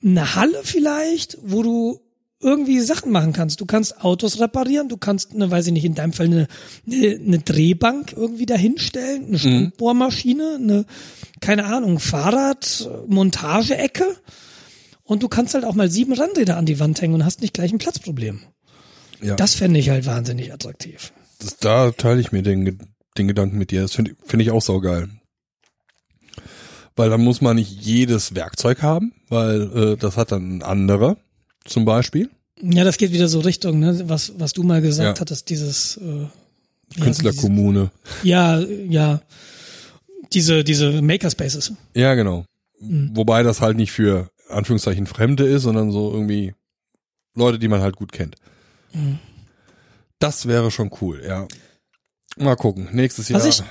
eine 0.04 0.36
Halle 0.36 0.60
vielleicht, 0.64 1.38
wo 1.42 1.64
du 1.64 2.07
irgendwie 2.40 2.80
Sachen 2.82 3.12
machen 3.12 3.34
kannst. 3.34 3.62
Du 3.62 3.66
kannst 3.66 4.04
Autos 4.04 4.40
reparieren, 4.40 4.90
du 4.90 4.98
kannst, 4.98 5.34
ne, 5.34 5.50
weiß 5.50 5.68
ich 5.68 5.74
nicht, 5.74 5.86
in 5.86 5.96
deinem 5.96 6.14
Fall 6.14 6.28
eine, 6.28 6.48
eine, 6.86 7.16
eine 7.16 7.40
Drehbank 7.40 8.14
irgendwie 8.16 8.46
dahinstellen, 8.46 9.24
eine 9.24 9.32
mhm. 9.32 9.38
Standbohrmaschine, 9.38 10.58
eine, 10.62 10.86
keine 11.42 11.66
Ahnung, 11.66 12.00
Fahrrad, 12.00 12.90
Montageecke. 13.08 14.06
Und 15.04 15.24
du 15.24 15.30
kannst 15.30 15.54
halt 15.54 15.66
auch 15.66 15.74
mal 15.74 15.90
sieben 15.90 16.14
Randräder 16.14 16.58
an 16.58 16.66
die 16.66 16.80
Wand 16.80 17.02
hängen 17.02 17.16
und 17.16 17.26
hast 17.26 17.42
nicht 17.42 17.54
gleich 17.54 17.72
ein 17.72 17.80
Platzproblem. 17.80 18.42
Ja. 19.22 19.36
Das 19.36 19.56
fände 19.56 19.80
ich 19.80 19.90
halt 19.90 20.06
wahnsinnig 20.06 20.54
attraktiv. 20.54 21.14
Das, 21.40 21.58
da 21.58 21.92
teile 21.92 22.20
ich 22.20 22.32
mir 22.32 22.44
den, 22.44 22.78
den 23.18 23.28
Gedanken 23.28 23.58
mit 23.58 23.72
dir. 23.72 23.82
Das 23.82 23.94
finde 23.94 24.16
find 24.26 24.44
ich 24.44 24.52
auch 24.52 24.62
saugeil. 24.62 25.10
Weil 26.96 27.10
dann 27.10 27.24
muss 27.24 27.42
man 27.42 27.56
nicht 27.56 27.72
jedes 27.72 28.36
Werkzeug 28.36 28.82
haben, 28.82 29.14
weil 29.30 29.62
äh, 29.76 29.98
das 29.98 30.18
hat 30.18 30.32
dann 30.32 30.58
ein 30.58 30.64
anderer 30.64 31.18
zum 31.68 31.86
Beispiel. 31.86 32.30
Ja, 32.62 32.84
das 32.84 32.98
geht 32.98 33.12
wieder 33.12 33.28
so 33.28 33.40
Richtung, 33.40 33.80
ne, 33.80 34.10
was, 34.10 34.34
was 34.38 34.54
du 34.54 34.64
mal 34.64 34.82
gesagt 34.82 35.18
ja. 35.18 35.22
hattest, 35.22 35.50
dieses 35.50 35.98
äh, 35.98 37.00
Künstlerkommune. 37.00 37.92
Ja, 38.24 38.60
ja, 38.60 39.22
diese, 40.34 40.64
diese 40.64 41.02
Makerspaces. 41.02 41.74
Ja, 41.94 42.16
genau. 42.16 42.46
Mhm. 42.80 43.12
Wobei 43.14 43.44
das 43.44 43.62
halt 43.62 43.78
nicht 43.78 43.92
für 43.92 44.30
Anführungszeichen 44.50 45.06
Fremde 45.06 45.46
ist, 45.46 45.64
sondern 45.64 45.92
so 45.92 46.12
irgendwie 46.12 46.54
Leute, 47.36 47.60
die 47.60 47.68
man 47.68 47.82
halt 47.82 47.96
gut 47.96 48.12
kennt. 48.12 48.36
Mhm. 48.94 49.20
Das 50.20 50.48
wäre 50.48 50.72
schon 50.72 50.90
cool, 51.02 51.22
ja. 51.26 51.48
Mal 52.38 52.56
gucken. 52.56 52.90
Nächstes 52.92 53.30
Jahr. 53.30 53.40
Was 53.40 53.46
ich, 53.46 53.64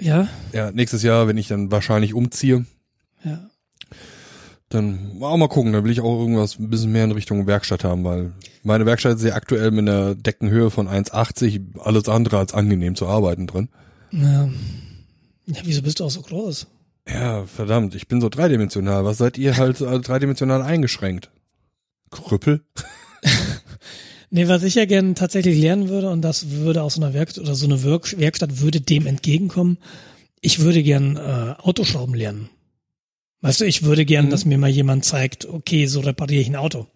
ja. 0.00 0.28
Ja, 0.52 0.70
nächstes 0.72 1.02
Jahr, 1.02 1.26
wenn 1.26 1.38
ich 1.38 1.48
dann 1.48 1.70
wahrscheinlich 1.70 2.12
umziehe. 2.12 2.66
Ja. 3.24 3.48
Dann 4.76 5.22
auch 5.22 5.38
mal 5.38 5.48
gucken, 5.48 5.72
dann 5.72 5.84
will 5.84 5.90
ich 5.90 6.02
auch 6.02 6.20
irgendwas 6.20 6.58
ein 6.58 6.68
bisschen 6.68 6.92
mehr 6.92 7.04
in 7.04 7.12
Richtung 7.12 7.46
Werkstatt 7.46 7.82
haben, 7.82 8.04
weil 8.04 8.32
meine 8.62 8.84
Werkstatt 8.84 9.16
ist 9.16 9.24
ja 9.24 9.34
aktuell 9.34 9.70
mit 9.70 9.88
einer 9.88 10.14
Deckenhöhe 10.14 10.70
von 10.70 10.86
1,80, 10.86 11.78
alles 11.78 12.10
andere 12.10 12.36
als 12.36 12.52
angenehm 12.52 12.94
zu 12.94 13.06
arbeiten 13.06 13.46
drin. 13.46 13.70
Ja. 14.12 14.50
ja, 15.46 15.60
wieso 15.64 15.80
bist 15.80 16.00
du 16.00 16.04
auch 16.04 16.10
so 16.10 16.20
groß? 16.20 16.66
Ja, 17.08 17.46
verdammt, 17.46 17.94
ich 17.94 18.06
bin 18.06 18.20
so 18.20 18.28
dreidimensional. 18.28 19.06
Was 19.06 19.16
seid 19.16 19.38
ihr 19.38 19.56
halt 19.56 19.80
dreidimensional 19.80 20.60
eingeschränkt? 20.60 21.30
Krüppel? 22.10 22.60
nee, 24.30 24.46
was 24.46 24.62
ich 24.62 24.74
ja 24.74 24.84
gerne 24.84 25.14
tatsächlich 25.14 25.58
lernen 25.58 25.88
würde, 25.88 26.10
und 26.10 26.20
das 26.20 26.50
würde 26.50 26.82
aus 26.82 26.96
so 26.96 27.02
einer 27.02 27.14
Werkstatt 27.14 27.44
oder 27.44 27.54
so 27.54 27.64
eine 27.64 27.82
Werkstatt 27.82 28.60
würde 28.60 28.82
dem 28.82 29.06
entgegenkommen, 29.06 29.78
ich 30.42 30.58
würde 30.58 30.82
gern 30.82 31.16
äh, 31.16 31.54
Autoschrauben 31.62 32.14
lernen. 32.14 32.50
Weißt 33.46 33.60
du, 33.60 33.64
ich 33.64 33.82
würde 33.82 34.04
gern, 34.04 34.26
mhm. 34.26 34.30
dass 34.30 34.44
mir 34.44 34.58
mal 34.58 34.70
jemand 34.70 35.04
zeigt, 35.04 35.46
okay, 35.46 35.86
so 35.86 36.00
repariere 36.00 36.42
ich 36.42 36.48
ein 36.48 36.56
Auto. 36.56 36.86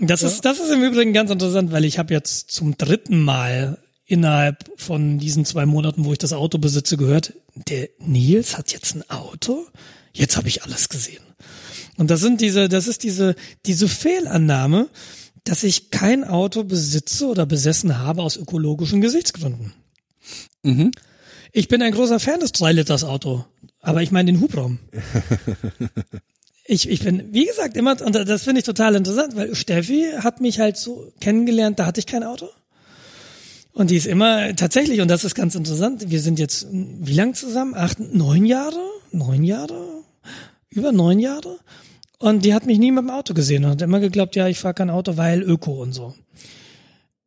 Das 0.00 0.22
ja. 0.22 0.28
ist, 0.28 0.44
das 0.44 0.60
ist 0.60 0.70
im 0.70 0.82
Übrigen 0.82 1.12
ganz 1.12 1.30
interessant, 1.30 1.72
weil 1.72 1.84
ich 1.84 1.98
habe 1.98 2.14
jetzt 2.14 2.50
zum 2.50 2.76
dritten 2.76 3.20
Mal 3.20 3.78
innerhalb 4.06 4.70
von 4.76 5.18
diesen 5.18 5.44
zwei 5.44 5.66
Monaten, 5.66 6.04
wo 6.04 6.12
ich 6.12 6.18
das 6.18 6.32
Auto 6.32 6.58
besitze, 6.58 6.96
gehört, 6.96 7.34
der 7.54 7.88
Nils 7.98 8.56
hat 8.56 8.72
jetzt 8.72 8.94
ein 8.94 9.08
Auto. 9.10 9.66
Jetzt 10.12 10.36
habe 10.36 10.48
ich 10.48 10.62
alles 10.62 10.88
gesehen. 10.88 11.22
Und 11.96 12.10
das 12.10 12.20
sind 12.20 12.40
diese, 12.40 12.68
das 12.68 12.86
ist 12.86 13.02
diese, 13.02 13.34
diese 13.66 13.88
Fehlannahme, 13.88 14.88
dass 15.44 15.64
ich 15.64 15.90
kein 15.90 16.24
Auto 16.24 16.64
besitze 16.64 17.26
oder 17.26 17.44
besessen 17.44 17.98
habe 17.98 18.22
aus 18.22 18.36
ökologischen 18.36 19.00
Gesichtsgründen. 19.00 19.72
Mhm. 20.62 20.92
Ich 21.52 21.68
bin 21.68 21.82
ein 21.82 21.92
großer 21.92 22.20
Fan 22.20 22.40
des 22.40 22.54
3-Liters-Auto. 22.54 23.44
Aber 23.88 24.02
ich 24.02 24.10
meine 24.10 24.30
den 24.30 24.42
Hubraum. 24.42 24.80
ich, 26.66 26.90
ich 26.90 27.02
bin, 27.02 27.32
wie 27.32 27.46
gesagt, 27.46 27.74
immer, 27.74 27.96
und 28.04 28.14
das 28.14 28.42
finde 28.42 28.58
ich 28.58 28.66
total 28.66 28.94
interessant, 28.96 29.34
weil 29.34 29.54
Steffi 29.54 30.08
hat 30.18 30.42
mich 30.42 30.60
halt 30.60 30.76
so 30.76 31.10
kennengelernt, 31.20 31.78
da 31.78 31.86
hatte 31.86 31.98
ich 31.98 32.04
kein 32.04 32.22
Auto. 32.22 32.50
Und 33.72 33.88
die 33.88 33.96
ist 33.96 34.06
immer 34.06 34.54
tatsächlich, 34.56 35.00
und 35.00 35.08
das 35.08 35.24
ist 35.24 35.34
ganz 35.34 35.54
interessant, 35.54 36.10
wir 36.10 36.20
sind 36.20 36.38
jetzt 36.38 36.66
wie 36.70 37.14
lang 37.14 37.32
zusammen? 37.32 37.74
Acht, 37.74 37.98
neun 37.98 38.44
Jahre? 38.44 38.84
Neun 39.10 39.42
Jahre? 39.42 40.02
Über 40.68 40.92
neun 40.92 41.18
Jahre? 41.18 41.58
Und 42.18 42.44
die 42.44 42.52
hat 42.52 42.66
mich 42.66 42.78
nie 42.78 42.92
mit 42.92 43.04
dem 43.04 43.10
Auto 43.10 43.32
gesehen 43.32 43.64
und 43.64 43.70
hat 43.70 43.80
immer 43.80 44.00
geglaubt, 44.00 44.36
ja, 44.36 44.48
ich 44.48 44.58
fahre 44.58 44.74
kein 44.74 44.90
Auto, 44.90 45.16
weil 45.16 45.40
Öko 45.40 45.80
und 45.80 45.94
so. 45.94 46.14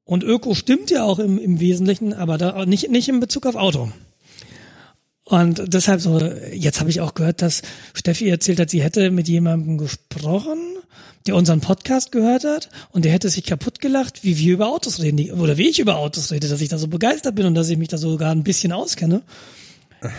Und 0.04 0.24
Öko 0.24 0.54
stimmt 0.54 0.92
ja 0.92 1.06
auch 1.06 1.18
im, 1.18 1.40
im 1.40 1.60
Wesentlichen, 1.60 2.14
aber 2.14 2.38
da 2.38 2.68
nicht, 2.68 2.92
nicht 2.92 3.10
in 3.10 3.20
Bezug 3.20 3.48
auf 3.48 3.56
Auto. 3.56 3.92
Und 5.32 5.64
deshalb 5.74 6.02
so, 6.02 6.20
jetzt 6.54 6.82
habe 6.82 6.90
ich 6.90 7.00
auch 7.00 7.14
gehört, 7.14 7.42
dass 7.42 7.62
Steffi 7.94 8.28
erzählt 8.28 8.60
hat, 8.60 8.70
sie 8.70 8.84
hätte 8.84 9.12
mit 9.12 9.30
jemandem 9.30 9.78
gesprochen, 9.78 10.60
der 11.26 11.38
unseren 11.38 11.62
Podcast 11.62 12.12
gehört 12.12 12.44
hat 12.44 12.70
und 12.92 13.06
der 13.06 13.14
hätte 13.14 13.30
sich 13.30 13.46
kaputt 13.46 13.80
gelacht, 13.80 14.26
wie 14.26 14.38
wir 14.38 14.56
über 14.56 14.68
Autos 14.68 15.00
reden, 15.00 15.32
oder 15.40 15.56
wie 15.56 15.70
ich 15.70 15.80
über 15.80 15.96
Autos 15.96 16.34
rede, 16.34 16.50
dass 16.50 16.60
ich 16.60 16.68
da 16.68 16.78
so 16.78 16.90
begeistert 16.90 17.36
bin 17.36 17.46
und 17.46 17.56
dass 17.56 17.70
ich 17.70 17.78
mich 17.78 17.88
da 17.88 17.98
sogar 17.98 18.34
ein 18.34 18.44
bisschen 18.44 18.74
auskenne. 18.74 19.22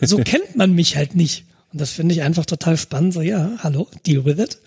So 0.00 0.18
kennt 0.18 0.54
man 0.54 0.74
mich 0.74 0.94
halt 0.94 1.16
nicht. 1.16 1.44
Und 1.72 1.80
das 1.80 1.90
finde 1.90 2.14
ich 2.14 2.22
einfach 2.22 2.46
total 2.46 2.76
spannend. 2.76 3.14
So, 3.14 3.20
ja, 3.20 3.50
hallo, 3.58 3.88
deal 4.06 4.24
with 4.24 4.38
it. 4.38 4.58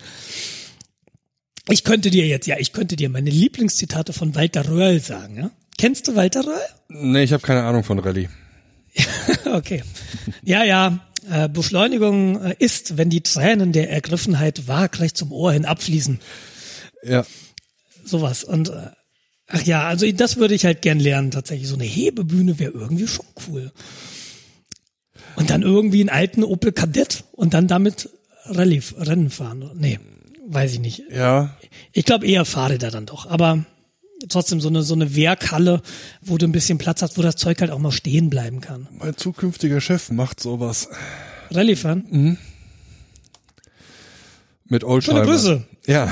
Ich 1.70 1.84
könnte 1.84 2.10
dir 2.10 2.26
jetzt, 2.26 2.46
ja, 2.46 2.56
ich 2.58 2.74
könnte 2.74 2.96
dir 2.96 3.08
meine 3.08 3.30
Lieblingszitate 3.30 4.12
von 4.12 4.34
Walter 4.34 4.68
Röhrl 4.68 5.00
sagen, 5.00 5.38
ja? 5.38 5.50
Kennst 5.78 6.06
du 6.06 6.16
Walter 6.16 6.44
Röhrl? 6.44 6.60
Nee, 6.88 7.22
ich 7.22 7.32
habe 7.32 7.42
keine 7.42 7.62
Ahnung 7.62 7.82
von 7.82 7.98
Rallye. 7.98 8.28
okay. 9.54 9.82
Ja, 10.42 10.64
ja. 10.64 11.00
Äh, 11.30 11.48
Beschleunigung 11.48 12.42
äh, 12.42 12.56
ist, 12.58 12.96
wenn 12.96 13.10
die 13.10 13.22
Tränen 13.22 13.72
der 13.72 13.90
Ergriffenheit 13.90 14.68
waagrecht 14.68 15.16
zum 15.16 15.32
Ohr 15.32 15.52
hin 15.52 15.64
abfließen. 15.64 16.20
Ja. 17.02 17.26
Sowas. 18.04 18.44
Und 18.44 18.68
äh, 18.68 18.90
ach 19.48 19.62
ja, 19.62 19.86
also 19.88 20.10
das 20.12 20.36
würde 20.36 20.54
ich 20.54 20.64
halt 20.64 20.82
gern 20.82 21.00
lernen 21.00 21.32
tatsächlich. 21.32 21.68
So 21.68 21.74
eine 21.74 21.84
Hebebühne 21.84 22.58
wäre 22.58 22.72
irgendwie 22.72 23.08
schon 23.08 23.26
cool. 23.48 23.72
Und 25.34 25.50
dann 25.50 25.62
irgendwie 25.62 26.00
einen 26.00 26.10
alten 26.10 26.44
Opel 26.44 26.72
Kadett 26.72 27.24
und 27.32 27.54
dann 27.54 27.66
damit 27.66 28.08
Rallye, 28.44 28.82
Rennen 28.96 29.30
fahren. 29.30 29.70
Nee, 29.74 29.98
weiß 30.46 30.74
ich 30.74 30.80
nicht. 30.80 31.02
Ja. 31.10 31.56
Ich 31.92 32.04
glaube 32.04 32.26
eher 32.26 32.44
Fahrräder 32.44 32.90
dann 32.90 33.06
doch. 33.06 33.26
Aber 33.26 33.64
trotzdem 34.28 34.60
so 34.60 34.68
eine, 34.68 34.82
so 34.82 34.94
eine 34.94 35.14
Werkhalle, 35.14 35.82
wo 36.22 36.38
du 36.38 36.46
ein 36.46 36.52
bisschen 36.52 36.78
Platz 36.78 37.02
hast, 37.02 37.18
wo 37.18 37.22
das 37.22 37.36
Zeug 37.36 37.60
halt 37.60 37.70
auch 37.70 37.78
mal 37.78 37.92
stehen 37.92 38.30
bleiben 38.30 38.60
kann. 38.60 38.88
Mein 38.98 39.16
zukünftiger 39.16 39.80
Chef 39.80 40.10
macht 40.10 40.40
sowas. 40.40 40.88
Rallye 41.50 41.76
fahren? 41.76 42.38
Mit 44.68 44.82
Schöne 44.82 44.92
Oldtimer. 44.92 45.22
Grüße. 45.22 45.64
Ja. 45.86 46.10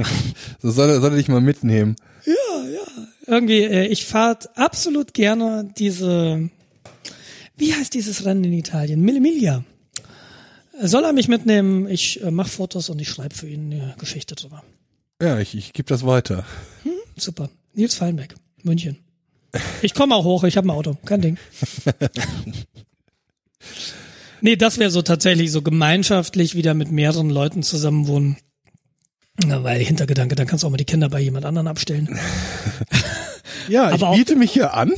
so 0.60 0.70
soll 0.70 0.90
er, 0.90 1.00
soll 1.00 1.12
er 1.12 1.16
dich 1.16 1.28
mal 1.28 1.40
mitnehmen. 1.40 1.96
Ja, 2.24 2.68
ja. 2.68 3.06
Irgendwie, 3.26 3.62
äh, 3.62 3.86
ich 3.86 4.04
fahre 4.04 4.38
absolut 4.54 5.14
gerne 5.14 5.68
diese, 5.78 6.48
wie 7.56 7.74
heißt 7.74 7.94
dieses 7.94 8.24
Rennen 8.24 8.44
in 8.44 8.52
Italien? 8.52 9.00
Mille 9.00 9.20
Miglia. 9.20 9.64
Soll 10.82 11.04
er 11.04 11.12
mich 11.12 11.28
mitnehmen? 11.28 11.88
Ich 11.88 12.22
äh, 12.22 12.30
mache 12.30 12.48
Fotos 12.48 12.88
und 12.88 13.00
ich 13.00 13.08
schreibe 13.08 13.34
für 13.34 13.48
ihn 13.48 13.72
eine 13.72 13.94
Geschichte 13.98 14.34
drüber. 14.34 14.62
Ja, 15.20 15.38
ich, 15.38 15.54
ich 15.54 15.72
gebe 15.72 15.88
das 15.88 16.06
weiter. 16.06 16.44
Super. 17.20 17.50
Nils 17.74 17.94
Fallenbeck, 17.94 18.34
München. 18.62 18.96
Ich 19.82 19.94
komme 19.94 20.14
auch 20.14 20.24
hoch, 20.24 20.44
ich 20.44 20.56
habe 20.56 20.68
ein 20.68 20.70
Auto, 20.70 20.96
kein 21.04 21.20
Ding. 21.20 21.38
nee, 24.40 24.56
das 24.56 24.78
wäre 24.78 24.90
so 24.90 25.02
tatsächlich 25.02 25.52
so 25.52 25.60
gemeinschaftlich 25.60 26.54
wieder 26.54 26.74
mit 26.74 26.90
mehreren 26.90 27.30
Leuten 27.30 27.62
zusammenwohnen. 27.62 28.36
Na, 29.44 29.62
weil 29.64 29.82
Hintergedanke, 29.82 30.34
dann 30.34 30.46
kannst 30.46 30.62
du 30.62 30.66
auch 30.66 30.70
mal 30.70 30.76
die 30.76 30.84
Kinder 30.84 31.08
bei 31.08 31.20
jemand 31.20 31.44
anderen 31.44 31.68
abstellen. 31.68 32.18
Ja, 33.68 33.90
ich 33.94 34.00
biete 34.00 34.36
mich 34.36 34.52
hier 34.52 34.74
an. 34.74 34.92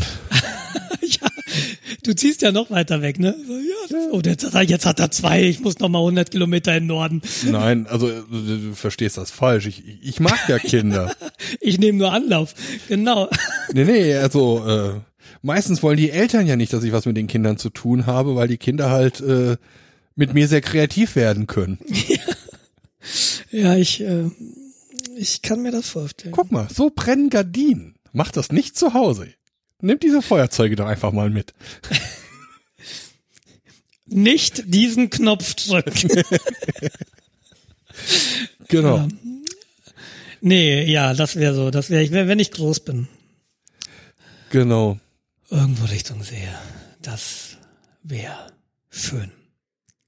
Du 2.03 2.15
ziehst 2.15 2.43
ja 2.43 2.53
noch 2.53 2.71
weiter 2.71 3.03
weg, 3.03 3.19
ne? 3.19 3.35
So, 3.47 3.53
ja, 3.97 4.09
oh, 4.13 4.21
jetzt 4.25 4.45
hat, 4.45 4.55
er, 4.55 4.63
jetzt 4.63 4.87
hat 4.87 5.01
er 5.01 5.11
zwei, 5.11 5.43
ich 5.43 5.61
muss 5.61 5.79
noch 5.79 5.89
mal 5.89 5.99
100 5.99 6.31
Kilometer 6.31 6.77
in 6.77 6.85
den 6.85 6.89
Norden. 6.89 7.23
Nein, 7.45 7.87
also 7.87 8.09
äh, 8.09 8.23
du 8.31 8.75
verstehst 8.75 9.17
das 9.17 9.31
falsch. 9.31 9.67
Ich, 9.67 9.83
ich 10.03 10.21
mag 10.21 10.39
ja 10.49 10.59
Kinder. 10.59 11.15
Ich 11.61 11.79
nehme 11.79 11.99
nur 11.99 12.13
Anlauf. 12.13 12.55
Genau. 12.89 13.29
nee, 13.73 13.85
nee, 13.85 14.15
also 14.15 14.65
äh, 14.67 15.01
meistens 15.43 15.83
wollen 15.83 15.97
die 15.97 16.11
Eltern 16.11 16.47
ja 16.47 16.57
nicht, 16.57 16.73
dass 16.73 16.85
ich 16.85 16.93
was 16.93 17.05
mit 17.05 17.17
den 17.17 17.27
Kindern 17.27 17.57
zu 17.57 17.69
tun 17.71 18.07
habe, 18.07 18.37
weil 18.37 18.49
die 18.49 18.59
Kinder 18.59 18.91
halt 18.91 19.21
äh, 19.21 19.57
mit 20.15 20.35
mir 20.35 20.49
sehr 20.49 20.61
kreativ 20.61 21.17
werden 21.17 21.47
können. 21.47 21.79
Ja, 23.51 23.77
ich, 23.77 24.01
äh, 24.01 24.31
ich 25.17 25.43
kann 25.43 25.61
mir 25.61 25.73
das 25.73 25.89
vorstellen. 25.89 26.33
Guck 26.33 26.53
mal, 26.53 26.69
so 26.73 26.91
brennen 26.95 27.31
Gardinen. 27.31 27.97
Mach 28.13 28.31
das 28.31 28.53
nicht 28.53 28.77
zu 28.77 28.95
Hause. 28.95 29.29
Nimm 29.83 29.99
diese 29.99 30.23
Feuerzeuge 30.23 30.77
doch 30.77 30.87
einfach 30.87 31.13
mal 31.13 31.29
mit. 31.29 31.53
Nicht 34.07 34.63
diesen 34.73 35.11
Knopf 35.11 35.55
drücken. 35.55 36.23
Genau. 38.69 38.97
Ja. 38.97 39.09
Nee, 40.41 40.85
ja, 40.91 41.15
das 41.15 41.37
wäre 41.37 41.55
so. 41.55 41.71
Das 41.71 41.91
wäre 41.91 42.03
ich, 42.03 42.11
wenn 42.11 42.39
ich 42.39 42.53
groß 42.53 42.81
bin. 42.81 43.09
Genau. 44.51 44.99
Irgendwo 45.51 45.85
Richtung 45.87 46.23
See. 46.23 46.49
Das 47.01 47.59
wäre 48.03 48.47
schön. 48.89 49.31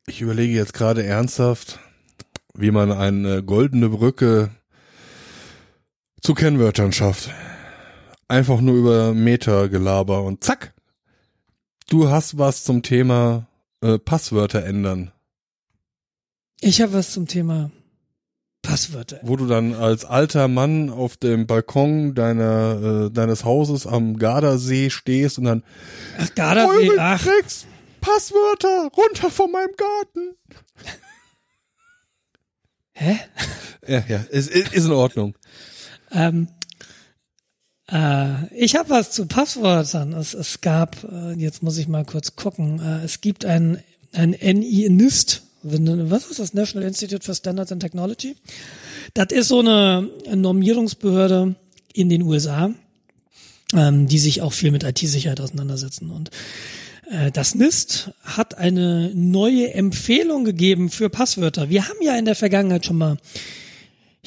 Ich 0.07 0.21
überlege 0.21 0.55
jetzt 0.55 0.75
gerade 0.75 1.05
ernsthaft, 1.05 1.79
wie 2.55 2.71
man 2.71 2.93
eine 2.93 3.43
goldene 3.43 3.89
Brücke 3.89 4.51
zu 6.21 6.35
Kennwörtern 6.35 6.93
schafft. 6.93 7.31
Einfach 8.35 8.61
nur 8.61 8.75
über 8.75 9.15
Meta-Gelaber 9.15 10.25
und 10.25 10.43
zack. 10.43 10.75
Du 11.89 12.09
hast 12.09 12.37
was 12.37 12.65
zum 12.65 12.83
Thema 12.83 13.47
äh, 13.81 13.97
Passwörter 13.97 14.65
ändern, 14.65 15.13
Ich 16.61 16.81
habe 16.83 16.95
was 16.95 17.13
zum 17.13 17.29
Thema 17.29 17.71
Passwörter. 18.61 19.21
wo 19.23 19.37
du 19.37 19.47
dann 19.47 19.73
als 19.77 20.05
alter 20.05 20.49
Mann 20.49 20.91
auf 20.91 21.17
dem 21.17 21.47
Balkon 21.47 22.17
deiner, 22.17 23.07
äh, 23.07 23.11
deines 23.13 23.45
Hauses 23.45 23.87
am 23.87 24.19
Gardasee 24.19 24.91
stehst 24.91 25.39
und 25.39 25.45
dann 25.45 25.63
Ach, 26.19 26.35
Gardasee, 26.35 26.91
ach, 26.99 27.23
Drecks 27.23 27.67
Passwörter 28.01 28.91
runter 28.97 29.31
von 29.31 29.53
meinem 29.53 29.75
Garten. 29.77 30.37
hä? 32.95 33.17
Ja, 33.87 34.03
ja, 34.09 34.17
ist, 34.29 34.51
ist 34.51 34.73
ist 34.75 34.87
in 34.87 34.93
Ordnung. 34.93 35.37
Ähm, 36.11 36.49
äh, 37.91 38.47
ich 38.55 38.77
habe 38.77 38.91
was 38.91 39.11
zu 39.11 39.27
Passwörtern. 39.27 40.13
Es, 40.15 40.35
es 40.35 40.61
gab, 40.61 40.97
äh, 41.05 41.33
jetzt 41.35 41.63
muss 41.63 41.79
ich 41.79 41.89
mal 41.89 42.05
kurz 42.05 42.37
gucken, 42.37 42.81
äh, 42.81 43.05
es 43.05 43.21
gibt 43.21 43.45
ein, 43.45 43.83
ein 44.13 44.31
NI-NIST, 44.31 45.43
was 45.63 46.27
ist 46.27 46.41
das? 46.41 46.53
National 46.53 46.87
Institute 46.87 47.25
for 47.25 47.35
Standards 47.35 47.73
and 47.73 47.81
Technology. 47.81 48.37
Das 49.15 49.29
ist 49.33 49.49
so 49.49 49.61
eine 49.61 50.11
Normierungsbehörde 50.35 51.55
in 51.95 52.11
den 52.11 52.21
USA, 52.21 52.71
ähm, 53.75 54.07
die 54.07 54.19
sich 54.19 54.43
auch 54.43 54.53
viel 54.53 54.73
mit 54.73 54.83
IT-Sicherheit 54.85 55.41
auseinandersetzen. 55.41 56.11
Und 56.11 56.31
das 57.35 57.55
NIST 57.55 58.13
hat 58.23 58.57
eine 58.57 59.11
neue 59.15 59.75
Empfehlung 59.75 60.47
gegeben 60.47 60.89
für 60.89 61.11
Passwörter. 61.11 61.69
Wir 61.69 61.87
haben 61.87 61.99
ja 62.01 62.17
in 62.17 62.25
der 62.25 62.35
Vergangenheit 62.35 62.87
schon 62.87 62.97
mal 62.97 63.19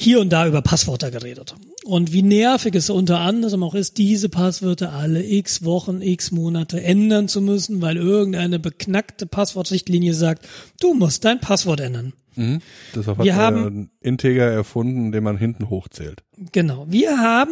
hier 0.00 0.20
und 0.20 0.30
da 0.32 0.46
über 0.46 0.62
Passwörter 0.62 1.10
geredet. 1.10 1.56
Und 1.84 2.12
wie 2.12 2.22
nervig 2.22 2.74
es 2.76 2.88
unter 2.88 3.18
anderem 3.18 3.62
auch 3.64 3.74
ist, 3.74 3.98
diese 3.98 4.28
Passwörter 4.28 4.92
alle 4.92 5.24
x 5.24 5.64
Wochen, 5.64 6.00
x 6.02 6.30
Monate 6.30 6.80
ändern 6.82 7.26
zu 7.26 7.40
müssen, 7.40 7.82
weil 7.82 7.96
irgendeine 7.96 8.58
beknackte 8.60 9.26
Passwortrichtlinie 9.26 10.14
sagt, 10.14 10.46
du 10.80 10.94
musst 10.94 11.24
dein 11.24 11.40
Passwort 11.40 11.80
ändern. 11.80 12.12
Mhm. 12.36 12.60
Deshalb 12.94 13.18
Wir 13.18 13.32
er 13.32 13.36
haben- 13.36 13.66
einen 13.66 13.90
Integer 14.00 14.44
erfunden, 14.46 15.10
den 15.10 15.24
man 15.24 15.36
hinten 15.36 15.68
hochzählt. 15.68 16.22
Genau. 16.52 16.86
Wir 16.88 17.18
haben 17.18 17.50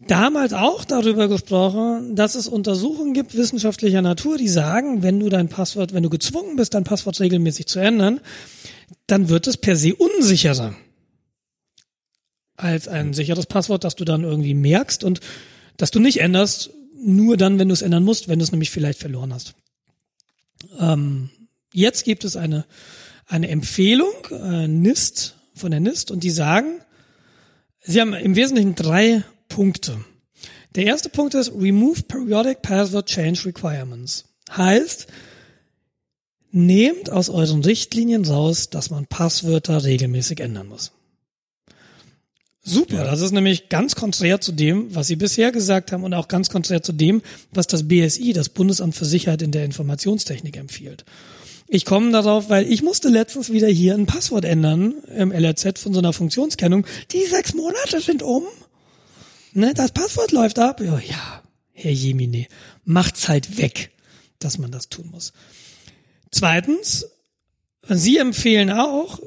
damals 0.00 0.52
auch 0.52 0.84
darüber 0.84 1.28
gesprochen, 1.28 2.16
dass 2.16 2.34
es 2.34 2.48
Untersuchungen 2.48 3.14
gibt 3.14 3.36
wissenschaftlicher 3.36 4.02
Natur, 4.02 4.36
die 4.36 4.48
sagen, 4.48 5.04
wenn 5.04 5.20
du 5.20 5.28
dein 5.28 5.48
Passwort, 5.48 5.94
wenn 5.94 6.02
du 6.02 6.10
gezwungen 6.10 6.56
bist, 6.56 6.74
dein 6.74 6.84
Passwort 6.84 7.20
regelmäßig 7.20 7.66
zu 7.68 7.78
ändern, 7.78 8.20
dann 9.06 9.28
wird 9.28 9.46
es 9.46 9.56
per 9.56 9.76
se 9.76 9.94
unsicherer 9.94 10.74
als 12.56 12.88
ein 12.88 13.14
sicheres 13.14 13.46
Passwort, 13.46 13.84
das 13.84 13.96
du 13.96 14.04
dann 14.04 14.24
irgendwie 14.24 14.54
merkst 14.54 15.04
und 15.04 15.20
das 15.76 15.90
du 15.90 16.00
nicht 16.00 16.20
änderst, 16.20 16.70
nur 16.98 17.36
dann, 17.36 17.58
wenn 17.58 17.68
du 17.68 17.74
es 17.74 17.82
ändern 17.82 18.04
musst, 18.04 18.28
wenn 18.28 18.38
du 18.38 18.44
es 18.44 18.52
nämlich 18.52 18.70
vielleicht 18.70 18.98
verloren 18.98 19.32
hast. 19.32 19.54
Ähm, 20.78 21.30
jetzt 21.72 22.04
gibt 22.04 22.24
es 22.24 22.36
eine, 22.36 22.64
eine 23.26 23.48
Empfehlung, 23.48 24.14
äh, 24.30 24.66
NIST, 24.66 25.34
von 25.54 25.70
der 25.70 25.80
NIST, 25.80 26.10
und 26.10 26.22
die 26.22 26.30
sagen, 26.30 26.80
Sie 27.88 28.00
haben 28.00 28.14
im 28.14 28.34
Wesentlichen 28.34 28.74
drei 28.74 29.22
Punkte. 29.48 30.04
Der 30.74 30.86
erste 30.86 31.08
Punkt 31.08 31.34
ist 31.34 31.52
Remove 31.52 32.02
Periodic 32.02 32.60
Password 32.60 33.06
Change 33.06 33.46
Requirements. 33.46 34.24
Heißt, 34.50 35.06
nehmt 36.50 37.10
aus 37.10 37.28
euren 37.28 37.62
Richtlinien 37.62 38.24
raus, 38.24 38.70
dass 38.70 38.90
man 38.90 39.06
Passwörter 39.06 39.84
regelmäßig 39.84 40.40
ändern 40.40 40.68
muss. 40.68 40.92
Super, 42.68 42.96
Ja. 42.96 43.04
das 43.04 43.20
ist 43.20 43.30
nämlich 43.30 43.68
ganz 43.68 43.94
konträr 43.94 44.40
zu 44.40 44.50
dem, 44.50 44.92
was 44.92 45.06
Sie 45.06 45.14
bisher 45.14 45.52
gesagt 45.52 45.92
haben 45.92 46.02
und 46.02 46.12
auch 46.14 46.26
ganz 46.26 46.50
konträr 46.50 46.82
zu 46.82 46.92
dem, 46.92 47.22
was 47.52 47.68
das 47.68 47.86
BSI, 47.86 48.32
das 48.32 48.48
Bundesamt 48.48 48.96
für 48.96 49.04
Sicherheit 49.04 49.40
in 49.42 49.52
der 49.52 49.64
Informationstechnik, 49.64 50.56
empfiehlt. 50.56 51.04
Ich 51.68 51.84
komme 51.84 52.10
darauf, 52.10 52.48
weil 52.50 52.70
ich 52.70 52.82
musste 52.82 53.08
letztens 53.08 53.52
wieder 53.52 53.68
hier 53.68 53.94
ein 53.94 54.06
Passwort 54.06 54.44
ändern 54.44 54.94
im 55.16 55.30
LRZ 55.30 55.78
von 55.78 55.92
so 55.92 56.00
einer 56.00 56.12
Funktionskennung. 56.12 56.86
Die 57.12 57.24
sechs 57.26 57.54
Monate 57.54 58.00
sind 58.00 58.22
um. 58.24 58.42
Ne, 59.52 59.72
das 59.74 59.92
Passwort 59.92 60.32
läuft 60.32 60.58
ab. 60.58 60.80
Ja, 60.80 60.98
ja 60.98 61.42
Herr 61.72 61.92
Jemine, 61.92 62.46
macht's 62.84 63.28
halt 63.28 63.58
weg. 63.58 63.90
dass 64.38 64.58
man 64.58 64.70
das 64.70 64.88
tun 64.90 65.08
muss. 65.10 65.32
Zweitens, 66.30 67.06
Sie 67.88 68.18
empfehlen 68.18 68.70
auch, 68.70 69.18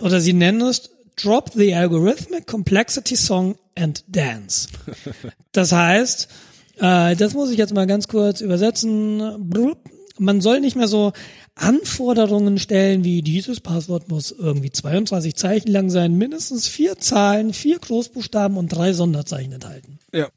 oder 0.00 0.20
Sie 0.20 0.32
nennen 0.32 0.60
es 0.62 0.90
Drop 1.16 1.52
the 1.54 1.74
Algorithmic 1.74 2.46
Complexity 2.46 3.16
Song 3.16 3.56
and 3.76 4.04
Dance. 4.08 4.68
Das 5.52 5.72
heißt, 5.72 6.28
äh, 6.78 7.14
das 7.16 7.34
muss 7.34 7.50
ich 7.50 7.58
jetzt 7.58 7.74
mal 7.74 7.86
ganz 7.86 8.08
kurz 8.08 8.40
übersetzen. 8.40 9.52
Man 10.18 10.40
soll 10.40 10.60
nicht 10.60 10.76
mehr 10.76 10.88
so 10.88 11.12
Anforderungen 11.54 12.58
stellen, 12.58 13.04
wie 13.04 13.22
dieses 13.22 13.60
Passwort 13.60 14.08
muss 14.08 14.32
irgendwie 14.32 14.70
32 14.70 15.36
Zeichen 15.36 15.70
lang 15.70 15.90
sein, 15.90 16.14
mindestens 16.14 16.66
vier 16.66 16.98
Zahlen, 16.98 17.52
vier 17.52 17.78
Großbuchstaben 17.78 18.56
und 18.56 18.68
drei 18.68 18.92
Sonderzeichen 18.92 19.52
enthalten. 19.52 19.98
Ja. 20.12 20.28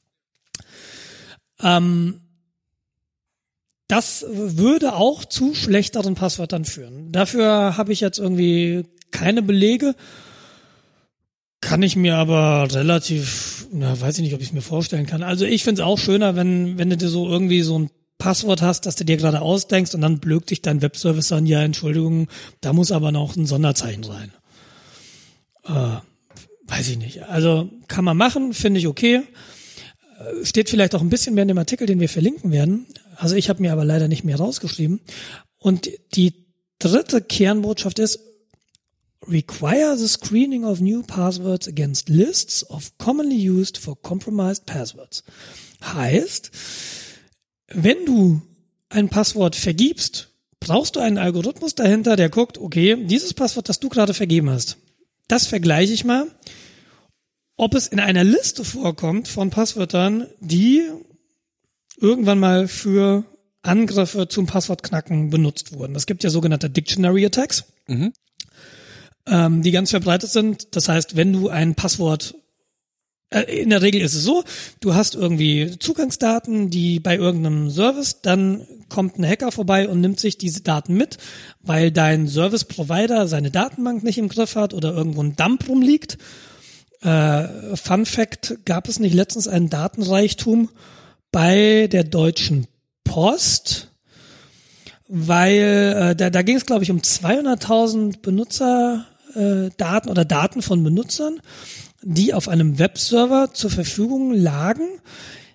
Ähm, 1.62 2.22
das 3.88 4.26
würde 4.30 4.95
auch 4.95 5.26
zu 5.26 5.56
schlechteren 5.56 6.16
Passwörtern 6.16 6.66
führen. 6.66 7.12
Dafür 7.12 7.78
habe 7.78 7.94
ich 7.94 8.02
jetzt 8.02 8.20
irgendwie 8.20 8.84
keine 9.12 9.41
Belege. 9.41 9.95
Kann 11.60 11.82
ich 11.82 11.96
mir 11.96 12.16
aber 12.18 12.68
relativ, 12.72 13.68
na, 13.72 14.00
weiß 14.00 14.18
ich 14.18 14.24
nicht, 14.24 14.36
ob 14.36 14.42
ich 14.42 14.48
es 14.48 14.54
mir 14.54 14.62
vorstellen 14.62 15.08
kann. 15.08 15.24
Also 15.24 15.46
ich 15.46 15.64
finde 15.64 15.82
es 15.82 15.88
auch 15.88 15.98
schöner, 15.98 16.36
wenn, 16.36 16.78
wenn 16.78 16.90
du 16.90 16.98
dir 16.98 17.10
so 17.10 17.28
irgendwie 17.28 17.64
so 17.64 17.80
ein 17.80 17.90
Passwort 18.20 18.62
hast, 18.62 18.86
das 18.86 18.96
du 18.96 19.06
dir 19.06 19.18
gerade 19.18 19.42
ausdenkst 19.42 19.94
und 19.96 20.02
dann 20.02 20.20
blökt 20.20 20.50
dich 20.50 20.62
dein 20.62 20.82
Webservice 20.82 21.32
an, 21.32 21.46
ja, 21.46 21.62
Entschuldigung, 21.62 22.28
da 22.62 22.74
muss 22.74 22.92
aber 22.92 23.12
noch 23.12 23.36
ein 23.36 23.46
Sonderzeichen 23.46 24.04
sein. 24.04 24.32
Äh, 25.66 25.98
weiß 26.68 26.90
ich 26.90 26.98
nicht. 26.98 27.24
Also 27.24 27.70
kann 27.88 28.06
man 28.06 28.18
machen, 28.18 28.54
finde 28.54 28.80
ich 28.80 28.88
okay. 28.88 29.22
Äh, 30.20 30.46
steht 30.46 30.70
vielleicht 30.70 30.96
auch 30.96 31.02
ein 31.02 31.10
bisschen 31.10 31.36
mehr 31.36 31.44
in 31.44 31.50
dem 31.50 31.58
Artikel, 31.58 31.88
den 31.88 32.00
wir 32.00 32.10
verlinken 32.10 32.52
werden. 32.52 32.88
Also 33.16 33.36
ich 33.36 33.50
habe 33.50 33.62
mir 33.62 33.72
aber 33.72 33.86
leider 33.86 34.08
nicht 34.08 34.24
mehr 34.24 34.38
rausgeschrieben. 34.38 35.00
Und 35.58 35.90
die 36.14 36.46
dritte 36.80 37.22
Kernbotschaft 37.22 38.00
ist, 38.00 38.20
require 39.28 39.95
the 39.98 40.08
screening 40.08 40.66
of 40.66 40.82
new 40.82 41.04
passwords 41.04 41.68
against 41.68 42.10
lists 42.10 42.64
of 42.70 42.98
commonly 42.98 43.38
used 43.38 43.78
for 43.78 43.95
compromised 43.95 44.66
passwords. 44.66 45.24
Heißt, 45.84 46.52
wenn 47.68 48.06
du 48.06 48.41
ein 48.90 49.10
Passwort 49.10 49.56
vergibst, 49.56 50.30
brauchst 50.60 50.95
du 50.95 50.99
einen 50.99 51.18
Algorithmus 51.18 51.76
dahinter, 51.76 52.16
der 52.16 52.30
guckt, 52.30 52.58
okay, 52.58 52.95
dieses 53.06 53.34
Passwort, 53.34 53.70
das 53.70 53.80
du 53.80 53.90
gerade 53.90 54.14
vergeben 54.14 54.49
hast, 54.49 54.78
das 55.28 55.45
vergleiche 55.45 55.94
ich 55.94 56.06
mal, 56.06 56.32
ob 57.58 57.74
es 57.74 57.88
in 57.88 57.99
einer 57.99 58.24
Liste 58.24 58.64
vorkommt 58.64 59.28
von 59.28 59.49
Passwörtern, 59.49 60.28
die 60.40 60.84
irgendwann 61.99 62.40
mal 62.40 62.68
für 62.68 63.26
Angriffe 63.64 64.28
zum 64.28 64.45
Passwortknacken 64.45 65.30
benutzt 65.30 65.74
wurden. 65.74 65.95
Es 65.95 66.06
gibt 66.06 66.24
ja 66.24 66.30
sogenannte 66.30 66.70
Dictionary 66.70 67.26
Attacks, 67.26 67.66
mhm. 67.88 68.14
Ähm, 69.28 69.62
die 69.62 69.72
ganz 69.72 69.91
verbreitet 69.91 70.30
sind. 70.30 70.76
Das 70.76 70.90
heißt, 70.90 71.16
wenn 71.16 71.34
du 71.34 71.49
ein 71.49 71.76
Passwort 71.76 72.36
äh, 73.30 73.41
in 73.62 73.70
der 73.70 73.82
Regel 73.82 74.02
ist 74.02 74.16
es 74.16 74.24
so, 74.24 74.44
du 74.80 74.95
hast 74.95 75.16
irgendwie 75.16 75.78
Zugangsdaten, 75.80 76.70
die 76.70 76.99
bei 76.99 77.18
irgendeinem 77.18 77.70
Service, 77.70 78.22
dann 78.22 78.66
kommt 78.90 79.20
ein 79.20 79.28
Hacker 79.28 79.52
vorbei 79.52 79.90
und 79.90 80.02
nimmt 80.02 80.20
sich 80.20 80.38
diese 80.38 80.62
Daten 80.62 80.95
mit, 80.95 81.18
weil 81.62 81.91
dein 81.91 82.28
Service 82.28 82.64
Provider 82.64 83.28
seine 83.28 83.52
Datenbank 83.52 84.04
nicht 84.04 84.18
im 84.18 84.30
Griff 84.30 84.56
hat 84.56 84.74
oder 84.74 84.94
irgendwo 84.94 85.22
ein 85.22 85.36
Dump 85.36 85.68
rumliegt. 85.68 86.18
Äh, 87.02 87.76
Fun 87.76 88.06
Fact, 88.06 88.60
gab 88.66 88.88
es 88.88 88.99
nicht 88.99 89.14
letztens 89.14 89.48
einen 89.48 89.70
Datenreichtum 89.70 90.70
bei 91.32 91.88
der 91.91 92.06
Deutschen 92.06 92.68
Post, 93.04 93.90
weil 95.10 96.12
äh, 96.12 96.16
da, 96.16 96.30
da 96.30 96.41
ging 96.41 96.56
es, 96.56 96.66
glaube 96.66 96.84
ich, 96.84 96.91
um 96.91 96.99
200.000 96.99 98.22
Benutzerdaten 98.22 99.16
äh, 99.38 100.10
oder 100.10 100.26
Daten 100.26 100.62
von 100.62 100.84
Benutzern, 100.84 101.40
die 102.02 102.34
auf 102.34 102.48
einem 102.48 102.80
Webserver 102.80 103.54
zur 103.54 103.70
Verfügung 103.70 104.34
lagen, 104.34 104.88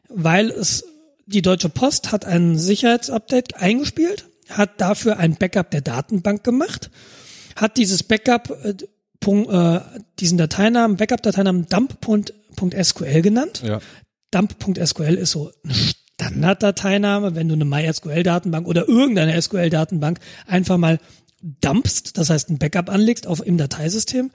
weil 0.09 0.51
es 0.51 0.85
die 1.27 1.43
Deutsche 1.43 1.69
Post 1.69 2.13
hat 2.13 2.25
ein 2.25 2.59
Sicherheitsupdate 2.59 3.57
eingespielt, 3.57 4.27
hat 4.49 4.81
dafür 4.81 5.19
ein 5.19 5.37
Backup 5.37 5.71
der 5.71 5.81
Datenbank 5.81 6.45
gemacht, 6.45 6.91
hat 7.57 7.77
dieses 7.77 8.03
Backup 8.03 8.51
äh, 8.65 8.75
äh, 9.25 9.81
diesen 10.19 10.37
Dateinamen, 10.37 10.97
Backup-Dateinamen 10.97 11.67
dump.sql 11.69 13.23
genannt. 13.23 13.63
Ja 13.65 13.81
dump.sql 14.33 15.15
ist 15.15 15.31
so 15.31 15.53
eine 15.63 15.75
Standarddateiname, 15.75 17.35
wenn 17.35 17.49
du 17.49 17.55
eine 17.55 17.65
MySQL-Datenbank 17.65 18.67
oder 18.67 18.89
irgendeine 18.89 19.41
SQL-Datenbank 19.41 20.19
einfach 20.47 20.79
mal 20.79 20.99
dumpst, 21.43 22.19
das 22.19 22.31
heißt 22.31 22.51
ein 22.51 22.59
Backup 22.59 22.89
anlegst 22.89 23.27
auf 23.27 23.45
im 23.45 23.59
Dateisystem, 23.59 24.31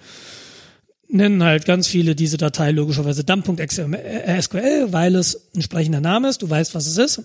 nennen 1.07 1.43
halt 1.43 1.65
ganz 1.65 1.88
viele 1.88 2.15
diese 2.15 2.38
Datei 2.38 2.71
logischerweise 2.71 3.23
dump.sql, 3.23 4.91
weil 4.91 5.15
es 5.15 5.49
ein 5.55 5.61
sprechender 5.61 6.01
Name 6.01 6.29
ist, 6.29 6.41
du 6.41 6.49
weißt, 6.49 6.75
was 6.75 6.88
es 6.88 6.97
ist. 6.97 7.23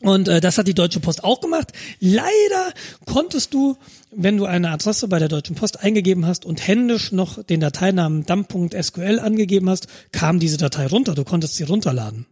Und 0.00 0.26
äh, 0.26 0.40
das 0.40 0.58
hat 0.58 0.66
die 0.66 0.74
Deutsche 0.74 0.98
Post 0.98 1.22
auch 1.22 1.40
gemacht. 1.40 1.72
Leider 2.00 2.72
konntest 3.06 3.54
du, 3.54 3.76
wenn 4.10 4.36
du 4.36 4.46
eine 4.46 4.70
Adresse 4.70 5.06
bei 5.06 5.20
der 5.20 5.28
Deutschen 5.28 5.54
Post 5.54 5.80
eingegeben 5.80 6.26
hast 6.26 6.44
und 6.44 6.66
händisch 6.66 7.12
noch 7.12 7.42
den 7.44 7.60
Dateinamen 7.60 8.26
dump.sql 8.26 9.20
angegeben 9.20 9.70
hast, 9.70 9.86
kam 10.10 10.40
diese 10.40 10.56
Datei 10.56 10.86
runter. 10.86 11.14
Du 11.14 11.22
konntest 11.22 11.54
sie 11.54 11.62
runterladen. 11.62 12.26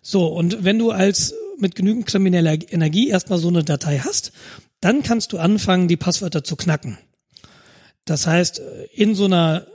So, 0.00 0.28
und 0.28 0.64
wenn 0.64 0.78
du 0.78 0.90
als 0.90 1.34
mit 1.58 1.74
genügend 1.74 2.06
krimineller 2.06 2.56
Energie 2.72 3.08
erstmal 3.08 3.38
so 3.38 3.48
eine 3.48 3.64
Datei 3.64 3.98
hast, 3.98 4.32
dann 4.80 5.02
kannst 5.02 5.32
du 5.32 5.38
anfangen, 5.38 5.88
die 5.88 5.96
Passwörter 5.96 6.44
zu 6.44 6.56
knacken. 6.56 6.98
Das 8.04 8.26
heißt, 8.26 8.62
in 8.92 9.14
so 9.14 9.24
einer 9.24 9.66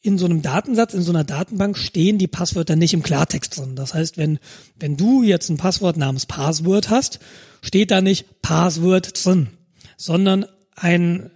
in 0.00 0.16
so 0.16 0.26
einem 0.26 0.42
Datensatz, 0.42 0.94
in 0.94 1.02
so 1.02 1.10
einer 1.10 1.24
Datenbank 1.24 1.76
stehen 1.76 2.18
die 2.18 2.28
Passwörter 2.28 2.76
nicht 2.76 2.94
im 2.94 3.02
Klartext 3.02 3.58
drin. 3.58 3.74
Das 3.74 3.94
heißt, 3.94 4.16
wenn, 4.16 4.38
wenn 4.76 4.96
du 4.96 5.22
jetzt 5.22 5.48
ein 5.48 5.56
Passwort 5.56 5.96
namens 5.96 6.26
Password 6.26 6.88
hast, 6.88 7.18
steht 7.62 7.90
da 7.90 8.00
nicht 8.00 8.40
Password 8.40 9.24
drin, 9.24 9.48
sondern 9.96 10.46
ein, 10.76 11.30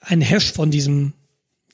ein 0.00 0.20
Hash 0.20 0.52
von 0.52 0.72
diesem, 0.72 1.12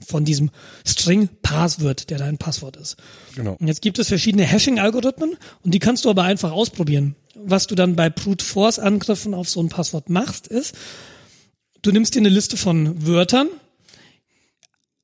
von 0.05 0.25
diesem 0.25 0.51
String 0.87 1.29
Password, 1.43 2.11
der 2.11 2.19
dein 2.19 2.39
Passwort 2.39 2.77
ist. 2.77 2.97
Genau. 3.35 3.57
Und 3.59 3.67
jetzt 3.67 3.83
gibt 3.83 3.99
es 3.99 4.09
verschiedene 4.09 4.45
Hashing-Algorithmen 4.45 5.37
und 5.63 5.75
die 5.75 5.79
kannst 5.79 6.05
du 6.05 6.11
aber 6.11 6.25
einfach 6.25 6.53
ausprobieren. 6.53 7.17
Was 7.35 7.67
du 7.67 7.75
dann 7.75 7.97
bei 7.97 8.11
Brute 8.11 8.45
Force 8.45 8.79
Angriffen 8.79 9.35
auf 9.35 9.49
so 9.49 9.61
ein 9.61 9.69
Passwort 9.69 10.09
machst, 10.09 10.47
ist, 10.47 10.75
du 11.83 11.93
nimmst 11.93 12.15
dir 12.15 12.21
eine 12.21 12.29
Liste 12.29 12.57
von 12.57 13.07
Wörtern, 13.07 13.49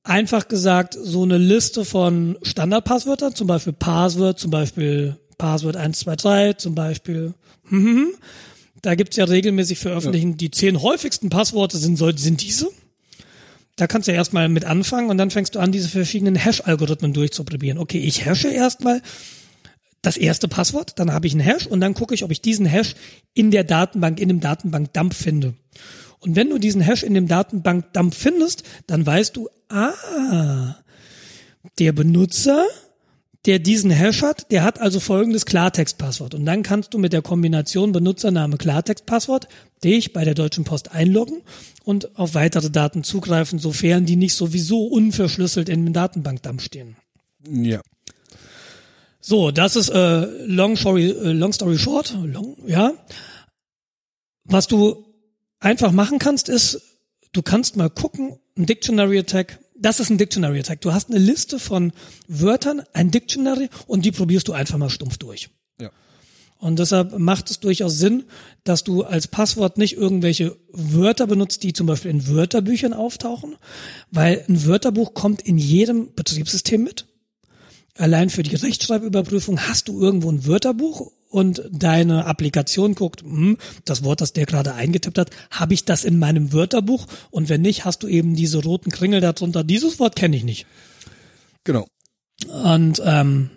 einfach 0.05 0.49
gesagt 0.49 0.97
so 1.01 1.23
eine 1.23 1.39
Liste 1.39 1.85
von 1.85 2.39
Standardpasswörtern, 2.43 3.35
zum 3.35 3.47
Beispiel 3.47 3.73
Passwort, 3.73 4.39
zum 4.39 4.51
Beispiel 4.51 5.17
Passwort 5.39 5.77
123, 5.77 6.59
zum 6.59 6.75
Beispiel. 6.75 7.35
Hm, 7.69 8.15
da 8.83 8.95
gibt's 8.95 9.17
ja 9.17 9.25
regelmäßig 9.25 9.79
veröffentlichen, 9.79 10.31
ja. 10.31 10.37
die 10.37 10.51
zehn 10.51 10.83
häufigsten 10.83 11.31
Passworte 11.31 11.79
sind, 11.79 11.97
sind 11.97 12.43
diese. 12.43 12.69
Da 13.83 13.89
kannst 13.89 14.07
du 14.07 14.13
erstmal 14.13 14.49
mit 14.49 14.65
anfangen 14.65 15.11
und 15.11 15.19
dann 15.19 15.33
fängst 15.33 15.57
du 15.57 15.59
an, 15.59 15.73
diese 15.73 15.89
verschiedenen 15.89 16.37
Hash-Algorithmen 16.37 17.13
durchzuprobieren. 17.13 17.81
Okay, 17.81 17.99
ich 17.99 18.25
hashe 18.25 18.47
erstmal 18.47 19.03
das 20.03 20.17
erste 20.17 20.47
Passwort, 20.47 21.01
dann 21.01 21.13
habe 21.13 21.27
ich 21.27 21.33
einen 21.33 21.41
Hash 21.41 21.67
und 21.67 21.81
dann 21.81 21.93
gucke 21.93 22.15
ich, 22.15 22.23
ob 22.23 22.31
ich 22.31 22.41
diesen 22.41 22.65
Hash 22.65 22.95
in 23.35 23.51
der 23.51 23.65
Datenbank, 23.65 24.21
in 24.21 24.29
dem 24.29 24.39
Datenbank-Dump 24.39 25.15
finde. 25.15 25.55
Und 26.21 26.37
wenn 26.37 26.49
du 26.49 26.59
diesen 26.59 26.81
Hash 26.81 27.03
in 27.03 27.15
dem 27.15 27.27
Datenbank-Dump 27.27 28.15
findest, 28.15 28.63
dann 28.87 29.05
weißt 29.05 29.35
du, 29.35 29.49
ah, 29.69 30.77
der 31.81 31.91
Benutzer, 31.91 32.65
der 33.47 33.59
diesen 33.59 33.91
Hash 33.91 34.23
hat, 34.23 34.51
der 34.53 34.63
hat 34.63 34.81
also 34.81 35.01
folgendes 35.01 35.47
Klartextpasswort. 35.47 36.35
Und 36.35 36.45
dann 36.47 36.63
kannst 36.63 36.95
du 36.95 36.99
mit 36.99 37.13
der 37.13 37.23
Kombination 37.23 37.93
Benutzername 37.93 38.57
Klartextpasswort 38.57 39.49
dich 39.83 40.13
bei 40.13 40.25
der 40.25 40.35
Deutschen 40.35 40.65
Post 40.65 40.93
einloggen 40.93 41.43
und 41.85 42.17
auf 42.17 42.35
weitere 42.35 42.71
Daten 42.71 43.03
zugreifen, 43.03 43.59
sofern 43.59 44.07
die 44.07 44.17
nicht 44.17 44.35
sowieso 44.35 44.87
unverschlüsselt 44.87 45.69
in 45.69 45.85
dem 45.85 45.93
Datenbankdump 45.93 46.63
stehen. 46.63 46.97
Ja. 47.45 47.81
So, 49.21 49.51
das 49.51 49.77
ist 49.77 49.89
äh, 49.89 50.27
long 50.47 50.77
story, 50.77 51.11
äh, 51.11 51.33
long 51.33 51.53
story 51.53 51.79
short, 51.79 52.17
long, 52.23 52.57
ja. 52.67 52.93
Was 54.45 54.67
du 54.67 55.05
einfach 55.61 55.93
machen 55.93 56.19
kannst, 56.19 56.49
ist, 56.49 56.81
du 57.33 57.43
kannst 57.43 57.77
mal 57.77 57.91
gucken, 57.91 58.39
ein 58.57 58.67
Dictionary 58.67 59.19
Attack, 59.19 59.61
das 59.83 60.01
ist 60.01 60.11
ein 60.11 60.19
Dictionary 60.19 60.61
Attack. 60.61 60.81
Du 60.81 60.93
hast 60.93 61.11
eine 61.11 61.19
Liste 61.19 61.59
von 61.59 61.93
Wörtern, 62.29 62.83
ein 62.93 63.11
Dictionary 63.11 63.69
und 63.87 64.05
die 64.05 64.13
probierst 64.13 64.49
du 64.49 64.53
einfach 64.53 64.79
mal 64.79 64.91
stumpf 64.91 65.19
durch. 65.19 65.51
Ja. 65.81 65.91
Und 66.59 66.79
deshalb 66.79 67.19
macht 67.19 67.51
es 67.51 67.59
durchaus 67.59 67.99
Sinn, 67.99 68.25
dass 68.63 68.85
du 68.85 69.03
als 69.03 69.27
Passwort 69.27 69.79
nicht 69.79 69.97
irgendwelche 69.97 70.57
Wörter 70.71 71.27
benutzt, 71.27 71.65
die 71.65 71.73
zum 71.73 71.89
Beispiel 71.89 72.13
in 72.13 72.29
Wörterbüchern 72.29 72.93
auftauchen, 72.93 73.57
weil 74.13 74.45
ein 74.49 74.65
Wörterbuch 74.65 75.15
kommt 75.15 75.43
in 75.43 75.59
jedem 75.59 76.15
Betriebssystem 76.15 76.85
mit. 76.85 77.07
Allein 77.97 78.31
für 78.31 78.45
die 78.45 78.55
Rechtschreibüberprüfung 78.55 79.61
hast 79.69 79.89
du 79.89 80.01
irgendwo 80.01 80.31
ein 80.31 80.47
Wörterbuch 80.47 81.11
und 81.33 81.63
deine 81.71 82.27
Applikation 82.27 82.95
guckt, 82.95 83.23
hm, 83.23 83.57
das 83.85 84.05
Wort, 84.05 84.21
das 84.21 84.33
der 84.33 84.47
gerade 84.47 84.75
eingetippt 84.75 85.19
hat, 85.19 85.31
habe 85.51 85.75
ich 85.75 85.85
das 85.85 86.05
in 86.05 86.19
meinem 86.19 86.53
Wörterbuch? 86.53 87.07
Und 87.31 87.49
wenn 87.49 87.63
nicht, 87.63 87.85
hast 87.85 88.03
du 88.03 88.09
eben 88.09 88.37
diese 88.37 88.63
roten 88.63 88.91
Kringel 88.91 89.21
darunter. 89.21 89.65
Dieses 89.65 89.99
Wort 89.99 90.15
kenne 90.15 90.37
ich 90.37 90.45
nicht. 90.45 90.67
Genau. 91.65 91.87
Und 92.49 93.01
ähm, 93.05 93.51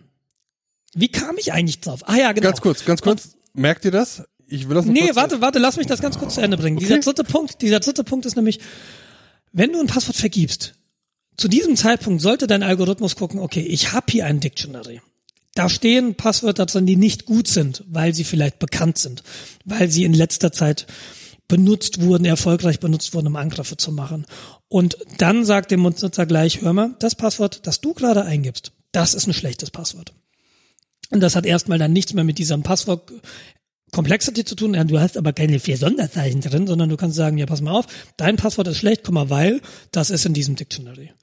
wie 0.93 1.10
kam 1.10 1.38
ich 1.38 1.52
eigentlich 1.52 1.81
drauf? 1.81 2.02
Ah 2.07 2.15
ja, 2.15 2.31
genau. 2.31 2.47
Ganz 2.47 2.61
kurz, 2.61 2.85
ganz 2.85 3.02
kurz. 3.02 3.35
Merkt 3.53 3.84
ihr 3.84 3.91
das? 3.91 4.23
Ich 4.47 4.69
will 4.69 4.76
das 4.76 4.85
Nee, 4.85 5.11
warte, 5.14 5.41
warte, 5.41 5.60
lass 5.60 5.76
mich 5.76 5.88
das 5.88 6.02
ganz 6.02 6.18
kurz 6.18 6.35
zu 6.35 6.41
Ende 6.41 6.57
bringen. 6.57 6.77
Dieser 6.77 6.99
dritte 6.99 7.23
Punkt, 7.23 7.61
dieser 7.61 7.80
dritte 7.80 8.03
Punkt 8.03 8.26
ist 8.26 8.35
nämlich, 8.35 8.60
wenn 9.52 9.73
du 9.73 9.80
ein 9.80 9.88
Passwort 9.88 10.15
vergibst, 10.15 10.76
zu 11.35 11.47
diesem 11.49 11.76
Zeitpunkt 11.76 12.22
sollte 12.22 12.47
dein 12.47 12.64
Algorithmus 12.64 13.15
gucken, 13.15 13.39
okay, 13.39 13.61
ich 13.61 13.91
habe 13.91 14.06
hier 14.10 14.26
ein 14.26 14.39
Dictionary. 14.39 15.02
Da 15.56 15.69
stehen 15.69 16.15
Passwörter 16.15 16.65
drin, 16.68 16.86
die 16.86 16.98
nicht 16.98 17.26
gut 17.26 17.48
sind, 17.48 17.84
weil 17.88 18.14
sie 18.14 18.26
vielleicht 18.26 18.60
bekannt 18.60 18.98
sind, 18.98 19.23
weil 19.64 19.90
sie 19.90 20.03
in 20.03 20.14
letzter 20.14 20.52
Zeit 20.52 20.86
benutzt 21.48 22.02
wurden, 22.02 22.26
erfolgreich 22.26 22.80
benutzt 22.80 23.14
wurden, 23.14 23.27
um 23.27 23.36
Angriffe 23.36 23.77
zu 23.77 23.91
machen. 23.91 24.26
Und 24.68 24.98
dann 25.18 25.45
sagt 25.45 25.72
dem 25.72 25.82
Nutzer 25.82 26.26
gleich, 26.26 26.61
hör 26.61 26.73
mal, 26.73 26.95
das 26.99 27.15
Passwort, 27.15 27.65
das 27.65 27.82
du 27.82 27.94
gerade 27.94 28.23
eingibst, 28.26 28.73
das 28.91 29.14
ist 29.14 29.27
ein 29.27 29.34
schlechtes 29.34 29.72
Passwort. 29.72 30.14
Und 31.10 31.22
das 31.22 31.36
hat 31.36 31.45
erstmal 31.45 31.77
dann 31.77 31.94
nichts 31.94 32.14
mehr 32.14 32.23
mit 32.23 32.38
diesem 32.38 32.64
Passwort 32.64 33.11
Complexity 33.91 34.44
zu 34.44 34.56
tun. 34.56 34.73
Du 34.88 34.99
hast 34.99 35.18
aber 35.18 35.32
keine 35.32 35.60
vier 35.60 35.77
Sonderzeichen 35.77 36.41
drin, 36.41 36.68
sondern 36.68 36.90
du 36.90 36.98
kannst 36.98 37.15
sagen, 37.15 37.38
ja, 37.38 37.45
pass 37.45 37.61
mal 37.61 37.72
auf, 37.72 37.88
dein 38.18 38.36
Passwort 38.36 38.68
ist 38.68 38.77
schlecht, 38.77 39.03
guck 39.06 39.14
mal, 39.14 39.30
weil 39.30 39.61
das 39.91 40.10
ist 40.10 40.26
in 40.26 40.34
diesem 40.34 40.56
Dictionary. 40.56 41.14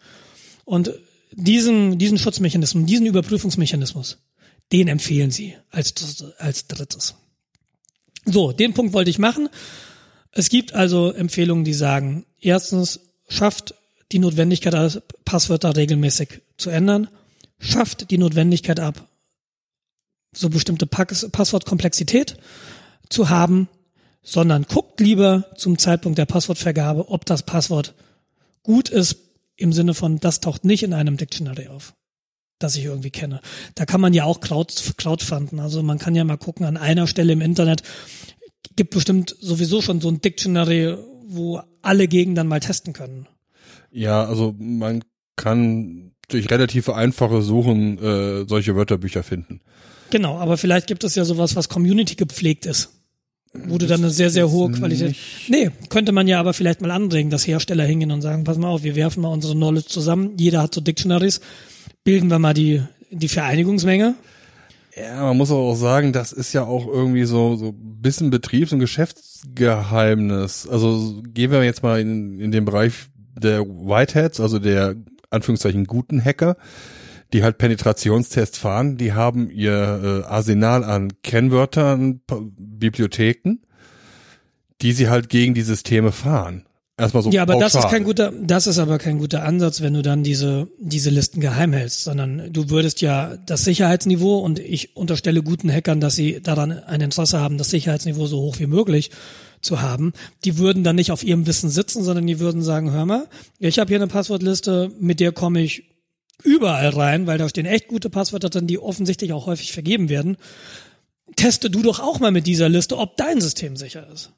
Und 0.65 0.93
diesen, 1.33 1.99
diesen 1.99 2.19
Schutzmechanismus, 2.19 2.87
diesen 2.87 3.07
Überprüfungsmechanismus, 3.07 4.19
den 4.73 4.89
empfehlen 4.89 5.31
sie 5.31 5.57
als, 5.71 6.25
als 6.39 6.67
drittes. 6.67 7.15
So, 8.25 8.53
den 8.53 8.75
Punkt 8.75 8.93
wollte 8.93 9.11
ich 9.11 9.19
machen. 9.19 9.49
Es 10.31 10.49
gibt 10.49 10.73
also 10.73 11.13
Empfehlungen, 11.13 11.65
die 11.65 11.75
sagen, 11.75 12.25
erstens, 12.41 13.01
schafft 13.29 13.75
die 14.13 14.19
Notwendigkeit, 14.19 15.03
Passwörter 15.25 15.77
regelmäßig 15.77 16.43
zu 16.57 16.71
ändern, 16.71 17.09
schafft 17.59 18.11
die 18.11 18.19
Notwendigkeit 18.19 18.81
ab, 18.81 19.09
so 20.33 20.49
bestimmte 20.49 20.87
Passwortkomplexität 20.87 22.37
zu 23.09 23.29
haben, 23.29 23.69
sondern 24.23 24.65
guckt 24.65 25.01
lieber 25.01 25.47
zum 25.57 25.79
Zeitpunkt 25.79 26.19
der 26.19 26.27
Passwortvergabe, 26.27 27.09
ob 27.09 27.27
das 27.27 27.43
Passwort 27.43 27.95
gut 28.63 28.89
ist, 28.89 29.17
im 29.57 29.73
Sinne 29.73 29.95
von, 29.95 30.19
das 30.19 30.41
taucht 30.41 30.65
nicht 30.65 30.83
in 30.83 30.93
einem 30.93 31.17
Dictionary 31.17 31.69
auf, 31.69 31.95
das 32.59 32.77
ich 32.77 32.85
irgendwie 32.85 33.11
kenne. 33.11 33.41
Da 33.75 33.87
kann 33.87 34.01
man 34.01 34.15
ja 34.15 34.25
auch 34.25 34.41
Crowd, 34.41 34.73
crowdfunden. 34.97 35.61
Also 35.61 35.83
man 35.83 35.99
kann 35.99 36.15
ja 36.15 36.25
mal 36.25 36.39
gucken, 36.39 36.67
an 36.67 36.77
einer 36.77 37.07
Stelle 37.07 37.33
im 37.33 37.41
Internet 37.41 37.83
gibt 38.77 38.95
bestimmt 38.95 39.37
sowieso 39.41 39.83
schon 39.83 40.01
so 40.01 40.09
ein 40.09 40.21
Dictionary, 40.21 40.97
wo 41.27 41.61
alle 41.83 42.09
Gegenden 42.09 42.37
dann 42.37 42.49
mal 42.49 42.61
testen 42.61 42.93
können. 42.93 43.27
Ja, 43.91 44.25
also 44.25 44.55
man 44.59 45.05
kann 45.37 46.13
durch 46.29 46.51
relativ 46.51 46.89
einfache 46.89 47.43
Suchen 47.43 47.99
äh, 47.99 48.49
solche 48.49 48.75
Wörterbücher 48.75 49.23
finden. 49.23 49.61
Genau, 50.11 50.39
aber 50.39 50.57
vielleicht 50.57 50.87
gibt 50.87 51.05
es 51.05 51.15
ja 51.15 51.25
sowas, 51.25 51.57
was 51.57 51.69
Community 51.69 52.15
gepflegt 52.15 52.67
ist. 52.67 52.91
Wo 53.55 53.77
du 53.77 53.87
dann 53.87 54.01
eine 54.01 54.11
sehr, 54.11 54.31
sehr 54.31 54.51
hohe 54.51 54.71
Qualität. 54.73 55.09
Nicht- 55.09 55.49
Nee, 55.51 55.71
könnte 55.91 56.13
man 56.13 56.27
ja 56.27 56.41
aber 56.41 56.55
vielleicht 56.55 56.81
mal 56.81 56.91
anregen, 56.91 57.29
dass 57.31 57.47
Hersteller 57.47 57.85
hingehen 57.85 58.11
und 58.11 58.23
sagen, 58.23 58.45
pass 58.45 58.57
mal 58.57 58.69
auf, 58.69 58.83
wir 58.83 58.97
werfen 58.97 59.21
mal 59.23 59.29
unsere 59.29 59.55
Knowledge 59.55 59.89
zusammen, 59.89 60.33
jeder 60.39 60.63
hat 60.63 60.75
so 60.75 60.81
Dictionaries, 60.81 61.41
bilden 62.05 62.29
wir 62.31 62.39
mal 62.39 62.55
die, 62.55 62.83
die 63.11 63.29
Vereinigungsmenge. 63.29 64.15
Ja, 64.97 65.23
man 65.23 65.37
muss 65.37 65.51
aber 65.51 65.61
auch 65.61 65.75
sagen, 65.75 66.13
das 66.13 66.33
ist 66.33 66.53
ja 66.53 66.65
auch 66.65 66.87
irgendwie 66.87 67.25
so 67.25 67.57
so 67.57 67.69
ein 67.69 68.01
bisschen 68.03 68.31
Betriebs- 68.31 68.73
und 68.73 68.79
Geschäftsgeheimnis. 68.79 70.69
Also 70.69 71.23
gehen 71.33 71.51
wir 71.51 71.63
jetzt 71.65 71.83
mal 71.83 72.01
in, 72.01 72.39
in 72.41 72.53
den 72.53 72.65
Bereich 72.65 72.93
der 73.39 73.61
Whiteheads, 73.67 74.41
also 74.41 74.59
der 74.59 74.97
Anführungszeichen 75.31 75.85
guten 75.87 76.23
Hacker, 76.23 76.57
die 77.33 77.43
halt 77.43 77.59
Penetrationstests 77.59 78.59
fahren. 78.59 78.97
Die 78.97 79.13
haben 79.13 79.51
ihr 79.51 80.23
äh, 80.25 80.27
Arsenal 80.27 80.85
an 80.85 81.13
Kennwörtern, 81.23 82.21
P 82.27 82.37
Bibliotheken, 82.59 83.61
die 84.83 84.93
sie 84.93 85.09
halt 85.09 85.29
gegen 85.29 85.55
die 85.55 85.63
Systeme 85.63 86.13
fahren. 86.13 86.67
Erstmal 86.99 87.23
so 87.23 87.31
Ja, 87.31 87.43
aber 87.43 87.57
das 87.57 87.75
ist 87.75 87.81
pauschal. 87.81 87.91
kein 87.91 88.05
guter, 88.05 88.33
das 88.43 88.67
ist 88.67 88.79
aber 88.79 88.99
kein 88.99 89.19
guter 89.19 89.45
Ansatz, 89.45 89.81
wenn 89.81 89.95
du 89.95 90.03
dann 90.03 90.23
diese, 90.23 90.69
diese 90.79 91.11
Listen 91.11 91.41
geheim 91.41 91.73
hältst, 91.73 92.05
sondern 92.05 92.53
du 92.53 92.69
würdest 92.69 93.01
ja 93.01 93.37
das 93.47 93.65
Sicherheitsniveau 93.65 94.39
und 94.39 94.59
ich 94.59 94.97
unterstelle 94.97 95.43
guten 95.43 95.71
Hackern, 95.73 96.01
dass 96.01 96.17
sie 96.17 96.43
daran 96.43 96.73
ein 96.73 97.01
Interesse 97.01 97.41
haben, 97.41 97.57
das 97.57 97.71
Sicherheitsniveau 97.71 98.27
so 98.27 98.41
hoch 98.41 98.59
wie 98.59 98.67
möglich 98.67 99.11
zu 99.63 99.81
haben. 99.81 100.13
Die 100.45 100.59
würden 100.59 100.85
dann 100.85 100.97
nicht 100.97 101.13
auf 101.13 101.25
ihrem 101.25 101.47
Wissen 101.47 101.71
sitzen, 101.71 102.03
sondern 102.03 102.27
die 102.27 102.41
würden 102.41 102.63
sagen, 102.63 102.91
hör 102.93 103.07
mal, 103.07 103.27
ich 103.59 103.79
habe 103.79 103.89
hier 103.89 103.99
eine 103.99 104.09
Passwortliste, 104.09 104.91
mit 105.01 105.21
der 105.21 105.33
komme 105.33 105.63
ich 105.63 105.85
überall 106.45 106.89
rein, 106.89 107.27
weil 107.27 107.39
da 107.39 107.49
stehen 107.49 107.67
echt 107.67 107.89
gute 107.89 108.11
Passwörter 108.11 108.51
drin, 108.51 108.67
die 108.67 108.79
offensichtlich 108.79 109.33
auch 109.33 109.47
häufig 109.47 109.73
vergeben 109.73 110.09
werden. 110.09 110.37
Teste 111.37 111.71
du 111.71 111.83
doch 111.83 112.01
auch 112.01 112.21
mal 112.21 112.33
mit 112.33 112.47
dieser 112.47 112.69
Liste, 112.69 112.99
ob 112.99 113.17
dein 113.17 113.41
System 113.41 113.77
sicher 113.77 114.07
ist. 114.13 114.33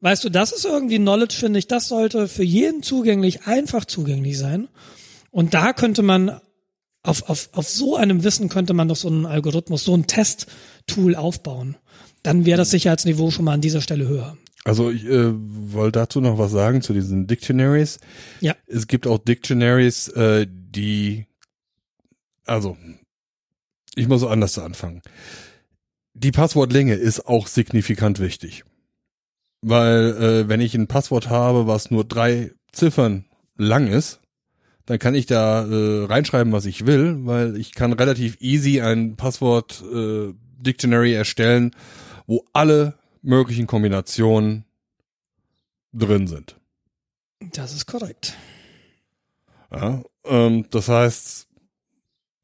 Weißt 0.00 0.22
du, 0.22 0.28
das 0.28 0.52
ist 0.52 0.64
irgendwie 0.64 0.98
Knowledge, 0.98 1.34
finde 1.34 1.58
ich. 1.58 1.66
Das 1.66 1.88
sollte 1.88 2.28
für 2.28 2.44
jeden 2.44 2.82
zugänglich, 2.82 3.46
einfach 3.46 3.84
zugänglich 3.84 4.38
sein. 4.38 4.68
Und 5.30 5.54
da 5.54 5.72
könnte 5.72 6.02
man 6.02 6.40
auf, 7.02 7.28
auf, 7.28 7.48
auf 7.52 7.68
so 7.68 7.96
einem 7.96 8.24
Wissen 8.24 8.48
könnte 8.48 8.74
man 8.74 8.88
doch 8.88 8.96
so 8.96 9.08
einen 9.08 9.26
Algorithmus, 9.26 9.84
so 9.84 9.94
ein 9.94 10.06
Testtool 10.06 11.14
aufbauen. 11.14 11.76
Dann 12.22 12.46
wäre 12.46 12.58
das 12.58 12.70
Sicherheitsniveau 12.70 13.30
schon 13.30 13.44
mal 13.44 13.52
an 13.52 13.60
dieser 13.60 13.82
Stelle 13.82 14.08
höher. 14.08 14.36
Also 14.64 14.90
ich 14.90 15.04
äh, 15.04 15.32
wollte 15.34 15.98
dazu 15.98 16.22
noch 16.22 16.38
was 16.38 16.50
sagen 16.50 16.80
zu 16.80 16.94
diesen 16.94 17.26
Dictionaries. 17.26 17.98
Ja. 18.40 18.56
Es 18.66 18.86
gibt 18.86 19.06
auch 19.06 19.18
Dictionaries, 19.18 20.08
äh, 20.08 20.46
die, 20.74 21.26
also 22.44 22.76
ich 23.94 24.08
muss 24.08 24.20
so 24.20 24.28
anders 24.28 24.58
anfangen. 24.58 25.02
Die 26.14 26.32
Passwortlänge 26.32 26.94
ist 26.94 27.26
auch 27.26 27.46
signifikant 27.46 28.20
wichtig. 28.20 28.64
Weil 29.62 30.16
äh, 30.16 30.48
wenn 30.48 30.60
ich 30.60 30.74
ein 30.74 30.88
Passwort 30.88 31.30
habe, 31.30 31.66
was 31.66 31.90
nur 31.90 32.04
drei 32.04 32.52
Ziffern 32.72 33.24
lang 33.56 33.86
ist, 33.86 34.20
dann 34.86 34.98
kann 34.98 35.14
ich 35.14 35.26
da 35.26 35.64
äh, 35.64 36.04
reinschreiben, 36.04 36.52
was 36.52 36.66
ich 36.66 36.86
will, 36.86 37.24
weil 37.24 37.56
ich 37.56 37.72
kann 37.72 37.92
relativ 37.94 38.36
easy 38.40 38.80
ein 38.82 39.16
Passwort 39.16 39.82
äh, 39.90 40.34
Dictionary 40.58 41.14
erstellen, 41.14 41.74
wo 42.26 42.44
alle 42.52 42.98
möglichen 43.22 43.66
Kombinationen 43.66 44.64
drin 45.92 46.26
sind. 46.26 46.56
Das 47.52 47.72
ist 47.72 47.86
korrekt. 47.86 48.36
Ja, 49.70 50.02
ähm, 50.24 50.66
das 50.70 50.88
heißt, 50.88 51.48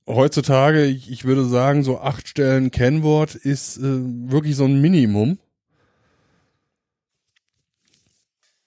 heutzutage, 0.06 0.84
ich, 0.84 1.10
ich 1.10 1.24
würde 1.24 1.44
sagen, 1.44 1.82
so 1.82 1.98
acht 2.00 2.28
Stellen 2.28 2.70
Kennwort 2.70 3.34
ist 3.34 3.78
äh, 3.78 3.82
wirklich 3.82 4.56
so 4.56 4.64
ein 4.64 4.80
Minimum. 4.80 5.38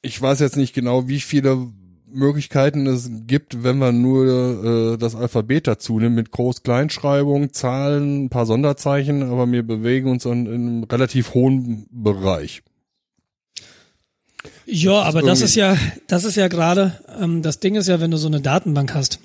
Ich 0.02 0.22
weiß 0.22 0.40
jetzt 0.40 0.57
nicht 0.57 0.73
genau, 0.73 1.07
wie 1.07 1.19
viele 1.19 1.72
Möglichkeiten 2.14 2.85
es 2.85 3.10
gibt, 3.26 3.64
wenn 3.64 3.77
man 3.77 4.02
nur 4.02 4.94
äh, 4.94 4.98
das 4.98 5.15
Alphabet 5.15 5.68
dazu 5.68 5.99
nimmt 5.99 6.15
mit 6.15 6.31
Groß-Kleinschreibung, 6.31 7.53
Zahlen, 7.53 8.26
ein 8.26 8.30
paar 8.30 8.45
Sonderzeichen, 8.45 9.23
aber 9.23 9.52
wir 9.52 9.64
bewegen 9.64 10.10
uns 10.10 10.26
in, 10.26 10.45
in 10.45 10.53
einem 10.53 10.84
relativ 10.84 11.34
hohen 11.34 11.88
Bereich. 11.90 12.61
Ja, 14.65 15.01
aber 15.01 15.21
das 15.21 15.41
ist 15.41 15.55
ja, 15.55 15.77
das 16.07 16.23
ist 16.23 16.35
ja 16.35 16.47
gerade, 16.47 16.99
ähm, 17.19 17.41
das 17.41 17.59
Ding 17.59 17.75
ist 17.75 17.87
ja, 17.87 17.99
wenn 17.99 18.11
du 18.11 18.17
so 18.17 18.27
eine 18.27 18.41
Datenbank 18.41 18.93
hast, 18.93 19.19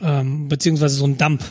ähm, 0.00 0.48
beziehungsweise 0.48 0.96
so 0.96 1.06
ein 1.06 1.18
Dump, 1.18 1.42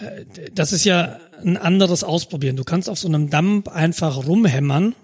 äh, 0.00 0.24
das 0.52 0.72
ist 0.72 0.84
ja 0.84 1.18
ein 1.42 1.56
anderes 1.56 2.04
Ausprobieren. 2.04 2.56
Du 2.56 2.64
kannst 2.64 2.88
auf 2.88 2.98
so 2.98 3.08
einem 3.08 3.30
Dump 3.30 3.68
einfach 3.68 4.26
rumhämmern 4.26 4.94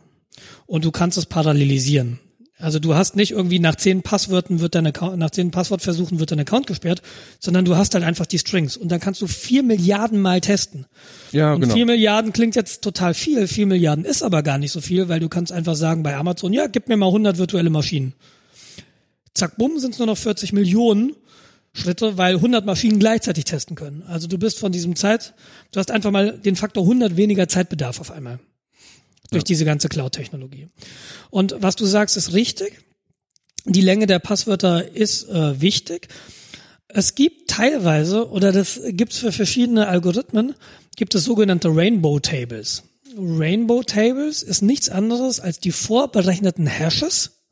und 0.67 0.85
du 0.85 0.91
kannst 0.91 1.19
es 1.19 1.27
parallelisieren. 1.27 2.21
Also 2.59 2.79
du 2.79 2.95
hast 2.95 3.17
nicht 3.17 3.33
irgendwie 3.33 3.59
nach 3.59 3.75
zehn 3.75 4.03
Passwörtern 4.03 4.61
wird 4.61 4.77
dein 4.77 4.87
Account, 4.87 5.19
nach 5.19 5.31
zehn 5.31 5.51
Passwortversuchen 5.51 6.21
wird 6.21 6.31
dein 6.31 6.39
Account 6.39 6.69
gesperrt, 6.69 7.03
sondern 7.41 7.65
du 7.65 7.77
hast 7.77 7.95
halt 7.95 8.05
einfach 8.05 8.27
die 8.27 8.39
Strings 8.39 8.77
und 8.77 8.93
dann 8.93 9.01
kannst 9.01 9.21
du 9.23 9.27
vier 9.27 9.65
Milliarden 9.65 10.21
Mal 10.21 10.41
testen. 10.41 10.87
Ja, 11.33 11.55
Und 11.55 11.63
genau. 11.63 11.75
vier 11.75 11.87
Milliarden 11.87 12.33
klingt 12.33 12.55
jetzt 12.55 12.83
total 12.83 13.13
viel. 13.13 13.49
Vier 13.49 13.67
Milliarden 13.67 14.05
ist 14.05 14.23
aber 14.23 14.45
gar 14.45 14.59
nicht 14.59 14.71
so 14.71 14.81
viel, 14.81 15.09
weil 15.09 15.19
du 15.19 15.29
kannst 15.29 15.51
einfach 15.51 15.75
sagen 15.75 16.05
bei 16.05 16.17
Amazon, 16.17 16.53
ja, 16.53 16.69
gib 16.69 16.89
mir 16.89 16.97
mal 16.97 17.07
100 17.07 17.39
virtuelle 17.39 17.71
Maschinen. 17.71 18.15
Zack, 19.35 19.57
bumm, 19.57 19.81
sind 19.81 19.95
es 19.95 19.99
nur 19.99 20.07
noch 20.07 20.19
40 20.19 20.53
Millionen 20.53 21.17
Schritte, 21.73 22.17
weil 22.17 22.37
100 22.37 22.65
Maschinen 22.65 23.01
gleichzeitig 23.01 23.47
testen 23.47 23.75
können. 23.75 24.05
Also 24.07 24.29
du 24.29 24.39
bist 24.39 24.61
von 24.61 24.71
diesem 24.71 24.95
Zeit, 24.95 25.35
du 25.73 25.81
hast 25.81 25.91
einfach 25.91 26.13
mal 26.13 26.39
den 26.39 26.55
Faktor 26.55 26.85
100 26.85 27.17
weniger 27.17 27.49
Zeitbedarf 27.49 28.01
auf 28.01 28.13
einmal. 28.13 28.39
Durch 29.31 29.45
diese 29.45 29.65
ganze 29.65 29.89
Cloud-Technologie. 29.89 30.69
Und 31.31 31.57
was 31.59 31.77
du 31.77 31.87
sagst, 31.87 32.17
ist 32.17 32.35
richtig. 32.35 32.79
Die 33.65 33.81
Länge 33.81 34.07
der 34.07 34.19
Passwörter 34.19 34.95
ist 34.95 35.29
äh, 35.29 35.61
wichtig. 35.61 36.09
Es 36.89 37.15
gibt 37.15 37.51
teilweise, 37.51 38.31
oder 38.31 38.53
das 38.53 38.81
gibt's 38.89 39.19
für 39.19 39.33
verschiedene 39.33 39.89
Algorithmen, 39.89 40.55
gibt 40.97 41.15
es 41.15 41.25
sogenannte 41.25 41.69
Rainbow 41.69 42.21
Tables. 42.21 42.85
Rainbow 43.17 43.83
Tables 43.83 44.43
ist 44.43 44.63
nichts 44.63 44.89
anderes 44.89 45.41
als 45.41 45.59
die 45.59 45.73
vorberechneten 45.73 46.67
Hashes 46.67 47.43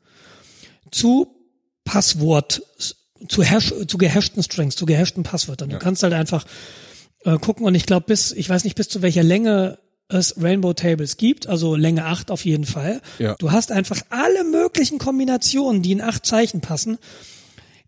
zu 0.91 1.27
Passwort, 1.83 2.61
zu, 3.27 3.43
hash, 3.43 3.73
zu 3.87 3.97
gehashten 3.97 4.43
Strings, 4.43 4.75
zu 4.75 4.85
gehashten 4.85 5.23
Passwörtern. 5.23 5.69
Du 5.69 5.79
kannst 5.79 6.03
halt 6.03 6.13
einfach 6.13 6.45
äh, 7.25 7.37
gucken 7.37 7.65
und 7.65 7.75
ich 7.75 7.85
glaube 7.85 8.05
bis, 8.07 8.31
ich 8.31 8.49
weiß 8.49 8.63
nicht 8.63 8.75
bis 8.75 8.89
zu 8.89 9.01
welcher 9.01 9.23
Länge 9.23 9.79
es 10.13 10.41
Rainbow 10.41 10.73
Tables 10.73 11.17
gibt, 11.17 11.47
also 11.47 11.75
Länge 11.75 12.05
8 12.05 12.31
auf 12.31 12.45
jeden 12.45 12.65
Fall. 12.65 13.01
Ja. 13.19 13.35
Du 13.39 13.51
hast 13.51 13.71
einfach 13.71 14.01
alle 14.09 14.43
möglichen 14.43 14.99
Kombinationen, 14.99 15.81
die 15.81 15.91
in 15.91 16.01
acht 16.01 16.25
Zeichen 16.25 16.61
passen, 16.61 16.97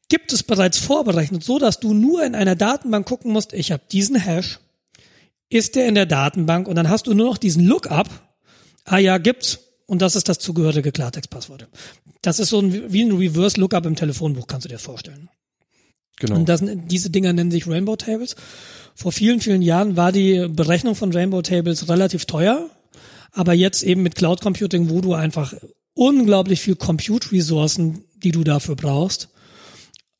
gibt 0.09 0.33
es 0.33 0.43
bereits 0.43 0.77
vorberechnet, 0.77 1.43
so 1.43 1.59
dass 1.59 1.79
du 1.79 1.93
nur 1.93 2.23
in 2.23 2.35
einer 2.35 2.55
Datenbank 2.55 3.07
gucken 3.07 3.31
musst, 3.31 3.53
ich 3.53 3.71
habe 3.71 3.83
diesen 3.91 4.15
Hash, 4.15 4.59
ist 5.49 5.75
der 5.75 5.87
in 5.87 5.95
der 5.95 6.05
Datenbank 6.05 6.67
und 6.67 6.75
dann 6.75 6.89
hast 6.89 7.07
du 7.07 7.13
nur 7.13 7.27
noch 7.27 7.37
diesen 7.37 7.65
Lookup. 7.65 8.09
Ah 8.83 8.97
ja, 8.97 9.17
gibt's. 9.17 9.59
Und 9.87 10.01
das 10.01 10.15
ist 10.15 10.27
das 10.27 10.39
zugehörige 10.39 10.91
Klartextpasswort. 10.91 11.67
Das 12.23 12.39
ist 12.39 12.49
so 12.49 12.59
ein, 12.59 12.91
wie 12.91 13.03
ein 13.03 13.11
Reverse 13.11 13.59
Lookup 13.59 13.85
im 13.85 13.95
Telefonbuch, 13.95 14.47
kannst 14.47 14.65
du 14.65 14.69
dir 14.69 14.79
vorstellen. 14.79 15.29
Genau. 16.17 16.35
Und 16.35 16.49
das, 16.49 16.63
diese 16.63 17.09
Dinger 17.11 17.33
nennen 17.33 17.51
sich 17.51 17.67
Rainbow 17.67 17.95
Tables. 17.95 18.35
Vor 18.95 19.11
vielen, 19.11 19.41
vielen 19.41 19.61
Jahren 19.61 19.97
war 19.97 20.11
die 20.11 20.47
Berechnung 20.49 20.95
von 20.95 21.13
Rainbow 21.13 21.41
Tables 21.41 21.89
relativ 21.89 22.25
teuer. 22.25 22.69
Aber 23.31 23.53
jetzt 23.53 23.83
eben 23.83 24.01
mit 24.01 24.15
Cloud 24.15 24.41
Computing, 24.41 24.89
wo 24.89 25.01
du 25.01 25.13
einfach 25.13 25.53
unglaublich 25.93 26.61
viel 26.61 26.75
Compute-Ressourcen, 26.75 28.05
die 28.15 28.31
du 28.31 28.43
dafür 28.43 28.75
brauchst, 28.75 29.29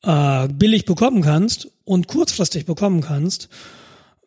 äh, 0.02 0.48
billig 0.48 0.84
bekommen 0.84 1.22
kannst 1.22 1.68
und 1.84 2.06
kurzfristig 2.06 2.66
bekommen 2.66 3.00
kannst, 3.00 3.48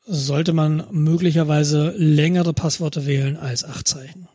sollte 0.07 0.53
man 0.53 0.85
möglicherweise 0.91 1.93
längere 1.95 2.53
Passworte 2.53 3.05
wählen 3.05 3.37
als 3.37 3.63
acht 3.63 3.87
Zeichen. 3.87 4.27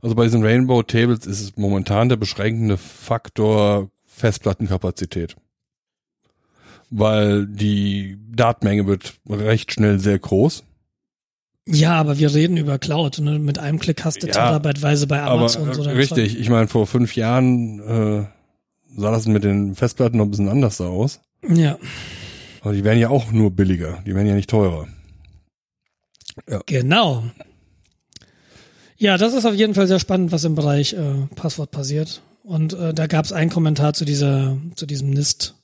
Also 0.00 0.14
bei 0.14 0.24
diesen 0.24 0.42
Rainbow 0.42 0.82
Tables 0.82 1.26
ist 1.26 1.40
es 1.40 1.56
momentan 1.56 2.08
der 2.08 2.16
beschränkende 2.16 2.76
Faktor 2.76 3.90
Festplattenkapazität. 4.06 5.36
Weil 6.90 7.46
die 7.46 8.18
Datenmenge 8.34 8.86
wird 8.86 9.14
recht 9.28 9.72
schnell 9.72 9.98
sehr 9.98 10.18
groß. 10.18 10.64
Ja, 11.66 11.94
aber 12.00 12.18
wir 12.18 12.32
reden 12.34 12.56
über 12.56 12.78
Cloud. 12.78 13.18
Ne? 13.18 13.38
Mit 13.38 13.58
einem 13.58 13.78
Klick 13.78 14.04
hast 14.04 14.22
du 14.22 14.26
Ja, 14.26 14.32
terabyteweise 14.32 15.06
bei 15.06 15.22
Amazon. 15.22 15.68
Aber 15.68 15.78
äh, 15.78 15.84
dein 15.84 15.96
richtig, 15.96 16.38
ich 16.38 16.48
meine, 16.48 16.66
vor 16.66 16.86
fünf 16.86 17.14
Jahren 17.14 17.80
äh, 17.80 18.26
sah 18.96 19.10
das 19.10 19.26
mit 19.26 19.44
den 19.44 19.74
Festplatten 19.74 20.16
noch 20.16 20.24
ein 20.24 20.30
bisschen 20.30 20.48
anders 20.48 20.80
aus. 20.80 21.20
Ja, 21.46 21.78
Aber 22.62 22.72
die 22.72 22.84
werden 22.84 22.98
ja 22.98 23.10
auch 23.10 23.30
nur 23.30 23.50
billiger, 23.50 24.02
die 24.06 24.14
werden 24.14 24.26
ja 24.26 24.34
nicht 24.34 24.50
teurer. 24.50 24.88
genau. 26.66 27.24
Ja, 28.96 29.16
das 29.16 29.34
ist 29.34 29.44
auf 29.46 29.54
jeden 29.54 29.74
Fall 29.74 29.86
sehr 29.86 30.00
spannend, 30.00 30.32
was 30.32 30.42
im 30.44 30.56
Bereich 30.56 30.94
äh, 30.94 31.26
Passwort 31.36 31.70
passiert. 31.70 32.22
Und 32.42 32.72
äh, 32.72 32.92
da 32.94 33.06
gab 33.06 33.24
es 33.24 33.32
einen 33.32 33.50
Kommentar 33.50 33.92
zu 33.92 34.04
dieser, 34.04 34.56
zu 34.74 34.86
diesem 34.86 35.10
NIST. 35.10 35.54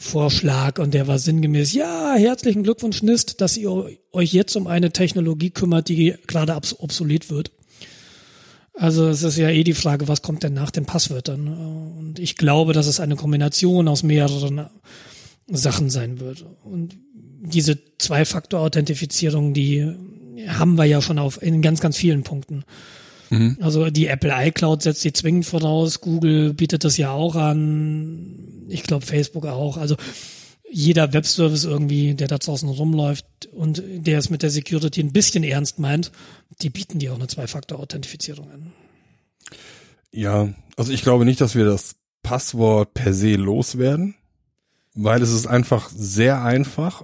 Vorschlag 0.00 0.78
und 0.78 0.94
der 0.94 1.08
war 1.08 1.18
sinngemäß, 1.18 1.72
ja, 1.72 2.14
herzlichen 2.16 2.62
Glückwunsch 2.62 3.02
NIST, 3.02 3.40
dass 3.40 3.56
ihr 3.56 3.84
euch 4.12 4.32
jetzt 4.32 4.54
um 4.54 4.68
eine 4.68 4.92
Technologie 4.92 5.50
kümmert, 5.50 5.88
die 5.88 6.14
gerade 6.28 6.52
obs- 6.54 6.76
obsolet 6.78 7.30
wird. 7.30 7.50
Also 8.74 9.08
es 9.08 9.24
ist 9.24 9.36
ja 9.36 9.48
eh 9.48 9.64
die 9.64 9.74
Frage, 9.74 10.06
was 10.06 10.22
kommt 10.22 10.44
denn 10.44 10.54
nach 10.54 10.70
den 10.70 10.86
Passwörtern? 10.86 11.48
Und 11.98 12.20
ich 12.20 12.36
glaube, 12.36 12.72
dass 12.74 12.86
es 12.86 13.00
eine 13.00 13.16
Kombination 13.16 13.88
aus 13.88 14.04
mehreren 14.04 14.66
Sachen 15.48 15.90
sein 15.90 16.20
wird. 16.20 16.46
Und 16.62 16.96
diese 17.42 17.76
Zwei-Faktor-Authentifizierung, 17.98 19.52
die 19.52 19.84
haben 20.46 20.78
wir 20.78 20.84
ja 20.84 21.02
schon 21.02 21.18
auf 21.18 21.42
in 21.42 21.60
ganz, 21.60 21.80
ganz 21.80 21.96
vielen 21.96 22.22
Punkten. 22.22 22.62
Also 23.60 23.90
die 23.90 24.06
Apple 24.06 24.32
iCloud 24.34 24.82
setzt 24.82 25.04
die 25.04 25.12
zwingend 25.12 25.46
voraus, 25.46 26.00
Google 26.00 26.54
bietet 26.54 26.84
das 26.84 26.96
ja 26.96 27.10
auch 27.10 27.36
an, 27.36 28.66
ich 28.68 28.82
glaube 28.82 29.04
Facebook 29.04 29.46
auch. 29.46 29.76
Also 29.76 29.96
jeder 30.70 31.12
Webservice 31.12 31.64
irgendwie, 31.64 32.14
der 32.14 32.28
da 32.28 32.38
draußen 32.38 32.68
rumläuft 32.68 33.26
und 33.52 33.82
der 33.86 34.18
es 34.18 34.30
mit 34.30 34.42
der 34.42 34.50
Security 34.50 35.02
ein 35.02 35.12
bisschen 35.12 35.44
ernst 35.44 35.78
meint, 35.78 36.12
die 36.60 36.70
bieten 36.70 36.98
dir 36.98 37.12
auch 37.12 37.16
eine 37.16 37.28
Zwei-Faktor-Authentifizierung 37.28 38.50
an. 38.50 38.72
Ja, 40.10 40.48
also 40.76 40.92
ich 40.92 41.02
glaube 41.02 41.24
nicht, 41.24 41.40
dass 41.40 41.54
wir 41.54 41.64
das 41.64 41.96
Passwort 42.22 42.94
per 42.94 43.14
se 43.14 43.34
loswerden, 43.34 44.14
weil 44.94 45.22
es 45.22 45.32
ist 45.32 45.46
einfach 45.46 45.90
sehr 45.94 46.42
einfach 46.42 47.02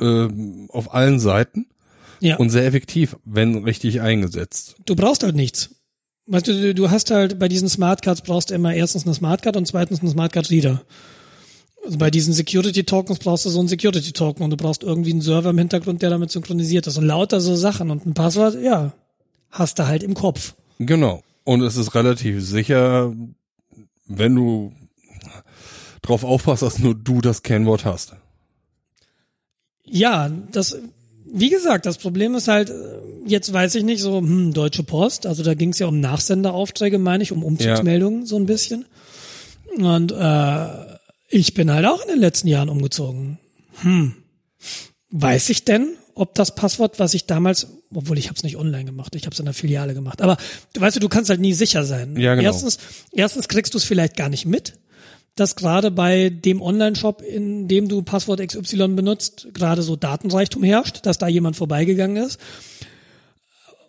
ähm, 0.00 0.68
auf 0.70 0.92
allen 0.92 1.20
Seiten 1.20 1.66
Ja. 2.26 2.36
und 2.36 2.50
sehr 2.50 2.66
effektiv, 2.66 3.16
wenn 3.24 3.64
richtig 3.64 4.00
eingesetzt. 4.00 4.76
Du 4.84 4.94
brauchst 4.96 5.22
halt 5.22 5.36
nichts. 5.36 5.70
Weißt 6.26 6.48
du, 6.48 6.74
du- 6.74 6.90
hast 6.90 7.10
halt 7.10 7.38
bei 7.38 7.48
diesen 7.48 7.68
Smartcards 7.68 8.22
brauchst 8.22 8.50
du 8.50 8.54
immer 8.54 8.74
erstens 8.74 9.04
eine 9.04 9.14
Smartcard 9.14 9.56
und 9.56 9.66
zweitens 9.66 10.00
einen 10.00 10.10
Smartcard 10.10 10.50
Reader. 10.50 10.82
Also 11.84 11.98
bei 11.98 12.10
diesen 12.10 12.34
Security 12.34 12.82
Tokens 12.82 13.20
brauchst 13.20 13.44
du 13.44 13.50
so 13.50 13.60
einen 13.60 13.68
Security 13.68 14.10
Token 14.12 14.42
und 14.42 14.50
du 14.50 14.56
brauchst 14.56 14.82
irgendwie 14.82 15.12
einen 15.12 15.20
Server 15.20 15.50
im 15.50 15.58
Hintergrund, 15.58 16.02
der 16.02 16.10
damit 16.10 16.32
synchronisiert 16.32 16.88
ist 16.88 16.98
und 16.98 17.04
lauter 17.06 17.40
so 17.40 17.54
Sachen 17.54 17.90
und 17.92 18.04
ein 18.06 18.14
Passwort, 18.14 18.56
ja, 18.60 18.92
hast 19.50 19.78
du 19.78 19.86
halt 19.86 20.02
im 20.02 20.14
Kopf. 20.14 20.54
Genau. 20.80 21.22
Und 21.44 21.60
es 21.62 21.76
ist 21.76 21.94
relativ 21.94 22.44
sicher, 22.44 23.14
wenn 24.08 24.34
du 24.34 24.72
drauf 26.02 26.24
aufpasst, 26.24 26.62
dass 26.62 26.80
nur 26.80 26.96
du 26.96 27.20
das 27.20 27.44
Kennwort 27.44 27.84
hast. 27.84 28.16
Ja, 29.84 30.28
das, 30.50 30.76
wie 31.32 31.50
gesagt, 31.50 31.86
das 31.86 31.98
Problem 31.98 32.34
ist 32.34 32.48
halt, 32.48 32.70
äh, 32.70 32.74
jetzt 33.26 33.52
weiß 33.52 33.74
ich 33.74 33.84
nicht, 33.84 34.00
so, 34.00 34.18
hm, 34.18 34.52
Deutsche 34.52 34.82
Post, 34.82 35.26
also 35.26 35.42
da 35.42 35.54
ging 35.54 35.70
es 35.70 35.78
ja 35.78 35.86
um 35.86 36.00
Nachsenderaufträge, 36.00 36.98
meine 36.98 37.22
ich, 37.22 37.32
um 37.32 37.44
Umzugsmeldungen 37.44 38.26
so 38.26 38.36
ein 38.36 38.46
bisschen. 38.46 38.86
Und 39.76 40.12
äh, 40.12 40.66
ich 41.28 41.54
bin 41.54 41.70
halt 41.70 41.86
auch 41.86 42.02
in 42.02 42.08
den 42.08 42.20
letzten 42.20 42.48
Jahren 42.48 42.68
umgezogen. 42.68 43.38
Hm. 43.82 44.14
Weiß 45.10 45.50
ich 45.50 45.64
denn, 45.64 45.96
ob 46.14 46.34
das 46.34 46.54
Passwort, 46.54 46.98
was 46.98 47.14
ich 47.14 47.26
damals, 47.26 47.66
obwohl 47.94 48.18
ich 48.18 48.28
habe 48.28 48.36
es 48.36 48.42
nicht 48.42 48.56
online 48.56 48.84
gemacht, 48.84 49.14
ich 49.14 49.26
habe 49.26 49.34
es 49.34 49.38
in 49.38 49.44
der 49.44 49.54
Filiale 49.54 49.94
gemacht, 49.94 50.22
aber 50.22 50.38
du 50.72 50.80
weißt 50.80 50.96
du, 50.96 51.00
du 51.00 51.08
kannst 51.08 51.28
halt 51.30 51.40
nie 51.40 51.52
sicher 51.52 51.84
sein. 51.84 52.18
Ja, 52.18 52.34
genau. 52.34 52.46
Erstens, 52.46 52.78
erstens 53.12 53.48
kriegst 53.48 53.74
du 53.74 53.78
es 53.78 53.84
vielleicht 53.84 54.16
gar 54.16 54.28
nicht 54.28 54.46
mit, 54.46 54.74
dass 55.36 55.54
gerade 55.54 55.90
bei 55.90 56.30
dem 56.30 56.62
Online-Shop, 56.62 57.22
in 57.22 57.68
dem 57.68 57.88
du 57.88 58.02
Passwort 58.02 58.40
XY 58.40 58.88
benutzt, 58.88 59.48
gerade 59.52 59.82
so 59.82 59.94
Datenreichtum 59.94 60.62
herrscht, 60.62 61.04
dass 61.04 61.18
da 61.18 61.28
jemand 61.28 61.56
vorbeigegangen 61.56 62.16
ist, 62.16 62.40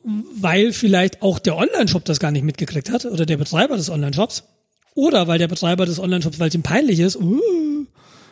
weil 0.04 0.74
vielleicht 0.74 1.22
auch 1.22 1.40
der 1.40 1.58
Online-Shop 1.58 2.04
das 2.06 2.20
gar 2.20 2.32
nicht 2.32 2.44
mitgekriegt 2.44 2.92
hat 2.92 3.06
oder 3.06 3.26
der 3.26 3.38
Betreiber 3.38 3.78
des 3.78 3.90
Online-Shops 3.90 4.44
oder 4.94 5.28
weil 5.28 5.40
der 5.40 5.48
Betreiber 5.48 5.86
des 5.86 6.00
Online-Shops, 6.00 6.40
weil 6.40 6.50
es 6.50 6.56
ihm 6.56 6.64
peinlich 6.64 7.00
ist, 7.00 7.16
uh, 7.16 7.42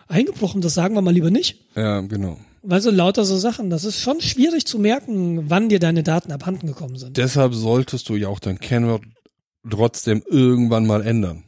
eingebrochen, 0.07 0.61
das 0.61 0.73
sagen 0.73 0.95
wir 0.95 1.01
mal 1.01 1.13
lieber 1.13 1.31
nicht. 1.31 1.57
Ja, 1.75 2.01
genau. 2.01 2.37
Weil 2.63 2.81
so 2.81 2.91
lauter 2.91 3.23
so 3.23 3.37
Sachen, 3.37 3.69
das 3.69 3.85
ist 3.85 3.99
schon 3.99 4.19
schwierig 4.19 4.65
zu 4.65 4.77
merken, 4.77 5.49
wann 5.49 5.69
dir 5.69 5.79
deine 5.79 6.03
Daten 6.03 6.31
abhanden 6.31 6.67
gekommen 6.67 6.97
sind. 6.97 7.15
Deshalb 7.15 7.53
solltest 7.53 8.09
du 8.09 8.15
ja 8.15 8.27
auch 8.27 8.39
dein 8.39 8.59
Kennwort 8.59 9.03
trotzdem 9.69 10.21
irgendwann 10.29 10.85
mal 10.85 11.05
ändern. 11.05 11.43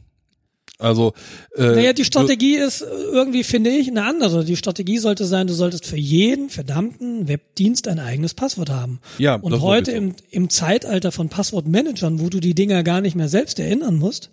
Also 0.78 1.12
äh, 1.56 1.62
Naja, 1.62 1.92
die 1.92 2.04
Strategie 2.04 2.56
ist 2.56 2.82
irgendwie, 2.82 3.42
finde 3.42 3.70
ich, 3.70 3.88
eine 3.88 4.04
andere. 4.04 4.44
Die 4.44 4.56
Strategie 4.56 4.98
sollte 4.98 5.24
sein, 5.24 5.48
du 5.48 5.54
solltest 5.54 5.86
für 5.86 5.96
jeden 5.96 6.50
verdammten 6.50 7.26
Webdienst 7.26 7.88
ein 7.88 7.98
eigenes 7.98 8.34
Passwort 8.34 8.70
haben. 8.70 9.00
Ja, 9.18 9.34
Und 9.34 9.60
heute 9.60 9.90
im, 9.90 10.14
im 10.30 10.50
Zeitalter 10.50 11.10
von 11.10 11.28
Passwortmanagern, 11.28 12.20
wo 12.20 12.28
du 12.28 12.38
die 12.38 12.54
Dinger 12.54 12.84
gar 12.84 13.00
nicht 13.00 13.16
mehr 13.16 13.28
selbst 13.28 13.58
erinnern 13.58 13.96
musst, 13.96 14.30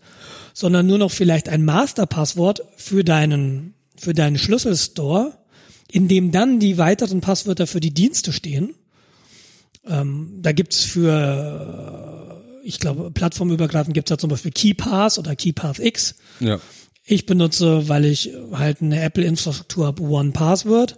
sondern 0.54 0.86
nur 0.86 1.00
noch 1.00 1.12
vielleicht 1.12 1.50
ein 1.50 1.66
Masterpasswort 1.66 2.64
für 2.78 3.04
deinen, 3.04 3.74
für 3.98 4.14
deinen 4.14 4.38
Schlüsselstore, 4.38 5.34
in 5.92 6.08
dem 6.08 6.32
dann 6.32 6.60
die 6.60 6.78
weiteren 6.78 7.22
Passwörter 7.22 7.66
für 7.66 7.80
die 7.80 7.94
Dienste 7.94 8.32
stehen. 8.32 8.76
Ähm, 9.88 10.40
da 10.42 10.52
gibt's 10.52 10.84
für, 10.84 11.12
äh, 11.12 12.15
ich 12.66 12.80
glaube, 12.80 13.12
plattformübergreifend 13.12 13.94
gibt's 13.94 14.10
da 14.10 14.18
zum 14.18 14.30
Beispiel 14.30 14.52
KeyPass 14.52 15.20
oder 15.20 15.36
KeyPath 15.36 15.80
X. 15.80 16.16
ja. 16.40 16.60
Ich 17.08 17.28
benutze, 17.28 17.88
weil 17.88 18.04
ich 18.04 18.32
halt 18.52 18.82
eine 18.82 19.00
Apple-Infrastruktur 19.00 19.86
habe, 19.86 20.02
One 20.02 20.32
Password. 20.32 20.98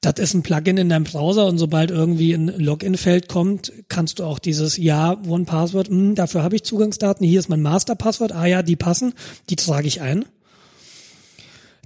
Das 0.00 0.14
ist 0.14 0.32
ein 0.32 0.42
Plugin 0.42 0.78
in 0.78 0.88
deinem 0.88 1.04
Browser 1.04 1.44
und 1.44 1.58
sobald 1.58 1.90
irgendwie 1.90 2.32
ein 2.32 2.48
Login-Feld 2.48 3.28
kommt, 3.28 3.70
kannst 3.88 4.18
du 4.18 4.24
auch 4.24 4.38
dieses 4.38 4.78
Ja, 4.78 5.20
One 5.28 5.44
Password, 5.44 5.88
hm, 5.88 6.14
dafür 6.14 6.42
habe 6.42 6.56
ich 6.56 6.64
Zugangsdaten, 6.64 7.26
hier 7.26 7.38
ist 7.38 7.50
mein 7.50 7.60
Master-Passwort, 7.60 8.32
ah 8.32 8.46
ja, 8.46 8.62
die 8.62 8.76
passen, 8.76 9.12
die 9.50 9.56
trage 9.56 9.86
ich 9.86 10.00
ein. 10.00 10.24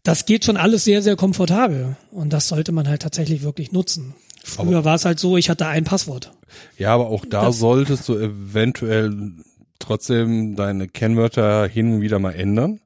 Das 0.05 0.27
geht 0.27 0.45
schon 0.45 0.57
alles 0.57 0.85
sehr, 0.85 1.03
sehr 1.03 1.17
komfortabel 1.17 1.97
und 2.13 2.33
das 2.33 2.47
sollte 2.47 2.71
man 2.71 2.87
halt 2.89 3.03
tatsächlich 3.03 3.43
wirklich 3.43 3.73
nutzen. 3.73 4.15
Früher 4.49 4.85
war 4.85 4.95
es 4.95 5.05
halt 5.05 5.19
so, 5.19 5.37
ich 5.37 5.51
hatte 5.51 5.67
ein 5.67 5.83
Passwort. 5.85 6.33
Ja, 6.79 6.95
aber 6.95 7.09
auch 7.09 7.25
da 7.25 7.47
Das- 7.47 7.59
solltest 7.59 8.09
du 8.09 8.15
eventuell 8.17 9.33
trotzdem 9.81 10.55
deine 10.57 10.87
Kennwörter 10.89 11.67
hin 11.67 11.95
und 11.95 12.01
wieder 12.01 12.19
mal 12.21 12.31
ändern. 12.33 12.81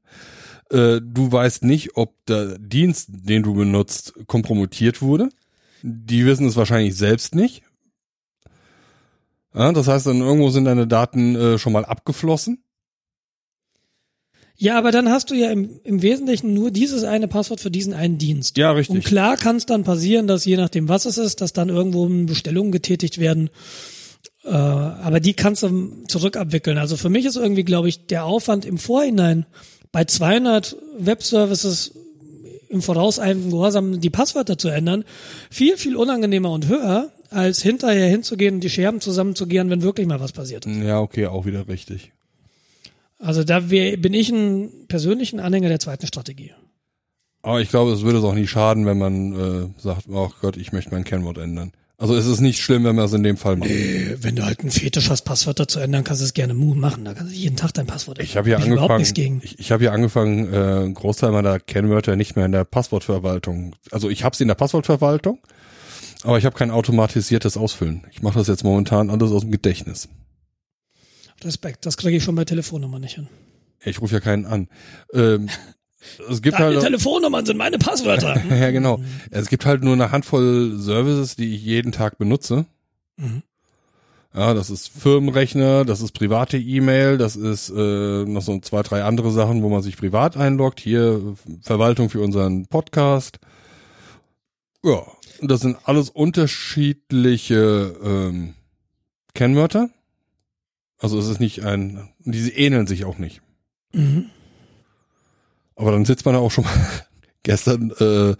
Äh, 0.71 1.01
du 1.03 1.31
weißt 1.31 1.65
nicht, 1.65 1.97
ob 1.97 2.15
der 2.27 2.59
Dienst, 2.59 3.09
den 3.11 3.43
du 3.43 3.55
benutzt, 3.55 4.15
kompromittiert 4.27 5.03
wurde. 5.03 5.29
Die 5.83 6.25
wissen 6.27 6.47
es 6.47 6.57
wahrscheinlich 6.57 6.97
selbst 6.97 7.35
nicht. 7.35 7.63
Ja, 9.55 9.73
das 9.73 9.89
heißt, 9.89 10.07
dann 10.07 10.21
irgendwo 10.21 10.51
sind 10.51 10.65
deine 10.65 10.87
Daten 10.87 11.35
äh, 11.37 11.59
schon 11.59 11.73
mal 11.73 11.85
abgeflossen. 11.85 12.63
Ja, 14.61 14.77
aber 14.77 14.91
dann 14.91 15.09
hast 15.09 15.31
du 15.31 15.35
ja 15.35 15.51
im, 15.51 15.81
im 15.85 16.03
Wesentlichen 16.03 16.53
nur 16.53 16.71
dieses 16.71 17.03
eine 17.03 17.29
Passwort 17.29 17.63
für 17.63 17.71
diesen 17.71 17.95
einen 17.95 18.19
Dienst. 18.19 18.59
Ja, 18.59 18.73
richtig. 18.73 18.95
Und 18.95 19.05
klar 19.07 19.39
kann 19.39 19.57
es 19.57 19.65
dann 19.65 19.85
passieren, 19.85 20.27
dass 20.27 20.45
je 20.45 20.59
nachdem, 20.59 20.87
was 20.87 21.07
es 21.07 21.17
ist, 21.17 21.41
dass 21.41 21.55
dann 21.55 21.71
irgendwo 21.71 22.07
Bestellungen 22.27 22.71
getätigt 22.71 23.17
werden. 23.17 23.49
Äh, 24.45 24.51
aber 24.51 25.19
die 25.19 25.33
kannst 25.33 25.63
du 25.63 26.05
zurückabwickeln. 26.09 26.77
Also 26.77 26.99
für 26.99 27.09
mich 27.09 27.25
ist 27.25 27.37
irgendwie, 27.37 27.65
glaube 27.65 27.89
ich, 27.89 28.07
der 28.07 28.27
Aufwand 28.27 28.67
im 28.67 28.77
Vorhinein 28.77 29.47
bei 29.93 30.05
200 30.05 30.77
Webservices 30.99 31.95
im 32.69 32.83
vorauseilenden 32.83 33.53
Gehorsam 33.53 33.99
die 33.99 34.11
Passwörter 34.11 34.59
zu 34.59 34.69
ändern, 34.69 35.05
viel, 35.51 35.79
viel 35.79 35.97
unangenehmer 35.97 36.51
und 36.51 36.69
höher, 36.69 37.11
als 37.31 37.63
hinterher 37.63 38.09
hinzugehen 38.09 38.57
und 38.57 38.61
die 38.61 38.69
Scherben 38.69 39.01
zusammenzugehen, 39.01 39.71
wenn 39.71 39.81
wirklich 39.81 40.07
mal 40.07 40.21
was 40.21 40.33
passiert 40.33 40.67
ist. 40.67 40.77
Ja, 40.77 41.01
okay, 41.01 41.25
auch 41.27 41.47
wieder 41.47 41.67
richtig. 41.67 42.13
Also 43.21 43.45
da 43.45 43.71
wär, 43.71 43.97
bin 43.99 44.15
ich 44.15 44.31
ein 44.31 44.87
persönlichen 44.89 45.41
Anhänger 45.41 45.69
der 45.69 45.79
zweiten 45.79 46.07
Strategie. 46.07 46.53
Aber 47.43 47.61
ich 47.61 47.69
glaube, 47.69 47.93
es 47.93 48.03
würde 48.03 48.19
es 48.19 48.25
auch 48.25 48.35
nicht 48.35 48.51
schaden, 48.51 48.87
wenn 48.87 48.99
man 48.99 49.33
äh, 49.33 49.81
sagt, 49.81 50.05
oh 50.09 50.31
Gott, 50.41 50.57
ich 50.57 50.73
möchte 50.73 50.91
mein 50.93 51.05
Kennwort 51.05 51.39
ändern. 51.39 51.73
Also 52.01 52.17
es 52.17 52.27
ist 52.27 52.41
nicht 52.41 52.61
schlimm, 52.61 52.85
wenn 52.85 52.97
man 52.97 53.05
es 53.05 53.13
in 53.13 53.23
dem 53.23 53.37
Fall 53.37 53.57
macht. 53.57 53.69
Äh, 53.69 54.17
wenn 54.23 54.35
du 54.35 54.45
halt 54.45 54.61
einen 54.61 54.71
Fetisch 54.71 55.11
hast, 55.11 55.23
Passwörter 55.23 55.69
zu 55.69 55.81
ändern, 55.81 56.03
kannst 56.03 56.23
du 56.23 56.25
es 56.25 56.33
gerne 56.33 56.55
machen. 56.55 57.05
Da 57.05 57.13
kannst 57.13 57.35
du 57.35 57.37
jeden 57.37 57.57
Tag 57.57 57.75
dein 57.75 57.87
Passwort 57.87 58.19
ändern. 58.19 58.31
Ich 58.31 58.37
habe 58.39 58.49
hier 58.49 58.57
Hab 58.57 58.65
ich 58.65 58.73
angefangen, 58.73 59.15
gegen. 59.15 59.41
ich, 59.45 59.59
ich 59.59 59.71
habe 59.71 59.85
hier 59.85 59.93
angefangen, 59.93 60.51
äh, 60.51 60.57
einen 60.57 60.95
Großteil 60.95 61.31
meiner 61.31 61.61
Kennwörter 61.61 62.17
nicht 62.17 62.37
mehr 62.37 62.47
in 62.47 62.53
der 62.53 62.65
Passwortverwaltung. 62.65 63.77
Also 63.91 64.09
ich 64.09 64.25
habe 64.25 64.35
sie 64.35 64.45
in 64.45 64.49
der 64.49 64.55
Passwortverwaltung, 64.55 65.41
aber 66.23 66.39
ich 66.39 66.47
habe 66.47 66.57
kein 66.57 66.71
automatisiertes 66.71 67.59
Ausfüllen. 67.59 68.07
Ich 68.13 68.23
mache 68.23 68.39
das 68.39 68.49
jetzt 68.49 68.65
momentan 68.65 69.11
alles 69.11 69.31
aus 69.31 69.43
dem 69.43 69.51
Gedächtnis. 69.51 70.09
Respekt, 71.45 71.87
das 71.87 71.97
kriege 71.97 72.17
ich 72.17 72.25
schon 72.25 72.35
bei 72.35 72.45
Telefonnummer 72.45 72.99
nicht 72.99 73.15
hin. 73.15 73.29
Ich 73.85 74.01
rufe 74.01 74.15
ja 74.15 74.21
keinen 74.21 74.47
an. 74.47 74.69
Ähm, 75.13 75.49
es 76.31 76.43
gibt 76.43 76.59
Deine 76.59 76.77
halt 76.77 76.85
Telefonnummern 76.85 77.47
sind 77.47 77.57
meine 77.57 77.79
Passwörter. 77.79 78.41
ja 78.51 78.71
genau. 78.71 79.01
Es 79.31 79.49
gibt 79.49 79.67
halt 79.67 79.83
nur 79.83 79.95
eine 79.95 80.13
Handvoll 80.13 80.79
Services, 80.79 81.37
die 81.37 81.55
ich 81.55 81.63
jeden 81.63 81.93
Tag 81.93 82.19
benutze. 82.19 82.67
Mhm. 83.17 83.43
Ja, 84.33 84.55
das 84.55 84.71
ist 84.71 84.89
Firmenrechner, 84.89 85.85
das 85.85 86.01
ist 86.01 86.13
private 86.13 86.57
E-Mail, 86.57 87.19
das 87.19 87.35
ist 87.35 87.69
äh, 87.71 88.25
noch 88.25 88.43
so 88.43 88.61
zwei, 88.61 88.83
drei 88.83 89.03
andere 89.03 89.33
Sachen, 89.33 89.65
wo 89.65 89.69
man 89.69 89.83
sich 89.83 89.97
privat 89.97 90.37
einloggt. 90.37 90.79
Hier 90.79 91.37
Verwaltung 91.63 92.11
für 92.11 92.21
unseren 92.21 92.67
Podcast. 92.67 93.41
Ja, 94.85 95.03
das 95.43 95.61
sind 95.61 95.79
alles 95.85 96.11
unterschiedliche 96.11 97.97
ähm, 98.05 98.55
Kennwörter. 99.35 99.91
Also 101.01 101.19
es 101.19 101.27
ist 101.29 101.41
nicht 101.41 101.65
ein, 101.65 102.09
diese 102.21 102.51
ähneln 102.51 102.87
sich 102.87 103.05
auch 103.05 103.19
nicht. 103.19 103.41
Mhm. 103.93 104.27
Aber 105.77 105.93
dann 105.93 106.05
sitzt 106.05 106.25
man 106.27 106.35
da 106.35 106.41
auch 106.41 106.51
schon 106.51 106.65
mal. 106.65 106.75
Gestern 107.43 107.91
äh, 107.99 108.37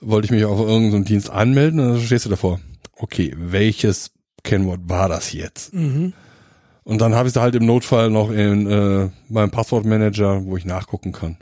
wollte 0.00 0.26
ich 0.26 0.30
mich 0.30 0.44
auf 0.44 0.60
irgendeinen 0.60 1.04
Dienst 1.06 1.30
anmelden 1.30 1.80
und 1.80 1.94
dann 1.94 2.00
stehst 2.02 2.26
du 2.26 2.30
davor. 2.30 2.60
Okay, 2.96 3.34
welches 3.36 4.10
Kennwort 4.44 4.80
war 4.84 5.08
das 5.08 5.32
jetzt? 5.32 5.72
Mhm. 5.72 6.12
Und 6.84 7.00
dann 7.00 7.14
habe 7.14 7.28
ich 7.28 7.34
es 7.34 7.40
halt 7.40 7.54
im 7.54 7.64
Notfall 7.66 8.10
noch 8.10 8.30
in 8.30 8.66
äh, 8.70 9.08
meinem 9.28 9.50
Passwortmanager, 9.50 10.44
wo 10.44 10.56
ich 10.56 10.64
nachgucken 10.66 11.12
kann. 11.12 11.38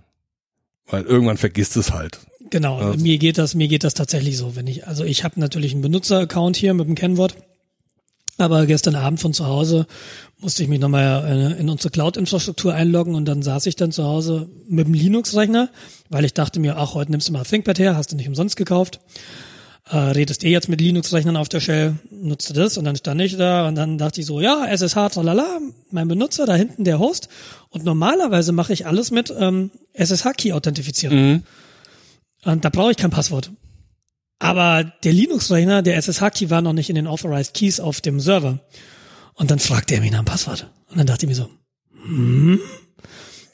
Weil 0.86 1.02
irgendwann 1.04 1.36
vergisst 1.36 1.76
es 1.76 1.92
halt. 1.92 2.20
Genau, 2.50 2.78
Also- 2.78 3.02
mir 3.02 3.18
geht 3.18 3.38
das, 3.38 3.54
mir 3.54 3.68
geht 3.68 3.82
das 3.84 3.94
tatsächlich 3.94 4.36
so, 4.38 4.54
wenn 4.56 4.66
ich, 4.68 4.86
also 4.86 5.04
ich 5.04 5.24
habe 5.24 5.38
natürlich 5.40 5.72
einen 5.72 5.82
Benutzer-Account 5.82 6.56
hier 6.56 6.74
mit 6.74 6.86
dem 6.86 6.94
Kennwort, 6.94 7.36
aber 8.38 8.66
gestern 8.66 8.94
Abend 8.94 9.20
von 9.20 9.34
zu 9.34 9.46
Hause 9.46 9.86
musste 10.40 10.62
ich 10.62 10.68
mich 10.68 10.78
nochmal 10.78 11.24
äh, 11.56 11.60
in 11.60 11.68
unsere 11.68 11.90
Cloud-Infrastruktur 11.90 12.72
einloggen 12.72 13.14
und 13.14 13.24
dann 13.24 13.42
saß 13.42 13.66
ich 13.66 13.74
dann 13.74 13.90
zu 13.90 14.04
Hause 14.04 14.48
mit 14.68 14.86
dem 14.86 14.94
Linux-Rechner, 14.94 15.68
weil 16.08 16.24
ich 16.24 16.34
dachte 16.34 16.60
mir, 16.60 16.76
ach, 16.76 16.94
heute 16.94 17.10
nimmst 17.10 17.28
du 17.28 17.32
mal 17.32 17.42
ThinkPad 17.42 17.78
her, 17.78 17.96
hast 17.96 18.12
du 18.12 18.16
nicht 18.16 18.28
umsonst 18.28 18.56
gekauft. 18.56 19.00
Äh, 19.90 19.96
redest 19.96 20.44
eh 20.44 20.50
jetzt 20.50 20.68
mit 20.68 20.80
Linux-Rechnern 20.80 21.36
auf 21.36 21.48
der 21.48 21.60
Shell, 21.60 21.96
nutzt 22.10 22.48
du 22.50 22.54
das 22.54 22.78
und 22.78 22.84
dann 22.84 22.94
stand 22.94 23.20
ich 23.20 23.36
da 23.36 23.66
und 23.66 23.74
dann 23.74 23.98
dachte 23.98 24.20
ich 24.20 24.26
so, 24.26 24.40
ja, 24.40 24.66
SSH, 24.66 25.14
tralala, 25.14 25.58
mein 25.90 26.06
Benutzer, 26.06 26.46
da 26.46 26.54
hinten 26.54 26.84
der 26.84 27.00
Host 27.00 27.28
und 27.70 27.84
normalerweise 27.84 28.52
mache 28.52 28.72
ich 28.72 28.86
alles 28.86 29.10
mit 29.10 29.34
ähm, 29.36 29.70
SSH-Key-Authentifizierung. 29.94 31.18
Mhm. 31.18 31.42
Und 32.44 32.64
da 32.64 32.70
brauche 32.70 32.92
ich 32.92 32.96
kein 32.96 33.10
Passwort. 33.10 33.50
Aber 34.38 34.84
der 35.02 35.12
Linux-Rechner, 35.12 35.82
der 35.82 35.96
SSH-Key 35.96 36.50
war 36.50 36.62
noch 36.62 36.72
nicht 36.72 36.88
in 36.88 36.94
den 36.94 37.06
Authorized 37.06 37.54
Keys 37.54 37.80
auf 37.80 38.00
dem 38.00 38.20
Server. 38.20 38.60
Und 39.34 39.50
dann 39.50 39.58
fragte 39.58 39.94
er 39.94 40.00
mich 40.00 40.12
nach 40.12 40.20
dem 40.20 40.26
Passwort. 40.26 40.70
Und 40.90 40.98
dann 40.98 41.06
dachte 41.06 41.26
ich 41.26 41.28
mir 41.28 41.34
so, 41.34 41.48
hm? 42.04 42.60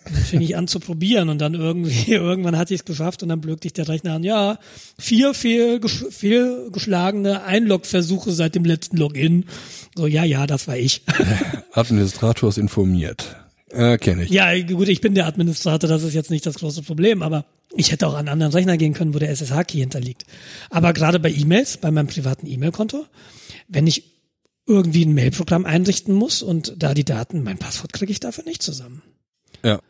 Dann 0.04 0.14
fing 0.16 0.42
ich 0.42 0.54
an 0.54 0.68
zu 0.68 0.80
probieren 0.80 1.30
und 1.30 1.38
dann 1.38 1.54
irgendwie, 1.54 2.12
irgendwann 2.12 2.58
hatte 2.58 2.74
ich 2.74 2.80
es 2.80 2.84
geschafft 2.84 3.22
und 3.22 3.30
dann 3.30 3.40
blökte 3.40 3.66
ich 3.66 3.72
der 3.72 3.88
Rechner 3.88 4.14
an, 4.14 4.22
ja, 4.22 4.58
vier 4.98 5.32
fehlgesch 5.32 6.04
fehlgeschlagene 6.10 7.42
Einlog-Versuche 7.44 8.32
seit 8.32 8.54
dem 8.54 8.64
letzten 8.64 8.98
Login. 8.98 9.46
So, 9.96 10.06
ja, 10.06 10.24
ja, 10.24 10.46
das 10.46 10.68
war 10.68 10.76
ich. 10.76 11.02
Administrator 11.72 12.50
ist 12.50 12.58
informiert. 12.58 13.36
Äh, 13.74 13.98
Kenne 13.98 14.24
ich. 14.24 14.30
Ja, 14.30 14.58
gut, 14.62 14.88
ich 14.88 15.00
bin 15.00 15.14
der 15.14 15.26
Administrator, 15.26 15.88
das 15.88 16.02
ist 16.02 16.14
jetzt 16.14 16.30
nicht 16.30 16.46
das 16.46 16.56
große 16.56 16.82
Problem, 16.82 17.22
aber 17.22 17.44
ich 17.74 17.92
hätte 17.92 18.06
auch 18.06 18.14
an 18.14 18.20
einen 18.20 18.28
anderen 18.28 18.52
Rechner 18.52 18.76
gehen 18.76 18.94
können, 18.94 19.14
wo 19.14 19.18
der 19.18 19.30
SSH-Key 19.30 19.78
hinterliegt. 19.78 20.24
Aber 20.70 20.92
gerade 20.92 21.18
bei 21.18 21.30
E-Mails, 21.30 21.78
bei 21.78 21.90
meinem 21.90 22.06
privaten 22.06 22.46
E-Mail-Konto, 22.46 23.04
wenn 23.68 23.86
ich 23.86 24.12
irgendwie 24.66 25.04
ein 25.04 25.14
Mailprogramm 25.14 25.66
einrichten 25.66 26.14
muss 26.14 26.42
und 26.42 26.74
da 26.78 26.94
die 26.94 27.04
Daten, 27.04 27.42
mein 27.42 27.58
Passwort 27.58 27.92
kriege 27.92 28.12
ich 28.12 28.20
dafür 28.20 28.44
nicht 28.44 28.62
zusammen. 28.62 29.02
Ja. 29.62 29.80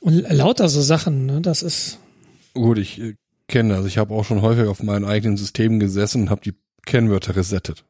Und 0.00 0.20
lauter 0.30 0.68
so 0.68 0.80
Sachen, 0.80 1.26
ne, 1.26 1.40
das 1.40 1.62
ist, 1.62 1.98
Gut, 2.54 2.78
ich 2.78 3.00
äh, 3.00 3.14
kenne 3.48 3.74
das. 3.74 3.86
Ich 3.86 3.98
habe 3.98 4.14
auch 4.14 4.24
schon 4.24 4.40
häufig 4.40 4.66
auf 4.66 4.82
meinen 4.82 5.04
eigenen 5.04 5.36
Systemen 5.36 5.80
gesessen 5.80 6.22
und 6.22 6.30
habe 6.30 6.40
die 6.40 6.54
Kennwörter 6.86 7.36
resettet. 7.36 7.84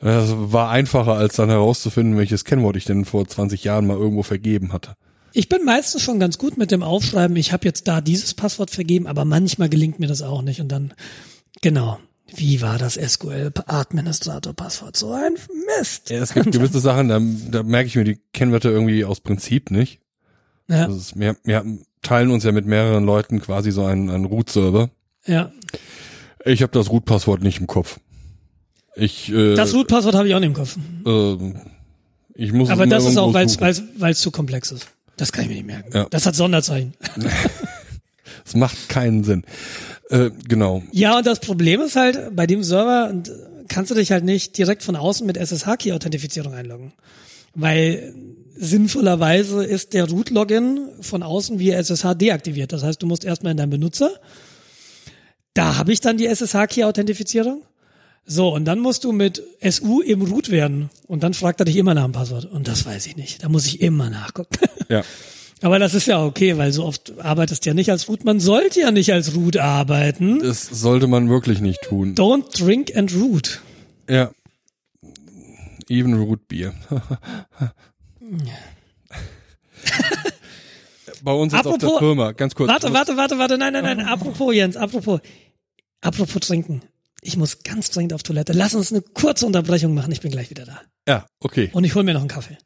Das 0.00 0.32
war 0.36 0.70
einfacher, 0.70 1.14
als 1.14 1.36
dann 1.36 1.48
herauszufinden, 1.48 2.16
welches 2.16 2.44
Kennwort 2.44 2.76
ich 2.76 2.84
denn 2.84 3.04
vor 3.04 3.26
20 3.26 3.64
Jahren 3.64 3.86
mal 3.86 3.96
irgendwo 3.96 4.22
vergeben 4.22 4.72
hatte. 4.72 4.94
ich 5.32 5.48
bin 5.48 5.64
meistens 5.64 6.02
schon 6.02 6.20
ganz 6.20 6.38
gut 6.38 6.56
mit 6.56 6.70
dem 6.70 6.82
Aufschreiben, 6.82 7.36
ich 7.36 7.52
habe 7.52 7.66
jetzt 7.66 7.88
da 7.88 8.00
dieses 8.00 8.34
Passwort 8.34 8.70
vergeben, 8.70 9.06
aber 9.06 9.24
manchmal 9.24 9.68
gelingt 9.68 9.98
mir 9.98 10.06
das 10.06 10.22
auch 10.22 10.42
nicht 10.42 10.60
und 10.60 10.68
dann, 10.68 10.94
genau. 11.62 11.98
Wie 12.34 12.60
war 12.60 12.76
das 12.76 12.96
SQL-Administrator-Passwort? 12.96 14.96
So 14.96 15.12
ein 15.12 15.32
Mist. 15.78 16.10
Ja, 16.10 16.18
es 16.18 16.34
gibt 16.34 16.52
gewisse 16.52 16.78
Sachen, 16.78 17.08
da, 17.08 17.20
da 17.50 17.62
merke 17.62 17.86
ich 17.86 17.96
mir 17.96 18.04
die 18.04 18.18
Kennwörter 18.34 18.70
irgendwie 18.70 19.02
aus 19.04 19.20
Prinzip 19.20 19.70
nicht. 19.70 20.00
Ja, 20.68 20.86
Das 20.86 20.96
ist, 20.96 21.18
wir, 21.18 21.36
wir 21.44 21.64
teilen 22.02 22.30
uns 22.30 22.44
ja 22.44 22.52
mit 22.52 22.66
mehreren 22.66 23.04
Leuten 23.04 23.40
quasi 23.40 23.72
so 23.72 23.84
einen, 23.84 24.10
einen 24.10 24.26
Root-Server. 24.26 24.90
ja. 25.26 25.50
Ich 26.44 26.62
habe 26.62 26.72
das 26.72 26.90
Root-Passwort 26.90 27.42
nicht 27.42 27.60
im 27.60 27.66
Kopf. 27.66 27.98
Ich, 28.98 29.32
äh, 29.32 29.54
Das 29.54 29.72
Root-Passwort 29.74 30.14
habe 30.14 30.28
ich 30.28 30.34
auch 30.34 30.40
nicht 30.40 30.48
im 30.48 30.54
Kopf. 30.54 30.76
äh, 31.06 31.36
ich 32.34 32.52
muss 32.52 32.70
Aber 32.70 32.86
das 32.86 33.04
ist 33.04 33.16
auch, 33.16 33.34
weil 33.34 34.12
es 34.12 34.20
zu 34.20 34.30
komplex 34.30 34.70
ist. 34.70 34.86
Das 35.16 35.32
kann 35.32 35.44
ich 35.44 35.48
mir 35.48 35.54
nicht 35.56 35.66
merken. 35.66 35.90
Ja. 35.92 36.06
Das 36.10 36.26
hat 36.26 36.36
Sonderzeichen. 36.36 36.94
Es 38.46 38.54
macht 38.54 38.88
keinen 38.88 39.24
Sinn. 39.24 39.44
Äh, 40.08 40.30
genau. 40.48 40.82
Ja, 40.92 41.18
und 41.18 41.26
das 41.26 41.40
Problem 41.40 41.82
ist 41.82 41.96
halt, 41.96 42.34
bei 42.34 42.46
dem 42.46 42.62
Server 42.62 43.12
kannst 43.68 43.90
du 43.90 43.94
dich 43.94 44.10
halt 44.10 44.24
nicht 44.24 44.56
direkt 44.56 44.82
von 44.82 44.96
außen 44.96 45.26
mit 45.26 45.36
SSH-Key-Authentifizierung 45.36 46.54
einloggen. 46.54 46.92
Weil 47.54 48.14
sinnvollerweise 48.56 49.64
ist 49.64 49.92
der 49.92 50.08
Root-Login 50.08 50.88
von 51.00 51.22
außen 51.22 51.58
via 51.58 51.76
SSH 51.78 52.14
deaktiviert. 52.14 52.72
Das 52.72 52.82
heißt, 52.82 53.02
du 53.02 53.06
musst 53.06 53.24
erstmal 53.24 53.50
in 53.50 53.58
deinen 53.58 53.70
Benutzer. 53.70 54.12
Da 55.52 55.76
habe 55.76 55.92
ich 55.92 56.00
dann 56.00 56.16
die 56.16 56.26
SSH-Key-Authentifizierung. 56.26 57.62
So, 58.30 58.50
und 58.54 58.66
dann 58.66 58.78
musst 58.80 59.04
du 59.04 59.12
mit 59.12 59.42
SU 59.66 60.02
im 60.02 60.20
Root 60.20 60.50
werden. 60.50 60.90
Und 61.06 61.22
dann 61.22 61.32
fragt 61.32 61.60
er 61.60 61.64
dich 61.64 61.76
immer 61.76 61.94
nach 61.94 62.04
dem 62.04 62.12
Passwort. 62.12 62.44
Und 62.44 62.68
das 62.68 62.84
weiß 62.84 63.06
ich 63.06 63.16
nicht. 63.16 63.42
Da 63.42 63.48
muss 63.48 63.64
ich 63.66 63.80
immer 63.80 64.10
nachgucken. 64.10 64.58
Ja. 64.90 65.02
Aber 65.60 65.78
das 65.78 65.92
ist 65.92 66.06
ja 66.06 66.24
okay, 66.24 66.56
weil 66.56 66.72
so 66.72 66.84
oft 66.84 67.18
arbeitest 67.20 67.64
du 67.66 67.70
ja 67.70 67.74
nicht 67.74 67.90
als 67.90 68.08
Root. 68.08 68.24
Man 68.24 68.40
sollte 68.40 68.80
ja 68.80 68.90
nicht 68.90 69.12
als 69.12 69.34
Root 69.34 69.56
arbeiten. 69.58 70.38
Das 70.38 70.62
sollte 70.66 71.08
man 71.08 71.28
wirklich 71.28 71.60
nicht 71.60 71.82
tun. 71.82 72.14
Don't 72.14 72.56
drink 72.58 72.96
and 72.96 73.12
root. 73.14 73.60
Ja. 74.08 74.30
Even 75.90 76.14
Root 76.14 76.48
Beer. 76.48 76.72
Bei 81.22 81.32
uns 81.32 81.52
jetzt 81.52 81.66
auf 81.66 81.78
der 81.78 81.88
Apropos- 81.88 81.98
Firma, 81.98 82.32
ganz 82.32 82.54
kurz. 82.54 82.68
Warte, 82.70 82.92
warte, 82.92 83.16
warte, 83.16 83.38
warte. 83.38 83.58
Nein, 83.58 83.72
nein, 83.72 83.84
nein. 83.84 84.00
Apropos, 84.06 84.54
Jens, 84.54 84.76
apropos. 84.76 85.20
Apropos 86.00 86.40
trinken. 86.40 86.82
Ich 87.22 87.36
muss 87.36 87.62
ganz 87.62 87.90
dringend 87.90 88.12
auf 88.12 88.22
Toilette. 88.22 88.52
Lass 88.52 88.74
uns 88.74 88.92
eine 88.92 89.02
kurze 89.02 89.46
Unterbrechung 89.46 89.94
machen. 89.94 90.12
Ich 90.12 90.20
bin 90.20 90.30
gleich 90.30 90.50
wieder 90.50 90.64
da. 90.64 90.80
Ja, 91.08 91.26
okay, 91.40 91.70
Und 91.72 91.84
ich 91.84 91.94
hole 91.94 92.04
mir 92.04 92.14
noch 92.14 92.20
einen 92.20 92.28
Kaffee. 92.28 92.58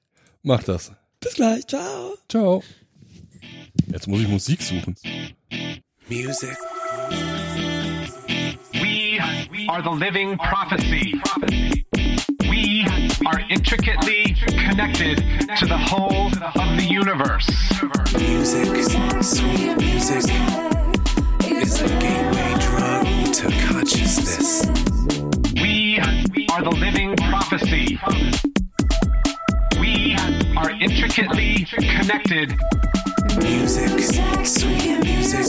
mach 0.43 0.63
das. 0.63 0.93
Bis 1.21 1.35
gleich. 1.35 1.67
Ciao. 1.67 2.15
Ciao. 2.29 2.63
Jetzt 3.91 4.07
muss 4.09 4.21
ich 4.21 4.29
Musik 4.29 4.63
suchen. 4.63 4.95
Music. 6.09 6.57
We 8.75 9.19
are 9.69 9.83
the 9.83 9.91
living 10.05 10.37
prophecy. 10.39 11.15
We 12.51 12.85
are 13.27 13.41
intricately 13.49 14.35
connected 14.69 15.19
to 15.59 15.67
the 15.67 15.79
whole 15.79 16.27
of 16.27 16.77
the 16.79 16.85
universe. 16.87 17.47
Music. 18.19 18.67
Sweet 19.23 19.77
music 19.79 20.25
is 21.51 21.81
a 21.81 21.89
gateway 21.99 22.55
drug 22.59 23.33
to 23.35 23.51
consciousness. 23.67 23.92
We 24.15 25.99
are 26.53 26.63
the 26.63 26.71
living 26.71 27.17
prophecy. 27.17 27.99
We 29.81 30.15
are 30.55 30.71
intricately 30.73 31.67
connected. 31.79 32.55
Music. 33.39 33.89
Sweet 34.45 34.99
music 35.03 35.47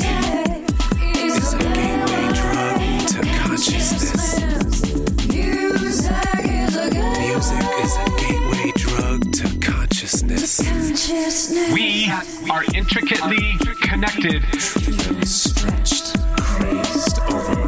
is 1.14 1.54
a 1.54 1.60
gateway 1.60 2.28
drug 2.40 2.80
to 3.10 3.20
consciousness. 3.42 4.40
Music 5.28 6.16
is 6.48 6.78
a 6.78 8.10
gateway 8.18 8.72
drug 8.78 9.30
to 9.34 9.60
consciousness. 9.60 10.62
We 11.74 12.10
are 12.50 12.64
intricately 12.74 13.58
connected. 13.82 14.42
Stretched, 15.28 16.16
crazed 16.38 17.20
over 17.30 17.63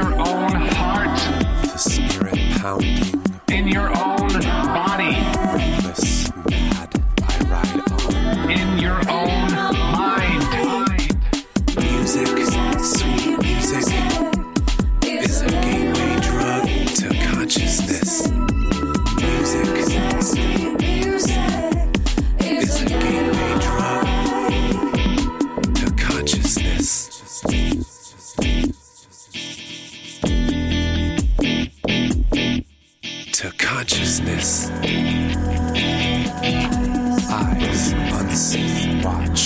your 0.00 0.14
own 0.14 0.52
heart, 0.76 1.18
the 1.62 1.76
spirit 1.76 2.38
pounding. 2.58 3.22
in 3.50 3.68
your 3.68 3.88
own 3.88 4.28
body, 4.72 5.14
Reckless, 5.52 6.32
mad, 6.48 7.02
I 7.22 7.38
ride 7.50 7.92
on. 7.92 8.50
in 8.50 8.78
your 8.78 8.98
own 9.10 9.52
mind. 9.52 10.42
Music, 11.76 12.28
sweet 12.80 13.42
music, 13.42 13.92
is 15.04 15.42
a 15.42 15.48
gateway 15.50 16.20
drug 16.22 16.66
to 16.96 17.08
consciousness. 17.28 18.29
Consciousness. 33.70 34.68
Eyes 37.30 37.92
unseen 38.18 39.00
watch 39.00 39.44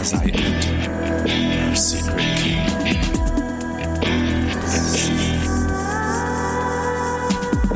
as 0.00 0.12
I 0.12 0.24
enter 0.24 0.74
her 0.90 1.76
secret 1.76 2.32
kingdom. 2.42 3.12
Bliss. 4.50 5.08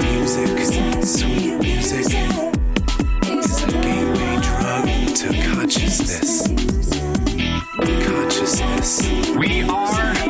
Music, 0.03 0.59
sweet 1.05 1.55
music, 1.61 2.09
is 3.39 3.63
a 3.63 3.71
gateway 3.85 4.35
drug 4.49 4.87
to 5.21 5.29
consciousness. 5.49 6.49
Consciousness 8.05 8.91
We 9.37 9.63
are 9.63 10.28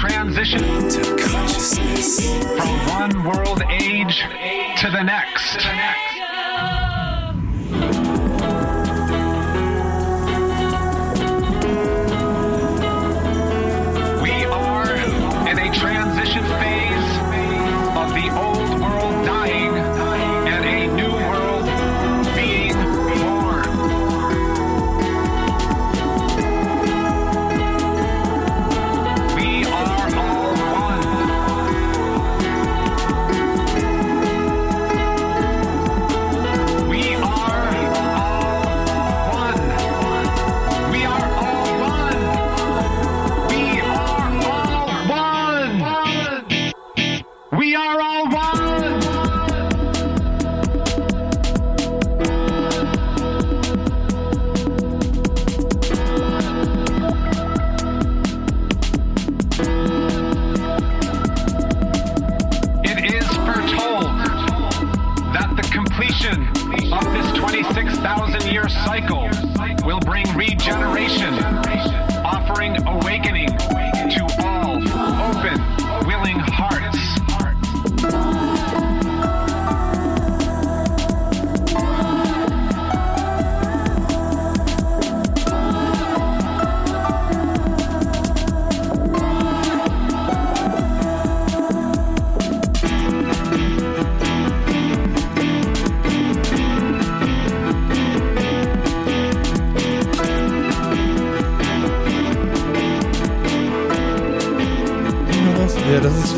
transition 0.00 0.62
to 0.88 1.02
consciousness. 1.18 2.32
from 2.56 2.86
one 2.88 3.22
world 3.22 3.62
age 3.68 4.24
to 4.78 4.90
the 4.90 5.02
next. 5.02 5.58
We 7.70 7.99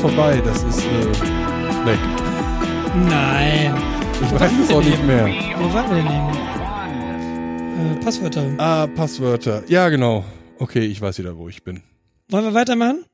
vorbei. 0.03 0.43
Das 0.45 0.65
ist 0.65 0.81
äh, 0.81 1.87
weg. 1.87 2.01
Nein. 3.09 3.81
Ich 4.21 4.33
weiß 4.33 4.53
es 4.65 4.71
auch 4.75 4.83
nicht 4.83 5.05
mehr. 5.05 5.27
Wo 5.59 5.73
waren 5.73 5.89
wir 5.91 6.03
denn 6.03 6.07
eben? 6.07 7.97
Äh, 7.97 8.05
Passwörter. 8.05 8.53
Ah, 8.59 8.89
Passwörter. 8.89 9.63
Ja, 9.69 9.89
genau. 9.91 10.25
Okay, 10.59 10.81
ich 10.81 11.01
weiß 11.01 11.19
wieder, 11.21 11.37
wo 11.37 11.49
ich 11.49 11.63
bin. 11.63 11.83
Wollen 12.29 12.45
wir 12.45 12.53
weitermachen? 12.53 13.05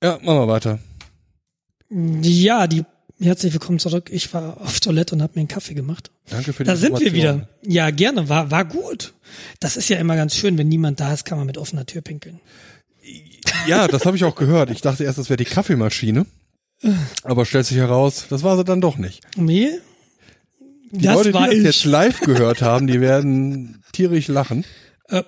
Ja, 0.00 0.20
machen 0.22 0.38
wir 0.38 0.48
weiter. 0.48 0.78
Ja, 1.90 2.68
die 2.68 2.84
herzlich 3.20 3.52
willkommen 3.52 3.80
zurück. 3.80 4.08
Ich 4.12 4.32
war 4.32 4.60
auf 4.60 4.78
Toilette 4.78 5.16
und 5.16 5.22
habe 5.22 5.32
mir 5.34 5.40
einen 5.40 5.48
Kaffee 5.48 5.74
gemacht. 5.74 6.12
Danke 6.30 6.52
für 6.52 6.62
die 6.62 6.68
Da 6.68 6.76
sind 6.76 7.00
wir 7.00 7.12
wieder. 7.12 7.48
Ja, 7.66 7.90
gerne. 7.90 8.28
War, 8.28 8.52
war 8.52 8.64
gut. 8.64 9.14
Das 9.58 9.76
ist 9.76 9.88
ja 9.88 9.98
immer 9.98 10.14
ganz 10.14 10.36
schön, 10.36 10.56
wenn 10.58 10.68
niemand 10.68 11.00
da 11.00 11.12
ist, 11.12 11.24
kann 11.24 11.38
man 11.38 11.46
mit 11.48 11.58
offener 11.58 11.86
Tür 11.86 12.02
pinkeln. 12.02 12.40
Ja, 13.66 13.88
das 13.88 14.06
habe 14.06 14.16
ich 14.16 14.24
auch 14.24 14.34
gehört. 14.34 14.70
Ich 14.70 14.80
dachte 14.80 15.04
erst, 15.04 15.18
das 15.18 15.28
wäre 15.28 15.36
die 15.36 15.44
Kaffeemaschine. 15.44 16.26
Aber 17.22 17.44
stellt 17.46 17.66
sich 17.66 17.76
heraus, 17.78 18.26
das 18.28 18.42
war 18.42 18.56
sie 18.56 18.64
dann 18.64 18.80
doch 18.80 18.96
nicht. 18.96 19.22
Nee? 19.36 19.68
Die 20.90 21.04
das 21.04 21.14
Leute, 21.14 21.32
die 21.32 21.38
das 21.38 21.54
ich. 21.54 21.62
jetzt 21.64 21.84
live 21.84 22.20
gehört 22.20 22.60
haben, 22.62 22.86
die 22.86 23.00
werden 23.00 23.82
tierisch 23.92 24.28
lachen. 24.28 24.64
Äh, 25.08 25.22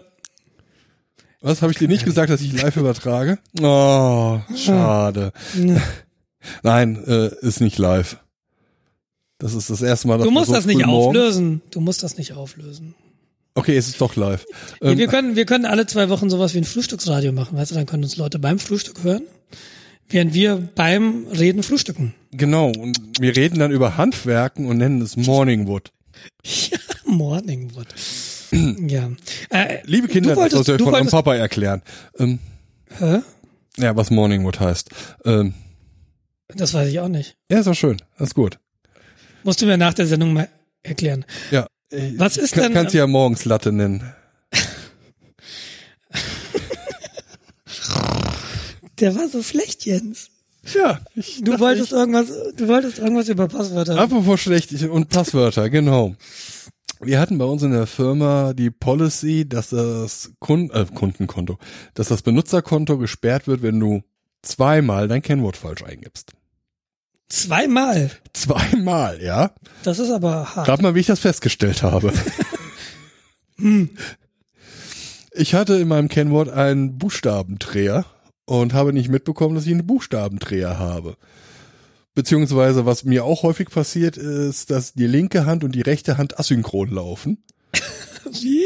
Was, 1.40 1.62
habe 1.62 1.72
ich 1.72 1.78
dir 1.78 1.88
nicht 1.88 2.04
gesagt, 2.04 2.30
dass 2.30 2.40
ich 2.40 2.52
live 2.60 2.76
übertrage? 2.76 3.38
Oh, 3.60 4.40
schade. 4.56 5.32
Nein, 6.62 7.02
äh, 7.06 7.30
ist 7.40 7.60
nicht 7.60 7.78
live. 7.78 8.18
Das 9.38 9.54
ist 9.54 9.70
das 9.70 9.80
erste 9.82 10.08
Mal, 10.08 10.18
dass 10.18 10.26
du 10.26 10.30
musst 10.32 10.46
so 10.48 10.52
das 10.54 10.66
nicht 10.66 10.84
morgens- 10.84 11.06
auflösen. 11.18 11.62
Du 11.70 11.80
musst 11.80 12.02
das 12.02 12.18
nicht 12.18 12.32
auflösen. 12.32 12.94
Okay, 13.54 13.76
es 13.76 13.86
ist 13.88 14.00
doch 14.00 14.16
live. 14.16 14.44
Ja, 14.82 14.90
Ähm, 14.90 14.98
wir 14.98 15.06
können, 15.06 15.36
wir 15.36 15.44
können 15.46 15.64
alle 15.64 15.86
zwei 15.86 16.08
Wochen 16.08 16.28
sowas 16.28 16.54
wie 16.54 16.58
ein 16.58 16.64
Frühstücksradio 16.64 17.32
machen, 17.32 17.56
weißt 17.56 17.70
du, 17.70 17.74
dann 17.76 17.86
können 17.86 18.02
uns 18.02 18.16
Leute 18.16 18.38
beim 18.38 18.58
Frühstück 18.58 19.02
hören, 19.04 19.22
während 20.08 20.34
wir 20.34 20.56
beim 20.74 21.26
Reden 21.28 21.62
frühstücken. 21.62 22.14
genau, 22.32 22.68
und 22.70 22.98
wir 23.20 23.36
reden 23.36 23.58
dann 23.60 23.70
über 23.70 23.96
Handwerken 23.96 24.66
und 24.66 24.78
nennen 24.78 25.00
es 25.02 25.16
Morningwood. 25.16 25.92
Ja, 26.44 26.78
Morningwood. 27.06 27.86
Ja. 28.86 29.10
Äh, 29.50 29.78
Liebe 29.84 30.06
Kinder, 30.06 30.36
wolltest, 30.36 30.60
das 30.60 30.66
soll 30.66 30.76
ich 30.76 30.78
du 30.78 30.84
von 30.84 30.94
eurem 30.94 31.08
Papa 31.08 31.34
erklären. 31.34 31.82
Ähm, 32.20 32.38
Hä? 32.98 33.18
ja, 33.78 33.96
was 33.96 34.10
Morningwood 34.12 34.60
heißt. 34.60 34.90
Ähm, 35.24 35.54
Das 36.54 36.72
weiß 36.72 36.88
ich 36.88 37.00
auch 37.00 37.08
nicht. 37.08 37.36
ja, 37.50 37.58
ist 37.58 37.66
doch 37.66 37.74
schön. 37.74 37.96
Das 38.16 38.28
ist 38.28 38.34
gut. 38.34 38.60
Musst 39.42 39.60
du 39.60 39.66
mir 39.66 39.76
nach 39.76 39.94
der 39.94 40.06
Sendung 40.06 40.32
mal 40.34 40.48
erklären. 40.84 41.24
Ja. 41.50 41.66
Äh, 41.94 42.12
Was 42.18 42.36
ist 42.36 42.52
kann, 42.54 42.64
denn- 42.64 42.72
Kannst 42.74 42.94
du 42.94 42.98
ja 42.98 43.06
morgens 43.06 43.44
Latte 43.44 43.72
nennen. 43.72 44.12
Der 49.00 49.14
war 49.16 49.28
so 49.28 49.42
schlecht, 49.42 49.84
Jens. 49.84 50.28
Ja, 50.72 51.00
ich 51.14 51.42
Du 51.42 51.58
wolltest 51.58 51.92
irgendwas, 51.92 52.28
du 52.56 52.68
wolltest 52.68 52.98
irgendwas 52.98 53.28
über 53.28 53.48
Passwörter. 53.48 53.98
Apropos 53.98 54.40
schlecht 54.40 54.72
und 54.84 55.08
Passwörter, 55.10 55.68
genau. 55.68 56.14
Wir 57.00 57.20
hatten 57.20 57.36
bei 57.36 57.44
uns 57.44 57.62
in 57.62 57.72
der 57.72 57.86
Firma 57.86 58.54
die 58.54 58.70
Policy, 58.70 59.46
dass 59.46 59.70
das 59.70 60.32
Kun 60.38 60.70
äh, 60.70 60.86
Kundenkonto, 60.94 61.58
dass 61.92 62.08
das 62.08 62.22
Benutzerkonto 62.22 62.96
gesperrt 62.96 63.46
wird, 63.46 63.60
wenn 63.62 63.78
du 63.78 64.02
zweimal 64.42 65.06
dein 65.08 65.20
Kennwort 65.20 65.58
falsch 65.58 65.82
eingibst. 65.82 66.32
Zweimal. 67.28 68.10
Zweimal, 68.32 69.22
ja? 69.22 69.52
Das 69.82 69.98
ist 69.98 70.10
aber 70.10 70.54
hart. 70.54 70.68
Rat 70.68 70.82
mal, 70.82 70.94
wie 70.94 71.00
ich 71.00 71.06
das 71.06 71.20
festgestellt 71.20 71.82
habe. 71.82 72.12
Ich 75.36 75.54
hatte 75.54 75.74
in 75.74 75.88
meinem 75.88 76.08
Kennwort 76.08 76.48
einen 76.48 76.96
Buchstabendreher 76.96 78.04
und 78.44 78.72
habe 78.72 78.92
nicht 78.92 79.08
mitbekommen, 79.08 79.56
dass 79.56 79.66
ich 79.66 79.72
einen 79.72 79.86
Buchstabendreher 79.86 80.78
habe. 80.78 81.16
Beziehungsweise, 82.14 82.86
was 82.86 83.02
mir 83.02 83.24
auch 83.24 83.42
häufig 83.42 83.68
passiert, 83.70 84.16
ist, 84.16 84.70
dass 84.70 84.94
die 84.94 85.08
linke 85.08 85.44
Hand 85.44 85.64
und 85.64 85.74
die 85.74 85.80
rechte 85.80 86.18
Hand 86.18 86.38
asynchron 86.38 86.90
laufen. 86.90 87.42
Wie? 88.40 88.62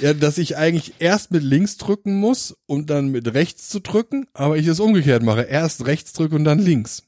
Ja, 0.00 0.14
dass 0.14 0.38
ich 0.38 0.56
eigentlich 0.56 0.94
erst 1.00 1.32
mit 1.32 1.42
links 1.42 1.78
drücken 1.78 2.20
muss, 2.20 2.56
um 2.66 2.86
dann 2.86 3.08
mit 3.08 3.34
rechts 3.34 3.68
zu 3.68 3.80
drücken, 3.80 4.26
aber 4.34 4.56
ich 4.56 4.68
es 4.68 4.78
umgekehrt 4.78 5.24
mache. 5.24 5.42
Erst 5.42 5.86
rechts 5.86 6.12
drücke 6.12 6.36
und 6.36 6.44
dann 6.44 6.60
links. 6.60 7.02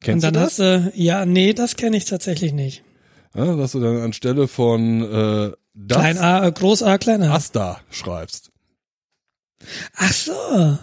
Und 0.00 0.04
Kennst 0.04 0.24
dann 0.24 0.34
du 0.34 0.40
das? 0.40 0.50
hast 0.50 0.58
du, 0.60 0.92
ja, 0.94 1.26
nee, 1.26 1.52
das 1.52 1.76
kenne 1.76 1.96
ich 1.96 2.04
tatsächlich 2.04 2.52
nicht. 2.52 2.82
Ja, 3.34 3.56
dass 3.56 3.72
du 3.72 3.80
dann 3.80 3.98
anstelle 3.98 4.48
von 4.48 5.02
äh, 5.02 5.52
das 5.74 5.98
Klein 5.98 6.18
A, 6.18 6.46
äh, 6.46 6.52
Groß 6.52 6.82
A, 6.82 6.98
klein 6.98 7.22
A. 7.22 7.34
Asta 7.34 7.80
schreibst. 7.90 8.50
Ach 9.96 10.12
so. 10.12 10.78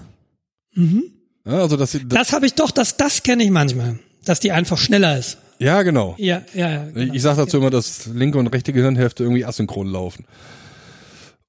Mhm. 0.73 1.03
Ja, 1.45 1.59
also 1.59 1.77
dass 1.77 1.91
sie, 1.93 2.07
Das 2.07 2.33
habe 2.33 2.45
ich 2.45 2.53
doch, 2.55 2.71
das, 2.71 2.97
das 2.97 3.23
kenne 3.23 3.43
ich 3.43 3.51
manchmal. 3.51 3.99
Dass 4.25 4.39
die 4.39 4.51
einfach 4.51 4.77
schneller 4.77 5.17
ist. 5.17 5.37
ja 5.59 5.81
genau. 5.83 6.15
Ja, 6.17 6.41
ja, 6.53 6.69
ja. 6.69 6.87
Ich, 6.89 6.93
Genau. 6.95 7.13
ich 7.13 7.21
sage 7.21 7.37
dazu 7.37 7.57
immer, 7.57 7.69
dass 7.69 8.07
linke 8.07 8.37
und 8.37 8.47
rechte 8.47 8.73
Gehirnhälfte 8.73 9.23
irgendwie 9.23 9.45
asynchron 9.45 9.87
laufen. 9.87 10.25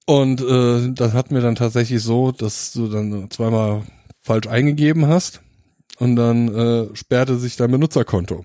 Und 0.06 0.40
äh, 0.40 0.92
das 0.92 1.12
hat 1.14 1.30
mir 1.32 1.40
dann 1.40 1.56
tatsächlich 1.56 2.00
so, 2.02 2.30
dass 2.30 2.72
du 2.72 2.88
dann 2.88 3.28
zweimal 3.30 3.82
falsch 4.22 4.46
eingegeben 4.46 5.06
hast 5.06 5.40
und 5.98 6.16
dann 6.16 6.54
äh, 6.54 6.96
sperrte 6.96 7.38
sich 7.38 7.56
dein 7.56 7.70
Benutzerkonto. 7.70 8.44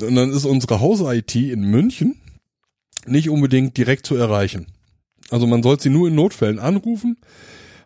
Und 0.00 0.14
dann 0.14 0.30
ist 0.30 0.44
unsere 0.44 0.80
Haus-IT 0.80 1.34
in 1.34 1.62
München 1.62 2.16
nicht 3.06 3.28
unbedingt 3.28 3.76
direkt 3.76 4.06
zu 4.06 4.14
erreichen. 4.16 4.66
Also 5.30 5.46
man 5.46 5.62
soll 5.62 5.80
sie 5.80 5.90
nur 5.90 6.08
in 6.08 6.14
Notfällen 6.14 6.58
anrufen. 6.58 7.16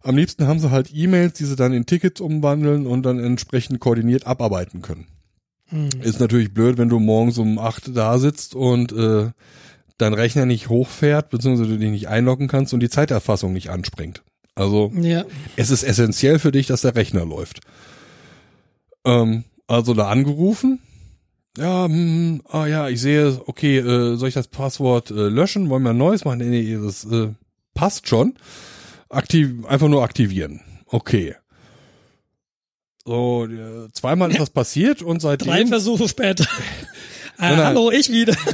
Am 0.03 0.17
liebsten 0.17 0.47
haben 0.47 0.61
sie 0.61 0.71
halt 0.71 0.91
E-Mails, 0.93 1.35
die 1.35 1.45
sie 1.45 1.57
dann 1.57 1.73
in 1.73 1.87
Tickets 1.87 2.21
umwandeln 2.21 2.87
und 2.87 3.05
dann 3.05 3.19
entsprechend 3.19 3.81
koordiniert 3.81 4.27
abarbeiten 4.27 4.83
können. 4.83 5.07
Hm. 5.69 5.89
Ist 6.03 6.21
natürlich 6.21 6.53
blöd, 6.53 6.77
wenn 6.77 6.91
du 6.91 6.99
morgens 6.99 7.39
um 7.39 7.59
acht 7.59 7.97
da 7.97 8.19
sitzt 8.19 8.55
und 8.55 8.93
äh, 8.93 9.31
dein 9.97 10.13
Rechner 10.15 10.45
nicht 10.45 10.69
hochfährt, 10.69 11.31
beziehungsweise 11.31 11.71
du 11.71 11.79
dich 11.79 11.91
nicht 11.91 12.09
einloggen 12.09 12.49
kannst 12.49 12.75
und 12.75 12.81
die 12.81 12.91
Zeiterfassung 12.91 13.53
nicht 13.55 13.71
anspringt. 13.71 14.23
Also 14.55 14.93
Ja. 14.95 15.25
es 15.57 15.71
ist 15.71 15.85
essentiell 15.85 16.39
für 16.39 16.53
dich, 16.53 16.67
dass 16.67 16.83
der 16.83 16.95
Rechner 16.97 17.25
läuft. 17.25 17.61
Ähm, 19.05 19.45
also 19.67 19.95
da 19.95 20.09
angerufen. 20.09 20.81
Ja, 21.57 21.85
hm, 21.85 22.43
ah 22.49 22.67
ja, 22.67 22.89
ich 22.89 23.01
sehe, 23.01 23.41
okay, 23.47 23.79
äh, 23.79 24.17
soll 24.17 24.29
ich 24.29 24.35
das 24.35 24.49
Passwort 24.49 25.11
äh, 25.11 25.29
löschen? 25.29 25.71
Wollen 25.71 25.85
wir 25.85 25.91
ein 25.91 25.99
neues 25.99 26.25
machen? 26.25 26.39
Nee, 26.39 26.49
nee, 26.49 26.79
das 26.83 27.05
äh, 27.05 27.29
passt 27.75 28.09
schon. 28.09 28.35
Aktiv, 29.09 29.65
einfach 29.67 29.89
nur 29.89 30.03
aktivieren. 30.03 30.61
Okay. 30.87 31.37
So, 33.05 33.47
zweimal 33.93 34.31
ist 34.31 34.41
das 34.41 34.51
passiert 34.51 35.03
und 35.03 35.21
seitdem. 35.21 35.49
Drei 35.49 35.67
Versuche 35.67 36.09
später. 36.09 36.45
äh, 37.39 37.51
nein. 37.51 37.59
hallo, 37.59 37.91
ich 37.91 38.11
wieder. 38.11 38.35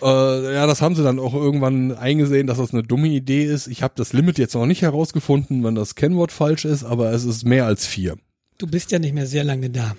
Äh, 0.00 0.54
ja, 0.54 0.68
das 0.68 0.80
haben 0.80 0.94
sie 0.94 1.02
dann 1.02 1.18
auch 1.18 1.34
irgendwann 1.34 1.90
eingesehen, 1.90 2.46
dass 2.46 2.58
das 2.58 2.72
eine 2.72 2.84
dumme 2.84 3.08
Idee 3.08 3.44
ist. 3.44 3.66
Ich 3.66 3.82
habe 3.82 3.94
das 3.96 4.12
Limit 4.12 4.38
jetzt 4.38 4.54
noch 4.54 4.64
nicht 4.64 4.82
herausgefunden, 4.82 5.64
wenn 5.64 5.74
das 5.74 5.96
Kennwort 5.96 6.30
falsch 6.30 6.64
ist, 6.64 6.84
aber 6.84 7.10
es 7.10 7.24
ist 7.24 7.44
mehr 7.44 7.66
als 7.66 7.84
vier. 7.84 8.16
Du 8.58 8.66
bist 8.66 8.90
ja 8.90 8.98
nicht 8.98 9.14
mehr 9.14 9.26
sehr 9.26 9.44
lange 9.44 9.70
da. 9.70 9.94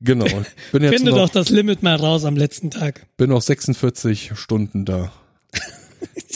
Genau. 0.00 0.26
Ich 0.26 0.72
bin 0.72 0.82
jetzt 0.82 0.96
Finde 0.96 1.12
noch, 1.12 1.26
doch 1.26 1.30
das 1.30 1.48
Limit 1.48 1.82
mal 1.82 1.96
raus 1.96 2.26
am 2.26 2.36
letzten 2.36 2.70
Tag. 2.70 3.06
bin 3.16 3.30
noch 3.30 3.40
46 3.40 4.32
Stunden 4.34 4.84
da. 4.84 5.12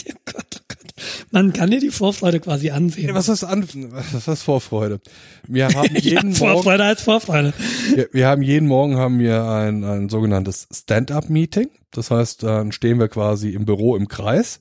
Oh 0.08 0.12
Gott, 0.24 0.46
oh 0.56 0.64
Gott. 0.68 0.94
Man 1.30 1.52
kann 1.52 1.70
dir 1.70 1.80
die 1.80 1.90
Vorfreude 1.90 2.40
quasi 2.40 2.70
ansehen. 2.70 3.14
Was 3.14 3.28
ist 3.28 3.44
an, 3.44 3.66
was 3.90 4.26
ist 4.26 4.42
Vorfreude? 4.42 5.00
Wir 5.46 5.68
haben 5.68 5.94
ja, 5.94 6.00
jeden 6.00 6.30
Morgen, 6.30 6.34
Vorfreude 6.34 6.84
als 6.84 7.02
Vorfreude. 7.02 7.52
wir, 7.94 8.08
wir 8.12 8.26
haben 8.26 8.42
jeden 8.42 8.66
Morgen 8.66 8.96
haben 8.96 9.18
wir 9.18 9.44
ein, 9.44 9.84
ein 9.84 10.08
sogenanntes 10.08 10.66
Stand-up-Meeting. 10.72 11.68
Das 11.90 12.10
heißt, 12.10 12.42
dann 12.42 12.72
stehen 12.72 12.98
wir 12.98 13.08
quasi 13.08 13.50
im 13.50 13.64
Büro 13.66 13.96
im 13.96 14.08
Kreis. 14.08 14.60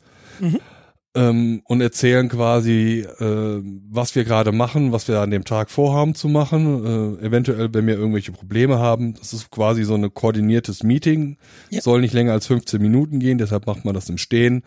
Ähm, 1.15 1.61
und 1.65 1.81
erzählen 1.81 2.29
quasi, 2.29 3.05
äh, 3.19 3.61
was 3.89 4.15
wir 4.15 4.23
gerade 4.23 4.51
machen, 4.51 4.91
was 4.91 5.07
wir 5.07 5.19
an 5.19 5.31
dem 5.31 5.43
Tag 5.43 5.71
vorhaben 5.71 6.13
zu 6.13 6.27
machen, 6.27 7.17
äh, 7.21 7.25
eventuell, 7.25 7.73
wenn 7.73 7.87
wir 7.87 7.95
irgendwelche 7.95 8.31
Probleme 8.31 8.77
haben. 8.79 9.15
Das 9.15 9.33
ist 9.33 9.49
quasi 9.49 9.83
so 9.83 9.95
ein 9.95 10.13
koordiniertes 10.13 10.83
Meeting, 10.83 11.37
Ja. 11.71 11.81
soll 11.81 12.01
nicht 12.01 12.13
länger 12.13 12.33
als 12.33 12.45
15 12.47 12.81
Minuten 12.81 13.19
gehen, 13.19 13.37
deshalb 13.39 13.65
macht 13.65 13.85
man 13.85 13.95
das 13.95 14.07
im 14.09 14.17
Stehen, 14.19 14.63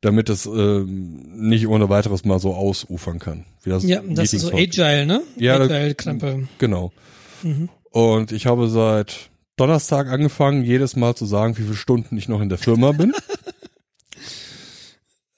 damit 0.00 0.28
es 0.28 0.46
ähm, 0.46 1.22
nicht 1.48 1.66
ohne 1.66 1.88
weiteres 1.88 2.24
mal 2.24 2.38
so 2.38 2.54
ausufern 2.54 3.18
kann. 3.18 3.44
Das 3.64 3.82
Ja, 3.84 4.00
das 4.08 4.32
ist 4.32 4.42
so 4.42 4.52
Meetings 4.52 4.78
Agile, 4.78 5.06
ne? 5.06 5.22
Ja, 5.36 5.56
Agile-Krempel. 5.60 6.48
Genau. 6.58 6.92
Und 7.90 8.30
ich 8.32 8.46
habe 8.46 8.68
seit 8.68 9.30
Donnerstag 9.56 10.08
angefangen, 10.08 10.62
jedes 10.62 10.96
Mal 10.96 11.14
zu 11.14 11.26
sagen, 11.26 11.58
wie 11.58 11.62
viele 11.62 11.74
Stunden 11.74 12.16
ich 12.16 12.28
noch 12.28 12.40
in 12.40 12.48
der 12.48 12.58
Firma 12.58 12.92
bin. 12.92 13.12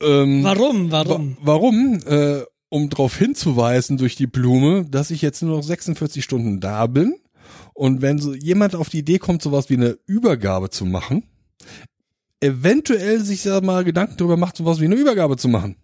ähm, 0.04 0.44
Warum? 0.44 0.90
Wa 0.90 1.04
Warum? 1.06 1.36
warum? 1.40 2.00
Äh, 2.06 2.42
um 2.68 2.90
darauf 2.90 3.16
hinzuweisen 3.16 3.98
durch 3.98 4.16
die 4.16 4.26
Blume, 4.26 4.84
dass 4.88 5.10
ich 5.10 5.22
jetzt 5.22 5.42
nur 5.42 5.56
noch 5.56 5.62
46 5.62 6.24
Stunden 6.24 6.60
da 6.60 6.86
bin. 6.86 7.14
Und 7.72 8.02
wenn 8.02 8.18
so 8.18 8.34
jemand 8.34 8.74
auf 8.74 8.88
die 8.88 8.98
Idee 8.98 9.18
kommt, 9.18 9.42
sowas 9.42 9.70
wie 9.70 9.74
eine 9.74 9.98
Übergabe 10.06 10.70
zu 10.70 10.84
machen, 10.84 11.24
eventuell 12.40 13.20
sich 13.24 13.42
da 13.42 13.60
mal 13.60 13.84
Gedanken 13.84 14.16
darüber 14.16 14.36
macht, 14.36 14.56
sowas 14.56 14.80
wie 14.80 14.84
eine 14.84 14.94
Übergabe 14.96 15.36
zu 15.36 15.48
machen. 15.48 15.76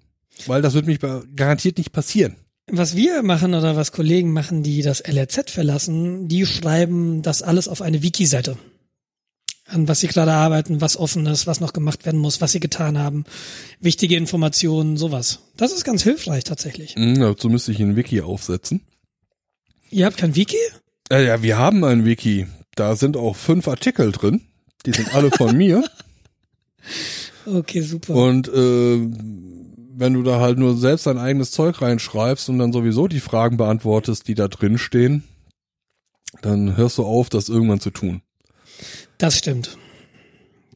Weil 0.46 0.62
das 0.62 0.74
wird 0.74 0.86
mich 0.86 0.98
garantiert 1.36 1.78
nicht 1.78 1.92
passieren. 1.92 2.36
Was 2.72 2.94
wir 2.94 3.22
machen 3.22 3.54
oder 3.54 3.74
was 3.74 3.90
Kollegen 3.90 4.32
machen, 4.32 4.62
die 4.62 4.82
das 4.82 5.00
LRZ 5.00 5.50
verlassen, 5.50 6.28
die 6.28 6.46
schreiben 6.46 7.22
das 7.22 7.42
alles 7.42 7.66
auf 7.66 7.82
eine 7.82 8.02
Wiki-Seite. 8.02 8.56
An 9.70 9.86
was 9.86 10.00
sie 10.00 10.08
gerade 10.08 10.32
arbeiten, 10.32 10.80
was 10.80 10.96
offen 10.96 11.26
ist, 11.26 11.46
was 11.46 11.60
noch 11.60 11.72
gemacht 11.72 12.04
werden 12.04 12.20
muss, 12.20 12.40
was 12.40 12.52
sie 12.52 12.60
getan 12.60 12.98
haben, 12.98 13.24
wichtige 13.78 14.16
Informationen, 14.16 14.96
sowas. 14.96 15.40
Das 15.56 15.72
ist 15.72 15.84
ganz 15.84 16.02
hilfreich 16.02 16.44
tatsächlich. 16.44 16.96
Hm, 16.96 17.20
dazu 17.20 17.48
müsste 17.48 17.70
ich 17.70 17.80
ein 17.80 17.94
Wiki 17.94 18.20
aufsetzen. 18.20 18.80
Ihr 19.90 20.06
habt 20.06 20.16
kein 20.16 20.34
Wiki? 20.34 20.56
Äh, 21.10 21.26
ja, 21.26 21.42
wir 21.42 21.56
haben 21.58 21.84
ein 21.84 22.04
Wiki. 22.04 22.46
Da 22.74 22.96
sind 22.96 23.16
auch 23.16 23.36
fünf 23.36 23.68
Artikel 23.68 24.12
drin. 24.12 24.42
Die 24.86 24.92
sind 24.92 25.14
alle 25.14 25.30
von 25.30 25.56
mir. 25.56 25.84
Okay, 27.46 27.80
super. 27.80 28.14
Und 28.14 28.48
äh, 28.48 29.00
wenn 30.00 30.14
du 30.14 30.22
da 30.22 30.40
halt 30.40 30.58
nur 30.58 30.76
selbst 30.76 31.06
dein 31.06 31.18
eigenes 31.18 31.50
Zeug 31.50 31.80
reinschreibst 31.80 32.48
und 32.48 32.58
dann 32.58 32.72
sowieso 32.72 33.08
die 33.08 33.20
Fragen 33.20 33.56
beantwortest, 33.56 34.28
die 34.28 34.34
da 34.34 34.46
drin 34.48 34.78
stehen, 34.78 35.24
dann 36.42 36.76
hörst 36.76 36.98
du 36.98 37.04
auf, 37.04 37.28
das 37.28 37.48
irgendwann 37.48 37.80
zu 37.80 37.90
tun. 37.90 38.22
Das 39.18 39.36
stimmt. 39.38 39.76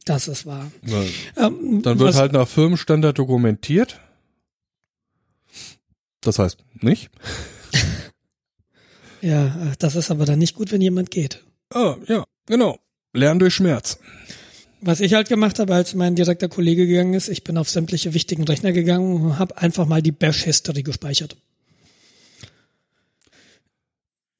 Das 0.05 0.27
ist 0.27 0.45
wahr. 0.45 0.71
Weil 0.83 1.09
Ähm, 1.37 1.81
Dann 1.81 1.97
wird 1.99 2.13
halt 2.15 2.31
nach 2.33 2.47
Firmenstandard 2.47 3.17
dokumentiert. 3.17 3.99
Das 6.21 6.39
heißt 6.39 6.57
nicht. 6.81 7.09
Ja, 9.21 9.73
das 9.79 9.95
ist 9.95 10.11
aber 10.11 10.25
dann 10.25 10.37
nicht 10.37 10.53
gut, 10.55 10.71
wenn 10.71 10.81
jemand 10.81 11.09
geht. 11.09 11.43
Ah, 11.73 11.95
ja, 12.07 12.25
genau. 12.45 12.77
Lernen 13.11 13.39
durch 13.39 13.55
Schmerz. 13.55 13.97
Was 14.81 14.99
ich 14.99 15.15
halt 15.15 15.29
gemacht 15.29 15.57
habe, 15.57 15.73
als 15.73 15.95
mein 15.95 16.13
direkter 16.15 16.47
Kollege 16.47 16.85
gegangen 16.85 17.15
ist, 17.15 17.29
ich 17.29 17.43
bin 17.43 17.57
auf 17.57 17.67
sämtliche 17.67 18.13
wichtigen 18.13 18.43
Rechner 18.43 18.71
gegangen 18.71 19.19
und 19.23 19.39
habe 19.39 19.57
einfach 19.57 19.87
mal 19.87 20.03
die 20.03 20.11
Bash-History 20.11 20.83
gespeichert. 20.83 21.37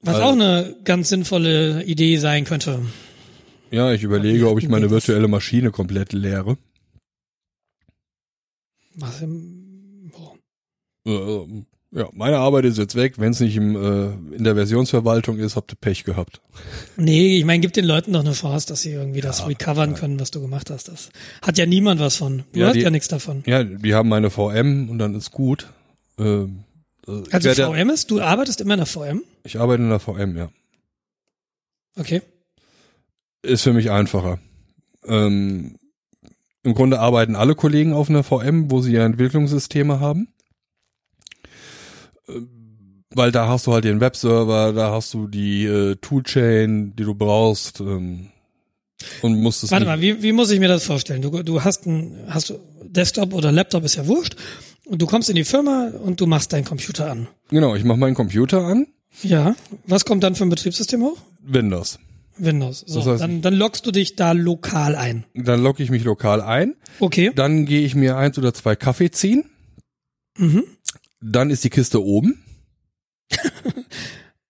Was 0.02 0.16
Also- 0.18 0.28
auch 0.28 0.34
eine 0.34 0.76
ganz 0.84 1.10
sinnvolle 1.10 1.84
Idee 1.86 2.18
sein 2.18 2.46
könnte. 2.46 2.86
Ja, 3.72 3.92
ich 3.92 4.04
überlege, 4.04 4.50
ob 4.50 4.60
ich 4.60 4.70
meine 4.70 4.90
virtuelle 4.90 5.28
Maschine 5.28 5.72
komplett 5.72 6.14
leere. 6.14 6.58
Was 8.96 9.22
im, 9.22 10.12
boah. 10.12 10.36
Äh, 11.12 11.64
ja, 11.92 12.10
meine 12.14 12.38
Arbeit 12.38 12.66
ist 12.66 12.78
jetzt 12.78 12.96
weg. 12.96 13.16
Wenn 13.20 13.32
es 13.32 13.40
nicht 13.40 13.56
im, 13.56 13.76
äh, 13.76 14.36
in 14.36 14.44
der 14.44 14.56
Versionsverwaltung 14.56 15.38
ist, 15.40 15.56
habt 15.56 15.72
ihr 15.72 15.78
Pech 15.80 16.04
gehabt. 16.04 16.42
Nee, 16.98 17.38
ich 17.38 17.46
meine, 17.46 17.62
gib 17.62 17.74
den 17.74 17.86
Leuten 17.86 18.14
doch 18.14 18.22
eine 18.22 18.34
Chance, 18.34 18.68
dass 18.68 18.82
sie 18.82 18.92
irgendwie 18.92 19.22
das 19.22 19.48
recovern 19.48 19.96
können, 19.96 20.20
was 20.20 20.32
du 20.32 20.42
gemacht 20.42 20.70
hast. 20.70 20.88
Das 20.88 21.10
hat 21.42 21.58
ja 21.58 21.66
niemand 21.66 22.00
was 22.00 22.16
von. 22.18 22.44
Du 22.54 22.60
Ja, 22.60 22.68
hast 22.68 22.76
die- 22.76 22.82
ja 22.82 22.90
nichts 22.90 23.08
davon. 23.08 23.44
Ja, 23.46 23.64
die 23.64 23.94
haben 23.94 24.10
meine 24.10 24.30
VM 24.30 24.90
und 24.90 25.00
dann 25.00 25.16
ist 25.16 25.32
gut. 25.32 25.68
Ähm, 26.18 26.64
äh, 27.08 27.24
Also 27.32 27.50
VM 27.54 27.90
ist, 27.90 28.12
du 28.12 28.22
arbeitest 28.22 28.62
immer 28.62 28.74
in 28.76 28.80
der 28.80 28.88
VM? 28.88 29.24
Ich 29.44 29.60
arbeite 29.60 29.84
in 29.84 29.90
der 29.90 30.00
VM, 30.00 30.38
ja. 30.38 30.50
Okay. 31.98 32.22
Ist 33.46 33.62
für 33.64 33.74
mich 33.74 33.92
einfacher. 33.92 34.40
Ähm, 35.06 35.78
Im 36.64 36.74
Grunde 36.74 37.00
arbeiten 37.00 37.36
alle 37.36 37.56
Kollegen 37.56 37.94
auf 37.94 38.10
einer 38.10 38.24
VM, 38.24 38.72
wo 38.72 38.82
sie 38.82 38.94
ja 38.94 39.06
Entwicklungssysteme 39.06 40.00
haben. 40.00 40.28
Ähm, 42.28 43.04
Weil 43.14 43.32
da 43.32 43.48
hast 43.48 43.68
du 43.68 43.74
halt 43.74 43.86
den 43.86 44.00
Webserver, 44.02 44.74
da 44.74 44.92
hast 44.92 45.14
du 45.14 45.28
die 45.28 45.66
äh, 45.66 45.96
Toolchain, 45.98 46.96
die 46.96 47.04
du 47.04 47.14
brauchst. 47.16 47.80
Ähm, 47.82 48.30
und 49.22 49.40
musst 49.42 49.64
es 49.64 49.72
Warte 49.72 49.86
mal, 49.86 50.02
wie, 50.02 50.24
wie 50.24 50.32
muss 50.32 50.50
ich 50.52 50.60
mir 50.60 50.68
das 50.70 50.86
vorstellen? 50.86 51.22
Du, 51.22 51.44
du 51.44 51.64
hast 51.64 51.86
ein, 51.86 52.18
hast 52.28 52.50
du 52.50 52.60
Desktop 52.84 53.34
oder 53.34 53.52
Laptop 53.52 53.84
ist 53.84 53.96
ja 53.96 54.08
wurscht. 54.08 54.36
Und 54.86 55.02
du 55.02 55.06
kommst 55.08 55.30
in 55.30 55.36
die 55.36 55.44
Firma 55.44 55.92
und 56.04 56.22
du 56.22 56.28
machst 56.28 56.54
deinen 56.54 56.64
Computer 56.66 57.10
an. 57.12 57.28
Genau, 57.50 57.76
ich 57.76 57.84
mache 57.84 57.98
meinen 57.98 58.16
Computer 58.16 58.64
an, 58.66 58.88
Ja. 59.24 59.56
Was 59.88 60.06
kommt 60.06 60.24
dann 60.24 60.36
für 60.36 60.44
ein 60.46 60.50
Betriebssystem 60.50 61.02
hoch? 61.02 61.18
Windows. 61.42 62.00
Windows. 62.38 62.84
So, 62.86 63.00
Das 63.00 63.08
heißt- 63.08 63.20
dann, 63.20 63.42
dann 63.42 63.54
loggst 63.56 63.86
du 63.86 63.92
dich 63.92 64.16
da 64.16 64.32
lokal 64.34 64.96
ein. 64.96 65.26
Dann 65.34 65.62
logge 65.64 65.84
ich 65.84 65.90
mich 65.90 66.04
lokal 66.04 66.42
ein. 66.42 66.76
Okay. 67.00 67.32
Dann 67.36 67.66
gehe 67.66 67.82
ich 67.86 67.96
mir 67.96 68.18
eins 68.18 68.38
oder 68.38 68.54
zwei 68.54 68.76
Kaffee 68.76 69.12
ziehen. 69.12 69.46
Mhm. 70.38 70.64
Dann 71.22 71.50
ist 71.50 71.64
die 71.64 71.70
Kiste 71.70 72.04
oben. 72.04 72.42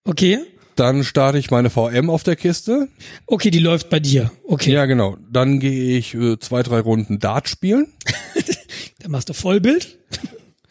Okay. 0.07 0.39
Dann 0.75 1.03
starte 1.03 1.37
ich 1.39 1.49
meine 1.51 1.69
VM 1.69 2.09
auf 2.09 2.23
der 2.23 2.35
Kiste. 2.35 2.89
Okay, 3.25 3.49
die 3.49 3.59
läuft 3.59 3.89
bei 3.89 3.99
dir. 3.99 4.31
Okay. 4.43 4.71
Ja, 4.73 4.85
genau. 4.85 5.17
Dann 5.31 5.59
gehe 5.59 5.97
ich 5.97 6.13
äh, 6.13 6.37
zwei, 6.37 6.63
drei 6.63 6.79
Runden 6.79 7.17
Dart 7.19 7.49
spielen. 7.49 7.87
Dann 8.99 9.11
machst 9.11 9.29
du 9.29 9.33
Vollbild. 9.33 9.97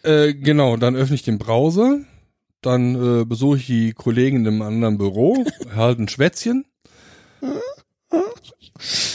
Äh, 0.06 0.34
genau, 0.34 0.76
dann 0.76 0.96
öffne 0.96 1.14
ich 1.14 1.22
den 1.22 1.38
Browser. 1.38 1.98
Dann 2.60 3.22
äh, 3.22 3.24
besuche 3.24 3.56
ich 3.56 3.64
die 3.66 3.92
Kollegen 3.94 4.36
in 4.40 4.46
einem 4.46 4.60
anderen 4.60 4.98
Büro, 4.98 5.46
halte 5.74 6.02
ein 6.02 6.08
Schwätzchen. 6.08 6.66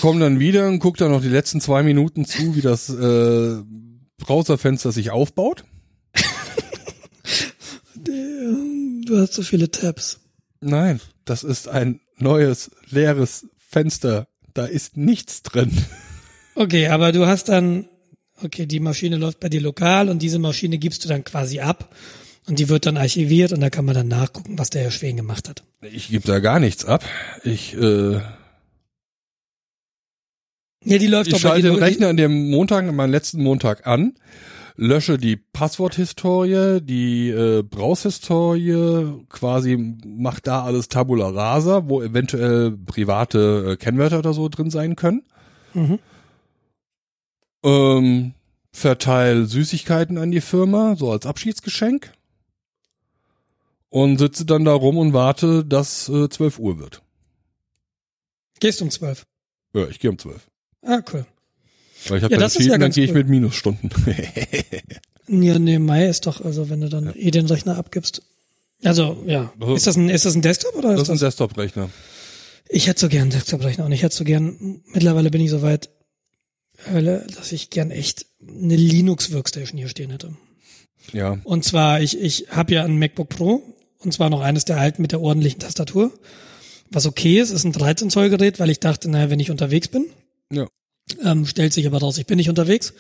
Komm 0.01 0.19
dann 0.19 0.39
wieder 0.39 0.67
und 0.67 0.79
guck 0.79 0.97
dann 0.97 1.11
noch 1.11 1.21
die 1.21 1.29
letzten 1.29 1.61
zwei 1.61 1.83
Minuten 1.83 2.25
zu, 2.25 2.55
wie 2.55 2.61
das 2.61 2.89
äh, 2.89 3.57
Browserfenster 4.17 4.91
sich 4.91 5.11
aufbaut. 5.11 5.63
Du 9.09 9.17
hast 9.17 9.33
so 9.33 9.41
viele 9.41 9.71
Tabs. 9.71 10.19
Nein, 10.61 11.01
das 11.25 11.43
ist 11.43 11.67
ein 11.67 11.99
neues, 12.17 12.71
leeres 12.89 13.47
Fenster. 13.57 14.27
Da 14.53 14.65
ist 14.65 14.97
nichts 14.97 15.41
drin. 15.41 15.71
Okay, 16.55 16.87
aber 16.87 17.11
du 17.11 17.25
hast 17.25 17.49
dann, 17.49 17.87
okay, 18.43 18.65
die 18.65 18.79
Maschine 18.79 19.17
läuft 19.17 19.39
bei 19.39 19.49
dir 19.49 19.61
lokal 19.61 20.09
und 20.09 20.21
diese 20.21 20.39
Maschine 20.39 20.77
gibst 20.77 21.03
du 21.03 21.09
dann 21.09 21.23
quasi 21.23 21.59
ab 21.59 21.95
und 22.49 22.57
die 22.59 22.67
wird 22.67 22.85
dann 22.85 22.97
archiviert 22.97 23.53
und 23.53 23.61
da 23.61 23.69
kann 23.69 23.85
man 23.85 23.93
dann 23.95 24.07
nachgucken, 24.07 24.57
was 24.57 24.71
der 24.71 24.81
Herr 24.81 24.91
Schwen 24.91 25.15
gemacht 25.15 25.47
hat. 25.47 25.63
Ich 25.81 26.09
gebe 26.09 26.25
da 26.25 26.39
gar 26.39 26.59
nichts 26.59 26.83
ab. 26.83 27.05
Ich, 27.43 27.75
äh, 27.75 28.19
Ja, 30.83 30.97
die 30.97 31.07
läuft 31.07 31.27
ich 31.27 31.33
doch 31.33 31.39
schalte 31.39 31.69
den 31.69 31.75
Rechner 31.75 32.07
an 32.09 32.17
dem 32.17 32.49
Montag, 32.49 32.87
an 32.87 32.95
meinem 32.95 33.11
letzten 33.11 33.43
Montag 33.43 33.85
an, 33.85 34.15
lösche 34.75 35.17
die 35.17 35.35
Passworthistorie, 35.35 36.81
die 36.81 37.29
äh, 37.29 37.61
Browshistorie, 37.61 39.25
quasi 39.29 39.77
macht 40.05 40.47
da 40.47 40.63
alles 40.63 40.87
Tabula 40.87 41.29
rasa, 41.29 41.87
wo 41.87 42.01
eventuell 42.01 42.71
private 42.71 43.73
äh, 43.73 43.75
Kennwörter 43.75 44.19
oder 44.19 44.33
so 44.33 44.49
drin 44.49 44.71
sein 44.71 44.95
können. 44.95 45.23
Mhm. 45.75 45.99
Ähm, 47.63 48.33
verteil 48.71 49.45
Süßigkeiten 49.45 50.17
an 50.17 50.31
die 50.31 50.41
Firma, 50.41 50.95
so 50.95 51.11
als 51.11 51.25
Abschiedsgeschenk. 51.25 52.11
Und 53.89 54.17
sitze 54.19 54.45
dann 54.45 54.65
da 54.65 54.73
rum 54.73 54.97
und 54.97 55.13
warte, 55.13 55.65
dass 55.65 56.09
äh, 56.09 56.29
12 56.29 56.59
Uhr 56.59 56.77
wird. 56.79 57.01
Gehst 58.59 58.81
um 58.81 58.91
zwölf. 58.91 59.25
Ja, 59.73 59.87
ich 59.87 59.99
gehe 59.99 60.11
um 60.11 60.17
12. 60.19 60.47
Ah, 60.83 61.01
cool. 61.13 61.25
Weil 62.07 62.17
ich 62.19 62.23
habe 62.23 62.33
Ja, 62.33 62.39
ja, 62.39 62.43
das 62.43 62.53
ist 62.53 62.57
entschieden, 62.57 62.71
ja 62.71 62.77
dann 62.77 62.91
gehe 62.91 63.03
ich 63.05 63.11
cool. 63.11 63.17
mit 63.17 63.29
Minusstunden. 63.29 63.89
Ja, 65.31 65.59
nee, 65.59 65.77
Mai 65.77 66.07
ist 66.07 66.25
doch, 66.25 66.41
also 66.43 66.71
wenn 66.71 66.81
du 66.81 66.89
dann 66.89 67.13
eh 67.15 67.29
den 67.29 67.45
Rechner 67.45 67.77
abgibst. 67.77 68.23
Also, 68.83 69.23
ja. 69.27 69.53
Also- 69.59 69.75
Ist 69.75 69.85
das 69.85 69.95
ein, 69.95 70.09
ist 70.09 70.25
das 70.25 70.33
ein 70.33 70.41
Desktop 70.41 70.73
oder 70.75 70.89
das 70.93 71.01
ist 71.01 71.03
ist 71.03 71.09
ein 71.09 71.13
das? 71.13 71.19
Desktop-Rechner. 71.19 71.91
Ich 72.67 72.87
hätte 72.87 73.01
so 73.01 73.09
gern 73.09 73.21
einen 73.23 73.31
Desktop-Rechner 73.31 73.85
und 73.85 73.91
ich 73.91 74.01
hätte 74.01 74.15
so 74.15 74.23
gern, 74.23 74.81
mittlerweile 74.91 75.29
bin 75.29 75.41
ich 75.41 75.51
so 75.51 75.61
weit, 75.61 75.91
dass 76.87 77.51
ich 77.51 77.69
gern 77.69 77.91
echt 77.91 78.25
eine 78.41 78.75
Linux-Workstation 78.75 79.77
hier 79.77 79.87
stehen 79.89 80.09
hätte. 80.09 80.35
Ja. 81.13 81.37
Und 81.43 81.63
zwar, 81.63 82.01
ich, 82.01 82.19
ich 82.19 82.47
habe 82.49 82.73
ja 82.73 82.83
ein 82.83 82.97
MacBook 82.97 83.29
Pro 83.29 83.61
und 84.03 84.13
zwar 84.13 84.29
noch 84.29 84.41
eines 84.41 84.65
der 84.65 84.77
alten 84.77 85.01
mit 85.01 85.11
der 85.11 85.21
ordentlichen 85.21 85.59
Tastatur. 85.59 86.11
Was 86.91 87.05
okay 87.05 87.39
ist, 87.39 87.51
ist 87.51 87.63
ein 87.65 87.71
13 87.71 88.09
Zoll 88.09 88.29
Gerät, 88.29 88.59
weil 88.59 88.69
ich 88.69 88.79
dachte, 88.79 89.09
naja, 89.09 89.29
wenn 89.29 89.39
ich 89.39 89.51
unterwegs 89.51 89.87
bin, 89.89 90.05
Ja. 90.51 90.67
ähm, 91.23 91.45
stellt 91.45 91.73
sich 91.73 91.85
aber 91.85 91.99
raus, 91.99 92.17
ich 92.17 92.25
bin 92.25 92.37
nicht 92.37 92.49
unterwegs. 92.49 92.93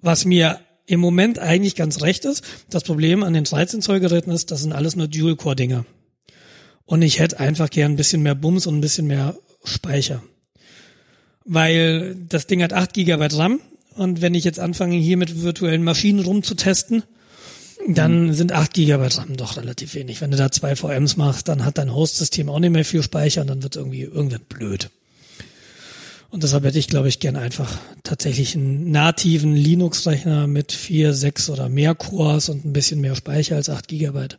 Was 0.00 0.24
mir 0.24 0.60
im 0.86 1.00
Moment 1.00 1.38
eigentlich 1.40 1.74
ganz 1.74 2.00
recht 2.02 2.24
ist. 2.24 2.44
Das 2.70 2.84
Problem 2.84 3.22
an 3.24 3.32
den 3.32 3.44
13 3.44 3.82
Zoll 3.82 3.98
Geräten 4.00 4.30
ist, 4.30 4.50
das 4.52 4.62
sind 4.62 4.72
alles 4.72 4.94
nur 4.94 5.08
Dual-Core-Dinger. 5.08 5.84
Und 6.84 7.02
ich 7.02 7.18
hätte 7.18 7.40
einfach 7.40 7.70
gern 7.70 7.92
ein 7.92 7.96
bisschen 7.96 8.22
mehr 8.22 8.36
Bums 8.36 8.66
und 8.66 8.76
ein 8.78 8.80
bisschen 8.80 9.08
mehr 9.08 9.36
Speicher. 9.64 10.22
Weil 11.44 12.14
das 12.28 12.46
Ding 12.46 12.62
hat 12.62 12.72
8 12.72 12.92
Gigabyte 12.94 13.36
RAM 13.36 13.60
und 13.94 14.20
wenn 14.20 14.34
ich 14.34 14.44
jetzt 14.44 14.60
anfange, 14.60 14.96
hier 14.96 15.16
mit 15.16 15.42
virtuellen 15.42 15.82
Maschinen 15.84 16.20
rumzutesten, 16.20 17.02
dann 17.88 18.32
sind 18.32 18.52
8 18.52 18.74
Gigabyte 18.74 19.18
RAM 19.18 19.36
doch 19.36 19.56
relativ 19.56 19.94
wenig. 19.94 20.20
Wenn 20.20 20.30
du 20.30 20.36
da 20.36 20.50
zwei 20.50 20.74
VMs 20.76 21.16
machst, 21.16 21.48
dann 21.48 21.64
hat 21.64 21.78
dein 21.78 21.94
Host-System 21.94 22.48
auch 22.48 22.58
nicht 22.58 22.70
mehr 22.70 22.84
viel 22.84 23.02
Speicher 23.02 23.42
und 23.42 23.48
dann 23.48 23.62
wird 23.62 23.76
irgendwie 23.76 24.02
irgendwann 24.02 24.42
blöd. 24.48 24.90
Und 26.30 26.42
deshalb 26.42 26.64
hätte 26.64 26.78
ich, 26.78 26.88
glaube 26.88 27.08
ich, 27.08 27.20
gern 27.20 27.36
einfach 27.36 27.78
tatsächlich 28.02 28.56
einen 28.56 28.90
nativen 28.90 29.54
Linux-Rechner 29.54 30.46
mit 30.46 30.72
vier, 30.72 31.14
sechs 31.14 31.48
oder 31.48 31.68
mehr 31.68 31.94
Cores 31.94 32.48
und 32.48 32.64
ein 32.64 32.72
bisschen 32.72 33.00
mehr 33.00 33.14
Speicher 33.14 33.56
als 33.56 33.70
8 33.70 33.86
Gigabyte, 33.88 34.38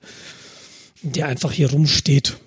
der 1.01 1.27
einfach 1.27 1.51
hier 1.51 1.71
rumsteht. 1.71 2.37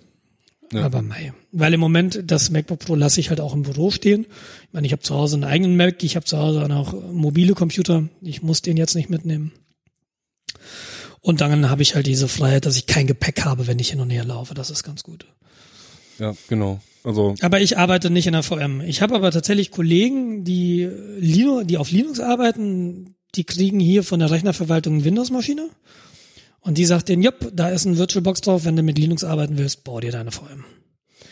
Ja. 0.73 0.83
Aber 0.83 1.03
mei. 1.03 1.33
Weil 1.51 1.75
im 1.75 1.81
Moment 1.81 2.23
das 2.27 2.51
MacBook 2.51 2.79
Pro 2.79 2.95
lasse 2.95 3.19
ich 3.19 3.31
halt 3.31 3.41
auch 3.41 3.55
im 3.55 3.63
Büro 3.63 3.91
stehen. 3.91 4.27
Ich 4.65 4.73
meine, 4.73 4.87
ich 4.87 4.93
habe 4.93 5.03
zu 5.03 5.15
Hause 5.15 5.35
einen 5.35 5.45
eigenen 5.45 5.77
Mac, 5.77 6.03
ich 6.05 6.15
habe 6.15 6.27
zu 6.27 6.39
Hause 6.39 6.61
dann 6.61 6.71
auch 6.71 6.95
mobile 7.11 7.55
Computer. 7.55 8.09
Ich 8.21 8.43
muss 8.43 8.63
den 8.63 8.77
jetzt 8.77 8.95
nicht 8.95 9.11
mitnehmen. 9.11 9.51
Und 11.21 11.41
dann 11.41 11.69
habe 11.69 11.83
ich 11.83 11.95
halt 11.95 12.07
diese 12.07 12.29
Freiheit, 12.29 12.67
dass 12.67 12.77
ich 12.77 12.87
kein 12.87 13.07
Gepäck 13.07 13.45
habe, 13.45 13.67
wenn 13.67 13.79
ich 13.79 13.91
hin 13.91 14.01
und 14.01 14.11
her 14.11 14.25
laufe. 14.25 14.55
Das 14.55 14.71
ist 14.71 14.83
ganz 14.83 15.03
gut. 15.03 15.27
Ja, 16.19 16.35
genau. 16.49 16.81
Also, 17.03 17.35
Aber 17.41 17.61
ich 17.61 17.79
arbeite 17.79 18.11
nicht 18.11 18.27
in 18.27 18.33
der 18.33 18.43
VM. 18.43 18.83
Ich 18.83 19.01
habe 19.01 19.15
aber 19.15 19.31
tatsächlich 19.31 19.71
Kollegen, 19.71 20.45
die 20.45 20.89
Linux, 21.19 21.67
die 21.67 21.79
auf 21.79 21.91
Linux 21.91 22.21
arbeiten, 22.21 23.15
die 23.35 23.45
kriegen 23.45 23.81
hier 23.81 24.03
von 24.03 24.21
der 24.21 24.31
Rechnerverwaltung 24.31 24.95
eine 24.95 25.05
Windows-Maschine. 25.05 25.71
Und 26.61 26.77
die 26.77 26.85
sagt 26.85 27.09
denen, 27.09 27.23
jupp, 27.23 27.53
da 27.55 27.71
ist 27.71 27.87
ein 27.87 27.97
VirtualBox 27.97 28.43
drauf, 28.43 28.65
wenn 28.65 28.77
du 28.77 28.83
mit 28.83 28.99
Linux 28.99 29.25
arbeiten 29.25 29.57
willst, 29.57 29.85
bau 29.85 30.01
dir 30.01 30.13
deine 30.13 30.31
VM. 30.31 30.65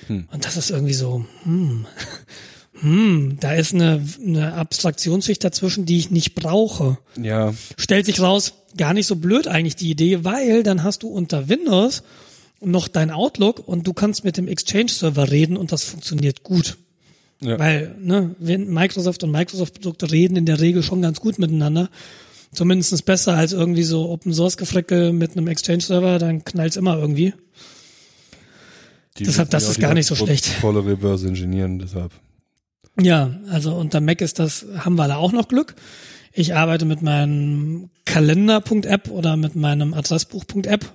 Hm. 0.07 0.29
Und 0.33 0.45
das 0.45 0.57
ist 0.57 0.71
irgendwie 0.71 0.95
so, 0.95 1.27
hm, 1.43 1.87
hm, 2.81 3.39
da 3.41 3.55
ist 3.55 3.75
eine, 3.75 4.05
eine 4.25 4.55
Abstraktionsschicht 4.55 5.43
dazwischen, 5.43 5.87
die 5.87 5.99
ich 5.99 6.11
nicht 6.11 6.35
brauche. 6.35 6.99
ja, 7.21 7.55
Stellt 7.77 8.07
sich 8.07 8.21
raus, 8.21 8.55
gar 8.77 8.95
nicht 8.95 9.07
so 9.07 9.17
blöd 9.17 9.49
eigentlich 9.49 9.77
die 9.77 9.91
Idee, 9.91 10.25
weil 10.25 10.63
dann 10.63 10.83
hast 10.83 11.03
du 11.03 11.09
unter 11.09 11.49
Windows 11.49 12.03
noch 12.61 12.89
dein 12.89 13.11
Outlook 13.11 13.67
und 13.67 13.87
du 13.87 13.93
kannst 13.93 14.25
mit 14.25 14.37
dem 14.37 14.49
Exchange-Server 14.49 15.31
reden 15.31 15.57
und 15.57 15.73
das 15.73 15.85
funktioniert 15.85 16.43
gut. 16.43 16.77
Ja. 17.41 17.59
Weil 17.59 17.95
ne, 18.01 18.35
wenn 18.39 18.73
Microsoft 18.73 19.23
und 19.23 19.31
Microsoft-Produkte 19.31 20.11
reden 20.11 20.37
in 20.37 20.47
der 20.47 20.61
Regel 20.61 20.83
schon 20.83 21.03
ganz 21.03 21.21
gut 21.21 21.39
miteinander. 21.39 21.89
Zumindest 22.51 23.05
besser 23.05 23.35
als 23.35 23.53
irgendwie 23.53 23.83
so 23.83 24.09
Open-Source-Gefrecke 24.09 25.13
mit 25.13 25.33
einem 25.33 25.49
Exchange-Server, 25.49 26.19
dann 26.19 26.45
knallt's 26.45 26.77
immer 26.77 26.99
irgendwie. 26.99 27.35
die 29.19 29.25
Deshalb, 29.25 29.51
das 29.51 29.69
ist 29.69 29.79
gar 29.79 29.95
nicht 29.95 30.07
so 30.07 30.15
Protokolle 30.15 30.85
reverse 30.85 31.29
engineeren, 31.29 31.79
deshalb. 31.79 32.11
Ja, 33.01 33.31
also 33.49 33.75
unter 33.75 34.01
Mac 34.01 34.21
ist 34.21 34.39
das, 34.39 34.67
haben 34.79 34.97
wir 34.97 35.09
da 35.09 35.17
auch 35.17 35.33
noch 35.33 35.49
Glück. 35.49 35.77
Ich 36.33 36.55
arbeite 36.55 36.85
mit 36.85 37.03
meinem 37.03 37.91
Kalender.app 38.05 39.11
oder 39.11 39.37
mit 39.37 39.57
meinem 39.57 39.95
Adressbuch.app 39.95 40.91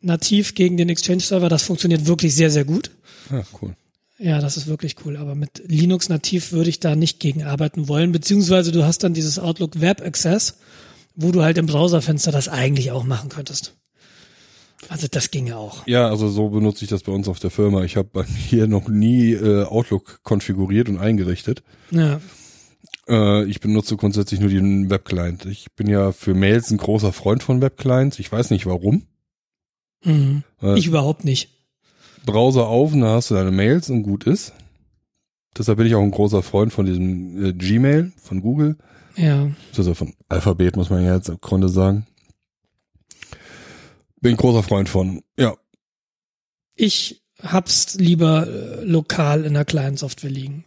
nativ 0.00 0.54
gegen 0.54 0.76
den 0.76 0.88
Exchange-Server. 0.88 1.48
Das 1.48 1.62
funktioniert 1.62 2.06
wirklich 2.06 2.34
sehr, 2.34 2.50
sehr 2.50 2.64
gut. 2.64 2.90
Ja, 3.30 3.42
cool. 3.60 3.74
Ja, 4.18 4.40
das 4.40 4.56
ist 4.56 4.66
wirklich 4.66 4.96
cool. 5.04 5.16
Aber 5.16 5.34
mit 5.34 5.62
Linux 5.66 6.08
nativ 6.08 6.52
würde 6.52 6.70
ich 6.70 6.80
da 6.80 6.94
nicht 6.94 7.20
gegen 7.20 7.42
arbeiten 7.42 7.88
wollen. 7.88 8.12
Beziehungsweise 8.12 8.70
du 8.70 8.84
hast 8.84 9.02
dann 9.02 9.14
dieses 9.14 9.38
Outlook 9.38 9.80
Web 9.80 10.02
Access, 10.02 10.58
wo 11.16 11.32
du 11.32 11.42
halt 11.42 11.58
im 11.58 11.66
Browserfenster 11.66 12.30
das 12.30 12.48
eigentlich 12.48 12.90
auch 12.92 13.04
machen 13.04 13.30
könntest. 13.30 13.79
Also 14.88 15.06
das 15.10 15.30
ginge 15.30 15.56
auch. 15.56 15.86
Ja, 15.86 16.08
also 16.08 16.28
so 16.28 16.48
benutze 16.48 16.84
ich 16.84 16.90
das 16.90 17.02
bei 17.02 17.12
uns 17.12 17.28
auf 17.28 17.38
der 17.38 17.50
Firma. 17.50 17.84
Ich 17.84 17.96
habe 17.96 18.08
bei 18.12 18.24
mir 18.50 18.66
noch 18.66 18.88
nie 18.88 19.32
äh, 19.32 19.64
Outlook 19.64 20.20
konfiguriert 20.22 20.88
und 20.88 20.98
eingerichtet. 20.98 21.62
Ja. 21.90 22.20
Äh, 23.08 23.44
ich 23.44 23.60
benutze 23.60 23.96
grundsätzlich 23.96 24.40
nur 24.40 24.48
den 24.50 24.90
Webclient. 24.90 25.46
Ich 25.46 25.66
bin 25.76 25.88
ja 25.88 26.12
für 26.12 26.34
Mails 26.34 26.70
ein 26.70 26.78
großer 26.78 27.12
Freund 27.12 27.42
von 27.42 27.60
Webclients. 27.60 28.18
Ich 28.18 28.30
weiß 28.30 28.50
nicht 28.50 28.66
warum. 28.66 29.06
Mhm. 30.04 30.44
Äh, 30.62 30.78
Ich 30.78 30.86
überhaupt 30.86 31.24
nicht. 31.24 31.50
Browser 32.24 32.66
auf 32.66 32.92
und 32.92 33.00
da 33.00 33.14
hast 33.14 33.30
du 33.30 33.34
deine 33.34 33.50
Mails 33.50 33.90
und 33.90 34.02
gut 34.02 34.26
ist. 34.26 34.52
Deshalb 35.56 35.78
bin 35.78 35.86
ich 35.86 35.94
auch 35.94 36.02
ein 36.02 36.10
großer 36.10 36.42
Freund 36.42 36.72
von 36.72 36.86
diesem 36.86 37.44
äh, 37.44 37.52
Gmail 37.52 38.12
von 38.22 38.40
Google. 38.40 38.76
Ja. 39.16 39.50
Also 39.76 39.94
von 39.94 40.14
Alphabet 40.28 40.76
muss 40.76 40.90
man 40.90 41.04
ja 41.04 41.16
jetzt 41.16 41.28
im 41.28 41.40
Grunde 41.40 41.68
sagen. 41.68 42.06
Bin 44.20 44.36
großer 44.36 44.62
Freund 44.62 44.88
von. 44.88 45.22
Ja, 45.38 45.54
Ich 46.74 47.22
hab's 47.42 47.94
lieber 47.98 48.46
äh, 48.46 48.84
lokal 48.84 49.44
in 49.44 49.54
der 49.54 49.64
Client-Software 49.64 50.30
liegen. 50.30 50.64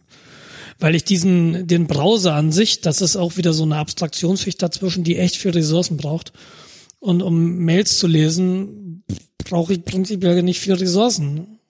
Weil 0.80 0.96
ich 0.96 1.04
diesen, 1.04 1.66
den 1.68 1.86
Browser 1.86 2.34
an 2.34 2.50
sich, 2.50 2.80
das 2.80 3.00
ist 3.00 3.16
auch 3.16 3.36
wieder 3.36 3.52
so 3.52 3.62
eine 3.62 3.76
Abstraktionsschicht 3.76 4.60
dazwischen, 4.60 5.04
die 5.04 5.16
echt 5.16 5.36
viel 5.36 5.52
Ressourcen 5.52 5.96
braucht. 5.96 6.32
Und 6.98 7.22
um 7.22 7.58
Mails 7.58 7.98
zu 7.98 8.08
lesen, 8.08 9.04
brauche 9.38 9.74
ich 9.74 9.84
prinzipiell 9.84 10.42
nicht 10.42 10.58
viel 10.58 10.74
Ressourcen. 10.74 11.60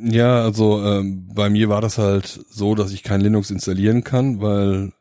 Ja, 0.00 0.42
also 0.42 0.82
ähm, 0.82 1.28
bei 1.34 1.50
mir 1.50 1.68
war 1.68 1.80
das 1.80 1.98
halt 1.98 2.40
so, 2.48 2.74
dass 2.74 2.92
ich 2.92 3.02
kein 3.02 3.20
Linux 3.20 3.50
installieren 3.50 4.04
kann, 4.04 4.40
weil 4.40 4.92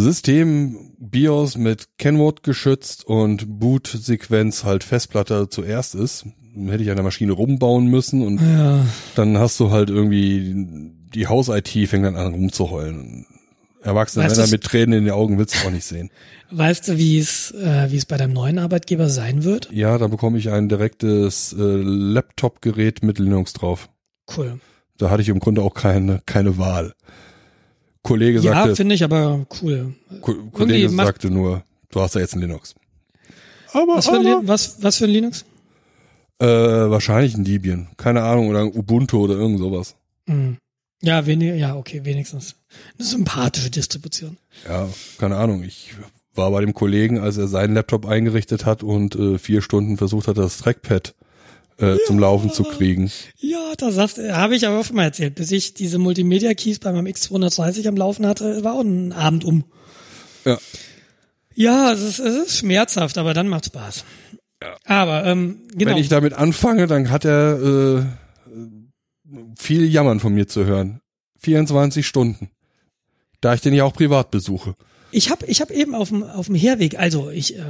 System 0.00 0.94
BIOS 0.98 1.56
mit 1.56 1.88
Kennwort 1.98 2.42
geschützt 2.42 3.04
und 3.04 3.58
Boot-Sequenz 3.60 4.64
halt 4.64 4.84
Festplatte 4.84 5.48
zuerst 5.48 5.94
ist. 5.94 6.26
Dann 6.54 6.68
hätte 6.68 6.82
ich 6.82 6.90
an 6.90 6.96
der 6.96 7.04
Maschine 7.04 7.32
rumbauen 7.32 7.86
müssen 7.86 8.26
und 8.26 8.40
Ja. 8.40 8.84
dann 9.14 9.38
hast 9.38 9.58
du 9.60 9.70
halt 9.70 9.90
irgendwie 9.90 10.92
die 11.14 11.26
Haus-IT 11.26 11.68
fängt 11.88 12.04
dann 12.04 12.16
an 12.16 12.32
rumzuheulen. 12.34 13.26
Erwachsene 13.82 14.24
Weißt 14.24 14.36
Männer 14.36 14.50
mit 14.50 14.64
Tränen 14.64 14.98
in 14.98 15.04
den 15.06 15.14
Augen 15.14 15.38
willst 15.38 15.54
du 15.54 15.66
auch 15.66 15.70
nicht 15.70 15.84
sehen. 15.84 16.10
Weißt 16.50 16.88
du, 16.88 16.98
wie 16.98 17.18
es, 17.18 17.52
äh, 17.52 17.86
wie 17.90 17.96
es 17.96 18.06
bei 18.06 18.16
deinem 18.16 18.32
neuen 18.32 18.58
Arbeitgeber 18.58 19.08
sein 19.08 19.44
wird? 19.44 19.68
Ja, 19.72 19.98
da 19.98 20.08
bekomme 20.08 20.36
ich 20.38 20.50
ein 20.50 20.68
direktes 20.68 21.52
äh, 21.52 21.62
Laptop-Gerät 21.62 23.02
mit 23.02 23.18
Linux 23.18 23.52
drauf. 23.52 23.88
Cool. 24.36 24.58
Da 24.98 25.10
hatte 25.10 25.22
ich 25.22 25.28
im 25.28 25.38
Grunde 25.38 25.62
auch 25.62 25.74
keine, 25.74 26.20
keine 26.26 26.58
Wahl. 26.58 26.92
Kollege 28.08 28.38
Ja, 28.40 28.54
sagte, 28.54 28.76
finde 28.76 28.94
ich 28.94 29.04
aber 29.04 29.46
cool. 29.62 29.94
Ko 30.20 30.34
Kollege 30.52 30.84
irgendwie 30.84 30.96
sagte 31.04 31.30
nur, 31.30 31.62
du 31.90 32.00
hast 32.00 32.14
ja 32.14 32.20
jetzt 32.22 32.34
ein 32.34 32.40
Linux. 32.40 32.74
Aber, 33.72 33.96
Was 33.96 34.06
für 34.06 34.18
ein, 34.18 34.26
aber 34.26 34.48
was, 34.48 34.82
was 34.82 34.96
für 34.96 35.04
ein 35.04 35.10
Linux? 35.10 35.44
äh, 36.40 36.46
wahrscheinlich 36.46 37.34
ein 37.36 37.44
Debian. 37.44 37.88
Keine 37.96 38.22
Ahnung, 38.22 38.48
oder 38.48 38.60
ein 38.60 38.72
Ubuntu 38.74 39.18
oder 39.24 39.34
irgend 39.34 39.58
sowas. 39.58 39.96
Hm. 40.26 40.56
Ja, 41.02 41.26
wenig, 41.26 41.58
ja, 41.60 41.76
okay, 41.76 42.00
wenigstens. 42.04 42.56
Eine 42.98 43.06
sympathische 43.06 43.70
Distribution. 43.70 44.36
Ja, 44.66 44.88
keine 45.18 45.36
Ahnung. 45.36 45.62
Ich 45.62 45.94
war 46.34 46.50
bei 46.50 46.60
dem 46.60 46.74
Kollegen, 46.74 47.18
als 47.18 47.36
er 47.36 47.48
seinen 47.48 47.74
Laptop 47.74 48.06
eingerichtet 48.06 48.64
hat 48.66 48.82
und 48.82 49.14
äh, 49.16 49.38
vier 49.38 49.62
Stunden 49.62 49.96
versucht 49.96 50.28
hat, 50.28 50.38
das 50.38 50.58
Trackpad 50.58 51.10
äh, 51.10 51.12
zum 52.06 52.18
Laufen 52.18 52.50
zu 52.50 52.64
kriegen. 52.64 53.10
Ja, 53.36 53.72
da 53.76 53.92
sagst 53.92 54.18
habe 54.18 54.56
ich 54.56 54.66
aber 54.66 54.80
auch 54.80 54.84
schon 54.84 54.96
mal 54.96 55.04
erzählt. 55.04 55.36
Bis 55.36 55.52
ich 55.52 55.74
diese 55.74 55.98
Multimedia-Keys 55.98 56.80
bei 56.80 56.92
meinem 56.92 57.06
X230 57.06 57.86
am 57.88 57.96
Laufen 57.96 58.26
hatte, 58.26 58.64
war 58.64 58.74
auch 58.74 58.80
ein 58.80 59.12
Abend 59.12 59.44
um. 59.44 59.64
Ja. 60.44 60.58
Ja, 61.54 61.92
es 61.92 62.02
ist, 62.02 62.18
es 62.18 62.36
ist 62.36 62.58
schmerzhaft, 62.58 63.18
aber 63.18 63.34
dann 63.34 63.48
macht 63.48 63.66
Spaß. 63.66 64.04
Aber, 64.84 65.24
ähm, 65.24 65.62
genau. 65.74 65.92
Wenn 65.92 65.98
ich 65.98 66.08
damit 66.08 66.32
anfange, 66.32 66.86
dann 66.86 67.10
hat 67.10 67.24
er 67.24 67.60
äh, 67.60 68.02
viel 69.56 69.84
Jammern 69.84 70.20
von 70.20 70.34
mir 70.34 70.48
zu 70.48 70.64
hören. 70.64 71.00
24 71.40 72.06
Stunden. 72.06 72.50
Da 73.40 73.54
ich 73.54 73.60
den 73.60 73.74
ja 73.74 73.84
auch 73.84 73.92
privat 73.92 74.30
besuche. 74.30 74.74
Ich 75.10 75.30
habe 75.30 75.46
ich 75.46 75.60
hab 75.60 75.70
eben 75.70 75.94
auf 75.94 76.08
dem 76.08 76.22
auf 76.22 76.46
dem 76.46 76.54
Herweg, 76.54 76.98
also 76.98 77.30
ich 77.30 77.56
äh, 77.56 77.62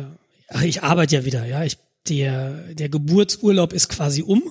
ach, 0.48 0.62
ich 0.62 0.82
arbeite 0.82 1.16
ja 1.16 1.24
wieder, 1.24 1.44
ja, 1.44 1.62
ich 1.62 1.78
der 2.08 2.50
der 2.74 2.88
Geburtsurlaub 2.88 3.72
ist 3.72 3.88
quasi 3.88 4.22
um 4.22 4.42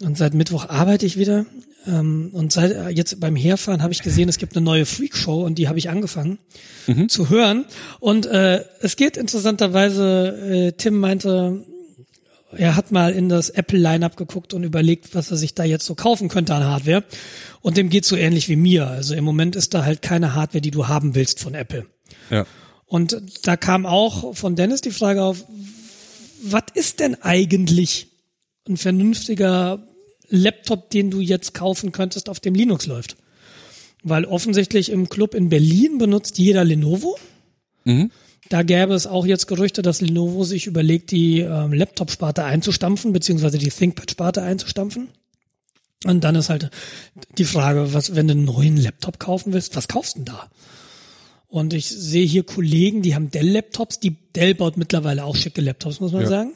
und 0.00 0.16
seit 0.16 0.34
Mittwoch 0.34 0.68
arbeite 0.68 1.06
ich 1.06 1.18
wieder 1.18 1.46
ähm, 1.86 2.30
und 2.32 2.52
seit 2.52 2.72
äh, 2.72 2.88
jetzt 2.88 3.20
beim 3.20 3.36
Herfahren 3.36 3.82
habe 3.82 3.92
ich 3.92 4.02
gesehen, 4.02 4.28
es 4.28 4.38
gibt 4.38 4.56
eine 4.56 4.64
neue 4.64 4.86
Freakshow 4.86 5.44
und 5.44 5.58
die 5.58 5.68
habe 5.68 5.78
ich 5.78 5.90
angefangen 5.90 6.38
zu 7.08 7.28
hören 7.28 7.66
und 8.00 8.26
äh, 8.26 8.64
es 8.80 8.96
geht 8.96 9.16
interessanterweise 9.16 10.68
äh, 10.68 10.72
Tim 10.72 10.98
meinte 10.98 11.64
er 12.52 12.76
hat 12.76 12.92
mal 12.92 13.12
in 13.12 13.28
das 13.28 13.50
Apple 13.50 13.78
Lineup 13.78 14.16
geguckt 14.16 14.54
und 14.54 14.64
überlegt, 14.64 15.14
was 15.14 15.30
er 15.30 15.36
sich 15.36 15.54
da 15.54 15.64
jetzt 15.64 15.84
so 15.84 15.94
kaufen 15.94 16.28
könnte 16.28 16.54
an 16.54 16.64
Hardware. 16.64 17.04
Und 17.60 17.76
dem 17.76 17.90
geht 17.90 18.04
so 18.04 18.16
ähnlich 18.16 18.48
wie 18.48 18.56
mir. 18.56 18.86
Also 18.86 19.14
im 19.14 19.24
Moment 19.24 19.54
ist 19.54 19.74
da 19.74 19.84
halt 19.84 20.00
keine 20.00 20.34
Hardware, 20.34 20.62
die 20.62 20.70
du 20.70 20.88
haben 20.88 21.14
willst 21.14 21.40
von 21.40 21.54
Apple. 21.54 21.86
Ja. 22.30 22.46
Und 22.86 23.20
da 23.42 23.56
kam 23.56 23.84
auch 23.84 24.34
von 24.34 24.56
Dennis 24.56 24.80
die 24.80 24.90
Frage 24.90 25.22
auf, 25.22 25.44
was 26.42 26.64
ist 26.74 27.00
denn 27.00 27.22
eigentlich 27.22 28.08
ein 28.68 28.76
vernünftiger 28.76 29.86
Laptop, 30.28 30.90
den 30.90 31.10
du 31.10 31.20
jetzt 31.20 31.54
kaufen 31.54 31.92
könntest, 31.92 32.28
auf 32.28 32.40
dem 32.40 32.54
Linux 32.54 32.86
läuft? 32.86 33.16
Weil 34.02 34.24
offensichtlich 34.24 34.90
im 34.90 35.08
Club 35.08 35.34
in 35.34 35.48
Berlin 35.48 35.98
benutzt 35.98 36.38
jeder 36.38 36.64
Lenovo. 36.64 37.18
Mhm. 37.84 38.10
Da 38.48 38.62
gäbe 38.62 38.94
es 38.94 39.06
auch 39.06 39.26
jetzt 39.26 39.46
Gerüchte, 39.46 39.82
dass 39.82 40.00
Lenovo 40.00 40.44
sich 40.44 40.66
überlegt, 40.66 41.10
die 41.10 41.40
ähm, 41.40 41.72
Laptop-Sparte 41.72 42.44
einzustampfen, 42.44 43.12
beziehungsweise 43.12 43.58
die 43.58 43.68
ThinkPad-Sparte 43.68 44.42
einzustampfen. 44.42 45.08
Und 46.04 46.22
dann 46.22 46.36
ist 46.36 46.48
halt 46.48 46.70
die 47.36 47.44
Frage, 47.44 47.92
was, 47.92 48.14
wenn 48.14 48.28
du 48.28 48.32
einen 48.32 48.44
neuen 48.44 48.76
Laptop 48.76 49.18
kaufen 49.18 49.52
willst, 49.52 49.74
was 49.76 49.88
kaufst 49.88 50.14
du 50.14 50.20
denn 50.20 50.26
da? 50.26 50.50
Und 51.48 51.72
ich 51.72 51.88
sehe 51.88 52.26
hier 52.26 52.42
Kollegen, 52.44 53.00
die 53.02 53.14
haben 53.14 53.30
Dell-Laptops. 53.30 54.00
Die 54.00 54.16
Dell 54.36 54.54
baut 54.54 54.76
mittlerweile 54.76 55.24
auch 55.24 55.34
schicke 55.34 55.60
Laptops, 55.62 55.98
muss 56.00 56.12
man 56.12 56.22
Ja. 56.22 56.28
sagen. 56.28 56.52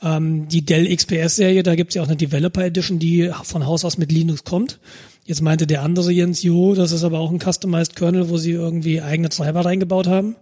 Ähm, 0.00 0.48
die 0.48 0.64
Dell 0.64 0.86
XPS-Serie, 0.94 1.62
da 1.62 1.74
gibt's 1.74 1.94
ja 1.94 2.02
auch 2.02 2.06
eine 2.06 2.16
Developer 2.16 2.64
Edition, 2.64 2.98
die 2.98 3.30
von 3.42 3.66
Haus 3.66 3.84
aus 3.84 3.98
mit 3.98 4.12
Linux 4.12 4.44
kommt. 4.44 4.78
Jetzt 5.24 5.42
meinte 5.42 5.66
der 5.66 5.82
andere 5.82 6.10
Jens, 6.12 6.42
jo, 6.42 6.74
das 6.74 6.92
ist 6.92 7.04
aber 7.04 7.18
auch 7.18 7.30
ein 7.30 7.40
Customized 7.40 7.96
Kernel, 7.96 8.30
wo 8.30 8.38
sie 8.38 8.52
irgendwie 8.52 9.02
eigene 9.02 9.28
Treiber 9.28 9.64
reingebaut 9.64 10.06
haben. 10.06 10.36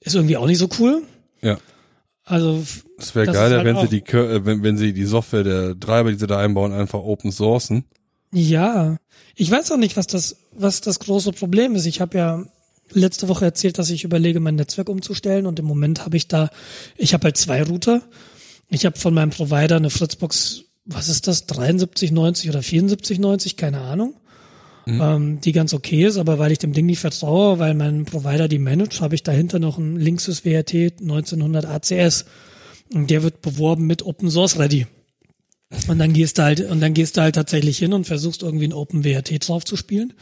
Ist 0.00 0.14
irgendwie 0.14 0.36
auch 0.36 0.46
nicht 0.46 0.58
so 0.58 0.68
cool. 0.78 1.02
Ja. 1.42 1.58
Also 2.24 2.62
Es 2.98 3.14
wäre 3.14 3.26
geiler, 3.26 3.58
halt 3.58 3.66
wenn 3.66 3.76
sie 3.78 3.88
die, 4.00 4.12
äh, 4.16 4.44
wenn, 4.46 4.62
wenn 4.62 4.78
sie 4.78 4.92
die 4.92 5.04
Software 5.04 5.44
der 5.44 5.78
Treiber, 5.78 6.10
die 6.12 6.18
sie 6.18 6.26
da 6.26 6.38
einbauen, 6.38 6.72
einfach 6.72 7.00
open 7.00 7.30
sourcen. 7.30 7.84
Ja, 8.32 8.96
ich 9.34 9.50
weiß 9.50 9.70
auch 9.72 9.76
nicht, 9.76 9.96
was 9.96 10.06
das, 10.06 10.36
was 10.52 10.80
das 10.80 10.98
große 10.98 11.32
Problem 11.32 11.74
ist. 11.74 11.86
Ich 11.86 12.00
habe 12.00 12.16
ja 12.18 12.44
letzte 12.92 13.28
Woche 13.28 13.44
erzählt, 13.44 13.78
dass 13.78 13.90
ich 13.90 14.04
überlege, 14.04 14.40
mein 14.40 14.56
Netzwerk 14.56 14.88
umzustellen 14.88 15.46
und 15.46 15.58
im 15.58 15.64
Moment 15.64 16.04
habe 16.04 16.16
ich 16.16 16.28
da, 16.28 16.50
ich 16.96 17.14
habe 17.14 17.24
halt 17.24 17.36
zwei 17.36 17.62
Router. 17.62 18.02
Ich 18.68 18.84
habe 18.84 18.98
von 18.98 19.14
meinem 19.14 19.30
Provider 19.30 19.76
eine 19.76 19.90
Fritzbox, 19.90 20.64
was 20.84 21.08
ist 21.08 21.26
das, 21.26 21.38
7390 21.38 22.50
oder 22.50 22.62
7490, 22.62 23.56
keine 23.56 23.80
Ahnung, 23.80 24.14
ähm, 24.86 25.40
die 25.40 25.52
ganz 25.52 25.74
okay 25.74 26.04
ist, 26.04 26.16
aber 26.16 26.38
weil 26.38 26.52
ich 26.52 26.58
dem 26.58 26.72
Ding 26.72 26.86
nicht 26.86 27.00
vertraue, 27.00 27.58
weil 27.58 27.74
mein 27.74 28.04
Provider 28.04 28.48
die 28.48 28.58
managt, 28.58 29.00
habe 29.00 29.14
ich 29.14 29.22
dahinter 29.22 29.58
noch 29.58 29.78
einen 29.78 29.96
Linksys 29.96 30.44
WRT 30.44 31.00
1900 31.00 31.66
ACS 31.66 32.24
und 32.92 33.10
der 33.10 33.22
wird 33.22 33.42
beworben 33.42 33.86
mit 33.86 34.04
Open 34.04 34.30
Source 34.30 34.58
Ready. 34.58 34.86
Und 35.88 35.98
dann 35.98 36.12
gehst 36.12 36.38
du 36.38 36.42
halt, 36.42 36.60
und 36.60 36.80
dann 36.80 36.94
gehst 36.94 37.16
du 37.16 37.22
halt 37.22 37.34
tatsächlich 37.34 37.78
hin 37.78 37.92
und 37.92 38.06
versuchst 38.06 38.42
irgendwie 38.42 38.68
ein 38.68 38.72
OpenWRT 38.72 39.48
drauf 39.48 39.64
zu 39.64 39.76
spielen. 39.76 40.12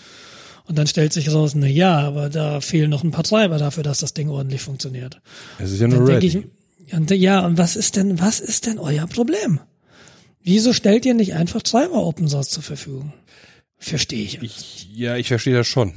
Und 0.66 0.78
dann 0.78 0.86
stellt 0.86 1.12
sich 1.12 1.32
raus, 1.32 1.54
na 1.54 1.66
ja, 1.66 1.98
aber 1.98 2.30
da 2.30 2.60
fehlen 2.60 2.90
noch 2.90 3.04
ein 3.04 3.10
paar 3.10 3.24
Treiber 3.24 3.58
dafür, 3.58 3.82
dass 3.82 3.98
das 3.98 4.14
Ding 4.14 4.30
ordentlich 4.30 4.62
funktioniert. 4.62 5.20
Es 5.58 5.72
ist 5.72 5.80
ja 5.80 5.88
nur 5.88 6.08
ready. 6.08 6.26
ich, 6.26 6.94
und, 6.94 7.10
ja, 7.10 7.44
und 7.44 7.58
was 7.58 7.76
ist 7.76 7.96
denn, 7.96 8.18
was 8.18 8.40
ist 8.40 8.66
denn 8.66 8.78
euer 8.78 9.06
Problem? 9.06 9.60
Wieso 10.42 10.72
stellt 10.72 11.06
ihr 11.06 11.14
nicht 11.14 11.34
einfach 11.34 11.62
Treiber 11.62 12.04
Open 12.04 12.28
Source 12.28 12.50
zur 12.50 12.62
Verfügung? 12.62 13.12
Verstehe 13.78 14.24
ich. 14.24 14.42
Ich, 14.42 14.88
ja, 14.94 15.16
ich 15.16 15.28
verstehe 15.28 15.54
das 15.54 15.66
schon. 15.66 15.94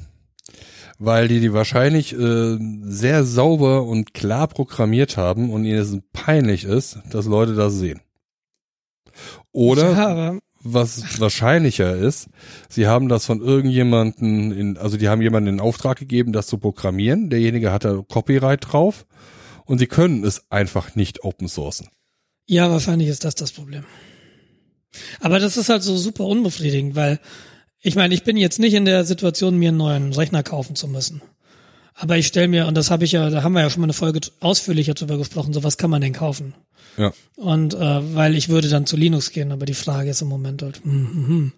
Weil 0.99 1.27
die 1.27 1.39
die 1.39 1.53
wahrscheinlich 1.53 2.13
äh, 2.13 2.57
sehr 2.83 3.23
sauber 3.23 3.83
und 3.83 4.13
klar 4.13 4.47
programmiert 4.47 5.15
haben 5.15 5.51
und 5.51 5.63
ihnen 5.63 5.79
es 5.79 5.95
peinlich 6.11 6.63
ist, 6.63 6.99
dass 7.11 7.25
Leute 7.25 7.53
das 7.55 7.75
sehen. 7.75 8.01
Oder 9.51 9.91
ja, 9.91 10.07
aber 10.07 10.39
was 10.73 11.19
wahrscheinlicher 11.19 11.95
ist, 11.95 12.27
sie 12.69 12.87
haben 12.87 13.09
das 13.09 13.25
von 13.25 13.41
irgendjemanden 13.41 14.51
in, 14.51 14.77
also 14.77 14.97
die 14.97 15.09
haben 15.09 15.21
jemanden 15.21 15.55
in 15.55 15.59
Auftrag 15.59 15.97
gegeben, 15.97 16.33
das 16.33 16.47
zu 16.47 16.57
programmieren. 16.57 17.29
Derjenige 17.29 17.71
hat 17.71 17.85
da 17.85 18.03
Copyright 18.07 18.71
drauf 18.71 19.05
und 19.65 19.79
sie 19.79 19.87
können 19.87 20.23
es 20.23 20.49
einfach 20.49 20.95
nicht 20.95 21.23
open 21.23 21.47
sourcen. 21.47 21.89
Ja, 22.47 22.71
wahrscheinlich 22.71 23.09
ist 23.09 23.25
das 23.25 23.35
das 23.35 23.51
Problem. 23.51 23.83
Aber 25.19 25.39
das 25.39 25.57
ist 25.57 25.69
halt 25.69 25.83
so 25.83 25.97
super 25.97 26.25
unbefriedigend, 26.25 26.95
weil 26.95 27.19
ich 27.81 27.95
meine, 27.95 28.13
ich 28.13 28.23
bin 28.23 28.37
jetzt 28.37 28.59
nicht 28.59 28.73
in 28.73 28.85
der 28.85 29.05
Situation, 29.05 29.57
mir 29.57 29.69
einen 29.69 29.77
neuen 29.77 30.13
Rechner 30.13 30.43
kaufen 30.43 30.75
zu 30.75 30.87
müssen. 30.87 31.21
Aber 31.99 32.17
ich 32.17 32.27
stelle 32.27 32.47
mir, 32.47 32.67
und 32.67 32.75
das 32.75 32.91
habe 32.91 33.05
ich 33.05 33.11
ja, 33.11 33.29
da 33.29 33.41
haben 33.41 33.53
wir 33.53 33.61
ja 33.61 33.69
schon 33.69 33.81
mal 33.81 33.87
eine 33.87 33.93
Folge 33.93 34.21
ausführlicher 34.39 34.93
drüber 34.93 35.17
gesprochen, 35.17 35.51
so 35.51 35.63
was 35.63 35.77
kann 35.77 35.89
man 35.89 36.01
denn 36.01 36.13
kaufen? 36.13 36.53
Ja. 36.95 37.11
Und 37.35 37.73
äh, 37.73 38.15
weil 38.15 38.35
ich 38.35 38.49
würde 38.49 38.69
dann 38.69 38.85
zu 38.85 38.95
Linux 38.95 39.31
gehen, 39.31 39.51
aber 39.51 39.65
die 39.65 39.73
Frage 39.73 40.11
ist 40.11 40.21
im 40.21 40.27
Moment 40.27 40.61
halt, 40.61 40.83
hm, 40.83 40.91
hm, 40.91 41.27
hm. 41.27 41.53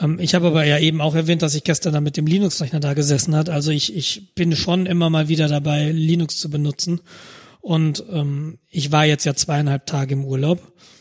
Ähm, 0.00 0.18
ich 0.20 0.34
habe 0.34 0.46
aber 0.46 0.64
ja 0.64 0.78
eben 0.78 1.00
auch 1.00 1.16
erwähnt, 1.16 1.42
dass 1.42 1.56
ich 1.56 1.64
gestern 1.64 1.92
da 1.92 2.00
mit 2.00 2.16
dem 2.16 2.26
Linux-Rechner 2.26 2.78
da 2.78 2.94
gesessen 2.94 3.34
hat. 3.34 3.48
Also 3.48 3.72
ich, 3.72 3.96
ich 3.96 4.34
bin 4.34 4.54
schon 4.54 4.86
immer 4.86 5.10
mal 5.10 5.28
wieder 5.28 5.48
dabei, 5.48 5.90
Linux 5.90 6.38
zu 6.38 6.50
benutzen. 6.50 7.00
Und 7.60 8.04
ähm, 8.12 8.58
ich 8.70 8.92
war 8.92 9.04
jetzt 9.04 9.24
ja 9.24 9.34
zweieinhalb 9.34 9.86
Tage 9.86 10.14
im 10.14 10.24
Urlaub, 10.24 10.60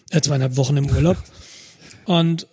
äh, 0.09 0.21
zweieinhalb 0.21 0.57
Wochen 0.57 0.77
im 0.77 0.89
Urlaub. 0.89 1.17
und 2.05 2.47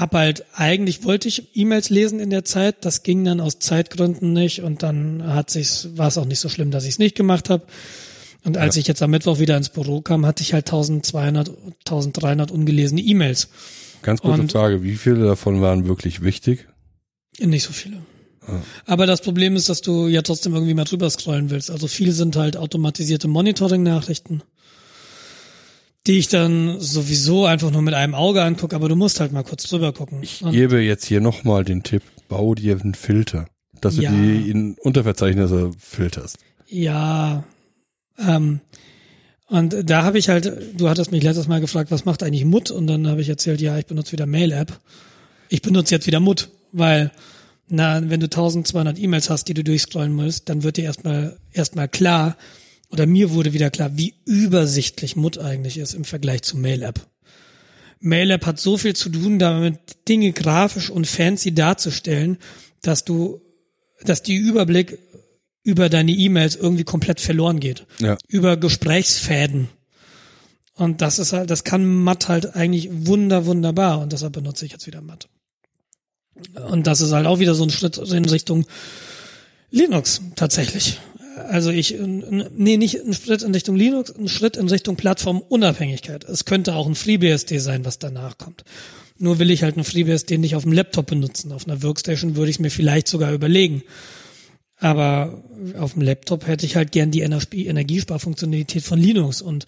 hab 0.00 0.14
halt, 0.14 0.44
eigentlich 0.54 1.04
wollte 1.04 1.28
ich 1.28 1.56
E-Mails 1.56 1.90
lesen 1.90 2.20
in 2.20 2.30
der 2.30 2.44
Zeit, 2.44 2.84
das 2.84 3.02
ging 3.02 3.24
dann 3.24 3.40
aus 3.40 3.58
Zeitgründen 3.58 4.32
nicht 4.32 4.62
und 4.62 4.82
dann 4.82 5.22
hat 5.26 5.50
sich's, 5.50 5.88
war 5.96 6.08
es 6.08 6.18
auch 6.18 6.24
nicht 6.24 6.40
so 6.40 6.48
schlimm, 6.48 6.70
dass 6.70 6.84
ich 6.84 6.90
es 6.90 6.98
nicht 6.98 7.16
gemacht 7.16 7.50
habe. 7.50 7.64
Und 8.44 8.58
als 8.58 8.76
ich 8.76 8.86
jetzt 8.86 9.02
am 9.02 9.10
Mittwoch 9.10 9.38
wieder 9.38 9.56
ins 9.56 9.70
Büro 9.70 10.02
kam, 10.02 10.26
hatte 10.26 10.42
ich 10.42 10.52
halt 10.52 10.66
1200, 10.66 11.50
1300 11.86 12.50
ungelesene 12.50 13.00
E-Mails. 13.00 13.48
Ganz 14.02 14.20
kurze 14.20 14.42
Und- 14.42 14.52
Frage, 14.52 14.82
wie 14.82 14.96
viele 14.96 15.24
davon 15.24 15.62
waren 15.62 15.86
wirklich 15.86 16.22
wichtig? 16.22 16.66
Nicht 17.40 17.64
so 17.64 17.72
viele. 17.72 17.98
Aber 18.84 19.06
das 19.06 19.22
Problem 19.22 19.56
ist, 19.56 19.70
dass 19.70 19.80
du 19.80 20.06
ja 20.06 20.20
trotzdem 20.20 20.52
irgendwie 20.54 20.74
mal 20.74 20.84
drüber 20.84 21.08
scrollen 21.08 21.48
willst. 21.48 21.70
Also 21.70 21.86
viel 21.88 22.12
sind 22.12 22.36
halt 22.36 22.58
automatisierte 22.58 23.26
Monitoring-Nachrichten, 23.26 24.42
die 26.06 26.18
ich 26.18 26.28
dann 26.28 26.78
sowieso 26.80 27.46
einfach 27.46 27.70
nur 27.70 27.82
mit 27.82 27.94
einem 27.94 28.14
Auge 28.14 28.42
angucke, 28.42 28.76
aber 28.76 28.88
du 28.88 28.96
musst 28.96 29.20
halt 29.20 29.32
mal 29.32 29.42
kurz 29.44 29.64
drüber 29.64 29.92
gucken. 29.92 30.22
Ich 30.22 30.42
Und- 30.42 30.52
gebe 30.52 30.80
jetzt 30.80 31.06
hier 31.06 31.20
nochmal 31.20 31.64
den 31.64 31.82
Tipp, 31.82 32.02
bau 32.28 32.54
dir 32.54 32.78
einen 32.80 32.94
Filter, 32.94 33.46
dass 33.80 33.96
Ja. 33.96 34.10
du 34.10 34.16
die 34.16 34.50
in 34.50 34.76
Unterverzeichnisse 34.80 35.70
filterst. 35.78 36.36
Ja, 36.68 37.44
ähm, 38.18 38.60
und 39.46 39.76
da 39.88 40.02
habe 40.02 40.18
ich 40.18 40.28
halt, 40.28 40.52
du 40.78 40.88
hattest 40.88 41.10
mich 41.12 41.22
letztes 41.22 41.48
Mal 41.48 41.60
gefragt, 41.60 41.90
was 41.90 42.04
macht 42.04 42.22
eigentlich 42.22 42.44
Mut? 42.44 42.70
Und 42.70 42.86
dann 42.86 43.06
habe 43.06 43.20
ich 43.20 43.28
erzählt, 43.28 43.60
ja, 43.60 43.78
ich 43.78 43.86
benutze 43.86 44.12
wieder 44.12 44.26
Mail-App. 44.26 44.78
Ich 45.48 45.62
benutze 45.62 45.94
jetzt 45.94 46.06
wieder 46.06 46.20
Mut, 46.20 46.50
weil, 46.72 47.12
na, 47.68 48.02
wenn 48.10 48.20
du 48.20 48.28
1200 48.28 48.98
E-Mails 48.98 49.30
hast, 49.30 49.44
die 49.48 49.54
du 49.54 49.62
durchscrollen 49.64 50.12
musst, 50.12 50.48
dann 50.48 50.62
wird 50.62 50.76
dir 50.78 50.84
erstmal, 50.84 51.36
erstmal 51.52 51.88
klar, 51.88 52.36
oder 52.90 53.06
mir 53.06 53.30
wurde 53.30 53.52
wieder 53.52 53.70
klar, 53.70 53.96
wie 53.96 54.14
übersichtlich 54.24 55.16
Mut 55.16 55.38
eigentlich 55.38 55.78
ist 55.78 55.94
im 55.94 56.04
Vergleich 56.04 56.42
zu 56.42 56.56
Mail-App. 56.56 57.06
Mail-App 58.00 58.46
hat 58.46 58.60
so 58.60 58.76
viel 58.76 58.94
zu 58.94 59.08
tun, 59.08 59.38
damit 59.38 59.78
Dinge 60.08 60.32
grafisch 60.32 60.90
und 60.90 61.06
fancy 61.06 61.54
darzustellen, 61.54 62.38
dass 62.82 63.04
du, 63.04 63.40
dass 64.02 64.22
die 64.22 64.36
Überblick 64.36 64.98
über 65.62 65.88
deine 65.88 66.12
E-Mails 66.12 66.56
irgendwie 66.56 66.84
komplett 66.84 67.20
verloren 67.20 67.58
geht. 67.58 67.86
Ja. 67.98 68.18
Über 68.28 68.56
Gesprächsfäden. 68.58 69.68
Und 70.74 71.00
das 71.00 71.18
ist 71.18 71.32
halt, 71.32 71.50
das 71.50 71.64
kann 71.64 71.86
Matt 71.86 72.28
halt 72.28 72.54
eigentlich 72.54 72.88
wunder, 72.92 73.46
wunderbar. 73.46 74.00
Und 74.00 74.12
deshalb 74.12 74.34
benutze 74.34 74.66
ich 74.66 74.72
jetzt 74.72 74.86
wieder 74.86 75.00
Matt. 75.00 75.28
Und 76.68 76.86
das 76.86 77.00
ist 77.00 77.12
halt 77.12 77.26
auch 77.26 77.38
wieder 77.38 77.54
so 77.54 77.64
ein 77.64 77.70
Schritt 77.70 77.96
in 77.96 78.24
Richtung 78.26 78.66
Linux, 79.70 80.20
tatsächlich. 80.36 81.00
Also 81.36 81.70
ich, 81.70 81.96
nee, 81.98 82.76
nicht 82.76 83.00
ein 83.04 83.12
Schritt 83.12 83.42
in 83.42 83.52
Richtung 83.52 83.76
Linux, 83.76 84.10
ein 84.10 84.28
Schritt 84.28 84.56
in 84.56 84.68
Richtung 84.68 84.96
Plattformunabhängigkeit. 84.96 86.24
Es 86.24 86.44
könnte 86.44 86.74
auch 86.74 86.86
ein 86.86 86.94
FreeBSD 86.94 87.58
sein, 87.58 87.84
was 87.84 87.98
danach 87.98 88.38
kommt. 88.38 88.64
Nur 89.18 89.38
will 89.38 89.50
ich 89.50 89.62
halt 89.62 89.76
einen 89.76 89.84
FreeBSD 89.84 90.38
nicht 90.38 90.56
auf 90.56 90.64
dem 90.64 90.72
Laptop 90.72 91.06
benutzen. 91.06 91.52
Auf 91.52 91.66
einer 91.66 91.82
Workstation 91.82 92.36
würde 92.36 92.50
ich 92.50 92.56
es 92.56 92.60
mir 92.60 92.70
vielleicht 92.70 93.08
sogar 93.08 93.32
überlegen. 93.32 93.82
Aber 94.78 95.42
auf 95.78 95.94
dem 95.94 96.02
Laptop 96.02 96.46
hätte 96.46 96.66
ich 96.66 96.76
halt 96.76 96.92
gern 96.92 97.10
die 97.10 97.20
Energie- 97.20 97.66
Energiesparfunktionalität 97.66 98.82
von 98.82 98.98
Linux 98.98 99.40
und 99.40 99.66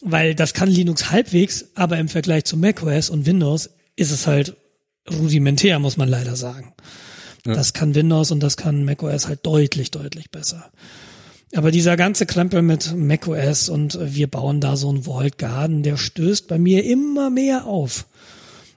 weil 0.00 0.34
das 0.34 0.54
kann 0.54 0.70
Linux 0.70 1.10
halbwegs, 1.10 1.66
aber 1.74 1.98
im 1.98 2.08
Vergleich 2.08 2.44
zu 2.44 2.56
macOS 2.56 3.10
und 3.10 3.26
Windows 3.26 3.70
ist 3.96 4.12
es 4.12 4.28
halt 4.28 4.56
rudimentär, 5.10 5.80
muss 5.80 5.96
man 5.96 6.08
leider 6.08 6.36
sagen. 6.36 6.72
Das 7.54 7.72
kann 7.72 7.94
Windows 7.94 8.30
und 8.30 8.42
das 8.42 8.56
kann 8.56 8.84
macOS 8.84 9.28
halt 9.28 9.44
deutlich, 9.44 9.90
deutlich 9.90 10.30
besser. 10.30 10.70
Aber 11.54 11.70
dieser 11.70 11.96
ganze 11.96 12.26
Krempel 12.26 12.62
mit 12.62 12.94
macOS 12.94 13.68
und 13.68 13.94
äh, 13.94 14.14
wir 14.14 14.26
bauen 14.26 14.60
da 14.60 14.76
so 14.76 14.88
einen 14.88 15.04
Vault 15.04 15.38
Garden, 15.38 15.82
der 15.82 15.96
stößt 15.96 16.46
bei 16.48 16.58
mir 16.58 16.84
immer 16.84 17.30
mehr 17.30 17.66
auf. 17.66 18.06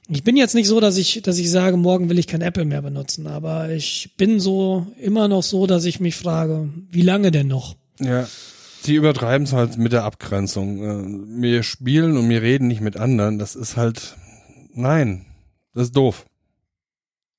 Ich 0.07 0.23
bin 0.23 0.35
jetzt 0.35 0.56
nicht 0.56 0.68
so, 0.68 0.80
dass 0.80 0.98
ich, 0.98 1.22
dass 1.22 1.38
ich 1.38 1.49
sage, 1.49 1.77
morgen 1.77 2.10
will 2.10 2.19
ich 2.19 2.27
kein 2.27 2.41
Apple 2.41 2.65
mehr 2.65 2.81
benutzen, 2.81 3.27
aber 3.27 3.69
ich 3.69 4.11
bin 4.18 4.39
so 4.39 4.88
immer 4.99 5.27
noch 5.27 5.43
so, 5.43 5.68
dass 5.68 5.85
ich 5.85 5.99
mich 5.99 6.15
frage, 6.15 6.69
wie 6.89 7.02
lange 7.02 7.31
denn 7.31 7.48
noch? 7.48 7.76
Ja. 7.99 8.27
Die 8.85 8.95
übertreiben 8.95 9.45
es 9.45 9.53
halt 9.53 9.77
mit 9.77 9.91
der 9.91 10.03
Abgrenzung. 10.06 10.84
Äh, 11.38 11.41
Wir 11.41 11.64
spielen 11.64 12.18
und 12.18 12.27
wir 12.30 12.41
reden 12.41 12.68
nicht 12.68 12.81
mit 12.81 12.98
anderen. 12.98 13.38
Das 13.38 13.56
ist 13.56 13.77
halt, 13.77 14.18
nein, 14.73 15.26
das 15.73 15.84
ist 15.88 15.95
doof. 15.95 16.26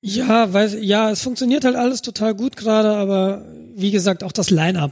Ja, 0.05 0.51
weiß, 0.51 0.75
ja, 0.81 1.11
es 1.11 1.21
funktioniert 1.21 1.63
halt 1.63 1.77
alles 1.77 2.01
total 2.01 2.35
gut 2.35 2.57
gerade, 2.57 2.89
aber 2.89 3.45
wie 3.73 3.89
gesagt, 3.89 4.21
auch 4.25 4.33
das 4.33 4.49
Line-up. 4.49 4.91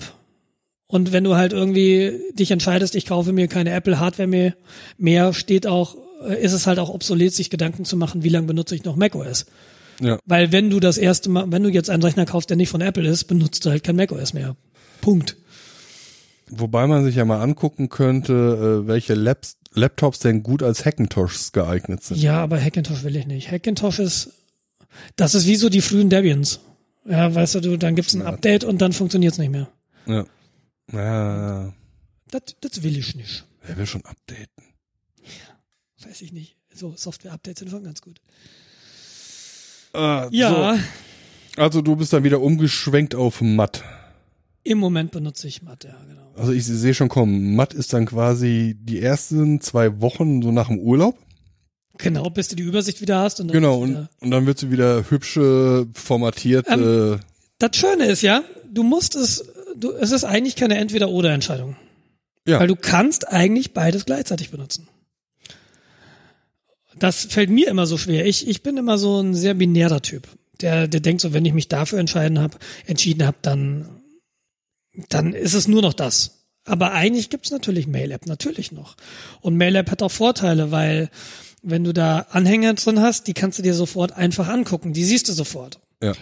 Und 0.88 1.12
wenn 1.12 1.26
du 1.26 1.36
halt 1.36 1.52
irgendwie 1.52 2.18
dich 2.34 2.50
entscheidest, 2.50 2.96
ich 2.96 3.06
kaufe 3.06 3.34
mir 3.34 3.50
keine 3.50 3.72
Apple 3.72 4.00
Hardware 4.00 4.28
mehr, 4.28 4.56
mehr 4.98 5.34
steht 5.34 5.68
auch, 5.68 5.98
äh, 6.26 6.42
ist 6.42 6.54
es 6.54 6.66
halt 6.66 6.80
auch 6.80 6.88
obsolet, 6.88 7.34
sich 7.34 7.50
Gedanken 7.50 7.84
zu 7.84 7.98
machen, 7.98 8.24
wie 8.24 8.30
lange 8.30 8.48
benutze 8.48 8.74
ich 8.74 8.86
noch 8.86 8.96
macOS. 8.96 9.48
Ja. 10.00 10.18
Weil 10.26 10.54
wenn 10.54 10.70
du 10.70 10.80
das 10.80 10.98
erste 10.98 11.30
Mal, 11.30 11.52
wenn 11.52 11.64
du 11.64 11.70
jetzt 11.70 11.90
einen 11.90 12.04
Rechner 12.04 12.26
kaufst, 12.26 12.50
der 12.50 12.56
nicht 12.56 12.70
von 12.70 12.80
Apple 12.80 13.08
ist, 13.08 13.26
benutzt 13.26 13.66
du 13.66 13.70
halt 13.70 13.84
kein 13.84 13.98
macOS 13.98 14.34
mehr. 14.34 14.56
Punkt. 15.02 15.36
Wobei 16.50 16.88
man 16.88 17.04
sich 17.04 17.16
ja 17.16 17.26
mal 17.26 17.42
angucken 17.42 17.90
könnte, 17.90 18.84
äh, 18.84 18.88
welche 18.88 19.14
Laps 19.14 19.58
Laptops 19.74 20.20
denn 20.20 20.44
gut 20.44 20.64
als 20.64 20.86
Hackintoshs 20.86 21.52
geeignet 21.54 22.04
sind. 22.04 22.22
Ja, 22.22 22.42
aber 22.42 22.62
Hackintosh 22.62 23.04
will 23.04 23.16
ich 23.16 23.26
nicht. 23.26 23.52
Hackintosh 23.52 24.00
ist, 24.00 24.32
das 25.16 25.36
ist 25.36 25.48
wie 25.48 25.56
so 25.56 25.70
die 25.70 25.82
frühen 25.82 26.10
Debians. 26.10 26.60
Ja, 27.06 27.34
weißt 27.34 27.56
du, 27.56 27.78
dann 27.78 27.96
gibt's 27.96 28.14
ein 28.14 28.22
Update 28.22 28.64
und 28.64 28.82
dann 28.82 28.94
funktioniert's 28.94 29.38
nicht 29.38 29.50
mehr. 29.52 29.68
Ja. 30.06 30.26
Ja, 30.92 31.74
Das, 32.30 32.42
das 32.62 32.84
will 32.84 32.98
ich 32.98 33.16
nicht. 33.16 33.46
wer 33.66 33.78
will 33.78 33.86
schon 33.86 34.04
updaten? 34.06 34.64
Weiß 36.06 36.22
ich 36.22 36.32
nicht. 36.34 36.58
So, 36.74 36.94
Software-Updates 36.96 37.60
sind 37.60 37.70
schon 37.70 37.84
ganz 37.84 38.02
gut. 38.02 38.20
Ah, 39.94 40.28
Ja, 40.32 40.76
So. 40.76 41.62
Also 41.62 41.82
du 41.82 41.96
bist 41.98 42.14
dann 42.14 42.24
wieder 42.24 42.40
umgeschwenkt 42.42 43.14
auf 43.14 43.42
Matt. 43.42 43.84
im 44.64 44.78
Moment 44.78 45.12
benutze 45.12 45.48
ich 45.48 45.62
Matt, 45.64 45.84
ja, 45.84 45.96
genau. 46.08 46.32
Also 46.36 46.54
ich 46.54 46.66
sehe 46.66 46.94
schon 46.94 47.10
kommen. 47.10 47.56
Matt 47.56 47.74
ist 47.74 47.92
dann 47.94 48.06
quasi 48.06 48.78
die 48.80 49.02
ersten 49.02 49.60
zwei 49.60 50.00
Wochen 50.02 50.42
so 50.42 50.52
nach 50.52 50.68
dem 50.70 50.80
Urlaub. 50.80 51.18
Genau, 52.02 52.30
bis 52.30 52.48
du 52.48 52.56
die 52.56 52.64
Übersicht 52.64 53.02
wieder 53.02 53.20
hast 53.20 53.40
und 53.40 53.48
dann 53.48 53.54
Genau, 53.54 53.80
und, 53.80 54.08
und 54.20 54.32
dann 54.32 54.46
wird 54.46 54.58
sie 54.60 54.72
wieder 54.72 55.10
hübsche, 55.10 55.88
formatierte. 55.94 56.72
Ähm, 56.72 57.20
Das 57.60 57.76
Schöne 57.76 58.06
ist 58.06 58.22
ja, 58.22 58.44
du 58.72 58.84
musst 58.84 59.16
es, 59.16 59.46
du, 59.76 59.92
es 59.92 60.12
ist 60.12 60.24
eigentlich 60.24 60.56
keine 60.56 60.78
Entweder-Oder-Entscheidung. 60.78 61.76
Ja. 62.48 62.60
Weil 62.60 62.68
du 62.68 62.76
kannst 62.76 63.28
eigentlich 63.28 63.74
beides 63.74 64.06
gleichzeitig 64.06 64.50
benutzen. 64.50 64.88
Das 66.98 67.26
fällt 67.26 67.50
mir 67.50 67.68
immer 67.68 67.86
so 67.86 67.98
schwer. 67.98 68.26
Ich, 68.26 68.48
ich 68.48 68.64
bin 68.64 68.78
immer 68.78 68.98
so 68.98 69.22
ein 69.22 69.34
sehr 69.34 69.54
binärer 69.54 70.02
Typ. 70.02 70.28
Der, 70.62 70.88
der 70.88 71.00
denkt 71.00 71.22
so, 71.22 71.34
wenn 71.34 71.46
ich 71.46 71.54
mich 71.54 71.68
dafür 71.68 72.00
entscheiden 72.00 72.40
hab, 72.40 72.60
entschieden 72.86 73.26
habe, 73.26 73.38
dann, 73.42 74.02
dann 75.10 75.34
ist 75.34 75.54
es 75.54 75.68
nur 75.68 75.82
noch 75.82 75.94
das. 75.94 76.46
Aber 76.66 76.92
eigentlich 76.92 77.30
gibt's 77.30 77.50
natürlich 77.50 77.88
Mail-App, 77.88 78.28
natürlich 78.28 78.72
noch. 78.72 78.96
Und 79.42 79.58
Mail-App 79.58 79.90
hat 79.90 80.04
auch 80.04 80.12
Vorteile, 80.12 80.72
weil 80.72 81.10
wenn 81.62 81.84
du 81.84 81.94
da 81.94 82.26
Anhänge 82.32 82.74
drin 82.76 83.02
hast, 83.02 83.28
die 83.28 83.34
kannst 83.34 83.60
du 83.60 83.64
dir 83.64 83.74
sofort 83.74 84.14
einfach 84.14 84.48
angucken. 84.48 84.94
Die 84.94 85.04
siehst 85.04 85.30
du 85.30 85.34
sofort 85.34 85.80
ja. 86.02 86.14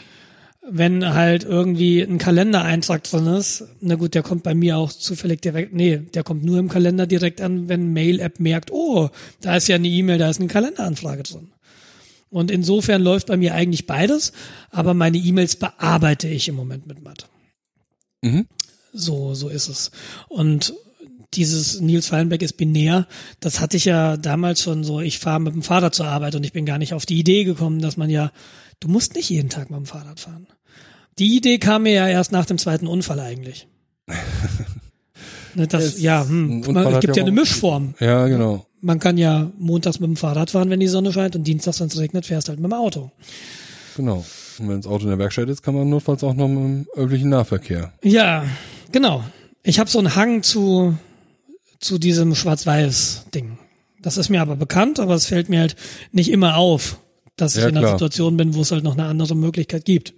wenn 0.68 1.14
halt 1.14 1.44
irgendwie 1.44 2.02
ein 2.02 2.18
Kalendereintrag 2.18 3.03
drin 3.03 3.28
ist, 3.28 3.64
na 3.82 3.95
gut, 3.95 4.14
der 4.14 4.24
kommt 4.24 4.44
bei 4.44 4.53
mir 4.53 4.78
auch 4.78 4.91
zufällig 4.91 5.41
direkt, 5.41 5.74
nee, 5.74 5.98
der 5.98 6.24
kommt 6.24 6.44
nur 6.44 6.60
im 6.60 6.70
Kalender 6.70 7.07
direkt 7.07 7.41
an, 7.41 7.70
wenn 7.70 7.94
Mail-App 7.94 8.40
merkt, 8.40 8.72
oh, 8.72 9.10
da 9.41 9.56
ist 9.56 9.68
ja 9.68 9.76
eine 9.76 9.88
E-Mail, 9.88 10.18
da 10.18 10.30
ist 10.30 10.40
eine 10.40 10.49
Kalenderanfrage 10.49 11.24
drin. 11.24 11.52
Und 12.30 12.52
insofern 12.52 13.02
läuft 13.02 13.28
bei 13.28 13.38
mir 13.38 13.56
eigentlich 13.56 13.88
beides, 13.88 14.34
aber 14.70 14.94
meine 14.94 15.18
E-Mails 15.18 15.56
bearbeite 15.56 16.28
ich 16.28 16.48
im 16.48 16.56
Moment 16.56 16.86
mit 16.86 17.02
Matt. 17.02 17.28
Mhm. 18.22 18.45
So, 18.94 19.34
so 19.34 19.49
ist 19.49 19.68
es. 19.68 19.91
Und 20.28 20.74
dieses 21.34 21.80
Nils 21.81 22.07
Fallenbeck 22.07 22.41
ist 22.41 22.53
binär, 22.57 23.07
das 23.39 23.60
hatte 23.60 23.77
ich 23.77 23.85
ja 23.85 24.18
damals 24.18 24.61
schon 24.64 24.84
so, 24.84 24.99
ich 24.99 25.19
fahre 25.19 25.39
mit 25.39 25.53
dem 25.53 25.61
Fahrrad 25.64 25.93
zur 25.95 26.07
Arbeit 26.07 26.35
und 26.35 26.43
ich 26.43 26.53
bin 26.53 26.65
gar 26.65 26.77
nicht 26.77 26.93
auf 26.93 27.06
die 27.06 27.19
Idee 27.19 27.43
gekommen, 27.43 27.80
dass 27.81 27.97
man 27.97 28.10
ja, 28.10 28.31
du 28.80 28.88
musst 28.88 29.15
nicht 29.15 29.30
jeden 29.30 29.49
Tag 29.49 29.69
mit 29.69 29.77
dem 29.77 29.85
Fahrrad 29.85 30.19
fahren. 30.19 30.47
Die 31.19 31.35
Idee 31.35 31.57
kam 31.60 31.84
mir 31.84 31.93
ja 31.93 32.07
erst 32.07 32.31
nach 32.31 32.45
dem 32.45 32.57
zweiten 32.57 32.88
Unfall 32.88 33.19
eigentlich. 33.19 33.68
Ne, 35.56 35.68
das, 35.68 35.84
Es- 35.95 36.01
ja, 36.01 36.23
hm, 36.27 36.61
man, 36.72 36.85
es 36.93 36.99
gibt 36.99 37.15
ja 37.15 37.23
ja 37.23 37.27
eine 37.27 37.31
Mischform. 37.31 37.95
Ja, 37.99 38.27
genau. 38.27 38.65
Man 38.81 38.99
kann 38.99 39.18
ja 39.18 39.51
montags 39.57 39.99
mit 39.99 40.07
dem 40.07 40.15
Fahrrad 40.15 40.51
fahren, 40.51 40.69
wenn 40.69 40.80
die 40.80 40.88
Sonne 40.88 41.11
scheint 41.11 41.35
und 41.35 41.43
dienstags, 41.45 41.80
wenn 41.80 41.88
es 41.88 41.99
regnet, 41.99 42.26
fährst 42.27 42.49
halt 42.49 42.60
mit 42.60 42.72
dem 42.72 42.77
Auto. 42.77 43.11
Genau. 43.97 44.23
Und 44.60 44.69
wenn 44.69 44.77
das 44.77 44.85
Auto 44.85 45.03
in 45.06 45.10
der 45.10 45.18
Werkstatt 45.18 45.49
ist, 45.49 45.64
kann 45.64 45.73
man 45.73 45.89
notfalls 45.89 46.23
auch 46.23 46.35
noch 46.35 46.47
mit 46.47 46.57
dem 46.60 46.88
öffentlichen 46.95 47.30
Nahverkehr. 47.30 47.91
Ja, 48.03 48.45
genau. 48.91 49.23
Ich 49.64 49.80
habe 49.80 49.89
so 49.89 49.97
einen 49.99 50.15
Hang 50.15 50.43
zu, 50.43 50.95
zu 51.80 51.97
diesem 51.97 52.35
Schwarz-Weiß-Ding. 52.35 53.57
Das 54.01 54.18
ist 54.18 54.30
mir 54.30 54.41
aber 54.41 54.56
bekannt, 54.56 54.99
aber 54.99 55.15
es 55.15 55.26
fällt 55.26 55.49
mir 55.49 55.60
halt 55.61 55.76
nicht 56.11 56.30
immer 56.31 56.57
auf, 56.57 57.01
dass 57.35 57.56
ich 57.56 57.61
Ja, 57.64 57.69
in 57.69 57.77
einer 57.77 57.88
klar. 57.88 57.97
Situation 57.97 58.38
bin, 58.38 58.53
wo 58.53 58.61
es 58.61 58.72
halt 58.72 58.84
noch 58.84 58.93
eine 58.93 59.06
andere 59.06 59.35
Möglichkeit 59.35 59.85
gibt. 59.85 60.14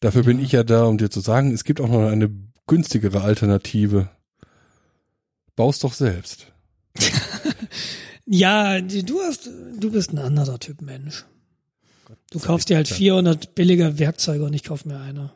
Dafür 0.00 0.24
bin 0.24 0.40
ich 0.40 0.52
ja 0.52 0.62
da, 0.64 0.84
um 0.84 0.98
dir 0.98 1.10
zu 1.10 1.20
sagen, 1.20 1.52
es 1.52 1.64
gibt 1.64 1.80
auch 1.80 1.88
noch 1.88 2.08
eine 2.08 2.30
günstigere 2.66 3.22
Alternative. 3.22 4.08
Baust 5.54 5.84
doch 5.84 5.94
selbst. 5.94 6.46
Ja, 8.28 8.80
du 8.80 9.20
hast, 9.20 9.48
du 9.78 9.92
bist 9.92 10.12
ein 10.12 10.18
anderer 10.18 10.58
Typ 10.58 10.82
Mensch. 10.82 11.24
Du 12.32 12.40
kaufst 12.40 12.68
dir 12.68 12.76
halt 12.76 12.88
400 12.88 13.54
billige 13.54 14.00
Werkzeuge 14.00 14.44
und 14.44 14.52
ich 14.52 14.64
kauf 14.64 14.84
mir 14.84 14.98
eine. 14.98 15.30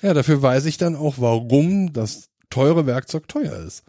Ja, 0.00 0.14
dafür 0.14 0.42
weiß 0.42 0.66
ich 0.66 0.78
dann 0.78 0.94
auch, 0.94 1.16
warum 1.18 1.92
das 1.92 2.28
teure 2.48 2.86
Werkzeug 2.86 3.26
teuer 3.26 3.56
ist. 3.66 3.82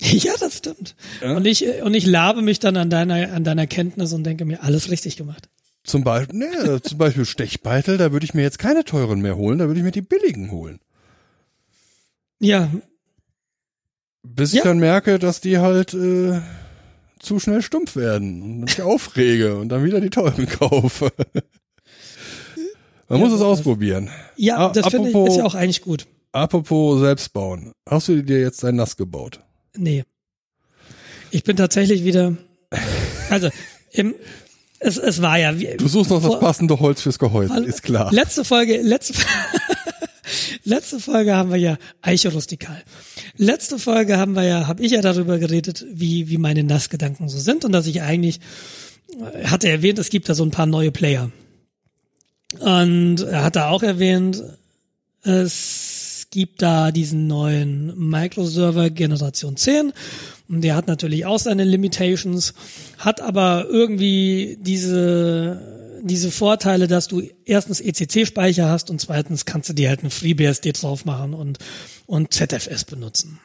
Ja, 0.12 0.32
das 0.40 0.58
stimmt. 0.58 0.96
Ja. 1.20 1.36
Und 1.36 1.46
ich, 1.46 1.66
und 1.82 1.94
ich 1.94 2.06
labe 2.06 2.42
mich 2.42 2.58
dann 2.58 2.76
an 2.76 2.88
deiner, 2.90 3.32
an 3.32 3.44
deiner 3.44 3.66
Kenntnis 3.66 4.12
und 4.12 4.24
denke 4.24 4.44
mir, 4.44 4.62
alles 4.62 4.90
richtig 4.90 5.16
gemacht. 5.16 5.48
Zum 5.84 6.04
Beispiel, 6.04 6.38
nee, 6.38 6.80
zum 6.82 6.98
Beispiel 6.98 7.24
Stechbeitel, 7.24 7.96
da 7.98 8.12
würde 8.12 8.24
ich 8.24 8.34
mir 8.34 8.42
jetzt 8.42 8.58
keine 8.58 8.84
teuren 8.84 9.20
mehr 9.20 9.36
holen, 9.36 9.58
da 9.58 9.66
würde 9.66 9.80
ich 9.80 9.84
mir 9.84 9.92
die 9.92 10.02
billigen 10.02 10.50
holen. 10.50 10.78
Ja, 12.38 12.70
Bis 14.22 14.52
Ja. 14.52 14.58
ich 14.58 14.64
dann 14.64 14.78
merke, 14.78 15.18
dass 15.18 15.40
die 15.40 15.58
halt 15.58 15.94
äh, 15.94 16.40
zu 17.18 17.38
schnell 17.38 17.62
stumpf 17.62 17.96
werden 17.96 18.42
und 18.42 18.60
mich 18.60 18.82
aufrege 18.82 19.56
und 19.56 19.68
dann 19.70 19.84
wieder 19.84 20.00
die 20.00 20.10
teuren 20.10 20.46
kaufe. 20.46 21.10
Man 23.08 23.18
Ja, 23.20 23.26
muss 23.26 23.32
es 23.32 23.40
ausprobieren. 23.42 24.10
ja, 24.36 24.56
Ah, 24.68 24.72
das 24.72 24.86
finde 24.88 25.08
ich, 25.08 25.14
apropos- 25.14 25.30
ist 25.34 25.38
ja 25.38 25.44
auch 25.44 25.54
eigentlich 25.54 25.82
gut. 25.82 26.06
Apropos 26.32 27.00
selbst 27.00 27.32
bauen. 27.32 27.72
Hast 27.88 28.08
du 28.08 28.22
dir 28.22 28.40
jetzt 28.40 28.64
ein 28.64 28.76
Nass 28.76 28.96
gebaut? 28.96 29.40
Nee. 29.76 30.04
Ich 31.30 31.44
bin 31.44 31.56
tatsächlich 31.56 32.04
wieder, 32.04 32.36
also, 33.30 33.48
im, 33.92 34.14
es, 34.80 34.96
es 34.96 35.22
war 35.22 35.38
ja, 35.38 35.58
wie, 35.58 35.76
Du 35.76 35.86
suchst 35.88 36.10
noch 36.10 36.18
das 36.22 36.26
vor- 36.32 36.40
passende 36.40 36.80
Holz 36.80 37.02
fürs 37.02 37.18
Gehäuse, 37.18 37.64
ist 37.64 37.82
klar. 37.82 38.12
Letzte 38.12 38.44
Folge, 38.44 38.80
letzte, 38.82 39.14
letzte 40.64 40.98
Folge 41.00 41.36
haben 41.36 41.50
wir 41.50 41.58
ja 41.58 41.78
Eiche 42.02 42.32
rustikal. 42.32 42.82
Letzte 43.36 43.78
Folge 43.78 44.16
haben 44.18 44.32
wir 44.34 44.42
ja, 44.44 44.66
habe 44.66 44.82
ich 44.82 44.92
ja 44.92 45.00
darüber 45.02 45.38
geredet, 45.38 45.86
wie 45.92 46.28
wie 46.28 46.38
meine 46.38 46.64
Nassgedanken 46.64 47.28
so 47.28 47.38
sind 47.38 47.64
und 47.64 47.72
dass 47.72 47.86
ich 47.86 48.02
eigentlich 48.02 48.40
äh, 49.34 49.46
hatte 49.46 49.68
erwähnt, 49.68 49.98
es 49.98 50.10
gibt 50.10 50.28
da 50.28 50.34
so 50.34 50.44
ein 50.44 50.50
paar 50.50 50.66
neue 50.66 50.90
Player. 50.90 51.30
Und 52.58 53.20
er 53.20 53.44
hat 53.44 53.54
da 53.56 53.68
auch 53.68 53.82
erwähnt, 53.84 54.42
es 55.22 55.89
gibt 56.30 56.62
da 56.62 56.90
diesen 56.92 57.26
neuen 57.26 57.96
Microserver 58.08 58.90
Generation 58.90 59.56
10 59.56 59.92
und 60.48 60.62
der 60.62 60.76
hat 60.76 60.86
natürlich 60.86 61.26
auch 61.26 61.38
seine 61.38 61.64
Limitations, 61.64 62.54
hat 62.98 63.20
aber 63.20 63.66
irgendwie 63.68 64.58
diese 64.60 65.80
diese 66.02 66.30
Vorteile, 66.30 66.86
dass 66.86 67.08
du 67.08 67.22
erstens 67.44 67.80
ECC-Speicher 67.80 68.68
hast 68.68 68.90
und 68.90 69.00
zweitens 69.00 69.44
kannst 69.44 69.68
du 69.68 69.72
dir 69.72 69.88
halt 69.88 70.00
eine 70.00 70.10
FreeBSD 70.10 70.72
drauf 70.72 71.04
machen 71.04 71.34
und, 71.34 71.58
und 72.06 72.32
ZFS 72.32 72.84
benutzen. 72.84 73.38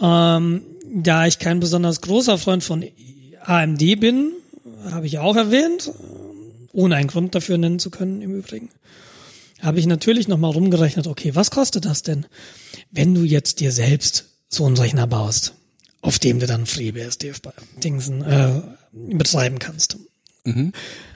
Ähm, 0.00 0.62
da 0.94 1.26
ich 1.26 1.38
kein 1.38 1.60
besonders 1.60 2.00
großer 2.00 2.38
Freund 2.38 2.62
von 2.62 2.84
AMD 3.42 4.00
bin, 4.00 4.32
habe 4.90 5.06
ich 5.06 5.18
auch 5.18 5.36
erwähnt, 5.36 5.90
ohne 6.72 6.96
einen 6.96 7.08
Grund 7.08 7.34
dafür 7.34 7.58
nennen 7.58 7.78
zu 7.78 7.90
können 7.90 8.22
im 8.22 8.34
Übrigen, 8.34 8.70
habe 9.60 9.78
ich 9.78 9.86
natürlich 9.86 10.28
nochmal 10.28 10.52
rumgerechnet, 10.52 11.06
okay, 11.06 11.34
was 11.34 11.50
kostet 11.50 11.84
das 11.84 12.02
denn, 12.02 12.26
wenn 12.90 13.14
du 13.14 13.22
jetzt 13.22 13.60
dir 13.60 13.72
selbst 13.72 14.26
so 14.48 14.66
einen 14.66 14.76
Rechner 14.76 15.06
baust, 15.06 15.54
auf 16.02 16.18
dem 16.18 16.38
du 16.38 16.46
dann 16.46 16.66
FreeBSD-Dingsen 16.66 18.22
äh, 18.22 18.62
betreiben 18.92 19.58
kannst. 19.58 19.98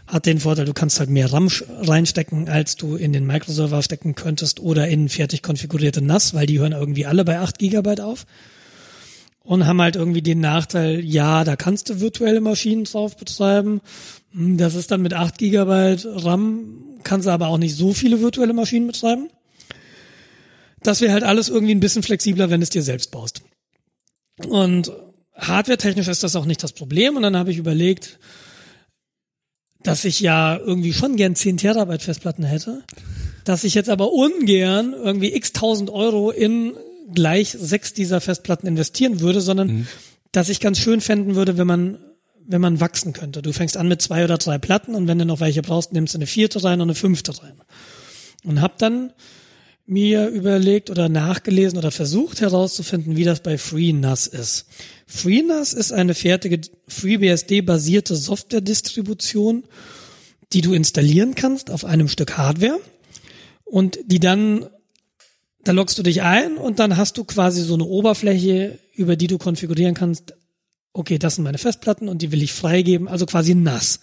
Hat 0.06 0.26
den 0.26 0.40
Vorteil, 0.40 0.64
du 0.64 0.72
kannst 0.72 0.98
halt 0.98 1.08
mehr 1.08 1.32
RAM 1.32 1.48
reinstecken, 1.68 2.48
als 2.48 2.74
du 2.74 2.96
in 2.96 3.12
den 3.12 3.26
Microserver 3.26 3.82
stecken 3.82 4.16
könntest 4.16 4.58
oder 4.58 4.88
in 4.88 5.08
fertig 5.08 5.42
konfigurierte 5.42 6.02
NAS, 6.02 6.34
weil 6.34 6.46
die 6.46 6.58
hören 6.58 6.72
irgendwie 6.72 7.06
alle 7.06 7.24
bei 7.24 7.38
8 7.38 7.58
Gigabyte 7.58 8.00
auf. 8.00 8.26
Und 9.42 9.66
haben 9.66 9.80
halt 9.80 9.96
irgendwie 9.96 10.22
den 10.22 10.40
Nachteil, 10.40 11.00
ja, 11.04 11.44
da 11.44 11.56
kannst 11.56 11.88
du 11.88 12.00
virtuelle 12.00 12.40
Maschinen 12.40 12.84
drauf 12.84 13.16
betreiben. 13.16 13.80
Hm, 14.32 14.58
Das 14.58 14.74
ist 14.74 14.90
dann 14.90 15.02
mit 15.02 15.14
8 15.14 15.38
Gigabyte 15.38 16.06
RAM, 16.06 16.98
kannst 17.02 17.26
du 17.26 17.30
aber 17.32 17.48
auch 17.48 17.58
nicht 17.58 17.74
so 17.74 17.92
viele 17.92 18.20
virtuelle 18.20 18.52
Maschinen 18.52 18.86
betreiben. 18.86 19.30
Das 20.82 21.00
wäre 21.00 21.12
halt 21.12 21.24
alles 21.24 21.48
irgendwie 21.48 21.74
ein 21.74 21.80
bisschen 21.80 22.02
flexibler, 22.02 22.50
wenn 22.50 22.60
du 22.60 22.64
es 22.64 22.70
dir 22.70 22.82
selbst 22.82 23.10
baust. 23.10 23.42
Und 24.48 24.92
hardware-technisch 25.34 26.08
ist 26.08 26.22
das 26.22 26.36
auch 26.36 26.46
nicht 26.46 26.62
das 26.62 26.72
Problem. 26.72 27.16
Und 27.16 27.22
dann 27.22 27.36
habe 27.36 27.50
ich 27.50 27.58
überlegt, 27.58 28.18
dass 29.82 30.04
ich 30.04 30.20
ja 30.20 30.56
irgendwie 30.56 30.92
schon 30.92 31.16
gern 31.16 31.34
10 31.34 31.56
Terabyte 31.56 32.02
Festplatten 32.02 32.44
hätte, 32.44 32.82
dass 33.44 33.64
ich 33.64 33.74
jetzt 33.74 33.88
aber 33.88 34.12
ungern 34.12 34.92
irgendwie 34.92 35.34
x 35.34 35.52
tausend 35.52 35.90
Euro 35.90 36.30
in 36.30 36.74
gleich 37.14 37.56
sechs 37.58 37.92
dieser 37.92 38.20
Festplatten 38.20 38.66
investieren 38.66 39.20
würde, 39.20 39.40
sondern 39.40 39.86
dass 40.32 40.48
ich 40.48 40.60
ganz 40.60 40.78
schön 40.78 41.00
fänden 41.00 41.34
würde, 41.34 41.58
wenn 41.58 41.66
man 41.66 41.98
wenn 42.46 42.60
man 42.60 42.80
wachsen 42.80 43.12
könnte. 43.12 43.42
Du 43.42 43.52
fängst 43.52 43.76
an 43.76 43.86
mit 43.86 44.02
zwei 44.02 44.24
oder 44.24 44.36
drei 44.36 44.58
Platten 44.58 44.96
und 44.96 45.06
wenn 45.06 45.18
du 45.18 45.24
noch 45.24 45.38
welche 45.38 45.62
brauchst, 45.62 45.92
nimmst 45.92 46.14
du 46.14 46.18
eine 46.18 46.26
vierte 46.26 46.64
rein 46.64 46.80
und 46.80 46.88
eine 46.88 46.96
fünfte 46.96 47.40
rein. 47.40 47.60
Und 48.42 48.60
hab 48.60 48.78
dann 48.78 49.12
mir 49.86 50.28
überlegt 50.28 50.90
oder 50.90 51.08
nachgelesen 51.08 51.78
oder 51.78 51.90
versucht 51.90 52.40
herauszufinden, 52.40 53.16
wie 53.16 53.24
das 53.24 53.40
bei 53.40 53.58
FreeNAS 53.58 54.26
ist. 54.26 54.66
FreeNAS 55.06 55.72
ist 55.72 55.92
eine 55.92 56.14
fertige 56.14 56.60
FreeBSD-basierte 56.88 58.14
Software-Distribution, 58.14 59.64
die 60.52 60.60
du 60.60 60.74
installieren 60.74 61.34
kannst 61.34 61.70
auf 61.70 61.84
einem 61.84 62.08
Stück 62.08 62.36
Hardware 62.36 62.80
und 63.64 63.98
die 64.06 64.20
dann, 64.20 64.66
da 65.64 65.72
loggst 65.72 65.98
du 65.98 66.02
dich 66.02 66.22
ein 66.22 66.56
und 66.56 66.78
dann 66.78 66.96
hast 66.96 67.18
du 67.18 67.24
quasi 67.24 67.62
so 67.62 67.74
eine 67.74 67.84
Oberfläche, 67.84 68.78
über 68.94 69.16
die 69.16 69.26
du 69.26 69.38
konfigurieren 69.38 69.94
kannst, 69.94 70.34
okay, 70.92 71.18
das 71.18 71.36
sind 71.36 71.44
meine 71.44 71.58
Festplatten 71.58 72.08
und 72.08 72.22
die 72.22 72.32
will 72.32 72.42
ich 72.42 72.52
freigeben, 72.52 73.08
also 73.08 73.26
quasi 73.26 73.54
NAS. 73.54 74.00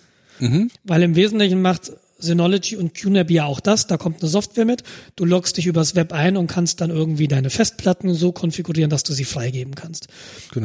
Weil 0.84 1.04
im 1.04 1.16
Wesentlichen 1.16 1.62
macht 1.62 1.92
Synology 2.20 2.76
und 2.78 2.94
QNAP 2.96 3.32
ja 3.32 3.46
auch 3.46 3.60
das, 3.60 3.88
da 3.88 3.98
kommt 3.98 4.22
eine 4.22 4.30
Software 4.30 4.66
mit, 4.66 4.84
du 5.16 5.26
loggst 5.26 5.58
dich 5.58 5.68
übers 5.68 5.96
Web 5.96 6.14
ein 6.14 6.38
und 6.38 6.48
kannst 6.48 6.82
dann 6.82 6.90
irgendwie 6.90 7.28
deine 7.28 7.50
Festplatten 7.50 8.14
so 8.14 8.32
konfigurieren, 8.32 8.90
dass 8.90 9.04
du 9.04 9.14
sie 9.14 9.26
freigeben 9.26 9.76
kannst. 9.76 10.08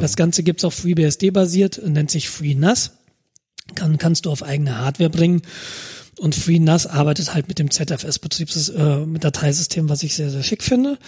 Das 0.01 0.17
Ganze 0.17 0.43
gibt's 0.43 0.65
auch 0.65 0.73
FreeBSD 0.73 1.31
basiert, 1.31 1.81
nennt 1.87 2.11
sich 2.11 2.29
FreeNAS. 2.29 2.93
Kann, 3.75 3.97
kannst 3.97 4.27
du 4.27 4.31
auf 4.31 4.43
eigene 4.43 4.79
Hardware 4.79 5.11
bringen. 5.11 5.43
Und 6.19 6.35
FreeNAS 6.35 6.87
arbeitet 6.87 7.35
halt 7.35 7.49
mit 7.49 7.59
dem 7.59 7.71
ZFS-Betriebs 7.71 8.69
äh, 8.69 9.07
mit 9.07 9.25
Dateisystem, 9.25 9.89
was 9.89 10.03
ich 10.03 10.15
sehr, 10.15 10.31
sehr 10.31 10.43
schick 10.43 10.63
finde. 10.63 10.99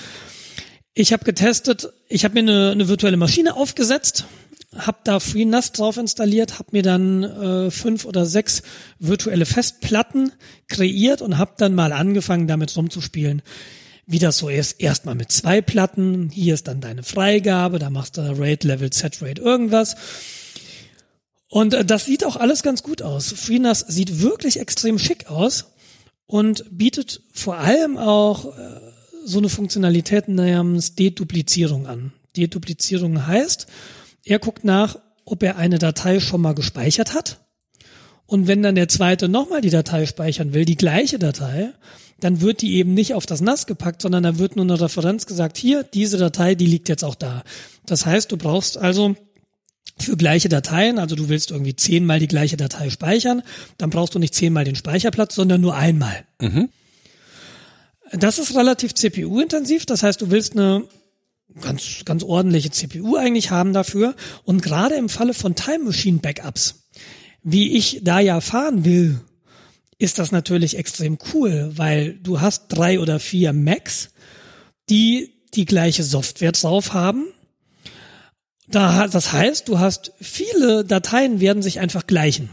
Ich 0.95 1.13
habe 1.13 1.25
getestet, 1.25 1.89
ich 2.09 2.25
habe 2.25 2.35
mir 2.35 2.41
eine, 2.41 2.71
eine 2.71 2.89
virtuelle 2.89 3.17
Maschine 3.17 3.57
aufgesetzt, 3.57 4.27
habe 4.77 4.99
da 5.05 5.21
FreeNAS 5.21 5.73
drauf 5.73 5.97
installiert, 5.97 6.59
habe 6.59 6.71
mir 6.73 6.83
dann 6.83 7.23
äh, 7.23 7.71
fünf 7.71 8.05
oder 8.05 8.27
sechs 8.27 8.63
virtuelle 8.99 9.47
Festplatten 9.47 10.33
kreiert 10.69 11.21
und 11.21 11.39
habe 11.39 11.53
dann 11.59 11.75
mal 11.75 11.93
angefangen, 11.93 12.47
damit 12.47 12.77
rumzuspielen. 12.77 13.43
Wie 14.07 14.19
das 14.19 14.39
so 14.39 14.49
ist, 14.49 14.81
erstmal 14.81 15.15
mit 15.15 15.33
zwei 15.33 15.63
Platten, 15.63 16.29
hier 16.31 16.55
ist 16.55 16.69
dann 16.69 16.81
deine 16.81 17.03
Freigabe, 17.03 17.79
da 17.79 17.91
machst 17.91 18.19
du 18.19 18.23
Rate, 18.39 18.67
Level, 18.67 18.93
Set 18.93 19.23
Rate, 19.23 19.41
irgendwas. 19.41 19.97
Und 21.55 21.73
äh, 21.73 21.85
das 21.85 22.05
sieht 22.05 22.27
auch 22.27 22.35
alles 22.35 22.65
ganz 22.65 22.83
gut 22.83 23.01
aus. 23.01 23.33
FreeNAS 23.33 23.79
sieht 23.87 24.21
wirklich 24.21 24.59
extrem 24.59 24.99
schick 24.99 25.31
aus 25.31 25.67
und 26.27 26.65
bietet 26.77 27.23
vor 27.33 27.59
allem 27.59 27.97
auch 27.97 28.59
äh, 28.59 28.81
so 29.25 29.39
eine 29.39 29.49
Funktionalität 29.49 30.27
namens 30.27 30.97
Deduplizierung 30.97 31.87
an. 31.87 32.13
Deduplizierung 32.37 33.29
heißt, 33.29 33.69
er 34.25 34.41
guckt 34.41 34.65
nach, 34.65 34.99
ob 35.25 35.45
er 35.45 35.57
eine 35.57 35.79
Datei 35.79 36.19
schon 36.19 36.41
mal 36.41 36.57
gespeichert 36.57 37.15
hat. 37.15 37.39
Und 38.27 38.49
wenn 38.49 38.65
dann 38.65 38.75
der 38.75 38.89
zweite 38.89 39.29
nochmal 39.29 39.61
die 39.61 39.71
Datei 39.71 40.07
speichern 40.07 40.55
will, 40.55 40.65
die 40.65 40.77
gleiche 40.77 41.21
Datei, 41.21 41.73
dann 42.19 42.41
wird 42.41 42.63
die 42.63 42.75
eben 42.75 42.95
nicht 42.95 43.15
auf 43.15 43.27
das 43.27 43.41
NAS 43.41 43.67
gepackt, 43.67 44.03
sondern 44.03 44.25
da 44.25 44.39
wird 44.41 44.57
nur 44.57 44.65
eine 44.65 44.81
Referenz 44.81 45.25
gesagt, 45.25 45.57
hier, 45.57 45.85
diese 45.85 46.19
Datei, 46.19 46.57
die 46.57 46.67
liegt 46.67 46.89
jetzt 46.89 47.05
auch 47.05 47.15
da. 47.15 47.45
Das 47.87 48.07
heißt, 48.07 48.33
du 48.33 48.37
brauchst 48.37 48.77
also 48.77 49.15
für 49.99 50.17
gleiche 50.17 50.49
Dateien, 50.49 50.99
also 50.99 51.15
du 51.17 51.29
willst 51.29 51.51
irgendwie 51.51 51.77
zehnmal 51.77 52.19
die 52.19 52.29
gleiche 52.29 52.57
Datei 52.57 52.91
speichern, 52.91 53.43
dann 53.79 53.91
brauchst 53.91 54.15
du 54.15 54.19
nicht 54.19 54.35
zehnmal 54.35 54.65
den 54.65 54.77
Speicherplatz, 54.77 55.35
sondern 55.35 55.61
nur 55.61 55.75
einmal. 55.75 56.25
Das 58.13 58.39
ist 58.39 58.55
relativ 58.57 58.95
CPU-intensiv, 58.95 59.87
das 59.87 60.03
heißt, 60.03 60.21
du 60.21 60.31
willst 60.31 60.53
eine 60.55 60.85
ganz, 61.61 62.05
ganz 62.05 62.23
ordentliche 62.23 62.71
CPU 62.71 63.17
eigentlich 63.17 63.51
haben 63.51 63.73
dafür. 63.73 64.15
Und 64.45 64.63
gerade 64.63 64.95
im 64.97 65.09
Falle 65.09 65.35
von 65.35 65.55
Time 65.55 65.85
Machine 65.85 66.19
Backups, 66.19 66.87
wie 67.43 67.77
ich 67.77 68.01
da 68.03 68.21
ja 68.21 68.41
fahren 68.41 68.85
will, 68.85 69.21
ist 69.99 70.19
das 70.19 70.33
natürlich 70.33 70.77
extrem 70.77 71.19
cool, 71.33 71.73
weil 71.77 72.15
du 72.15 72.41
hast 72.41 72.69
drei 72.69 73.01
oder 73.01 73.21
vier 73.21 73.53
Macs, 73.53 74.11
die 74.91 75.31
die 75.55 75.65
gleiche 75.65 76.03
Software 76.03 76.53
drauf 76.53 76.93
haben. 76.93 77.27
Da, 78.69 79.09
das 79.09 79.33
heißt, 79.33 79.69
du 79.69 79.79
hast 79.79 80.13
viele 80.21 80.85
Dateien 80.85 81.41
werden 81.41 81.63
sich 81.63 81.81
einfach 81.81 82.07
gleichen. 82.07 82.51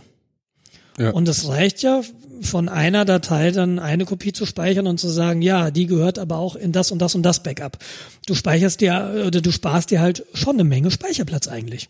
Ja. 0.97 1.11
Und 1.11 1.27
es 1.27 1.47
reicht 1.47 1.81
ja, 1.81 2.01
von 2.41 2.69
einer 2.69 3.05
Datei 3.05 3.51
dann 3.51 3.79
eine 3.79 4.05
Kopie 4.05 4.33
zu 4.33 4.45
speichern 4.45 4.87
und 4.87 4.99
zu 4.99 5.09
sagen, 5.09 5.41
ja, 5.41 5.71
die 5.71 5.85
gehört 5.85 6.19
aber 6.19 6.37
auch 6.37 6.55
in 6.55 6.71
das 6.71 6.91
und 6.91 6.99
das 6.99 7.15
und 7.15 7.23
das 7.23 7.43
Backup. 7.43 7.77
Du 8.25 8.35
speicherst 8.35 8.81
dir 8.81 9.23
oder 9.27 9.41
du 9.41 9.51
sparst 9.51 9.91
dir 9.91 10.01
halt 10.01 10.25
schon 10.33 10.55
eine 10.55 10.63
Menge 10.63 10.91
Speicherplatz 10.91 11.47
eigentlich. 11.47 11.89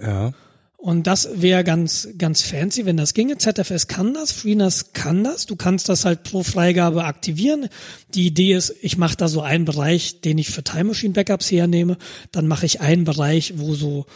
Ja. 0.00 0.32
Und 0.86 1.08
das 1.08 1.28
wäre 1.34 1.64
ganz, 1.64 2.10
ganz 2.16 2.42
fancy, 2.42 2.86
wenn 2.86 2.96
das 2.96 3.12
ginge. 3.12 3.38
ZFS 3.38 3.88
kann 3.88 4.14
das, 4.14 4.30
FreeNAS 4.30 4.92
kann 4.92 5.24
das. 5.24 5.44
Du 5.44 5.56
kannst 5.56 5.88
das 5.88 6.04
halt 6.04 6.22
pro 6.22 6.44
Freigabe 6.44 7.02
aktivieren. 7.02 7.68
Die 8.14 8.28
Idee 8.28 8.54
ist, 8.54 8.72
ich 8.82 8.96
mache 8.96 9.16
da 9.16 9.26
so 9.26 9.40
einen 9.40 9.64
Bereich, 9.64 10.20
den 10.20 10.38
ich 10.38 10.48
für 10.48 10.62
Time 10.62 10.84
Machine 10.84 11.12
Backups 11.12 11.50
hernehme. 11.50 11.98
Dann 12.30 12.46
mache 12.46 12.66
ich 12.66 12.82
einen 12.82 13.02
Bereich, 13.02 13.54
wo 13.56 13.74
so 13.74 14.06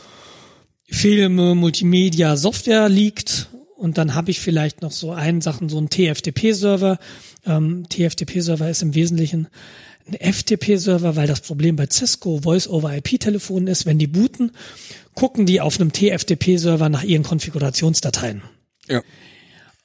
Filme, 0.84 1.56
Multimedia, 1.56 2.36
Software 2.36 2.88
liegt. 2.88 3.48
Und 3.76 3.98
dann 3.98 4.14
habe 4.14 4.30
ich 4.30 4.38
vielleicht 4.38 4.80
noch 4.80 4.92
so 4.92 5.10
einen 5.10 5.40
Sachen, 5.40 5.68
so 5.68 5.78
einen 5.78 5.90
TFTP-Server. 5.90 7.00
Ähm, 7.46 7.88
TFTP-Server 7.88 8.70
ist 8.70 8.82
im 8.82 8.94
Wesentlichen 8.94 9.48
FTP-Server, 10.14 11.16
weil 11.16 11.26
das 11.26 11.40
Problem 11.40 11.76
bei 11.76 11.86
Cisco 11.90 12.40
Voice-over-IP-Telefonen 12.42 13.68
ist, 13.68 13.86
wenn 13.86 13.98
die 13.98 14.06
booten, 14.06 14.52
gucken 15.14 15.46
die 15.46 15.60
auf 15.60 15.80
einem 15.80 15.92
TFTP-Server 15.92 16.88
nach 16.88 17.02
ihren 17.02 17.22
Konfigurationsdateien. 17.22 18.42
Ja. 18.88 19.02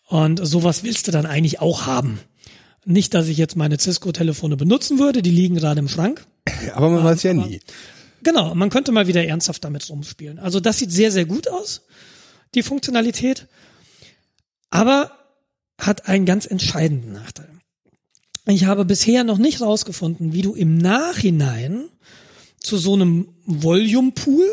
Und 0.07 0.45
sowas 0.45 0.83
willst 0.83 1.07
du 1.07 1.11
dann 1.11 1.25
eigentlich 1.25 1.59
auch 1.59 1.85
haben. 1.85 2.19
Nicht, 2.85 3.13
dass 3.13 3.27
ich 3.27 3.37
jetzt 3.37 3.55
meine 3.55 3.79
Cisco-Telefone 3.79 4.57
benutzen 4.57 4.99
würde, 4.99 5.21
die 5.21 5.31
liegen 5.31 5.55
gerade 5.55 5.79
im 5.79 5.89
Schrank. 5.89 6.25
Aber 6.73 6.89
man 6.89 7.03
weiß 7.03 7.23
ja 7.23 7.33
nie. 7.33 7.59
Genau, 8.21 8.55
man 8.55 8.69
könnte 8.69 8.91
mal 8.91 9.07
wieder 9.07 9.25
ernsthaft 9.25 9.63
damit 9.63 9.89
rumspielen. 9.89 10.39
Also 10.39 10.59
das 10.59 10.79
sieht 10.79 10.91
sehr, 10.91 11.11
sehr 11.11 11.25
gut 11.25 11.47
aus, 11.47 11.83
die 12.53 12.63
Funktionalität, 12.63 13.47
aber 14.69 15.11
hat 15.77 16.07
einen 16.07 16.25
ganz 16.25 16.45
entscheidenden 16.45 17.13
Nachteil. 17.13 17.49
Ich 18.47 18.65
habe 18.65 18.85
bisher 18.85 19.23
noch 19.23 19.37
nicht 19.37 19.61
rausgefunden, 19.61 20.33
wie 20.33 20.41
du 20.41 20.53
im 20.53 20.77
Nachhinein 20.77 21.85
zu 22.59 22.77
so 22.77 22.93
einem 22.93 23.29
Volume 23.45 24.11
Pool 24.11 24.47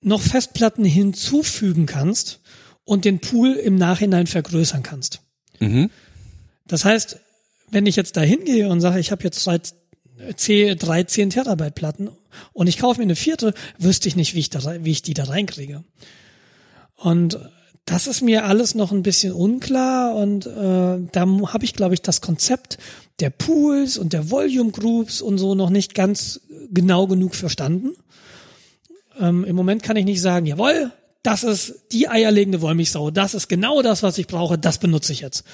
noch 0.00 0.20
Festplatten 0.22 0.84
hinzufügen 0.84 1.86
kannst 1.86 2.40
und 2.84 3.04
den 3.04 3.20
Pool 3.20 3.52
im 3.52 3.76
Nachhinein 3.76 4.26
vergrößern 4.26 4.82
kannst. 4.82 5.20
Mhm. 5.60 5.90
Das 6.66 6.84
heißt, 6.84 7.18
wenn 7.70 7.86
ich 7.86 7.96
jetzt 7.96 8.16
da 8.16 8.20
hingehe 8.20 8.68
und 8.68 8.80
sage, 8.80 9.00
ich 9.00 9.10
habe 9.10 9.24
jetzt 9.24 9.48
C- 10.36 10.74
drei 10.74 11.04
10 11.04 11.30
Terabyte 11.30 11.74
Platten 11.74 12.10
und 12.52 12.66
ich 12.66 12.78
kaufe 12.78 12.98
mir 13.00 13.04
eine 13.04 13.16
vierte, 13.16 13.54
wüsste 13.78 14.08
ich 14.08 14.16
nicht, 14.16 14.34
wie 14.34 14.40
ich, 14.40 14.50
da, 14.50 14.84
wie 14.84 14.90
ich 14.90 15.02
die 15.02 15.14
da 15.14 15.24
reinkriege. 15.24 15.84
Und 16.96 17.38
das 17.84 18.06
ist 18.06 18.22
mir 18.22 18.44
alles 18.46 18.74
noch 18.74 18.92
ein 18.92 19.02
bisschen 19.02 19.32
unklar 19.32 20.14
und 20.14 20.46
äh, 20.46 20.50
da 20.50 21.26
habe 21.46 21.64
ich, 21.64 21.74
glaube 21.74 21.94
ich, 21.94 22.02
das 22.02 22.20
Konzept 22.20 22.78
der 23.20 23.30
Pools 23.30 23.98
und 23.98 24.12
der 24.12 24.30
Volume 24.30 24.70
Groups 24.70 25.20
und 25.20 25.38
so 25.38 25.54
noch 25.54 25.70
nicht 25.70 25.94
ganz 25.94 26.40
genau 26.72 27.06
genug 27.06 27.34
verstanden. 27.34 27.92
Ähm, 29.20 29.44
Im 29.44 29.54
Moment 29.54 29.82
kann 29.82 29.96
ich 29.96 30.04
nicht 30.04 30.20
sagen, 30.22 30.46
jawohl, 30.46 30.92
das 31.22 31.44
ist 31.44 31.74
die 31.92 32.08
eierlegende 32.08 32.60
Wollmilchsau, 32.60 33.10
das 33.10 33.34
ist 33.34 33.48
genau 33.48 33.82
das, 33.82 34.02
was 34.02 34.18
ich 34.18 34.26
brauche, 34.26 34.58
das 34.58 34.78
benutze 34.78 35.12
ich 35.12 35.20
jetzt. 35.20 35.44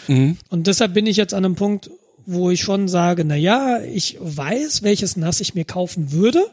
Und 0.48 0.66
deshalb 0.66 0.94
bin 0.94 1.07
ich 1.07 1.16
jetzt 1.16 1.35
an 1.35 1.44
einem 1.44 1.55
Punkt, 1.57 1.90
wo 2.27 2.51
ich 2.51 2.61
schon 2.61 2.86
sage, 2.86 3.24
na 3.24 3.35
ja, 3.35 3.81
ich 3.81 4.19
weiß, 4.20 4.82
welches 4.82 5.16
NAS 5.16 5.40
ich 5.40 5.55
mir 5.55 5.65
kaufen 5.65 6.12
würde, 6.12 6.44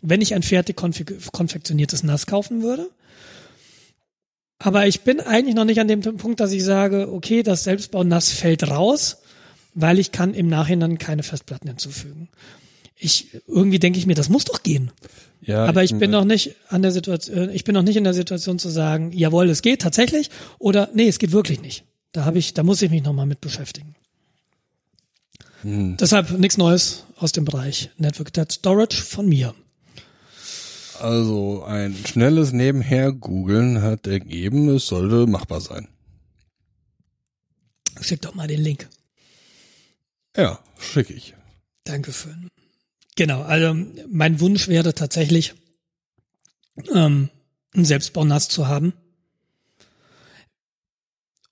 wenn 0.00 0.20
ich 0.20 0.34
ein 0.34 0.42
fertig 0.42 0.76
konfektioniertes 0.76 2.02
NAS 2.04 2.26
kaufen 2.26 2.62
würde. 2.62 2.88
Aber 4.64 4.86
ich 4.86 5.02
bin 5.02 5.20
eigentlich 5.20 5.54
noch 5.54 5.66
nicht 5.66 5.78
an 5.78 5.88
dem 5.88 6.00
Punkt, 6.00 6.40
dass 6.40 6.50
ich 6.52 6.64
sage, 6.64 7.12
okay, 7.12 7.42
das 7.42 7.64
Selbstbau-NAS 7.64 8.32
fällt 8.32 8.70
raus, 8.70 9.18
weil 9.74 9.98
ich 9.98 10.10
kann 10.10 10.32
im 10.32 10.46
Nachhinein 10.46 10.96
keine 10.96 11.22
Festplatten 11.22 11.68
hinzufügen. 11.68 12.30
Ich, 12.96 13.28
irgendwie 13.46 13.78
denke 13.78 13.98
ich 13.98 14.06
mir, 14.06 14.14
das 14.14 14.30
muss 14.30 14.46
doch 14.46 14.62
gehen. 14.62 14.90
Ja, 15.42 15.66
Aber 15.66 15.84
ich 15.84 15.94
bin 15.94 16.10
noch 16.10 16.24
nicht 16.24 16.56
an 16.70 16.80
der 16.80 16.92
Situation, 16.92 17.50
ich 17.50 17.64
bin 17.64 17.74
noch 17.74 17.82
nicht 17.82 17.96
in 17.96 18.04
der 18.04 18.14
Situation 18.14 18.58
zu 18.58 18.70
sagen, 18.70 19.12
jawohl, 19.12 19.50
es 19.50 19.60
geht 19.60 19.82
tatsächlich 19.82 20.30
oder 20.58 20.88
nee, 20.94 21.08
es 21.08 21.18
geht 21.18 21.32
wirklich 21.32 21.60
nicht. 21.60 21.84
Da 22.12 22.24
habe 22.24 22.38
ich, 22.38 22.54
da 22.54 22.62
muss 22.62 22.80
ich 22.80 22.90
mich 22.90 23.02
nochmal 23.02 23.26
mit 23.26 23.42
beschäftigen. 23.42 23.94
Deshalb 25.62 26.38
nichts 26.38 26.56
Neues 26.56 27.04
aus 27.18 27.32
dem 27.32 27.44
Bereich 27.44 27.90
Network 27.98 28.30
Storage 28.50 29.02
von 29.02 29.28
mir. 29.28 29.54
Also 31.00 31.64
ein 31.64 31.94
schnelles 32.06 32.52
Nebenher 32.52 33.12
googeln 33.12 33.82
hat 33.82 34.06
ergeben, 34.06 34.68
es 34.68 34.86
sollte 34.86 35.26
machbar 35.30 35.60
sein. 35.60 35.88
Schick 38.00 38.22
doch 38.22 38.34
mal 38.34 38.46
den 38.46 38.60
Link. 38.60 38.88
Ja, 40.36 40.58
schick 40.78 41.10
ich. 41.10 41.34
Danke 41.84 42.12
für. 42.12 42.34
Genau, 43.16 43.42
also 43.42 43.74
mein 44.08 44.40
Wunsch 44.40 44.66
wäre 44.68 44.94
tatsächlich, 44.94 45.54
ähm, 46.92 47.28
ein 47.74 47.84
Selbstbau-NAS 47.84 48.48
zu 48.48 48.66
haben. 48.66 48.92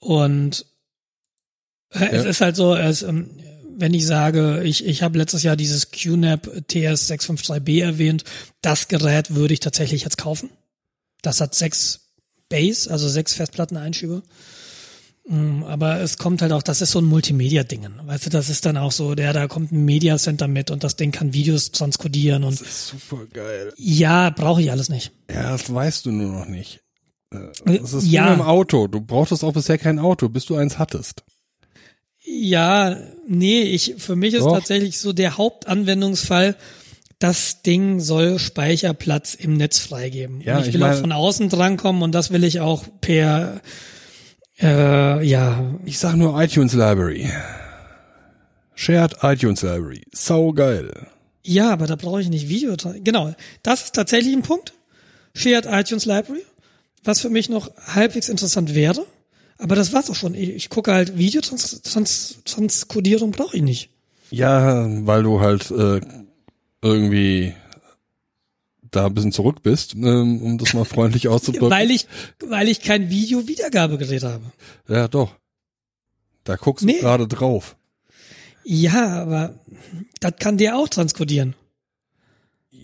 Und 0.00 0.66
äh, 1.90 2.06
es 2.06 2.24
Ja. 2.24 2.30
ist 2.30 2.40
halt 2.40 2.56
so, 2.56 2.74
es, 2.74 3.02
ähm, 3.02 3.38
wenn 3.82 3.94
ich 3.94 4.06
sage, 4.06 4.62
ich, 4.62 4.86
ich 4.86 5.02
habe 5.02 5.18
letztes 5.18 5.42
Jahr 5.42 5.56
dieses 5.56 5.90
QNAP 5.90 6.46
TS653B 6.70 7.82
erwähnt, 7.82 8.22
das 8.60 8.86
Gerät 8.86 9.34
würde 9.34 9.54
ich 9.54 9.60
tatsächlich 9.60 10.02
jetzt 10.04 10.18
kaufen. 10.18 10.50
Das 11.20 11.40
hat 11.40 11.54
sechs 11.54 12.12
Base, 12.48 12.88
also 12.90 13.08
sechs 13.08 13.34
Festplatteneinschübe. 13.34 14.22
Mm, 15.28 15.62
Aber 15.64 16.00
es 16.00 16.16
kommt 16.18 16.42
halt 16.42 16.52
auch, 16.52 16.62
das 16.62 16.80
ist 16.80 16.92
so 16.92 17.00
ein 17.00 17.04
Multimedia-Ding. 17.06 17.86
Weißt 18.06 18.26
du, 18.26 18.30
das 18.30 18.48
ist 18.50 18.66
dann 18.66 18.76
auch 18.76 18.92
so, 18.92 19.14
der, 19.14 19.32
da 19.32 19.46
kommt 19.48 19.72
ein 19.72 19.84
Media 19.84 20.16
Center 20.16 20.48
mit 20.48 20.70
und 20.70 20.84
das 20.84 20.96
Ding 20.96 21.10
kann 21.12 21.32
Videos 21.32 21.70
transkodieren 21.72 22.44
und 22.44 22.60
Das 22.60 22.68
ist 22.68 22.88
super 22.88 23.26
geil. 23.32 23.72
ja, 23.76 24.30
brauche 24.30 24.62
ich 24.62 24.70
alles 24.70 24.88
nicht. 24.88 25.12
Ja, 25.28 25.50
das 25.52 25.72
weißt 25.72 26.06
du 26.06 26.12
nur 26.12 26.32
noch 26.32 26.46
nicht. 26.46 26.80
Äh, 27.32 27.78
Das 27.78 27.92
ist 27.94 28.06
Ja. 28.06 28.24
wie 28.26 28.30
beim 28.36 28.42
Auto. 28.42 28.86
Du 28.88 29.00
brauchtest 29.00 29.42
auch 29.44 29.52
bisher 29.54 29.78
kein 29.78 29.98
Auto, 29.98 30.28
bis 30.28 30.44
du 30.44 30.54
eins 30.56 30.78
hattest. 30.78 31.22
Ja, 32.24 32.96
nee, 33.26 33.62
ich, 33.62 33.94
für 33.98 34.16
mich 34.16 34.34
ist 34.34 34.44
Doch. 34.44 34.54
tatsächlich 34.54 34.98
so 34.98 35.12
der 35.12 35.36
Hauptanwendungsfall, 35.38 36.56
das 37.18 37.62
Ding 37.62 38.00
soll 38.00 38.38
Speicherplatz 38.38 39.34
im 39.34 39.56
Netz 39.56 39.78
freigeben. 39.78 40.40
Ja, 40.40 40.56
und 40.56 40.62
ich 40.62 40.68
ich 40.68 40.74
will 40.74 40.80
meine- 40.80 40.94
auch 40.96 41.00
von 41.00 41.12
außen 41.12 41.48
drankommen 41.48 42.02
und 42.02 42.12
das 42.12 42.30
will 42.32 42.44
ich 42.44 42.60
auch 42.60 42.84
per, 43.00 43.60
äh, 44.60 45.24
ja, 45.26 45.64
Ich 45.84 45.98
sag 45.98 46.16
nur 46.16 46.40
iTunes 46.40 46.72
Library. 46.74 47.30
Shared 48.74 49.16
iTunes 49.22 49.62
Library. 49.62 50.02
Sau 50.12 50.52
geil. 50.52 51.06
ja, 51.44 51.70
aber 51.70 51.86
da 51.86 51.96
brauche 51.96 52.20
ich 52.20 52.28
nicht 52.28 52.48
Video. 52.48 52.74
Genau, 53.02 53.34
das 53.62 53.84
ist 53.84 53.94
tatsächlich 53.94 54.34
ein 54.34 54.42
Punkt. 54.42 54.72
Shared 55.34 55.66
iTunes 55.66 56.04
Library, 56.06 56.42
was 57.04 57.20
für 57.20 57.30
mich 57.30 57.48
noch 57.48 57.70
halbwegs 57.94 58.28
interessant 58.28 58.74
wäre. 58.74 59.04
Aber 59.62 59.76
das 59.76 59.92
war's 59.92 60.10
auch 60.10 60.14
schon. 60.16 60.34
Ich, 60.34 60.50
ich 60.50 60.68
gucke 60.70 60.92
halt 60.92 61.16
Videotranskodierung 61.16 61.82
Trans, 61.84 62.38
Transkodierung 62.44 63.30
brauche 63.30 63.56
ich 63.56 63.62
nicht. 63.62 63.90
Ja, 64.30 64.86
weil 65.06 65.22
du 65.22 65.40
halt 65.40 65.70
äh, 65.70 66.00
irgendwie 66.82 67.54
da 68.90 69.06
ein 69.06 69.14
bisschen 69.14 69.32
zurück 69.32 69.62
bist, 69.62 69.94
ähm, 69.94 70.42
um 70.42 70.58
das 70.58 70.74
mal 70.74 70.84
freundlich 70.84 71.28
auszudrücken. 71.28 71.70
Weil 71.78 71.90
ich, 71.90 72.06
weil 72.46 72.68
ich 72.68 72.80
kein 72.82 73.08
Video-Wiedergabegerät 73.08 74.22
habe. 74.22 74.42
ja, 74.88 75.08
doch. 75.08 75.32
Da 76.44 76.56
guckst 76.56 76.84
Nee. 76.84 76.94
du 76.94 77.00
gerade 77.00 77.28
drauf. 77.28 77.76
Ja, 78.64 79.22
aber 79.22 79.54
das 80.20 80.32
kann 80.40 80.58
der 80.58 80.76
auch 80.76 80.88
transkodieren. 80.88 81.54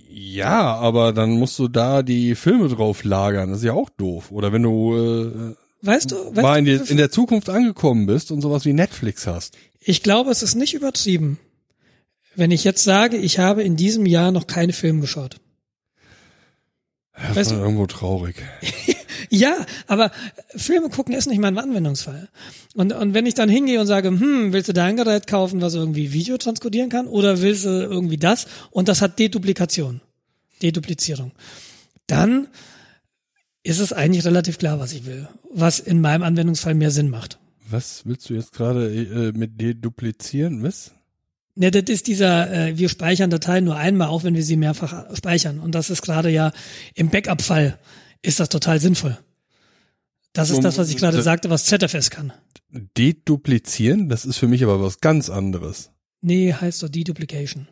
Ja, 0.08 0.74
aber 0.76 1.12
dann 1.12 1.30
musst 1.32 1.58
du 1.58 1.68
da 1.68 2.02
die 2.02 2.34
Filme 2.36 2.68
drauf 2.68 3.04
lagern. 3.04 3.50
Das 3.50 3.58
ist 3.58 3.64
ja 3.64 3.72
auch 3.74 3.90
doof. 3.90 4.30
Oder 4.30 4.52
wenn 4.52 4.62
du 4.62 4.96
äh, 4.96 5.54
Weißt 5.82 6.10
du? 6.10 6.16
Weißt 6.16 6.36
mal 6.42 6.58
in, 6.58 6.64
du, 6.64 6.78
die, 6.78 6.90
in 6.90 6.96
der 6.96 7.10
Zukunft 7.10 7.48
angekommen 7.48 8.06
bist 8.06 8.30
und 8.32 8.40
sowas 8.40 8.64
wie 8.64 8.72
Netflix 8.72 9.26
hast. 9.26 9.56
ich 9.80 10.02
glaube, 10.02 10.30
es 10.30 10.42
ist 10.42 10.54
nicht 10.54 10.74
übertrieben, 10.74 11.38
wenn 12.34 12.50
ich 12.50 12.64
jetzt 12.64 12.84
sage, 12.84 13.16
ich 13.16 13.38
habe 13.38 13.62
in 13.62 13.76
diesem 13.76 14.06
Jahr 14.06 14.32
noch 14.32 14.46
keine 14.46 14.72
Filme 14.72 15.00
geschaut. 15.00 15.36
Das 17.14 17.30
Weißt 17.30 17.38
ist 17.38 17.50
du- 17.52 17.56
irgendwo 17.62 17.86
traurig. 17.86 18.36
Ja, 19.30 19.66
aber 19.88 20.10
Filme 20.56 20.88
gucken 20.88 21.12
ist 21.12 21.26
nicht 21.26 21.40
mein 21.40 21.58
Anwendungsfall. 21.58 22.28
Und, 22.74 22.92
und 22.94 23.12
wenn 23.12 23.26
ich 23.26 23.34
dann 23.34 23.50
hingehe 23.50 23.78
und 23.78 23.86
sage, 23.86 24.08
hm, 24.08 24.52
willst 24.54 24.68
du 24.70 24.72
da 24.72 24.84
ein 24.84 24.96
Gerät 24.96 25.26
kaufen, 25.26 25.60
was 25.60 25.74
irgendwie 25.74 26.12
Video 26.14 26.38
transkodieren 26.38 26.88
kann, 26.88 27.06
oder 27.08 27.42
willst 27.42 27.64
du 27.66 27.68
irgendwie 27.68 28.16
das? 28.16 28.46
Und 28.70 28.88
das 28.88 29.02
hat 29.02 29.18
Deduplikation, 29.18 30.00
Deduplizierung. 30.62 31.32
Dann 32.06 32.46
ist 33.68 33.80
es 33.80 33.92
eigentlich 33.92 34.24
relativ 34.24 34.58
klar, 34.58 34.80
was 34.80 34.92
ich 34.92 35.04
will, 35.04 35.28
was 35.52 35.78
in 35.78 36.00
meinem 36.00 36.22
Anwendungsfall 36.22 36.74
mehr 36.74 36.90
Sinn 36.90 37.10
macht. 37.10 37.38
Was 37.68 38.06
willst 38.06 38.30
du 38.30 38.34
jetzt 38.34 38.52
gerade 38.52 38.90
äh, 38.90 39.32
mit 39.32 39.60
deduplizieren? 39.60 40.62
Was? 40.62 40.92
Ne, 41.54 41.70
das 41.70 41.82
ist 41.88 42.06
dieser, 42.06 42.50
äh, 42.50 42.78
wir 42.78 42.88
speichern 42.88 43.30
Dateien 43.30 43.64
nur 43.64 43.76
einmal, 43.76 44.08
auch 44.08 44.24
wenn 44.24 44.34
wir 44.34 44.42
sie 44.42 44.56
mehrfach 44.56 45.14
speichern. 45.14 45.58
Und 45.58 45.74
das 45.74 45.90
ist 45.90 46.02
gerade 46.02 46.30
ja 46.30 46.52
im 46.94 47.10
Backup-Fall 47.10 47.78
ist 48.22 48.40
das 48.40 48.48
total 48.48 48.80
sinnvoll. 48.80 49.18
Das 50.32 50.50
ist 50.50 50.62
das, 50.62 50.78
was 50.78 50.88
ich 50.88 50.96
gerade 50.96 51.20
sagte, 51.20 51.50
was 51.50 51.64
ZFS 51.64 52.10
kann. 52.10 52.32
Deduplizieren? 52.70 54.08
Das 54.08 54.24
ist 54.24 54.36
für 54.36 54.48
mich 54.48 54.62
aber 54.62 54.80
was 54.82 55.00
ganz 55.00 55.30
anderes. 55.30 55.90
Nee, 56.20 56.52
heißt 56.52 56.82
doch 56.82 56.88
Deduplication. 56.88 57.68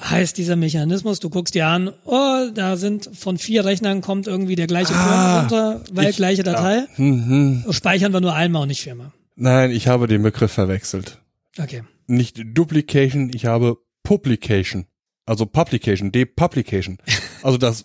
Heißt 0.00 0.36
dieser 0.38 0.56
Mechanismus, 0.56 1.20
du 1.20 1.30
guckst 1.30 1.54
dir 1.54 1.66
an, 1.68 1.92
oh, 2.04 2.48
da 2.52 2.76
sind 2.76 3.08
von 3.14 3.38
vier 3.38 3.64
Rechnern 3.64 4.00
kommt 4.00 4.26
irgendwie 4.26 4.56
der 4.56 4.66
gleiche 4.66 4.92
Ah, 4.94 5.40
runter, 5.40 5.82
weil 5.92 6.10
ich- 6.10 6.16
gleiche 6.16 6.42
Datei. 6.42 6.84
Mhm. 6.96 7.64
Speichern 7.70 8.12
wir 8.12 8.20
nur 8.20 8.34
einmal 8.34 8.62
und 8.62 8.68
nicht 8.68 8.82
viermal. 8.82 9.12
Nein, 9.36 9.70
ich 9.70 9.86
habe 9.86 10.06
den 10.08 10.22
Begriff 10.22 10.50
verwechselt. 10.52 11.20
Okay. 11.60 11.82
Nicht 12.08 12.40
Duplication, 12.54 13.30
ich 13.32 13.46
habe 13.46 13.76
Publication. 14.02 14.86
Also 15.26 15.46
Publication, 15.46 16.12
Depublication. 16.12 16.98
Also 17.42 17.58
das 17.58 17.84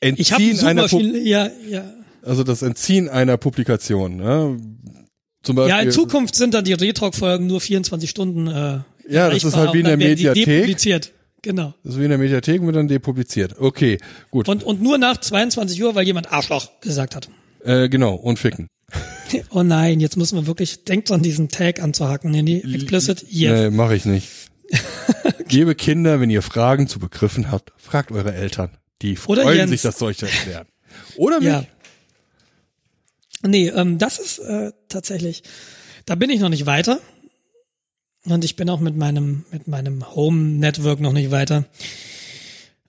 Entziehen 0.00 0.58
einer 0.64 0.82
Pu 0.82 0.88
Suchmaschine, 0.98 1.18
ja, 1.20 1.48
ja. 1.70 1.84
also 2.24 2.42
das 2.42 2.62
Entziehen 2.62 3.08
einer 3.08 3.36
Publikation. 3.36 4.16
Ne? 4.16 4.56
Zum 5.44 5.54
Beispiel, 5.54 5.70
Ja, 5.76 5.80
in 5.80 5.92
Zukunft 5.92 6.34
sind 6.34 6.54
dann 6.54 6.64
die 6.64 6.72
Retrog-Folgen 6.72 7.46
nur 7.46 7.60
24 7.60 8.10
Stunden 8.10 8.48
äh, 8.48 8.80
Ja, 9.08 9.30
das 9.30 9.44
ist 9.44 9.56
halt 9.56 9.72
wie 9.72 9.78
in 9.80 9.84
der 9.84 9.96
Mediathek. 9.96 10.66
Genau. 11.42 11.74
Das 11.84 11.94
ist 11.94 12.00
wie 12.00 12.04
in 12.04 12.10
der 12.10 12.18
Mediathek 12.18 12.62
wird 12.62 12.76
dann 12.76 12.88
depubliziert. 12.88 13.56
Okay, 13.58 13.98
gut. 14.30 14.48
Und, 14.48 14.64
und 14.64 14.82
nur 14.82 14.98
nach 14.98 15.18
22 15.18 15.82
Uhr, 15.82 15.94
weil 15.94 16.04
jemand 16.04 16.32
Arschloch 16.32 16.80
gesagt 16.80 17.14
hat. 17.14 17.28
äh, 17.64 17.88
genau, 17.88 18.14
und 18.14 18.38
ficken. 18.38 18.68
Oh 19.50 19.62
nein, 19.62 20.00
jetzt 20.00 20.16
müssen 20.16 20.36
wir 20.36 20.46
wirklich, 20.46 20.84
denkt 20.84 21.10
dran, 21.10 21.20
diesen 21.20 21.50
Tag 21.50 21.82
anzuhaken. 21.82 22.30
Nee, 22.30 22.40
nee, 22.40 22.62
explicit, 22.74 23.26
yes. 23.28 23.52
Nee, 23.52 23.70
mache 23.70 23.94
ich 23.94 24.06
nicht. 24.06 24.26
Liebe 25.50 25.74
Kinder, 25.74 26.18
wenn 26.18 26.30
ihr 26.30 26.40
Fragen 26.40 26.88
zu 26.88 26.98
Begriffen 26.98 27.50
habt, 27.50 27.72
fragt 27.76 28.10
eure 28.10 28.32
Eltern. 28.32 28.70
Die 29.02 29.16
freuen 29.16 29.68
sich, 29.68 29.82
das 29.82 29.98
zu 29.98 30.06
erklären. 30.06 30.66
Oder 31.16 31.40
mich. 31.40 31.48
Ja. 31.48 31.64
Nee, 33.42 33.68
ähm, 33.68 33.98
das 33.98 34.18
ist 34.18 34.38
äh, 34.38 34.72
tatsächlich, 34.88 35.42
da 36.06 36.14
bin 36.14 36.30
ich 36.30 36.40
noch 36.40 36.48
nicht 36.48 36.66
weiter. 36.66 36.98
Und 38.28 38.44
ich 38.44 38.56
bin 38.56 38.68
auch 38.68 38.80
mit 38.80 38.96
meinem, 38.96 39.44
mit 39.50 39.68
meinem 39.68 40.14
Home 40.14 40.58
Network 40.58 41.00
noch 41.00 41.12
nicht 41.12 41.30
weiter. 41.30 41.64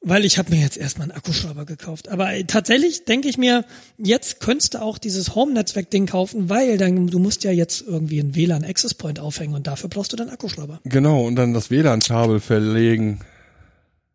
Weil 0.02 0.24
ich 0.24 0.38
habe 0.38 0.52
mir 0.52 0.62
jetzt 0.62 0.78
erstmal 0.78 1.10
einen 1.10 1.18
Akkuschrauber 1.18 1.66
gekauft. 1.66 2.08
Aber 2.08 2.30
tatsächlich 2.48 3.04
denke 3.04 3.28
ich 3.28 3.38
mir, 3.38 3.66
jetzt 3.98 4.40
könntest 4.40 4.74
du 4.74 4.82
auch 4.82 4.98
dieses 4.98 5.36
Home-Netzwerk-Ding 5.36 6.06
kaufen, 6.06 6.50
weil 6.50 6.78
dann, 6.78 7.08
du 7.08 7.20
musst 7.20 7.44
ja 7.44 7.52
jetzt 7.52 7.84
irgendwie 7.86 8.20
einen 8.22 8.34
WLAN-Access 8.34 8.94
Point 8.94 9.20
aufhängen 9.20 9.56
und 9.56 9.68
dafür 9.68 9.90
brauchst 9.90 10.14
du 10.14 10.16
dann 10.16 10.30
Akkuschrauber. 10.30 10.80
Genau, 10.86 11.26
und 11.26 11.36
dann 11.36 11.54
das 11.54 11.70
WLAN-Kabel 11.70 12.40
verlegen. 12.40 13.20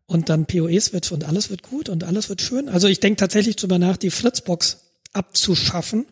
Und 0.07 0.29
dann 0.29 0.45
PoE-Switch 0.45 1.11
und 1.11 1.23
alles 1.23 1.49
wird 1.49 1.63
gut 1.63 1.89
und 1.89 2.03
alles 2.03 2.29
wird 2.29 2.41
schön. 2.41 2.67
Also 2.67 2.87
ich 2.87 2.99
denke 2.99 3.17
tatsächlich 3.17 3.55
drüber 3.55 3.77
nach, 3.77 3.97
die 3.97 4.11
Fritzbox 4.11 4.77
abzuschaffen 5.13 6.05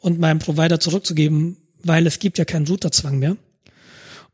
und 0.00 0.18
meinem 0.20 0.38
Provider 0.38 0.80
zurückzugeben, 0.80 1.56
weil 1.82 2.06
es 2.06 2.20
gibt 2.20 2.38
ja 2.38 2.44
keinen 2.44 2.66
Routerzwang 2.66 3.18
mehr. 3.18 3.36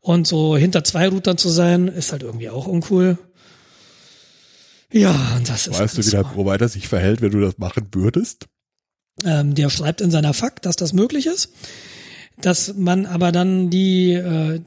Und 0.03 0.27
so 0.27 0.57
hinter 0.57 0.83
zwei 0.83 1.07
Routern 1.07 1.37
zu 1.37 1.47
sein, 1.47 1.87
ist 1.87 2.11
halt 2.11 2.23
irgendwie 2.23 2.49
auch 2.49 2.67
uncool. 2.67 3.17
Ja, 4.91 5.37
und 5.37 5.47
das 5.47 5.67
ist 5.67 5.79
Weißt 5.79 5.97
du, 5.97 6.05
wie 6.05 6.09
der. 6.09 6.23
Provider 6.23 6.67
sich 6.67 6.89
verhält, 6.89 7.21
wenn 7.21 7.31
du 7.31 7.39
das 7.39 7.57
machen 7.57 7.87
würdest? 7.93 8.47
Ähm, 9.23 9.55
der 9.55 9.69
schreibt 9.69 10.01
in 10.01 10.11
seiner 10.11 10.33
FAQ, 10.33 10.61
dass 10.61 10.75
das 10.75 10.91
möglich 10.91 11.25
ist, 11.25 11.53
dass 12.41 12.73
man 12.75 13.05
aber 13.05 13.31
dann 13.31 13.69
die, 13.69 14.11
äh, 14.11 14.59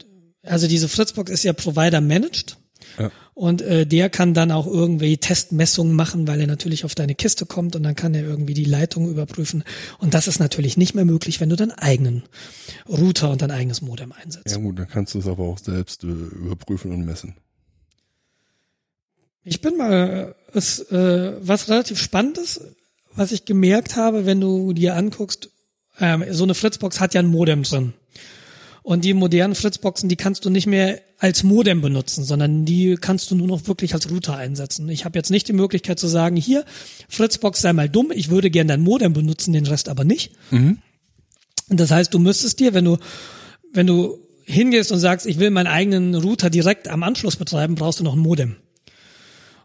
also 0.43 0.69
diese 0.69 0.89
Fritzbox 0.89 1.31
ist 1.31 1.43
ja 1.43 1.53
Provider 1.53 2.01
managed. 2.01 2.57
Ja. 2.99 3.11
Und 3.35 3.61
äh, 3.63 3.87
der 3.87 4.09
kann 4.09 4.33
dann 4.33 4.51
auch 4.51 4.67
irgendwie 4.67 5.19
Testmessungen 5.19 5.95
machen, 5.95 6.27
weil 6.27 6.41
er 6.41 6.47
natürlich 6.47 6.85
auf 6.85 6.95
deine 6.95 7.15
Kiste 7.15 7.45
kommt 7.45 7.77
und 7.77 7.83
dann 7.83 7.95
kann 7.95 8.15
er 8.15 8.23
irgendwie 8.23 8.55
die 8.55 8.65
Leitung 8.65 9.11
überprüfen. 9.11 9.65
Und 9.99 10.15
das 10.15 10.27
ist 10.27 10.39
natürlich 10.39 10.77
nicht 10.77 10.95
mehr 10.95 11.05
möglich, 11.05 11.41
wenn 11.41 11.51
du 11.51 11.57
deinen 11.57 11.73
eigenen 11.73 12.23
Router 12.89 13.31
und 13.31 13.43
dein 13.43 13.51
eigenes 13.51 13.83
Modem 13.83 14.13
einsetzt. 14.13 14.51
Ja 14.51 14.57
gut, 14.57 14.79
dann 14.79 14.89
kannst 14.89 15.15
du 15.15 15.19
es 15.19 15.27
aber 15.27 15.45
auch 15.45 15.59
selbst 15.59 16.05
äh, 16.05 16.07
überprüfen 16.07 16.93
und 16.93 17.05
messen. 17.05 17.35
Ich 19.43 19.61
bin 19.61 19.77
mal, 19.77 20.35
es, 20.55 20.81
äh, 20.91 21.35
was 21.41 21.69
relativ 21.69 22.01
spannend 22.01 22.39
ist, 22.39 22.63
was 23.15 23.33
ich 23.33 23.45
gemerkt 23.45 23.97
habe, 23.97 24.27
wenn 24.27 24.41
du 24.41 24.73
dir 24.73 24.97
anguckst, 24.97 25.51
ähm, 26.01 26.25
so 26.31 26.45
eine 26.45 26.55
Fritzbox 26.55 27.01
hat 27.01 27.15
ja 27.15 27.21
ein 27.21 27.29
Modem 27.29 27.63
drin. 27.63 27.95
Und 28.87 29.05
die 29.05 29.15
modernen 29.15 29.57
Fritzboxen, 29.57 30.09
die 30.09 30.15
kannst 30.15 30.45
du 30.45 30.49
nicht 30.49 30.69
mehr 30.69 31.01
als 31.19 31.43
Modem 31.43 31.81
benutzen, 31.81 32.23
sondern 32.23 32.65
die 32.65 32.95
kannst 32.95 33.29
du 33.29 33.35
nur 33.35 33.49
noch 33.49 33.67
wirklich 33.67 33.95
als 33.95 34.09
Router 34.09 34.37
einsetzen. 34.37 34.89
Ich 34.89 35.05
habe 35.05 35.19
jetzt 35.19 35.33
nicht 35.33 35.49
die 35.49 35.55
Möglichkeit 35.55 35.99
zu 35.99 36.07
sagen, 36.07 36.37
hier, 36.37 36.65
Fritzbox 37.09 37.61
sei 37.61 37.73
mal 37.73 37.89
dumm, 37.89 38.13
ich 38.15 38.31
würde 38.31 38.49
gern 38.49 38.69
dein 38.69 38.83
Modem 38.83 39.13
benutzen, 39.13 39.53
den 39.53 39.67
Rest 39.67 39.89
aber 39.89 40.05
nicht. 40.05 40.35
Und 41.69 41.81
das 41.81 41.91
heißt, 41.91 42.15
du 42.15 42.21
müsstest 42.21 42.61
dir, 42.61 42.75
wenn 42.75 42.85
du, 42.85 42.99
wenn 43.73 43.89
du 43.89 44.21
hingehst 44.45 44.93
und 44.93 45.01
sagst, 45.01 45.27
ich 45.27 45.41
will 45.41 45.51
meinen 45.51 45.67
eigenen 45.67 46.15
Router 46.15 46.49
direkt 46.49 46.87
am 46.87 47.03
Anschluss 47.03 47.35
betreiben, 47.35 47.75
brauchst 47.75 47.99
du 47.99 48.05
noch 48.05 48.15
ein 48.15 48.21
Modem. 48.21 48.55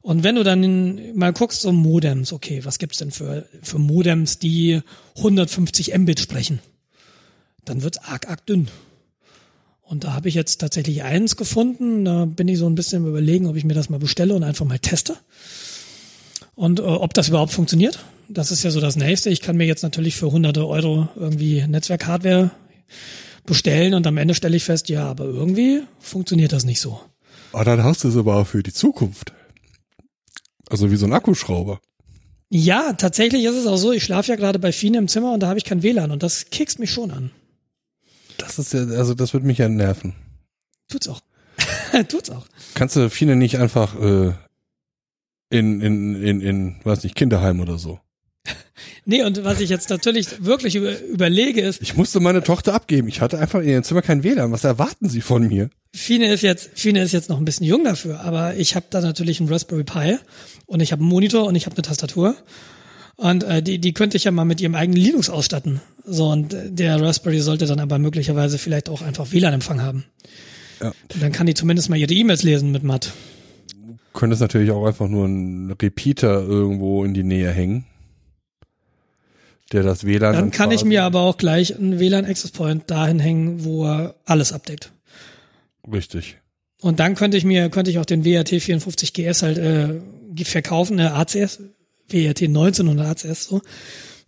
Und 0.02 0.24
wenn 0.24 0.34
du 0.34 0.44
dann 0.44 1.16
mal 1.16 1.32
guckst, 1.32 1.62
so 1.62 1.72
Modems, 1.72 2.34
okay, 2.34 2.66
was 2.66 2.80
gibt's 2.80 2.98
denn 2.98 3.12
für, 3.12 3.48
für 3.62 3.78
Modems, 3.78 4.40
die 4.40 4.82
150 5.18 5.96
Mbit 5.96 6.22
sprechen? 6.22 6.58
Dann 7.66 7.84
wird's 7.84 8.00
arg, 8.00 8.28
arg 8.28 8.48
dünn. 8.48 8.68
Und 9.92 10.06
da 10.06 10.14
habe 10.14 10.30
ich 10.30 10.36
jetzt 10.36 10.62
tatsächlich 10.62 11.04
eins 11.04 11.36
gefunden. 11.36 12.06
Da 12.06 12.24
bin 12.24 12.48
ich 12.48 12.58
so 12.58 12.66
ein 12.66 12.76
bisschen 12.76 13.04
im 13.04 13.10
überlegen, 13.10 13.46
ob 13.48 13.58
ich 13.58 13.66
mir 13.66 13.74
das 13.74 13.90
mal 13.90 14.00
bestelle 14.00 14.34
und 14.34 14.42
einfach 14.42 14.66
mal 14.66 14.80
teste. 14.80 15.18
Und 16.56 16.80
äh, 16.80 16.84
ob 16.84 17.14
das 17.14 17.28
überhaupt 17.28 17.52
funktioniert. 17.52 18.00
Das 18.30 18.52
ist 18.52 18.64
ja 18.64 18.72
so 18.72 18.80
das 18.80 18.96
Nächste. 18.96 19.30
Ich 19.30 19.42
kann 19.42 19.58
mir 19.58 19.66
jetzt 19.66 19.84
natürlich 19.84 20.16
für 20.16 20.32
hunderte 20.32 20.66
Euro 20.66 21.10
irgendwie 21.18 21.68
Netzwerkhardware 21.68 22.52
bestellen 23.46 23.94
und 23.94 24.08
am 24.08 24.16
Ende 24.16 24.34
stelle 24.34 24.56
ich 24.56 24.64
fest, 24.64 24.88
ja, 24.88 25.10
aber 25.10 25.26
irgendwie 25.26 25.82
funktioniert 26.00 26.54
das 26.54 26.64
nicht 26.64 26.80
so. 26.80 27.02
Ah, 27.52 27.66
dann 27.66 27.84
hast 27.84 28.06
du 28.06 28.08
es 28.08 28.16
aber 28.16 28.46
für 28.46 28.64
die 28.64 28.72
Zukunft. 28.72 29.34
Also 30.70 30.90
wie 30.90 30.96
so 30.96 31.06
ein 31.06 31.12
Akkuschrauber. 31.12 31.82
Ja, 32.48 32.94
tatsächlich 32.94 33.44
ist 33.44 33.56
es 33.56 33.68
auch 33.68 33.76
so. 33.76 33.92
Ich 33.92 34.06
schlafe 34.06 34.30
ja 34.30 34.38
gerade 34.38 34.58
bei 34.58 34.72
Fine 34.72 35.00
im 35.00 35.10
Zimmer 35.10 35.34
und 35.34 35.42
da 35.42 35.50
habe 35.50 35.60
ich 35.60 35.66
kein 35.66 35.84
WLAN 35.84 36.12
und 36.12 36.24
das 36.24 36.50
kickst 36.50 36.80
mich 36.80 36.92
schon 36.92 37.12
an. 37.12 37.32
Das 38.38 38.60
ist 38.60 38.74
ja, 38.74 38.82
also 38.82 39.14
das 39.14 39.34
wird 39.34 39.44
mich 39.44 39.58
ja 39.58 39.70
nerven. 39.70 40.14
Tut's 40.90 41.08
auch. 41.08 41.22
Tut's 42.10 42.30
auch. 42.30 42.46
Kannst 42.74 42.96
du 42.96 43.10
viele 43.10 43.36
nicht 43.36 43.58
einfach 43.60 44.00
äh, 44.00 44.34
in, 45.50 45.82
in, 45.82 46.24
in, 46.24 46.42
in, 46.42 46.76
weiß 46.84 47.04
nicht, 47.04 47.16
Kinderheim 47.16 47.60
oder 47.60 47.78
so. 47.78 48.00
Nee, 49.04 49.24
und 49.24 49.44
was 49.44 49.60
ich 49.60 49.70
jetzt 49.70 49.90
natürlich 49.90 50.46
wirklich 50.46 50.76
über, 50.76 51.00
überlege 51.02 51.62
ist, 51.62 51.82
Ich 51.82 51.98
musste 51.98 52.20
meine 52.20 52.44
Tochter 52.44 52.76
abgeben. 52.76 53.08
Ich 53.08 53.20
hatte 53.20 53.40
einfach 53.40 53.60
in 53.62 53.70
ihrem 53.70 53.84
Zimmer 53.84 54.04
kein 54.04 54.24
WLAN. 54.24 54.52
Was 54.52 54.64
erwarten 54.64 55.10
Sie 55.10 55.22
von 55.22 55.48
mir? 55.48 55.72
Fine 55.96 56.32
ist 56.32 56.44
jetzt, 56.44 56.70
Fine 56.76 57.02
ist 57.02 57.12
jetzt 57.12 57.28
noch 57.28 57.38
ein 57.40 57.46
bisschen 57.46 57.66
jung 57.66 57.84
dafür, 57.84 58.22
aber 58.22 58.56
ich 58.58 58.76
habe 58.76 58.86
da 58.92 59.02
natürlich 59.02 59.40
einen 59.40 59.50
Raspberry 59.50 59.84
Pi 59.84 60.18
und 60.68 60.82
ich 60.82 60.92
habe 60.92 61.02
einen 61.02 61.10
Monitor 61.10 61.46
und 61.46 61.56
ich 61.56 61.66
habe 61.66 61.76
eine 61.76 61.82
Tastatur. 61.82 62.36
Und 63.16 63.44
äh, 63.44 63.62
die, 63.62 63.80
die 63.80 63.94
könnte 63.94 64.18
ich 64.18 64.24
ja 64.24 64.32
mal 64.32 64.46
mit 64.46 64.62
ihrem 64.62 64.76
eigenen 64.76 65.02
Linux 65.02 65.30
ausstatten. 65.30 65.82
So, 66.06 66.30
und 66.30 66.54
äh, 66.54 66.72
der 66.72 67.02
Raspberry 67.02 67.40
sollte 67.40 67.66
dann 67.66 67.80
aber 67.80 68.00
möglicherweise 68.00 68.58
vielleicht 68.58 68.90
auch 68.90 69.02
einfach 69.02 69.32
WLAN-Empfang 69.32 69.82
haben. 69.82 70.06
Ja. 70.82 70.88
Und 71.14 71.22
dann 71.22 71.32
kann 71.32 71.48
die 71.48 71.54
zumindest 71.54 71.90
mal 71.90 71.98
ihre 71.98 72.14
E-Mails 72.14 72.44
lesen 72.44 72.72
mit 72.72 72.84
Matt. 72.84 73.14
Könntest 74.14 74.42
natürlich 74.42 74.72
auch 74.72 74.86
einfach 74.86 75.08
nur 75.08 75.26
einen 75.26 75.72
Repeater 75.72 76.42
irgendwo 76.42 77.06
in 77.06 77.14
die 77.14 77.24
Nähe 77.24 77.52
hängen. 77.52 77.86
Der 79.72 79.84
das 79.84 80.06
WLAN. 80.06 80.34
Dann 80.34 80.52
kann 80.52 80.72
ich 80.72 80.84
mir 80.84 81.04
aber 81.04 81.22
auch 81.22 81.38
gleich 81.38 81.78
einen 81.78 82.00
WLAN 82.00 82.26
Access 82.26 82.52
Point 82.52 82.90
dahin 82.92 83.20
hängen, 83.20 83.64
wo 83.64 83.86
er 83.86 84.16
alles 84.26 84.52
abdeckt. 84.52 84.92
Richtig. 85.90 86.38
Und 86.82 87.00
dann 87.00 87.16
könnte 87.16 87.38
ich 87.38 87.46
mir, 87.46 87.70
könnte 87.70 87.92
ich 87.92 88.00
auch 88.00 88.06
den 88.06 88.26
WRT 88.26 88.62
54 88.62 89.14
GS 89.14 89.44
halt 89.44 89.58
äh, 89.58 90.00
verkaufen, 90.44 91.00
äh, 91.00 91.04
ACS, 91.04 91.60
WRT 92.14 92.44
1900 92.44 93.26
ACS 93.26 93.46
so, 93.46 93.62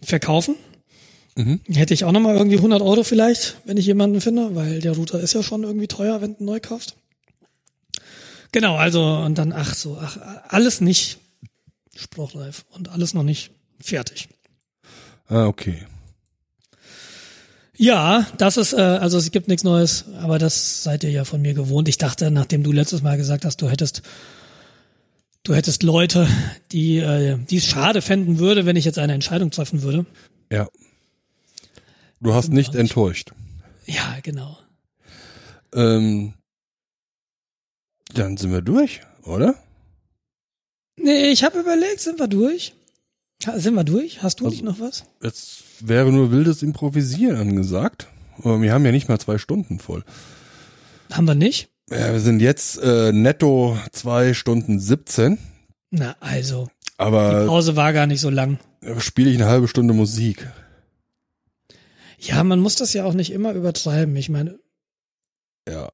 verkaufen. 0.01 0.55
Mhm. 1.35 1.61
Hätte 1.68 1.93
ich 1.93 2.05
auch 2.05 2.11
nochmal 2.11 2.35
irgendwie 2.35 2.57
100 2.57 2.81
Euro 2.81 3.03
vielleicht, 3.03 3.57
wenn 3.65 3.77
ich 3.77 3.85
jemanden 3.85 4.22
finde, 4.22 4.55
weil 4.55 4.80
der 4.80 4.95
Router 4.95 5.19
ist 5.19 5.34
ja 5.34 5.41
schon 5.41 5.64
irgendwie 5.64 5.88
teuer, 5.88 6.22
wenn 6.22 6.38
du 6.38 6.43
neu 6.43 6.60
kaufst. 6.60 6.95
Genau, 8.51 8.76
also 8.76 9.03
und 9.03 9.38
dann, 9.38 9.51
ach 9.51 9.73
so, 9.73 9.97
ach, 9.99 10.18
alles 10.47 10.80
nicht 10.80 11.18
spruchreif 11.95 12.65
und 12.72 12.89
alles 12.89 13.15
noch 13.15 13.23
nicht 13.23 13.51
fertig. 13.80 14.30
Ah, 15.27 15.47
okay. 15.47 15.85
Ja, 17.76 18.27
das 18.38 18.57
ist, 18.57 18.73
äh, 18.73 18.81
also 18.81 19.18
es 19.18 19.31
gibt 19.31 19.47
nichts 19.47 19.64
Neues, 19.64 20.05
aber 20.22 20.38
das 20.38 20.84
seid 20.84 21.03
ihr 21.03 21.10
ja 21.10 21.26
von 21.26 21.41
mir 21.41 21.55
gewohnt. 21.55 21.89
Ich 21.89 21.97
dachte, 21.97 22.30
nachdem 22.30 22.61
du 22.61 22.72
letztes 22.72 23.01
Mal 23.01 23.18
gesagt 23.18 23.45
hast, 23.45 23.61
du 23.64 23.69
hättest, 23.69 24.03
du 25.44 25.53
hättest 25.53 25.84
Leute, 25.84 26.28
die, 26.72 26.98
äh, 26.98 27.38
die 27.38 27.57
es 27.57 27.65
schade 27.65 28.02
fänden 28.02 28.40
würde, 28.40 28.65
wenn 28.65 28.76
ich 28.76 28.86
jetzt 28.86 28.99
eine 28.99 29.14
Entscheidung 29.14 29.52
treffen 29.52 29.82
würde. 29.82 30.06
Ja. 30.52 30.68
Du 32.22 32.34
hast 32.34 32.49
nicht 32.49 32.76
enttäuscht. 32.76 33.32
Ja, 33.86 34.18
genau. 34.24 34.57
Ähm, 35.74 36.34
dann 38.14 38.38
sind 38.38 38.52
wir 38.52 38.61
durch, 38.61 39.02
oder? 39.24 39.56
Nee, 40.95 41.32
ich 41.32 41.44
habe 41.44 41.60
überlegt, 41.60 41.99
sind 41.99 42.20
wir 42.20 42.28
durch? 42.28 42.74
Sind 43.56 43.74
wir 43.76 43.84
durch? 43.84 44.22
Hast 44.24 44.40
du 44.40 44.45
Also- 44.45 44.53
nicht 44.56 44.64
noch 44.64 44.80
was? 44.80 45.03
Jetzt 45.22 45.64
wäre 45.82 46.11
nur 46.11 46.32
wildes 46.32 46.61
Improvisieren 46.64 47.36
angesagt. 47.38 48.07
Aber 48.38 48.61
wir 48.61 48.72
haben 48.74 48.86
ja 48.86 48.91
nicht 48.91 49.10
mal 49.10 49.20
zwei 49.20 49.38
Stunden 49.38 49.80
voll. 49.80 50.03
Haben 51.11 51.28
wir 51.28 51.36
nicht? 51.36 51.70
Ja, 51.94 52.11
wir 52.11 52.20
sind 52.20 52.41
jetzt 52.41 52.80
äh, 52.82 53.11
netto 53.11 53.78
zwei 53.91 54.34
Stunden 54.34 54.80
17. 54.80 55.38
Na, 55.91 56.15
also, 56.20 56.70
die 56.86 56.91
Aber 56.98 57.45
Pause 57.45 57.76
war 57.76 57.94
gar 57.94 58.07
nicht 58.07 58.22
so 58.22 58.30
lang. 58.30 58.57
spiele 58.99 59.30
ich 59.30 59.36
eine 59.36 59.45
halbe 59.49 59.68
Stunde 59.68 59.94
Musik. 59.94 60.48
Ja, 62.20 62.44
man 62.44 62.60
muss 62.60 62.76
das 62.76 62.94
ja 62.94 63.06
auch 63.06 63.14
nicht 63.14 63.32
immer 63.32 63.53
übertreiben. 63.53 64.15
Ich 64.15 64.30
meine, 64.30 64.60
Ja, 65.70 65.90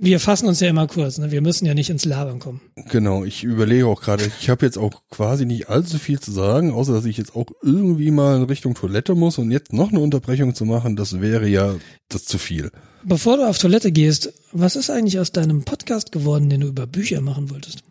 wir 0.00 0.20
fassen 0.20 0.46
uns 0.46 0.60
ja 0.60 0.68
immer 0.68 0.86
kurz, 0.86 1.18
ne? 1.18 1.30
Wir 1.30 1.40
müssen 1.40 1.66
ja 1.66 1.74
nicht 1.74 1.90
ins 1.90 2.04
Labern 2.04 2.38
kommen. 2.38 2.60
genau. 2.90 3.24
Ich 3.24 3.44
überlege 3.44 3.86
auch 3.86 4.00
gerade, 4.00 4.30
ich 4.40 4.48
habe 4.48 4.64
jetzt 4.64 4.78
auch 4.78 5.02
quasi 5.10 5.44
nicht 5.44 5.68
allzu 5.68 5.98
viel 5.98 6.20
zu 6.20 6.30
sagen, 6.32 6.72
außer 6.72 6.92
dass 6.92 7.04
ich 7.04 7.16
jetzt 7.16 7.34
auch 7.34 7.46
irgendwie 7.62 8.10
mal 8.10 8.36
in 8.36 8.44
Richtung 8.44 8.74
Toilette 8.74 9.14
muss 9.14 9.38
und 9.38 9.50
jetzt 9.50 9.72
noch 9.72 9.90
eine 9.90 10.00
Unterbrechung 10.00 10.54
zu 10.54 10.64
machen, 10.64 10.96
das 10.96 11.20
wäre 11.20 11.48
ja 11.48 11.74
das 12.08 12.24
zu 12.24 12.38
viel. 12.38 12.70
Bevor 13.04 13.36
du 13.36 13.48
auf 13.48 13.58
Toilette 13.58 13.92
gehst, 13.92 14.32
was 14.52 14.76
ist 14.76 14.90
eigentlich 14.90 15.18
aus 15.18 15.32
deinem 15.32 15.64
Podcast 15.64 16.12
geworden, 16.12 16.48
den 16.50 16.60
du 16.60 16.68
über 16.68 16.86
Bücher 16.86 17.20
machen 17.20 17.50
wolltest? 17.50 17.82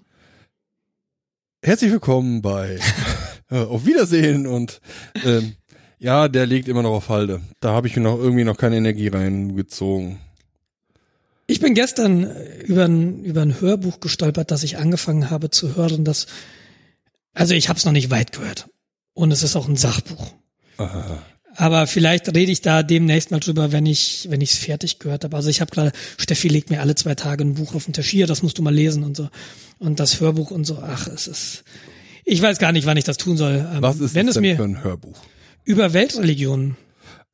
Herzlich 1.61 1.91
willkommen 1.91 2.41
bei 2.41 2.79
äh, 3.49 3.59
Auf 3.59 3.85
Wiedersehen 3.85 4.47
und 4.47 4.79
ähm, 5.25 5.55
ja, 5.99 6.27
der 6.27 6.45
liegt 6.45 6.67
immer 6.67 6.84
noch 6.84 6.93
auf 6.93 7.09
Halde. 7.09 7.41
Da 7.59 7.71
habe 7.71 7.88
ich 7.88 7.97
noch 7.97 8.19
irgendwie 8.19 8.43
noch 8.43 8.57
keine 8.57 8.77
Energie 8.77 9.07
reingezogen. 9.07 10.19
Ich 11.48 11.61
bin 11.61 11.74
gestern 11.74 12.24
äh, 12.26 12.61
über 12.64 12.86
ein, 12.86 13.24
über 13.24 13.41
ein 13.41 13.60
Hörbuch 13.60 13.99
gestolpert, 13.99 14.52
das 14.52 14.64
ich 14.64 14.78
angefangen 14.78 15.30
habe 15.30 15.49
zu 15.49 15.76
hören, 15.76 16.03
das, 16.03 16.28
also 17.34 17.53
ich 17.53 17.69
habe 17.69 17.80
es 17.80 17.86
noch 17.86 17.94
nicht 17.94 18.11
weit 18.11 18.34
gehört. 18.34 18.68
Und 19.14 19.32
es 19.32 19.41
ist 19.41 19.56
auch 19.56 19.68
ein 19.68 19.78
Sachbuch. 19.78 20.34
Aha. 20.78 21.24
Aber 21.56 21.88
vielleicht 21.88 22.28
rede 22.36 22.52
ich 22.52 22.61
da 22.61 22.84
demnächst 22.84 23.32
mal 23.32 23.40
drüber, 23.40 23.72
wenn 23.72 23.88
ich 23.88 24.28
wenn 24.30 24.41
ich 24.41 24.52
es 24.52 24.60
fertig 24.60 24.99
gehört 24.99 25.24
habe. 25.24 25.36
Also 25.36 25.49
ich 25.49 25.60
habe 25.60 25.72
gerade 25.72 25.91
Steffi 26.19 26.49
legt 26.49 26.69
mir 26.69 26.82
alle 26.82 26.94
zwei 26.94 27.15
Tage 27.15 27.44
ein 27.44 27.56
Buch 27.56 27.74
auf 27.74 27.86
den 27.86 27.94
Tisch 27.94 28.10
hier, 28.10 28.28
das 28.28 28.44
musst 28.44 28.60
du 28.60 28.61
mal 28.61 28.74
lesen 28.74 29.03
und 29.03 29.18
so 29.18 29.28
und 29.80 29.99
das 29.99 30.19
Hörbuch 30.19 30.52
und 30.52 30.65
so. 30.65 30.84
Ach, 30.84 31.07
es 31.07 31.26
ist 31.26 31.64
ich 32.26 32.40
weiß 32.44 32.60
gar 32.60 32.74
nicht, 32.74 32.86
wann 32.86 32.98
ich 32.98 33.06
das 33.06 33.18
tun 33.18 33.38
soll. 33.38 33.68
Ähm, 33.74 33.82
Was 33.82 33.99
ist 33.99 34.14
wenn 34.14 34.28
das 34.28 34.36
es 34.36 34.41
denn 34.41 34.52
mir 34.52 34.56
für 34.56 34.65
ein 34.65 34.84
Hörbuch? 34.84 35.18
über 35.64 35.94
Weltreligionen 35.94 36.78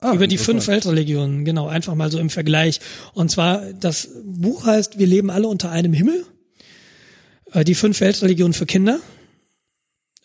Ah, 0.03 0.13
über 0.13 0.27
die 0.27 0.37
fünf. 0.37 0.67
Weltreligionen, 0.67 1.45
genau, 1.45 1.67
einfach 1.67 1.95
mal 1.95 2.11
so 2.11 2.19
im 2.19 2.29
Vergleich. 2.29 2.79
Und 3.13 3.31
zwar, 3.31 3.61
das 3.73 4.09
Buch 4.23 4.65
heißt, 4.65 4.99
wir 4.99 5.07
leben 5.07 5.29
alle 5.29 5.47
unter 5.47 5.71
einem 5.71 5.93
Himmel. 5.93 6.25
Äh, 7.51 7.63
Die 7.63 7.75
fünf 7.75 7.99
Weltreligionen 8.01 8.53
für 8.53 8.65
Kinder. 8.65 8.99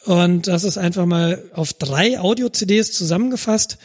Und 0.05 0.47
das 0.47 0.65
ist 0.65 0.79
einfach 0.79 1.07
mal 1.07 1.43
auf 1.53 1.73
drei 1.75 2.19
Audio-CDs 2.19 2.93
zusammengefasst, 2.93 3.79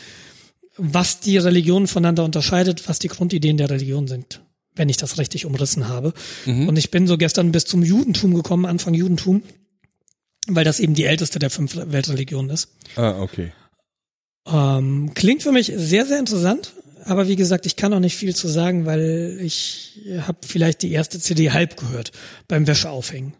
was 0.77 1.19
die 1.19 1.37
Religionen 1.37 1.87
voneinander 1.87 2.23
unterscheidet, 2.23 2.87
was 2.87 2.99
die 2.99 3.07
Grundideen 3.09 3.57
der 3.57 3.69
Religion 3.69 4.07
sind, 4.07 4.41
wenn 4.75 4.89
ich 4.89 4.97
das 4.97 5.17
richtig 5.17 5.45
umrissen 5.45 5.87
habe. 5.89 6.13
Und 6.45 6.77
ich 6.77 6.91
bin 6.91 7.07
so 7.07 7.17
gestern 7.17 7.51
bis 7.51 7.65
zum 7.65 7.83
Judentum 7.83 8.33
gekommen, 8.33 8.65
Anfang 8.65 8.93
Judentum, 8.93 9.43
weil 10.47 10.63
das 10.65 10.79
eben 10.79 10.93
die 10.93 11.03
älteste 11.03 11.39
der 11.39 11.49
fünf 11.49 11.75
Weltreligionen 11.75 12.51
ist. 12.51 12.69
Ah, 12.95 13.19
okay. 13.21 13.51
Ähm, 14.45 15.11
klingt 15.13 15.43
für 15.43 15.51
mich 15.51 15.71
sehr, 15.75 16.05
sehr 16.05 16.19
interessant. 16.19 16.73
Aber 17.05 17.27
wie 17.27 17.35
gesagt, 17.35 17.65
ich 17.65 17.75
kann 17.75 17.93
auch 17.93 17.99
nicht 17.99 18.15
viel 18.15 18.35
zu 18.35 18.47
sagen, 18.47 18.85
weil 18.85 19.37
ich 19.41 19.99
habe 20.25 20.37
vielleicht 20.45 20.81
die 20.83 20.91
erste 20.91 21.19
CD 21.19 21.51
halb 21.51 21.77
gehört 21.77 22.11
beim 22.47 22.65
Wäscheaufhängen 22.65 23.33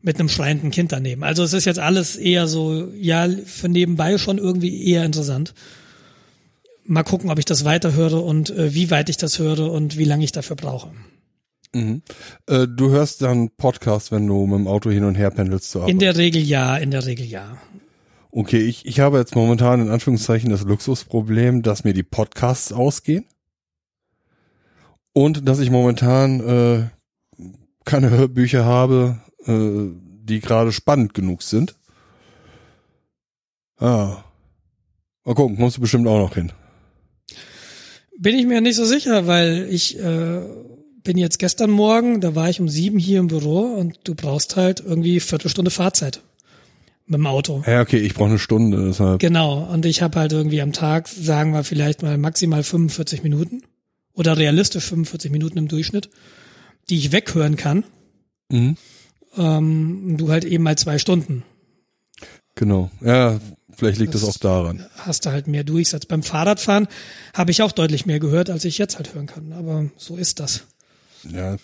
mit 0.00 0.18
einem 0.18 0.28
schreienden 0.28 0.70
Kind 0.70 0.92
daneben. 0.92 1.24
Also 1.24 1.42
es 1.42 1.52
ist 1.54 1.64
jetzt 1.64 1.78
alles 1.78 2.16
eher 2.16 2.46
so, 2.46 2.88
ja, 2.94 3.28
für 3.46 3.68
nebenbei 3.68 4.18
schon 4.18 4.38
irgendwie 4.38 4.86
eher 4.86 5.04
interessant. 5.04 5.54
Mal 6.84 7.02
gucken, 7.02 7.30
ob 7.30 7.38
ich 7.38 7.46
das 7.46 7.64
weiterhöre 7.64 8.20
und 8.20 8.50
äh, 8.50 8.74
wie 8.74 8.90
weit 8.90 9.08
ich 9.08 9.16
das 9.16 9.38
höre 9.38 9.72
und 9.72 9.96
wie 9.96 10.04
lange 10.04 10.24
ich 10.24 10.32
dafür 10.32 10.56
brauche. 10.56 10.92
Mhm. 11.74 12.02
Äh, 12.46 12.68
du 12.68 12.90
hörst 12.90 13.22
dann 13.22 13.50
Podcast, 13.56 14.12
wenn 14.12 14.26
du 14.26 14.46
mit 14.46 14.58
dem 14.58 14.66
Auto 14.66 14.90
hin 14.90 15.04
und 15.04 15.14
her 15.14 15.30
pendelst 15.30 15.70
zur 15.70 15.82
Arbeit. 15.82 15.92
In 15.92 15.98
der 15.98 16.16
Regel 16.16 16.42
ja, 16.42 16.76
in 16.76 16.90
der 16.90 17.06
Regel 17.06 17.26
ja. 17.26 17.56
Okay, 18.36 18.58
ich, 18.58 18.84
ich 18.84 18.98
habe 18.98 19.18
jetzt 19.18 19.36
momentan 19.36 19.80
in 19.80 19.90
Anführungszeichen 19.90 20.50
das 20.50 20.62
Luxusproblem, 20.62 21.62
dass 21.62 21.84
mir 21.84 21.92
die 21.92 22.02
Podcasts 22.02 22.72
ausgehen 22.72 23.26
und 25.12 25.46
dass 25.46 25.60
ich 25.60 25.70
momentan 25.70 26.40
äh, 26.40 27.44
keine 27.84 28.10
Hörbücher 28.10 28.64
habe, 28.64 29.20
äh, 29.46 29.86
die 30.24 30.40
gerade 30.40 30.72
spannend 30.72 31.14
genug 31.14 31.44
sind. 31.44 31.76
Ah. 33.76 34.24
Mal 35.24 35.34
gucken, 35.36 35.56
kommst 35.56 35.76
du 35.76 35.80
bestimmt 35.80 36.08
auch 36.08 36.18
noch 36.18 36.34
hin. 36.34 36.50
Bin 38.18 38.36
ich 38.36 38.46
mir 38.46 38.60
nicht 38.60 38.74
so 38.74 38.84
sicher, 38.84 39.28
weil 39.28 39.68
ich 39.70 39.96
äh, 40.00 40.40
bin 41.04 41.18
jetzt 41.18 41.38
gestern 41.38 41.70
Morgen, 41.70 42.20
da 42.20 42.34
war 42.34 42.50
ich 42.50 42.60
um 42.60 42.68
sieben 42.68 42.98
hier 42.98 43.20
im 43.20 43.28
Büro 43.28 43.60
und 43.60 44.00
du 44.02 44.16
brauchst 44.16 44.56
halt 44.56 44.80
irgendwie 44.80 45.20
Viertelstunde 45.20 45.70
Fahrzeit 45.70 46.20
mit 47.06 47.18
dem 47.18 47.26
Auto. 47.26 47.62
Ja, 47.66 47.80
okay, 47.82 47.98
ich 47.98 48.14
brauche 48.14 48.30
eine 48.30 48.38
Stunde, 48.38 48.86
deshalb. 48.86 49.20
Genau, 49.20 49.64
und 49.70 49.84
ich 49.86 50.00
habe 50.02 50.18
halt 50.18 50.32
irgendwie 50.32 50.60
am 50.62 50.72
Tag, 50.72 51.08
sagen 51.08 51.52
wir 51.52 51.64
vielleicht 51.64 52.02
mal 52.02 52.16
maximal 52.18 52.62
45 52.62 53.22
Minuten 53.22 53.62
oder 54.14 54.36
realistisch 54.38 54.84
45 54.84 55.30
Minuten 55.30 55.58
im 55.58 55.68
Durchschnitt, 55.68 56.08
die 56.88 56.96
ich 56.96 57.12
weghören 57.12 57.56
kann. 57.56 57.84
Mhm. 58.50 58.76
Ähm, 59.36 60.14
du 60.16 60.30
halt 60.30 60.44
eben 60.44 60.64
mal 60.64 60.78
zwei 60.78 60.98
Stunden. 60.98 61.42
Genau. 62.54 62.90
Ja, 63.00 63.40
vielleicht 63.76 63.98
liegt 63.98 64.14
das, 64.14 64.20
Das- 64.22 64.30
auch 64.36 64.38
daran. 64.38 64.84
Hast 64.98 65.26
du 65.26 65.30
halt 65.30 65.48
mehr 65.48 65.64
Durchsatz. 65.64 66.06
Beim 66.06 66.22
Fahrradfahren 66.22 66.86
habe 67.34 67.50
ich 67.50 67.62
auch 67.62 67.72
deutlich 67.72 68.06
mehr 68.06 68.20
gehört, 68.20 68.48
als 68.48 68.64
ich 68.64 68.78
jetzt 68.78 68.96
halt 68.96 69.14
hören 69.14 69.26
kann. 69.26 69.52
Aber 69.52 69.86
so 69.96 70.16
ist 70.16 70.38
das. 70.40 70.64
Ja. 71.28 71.56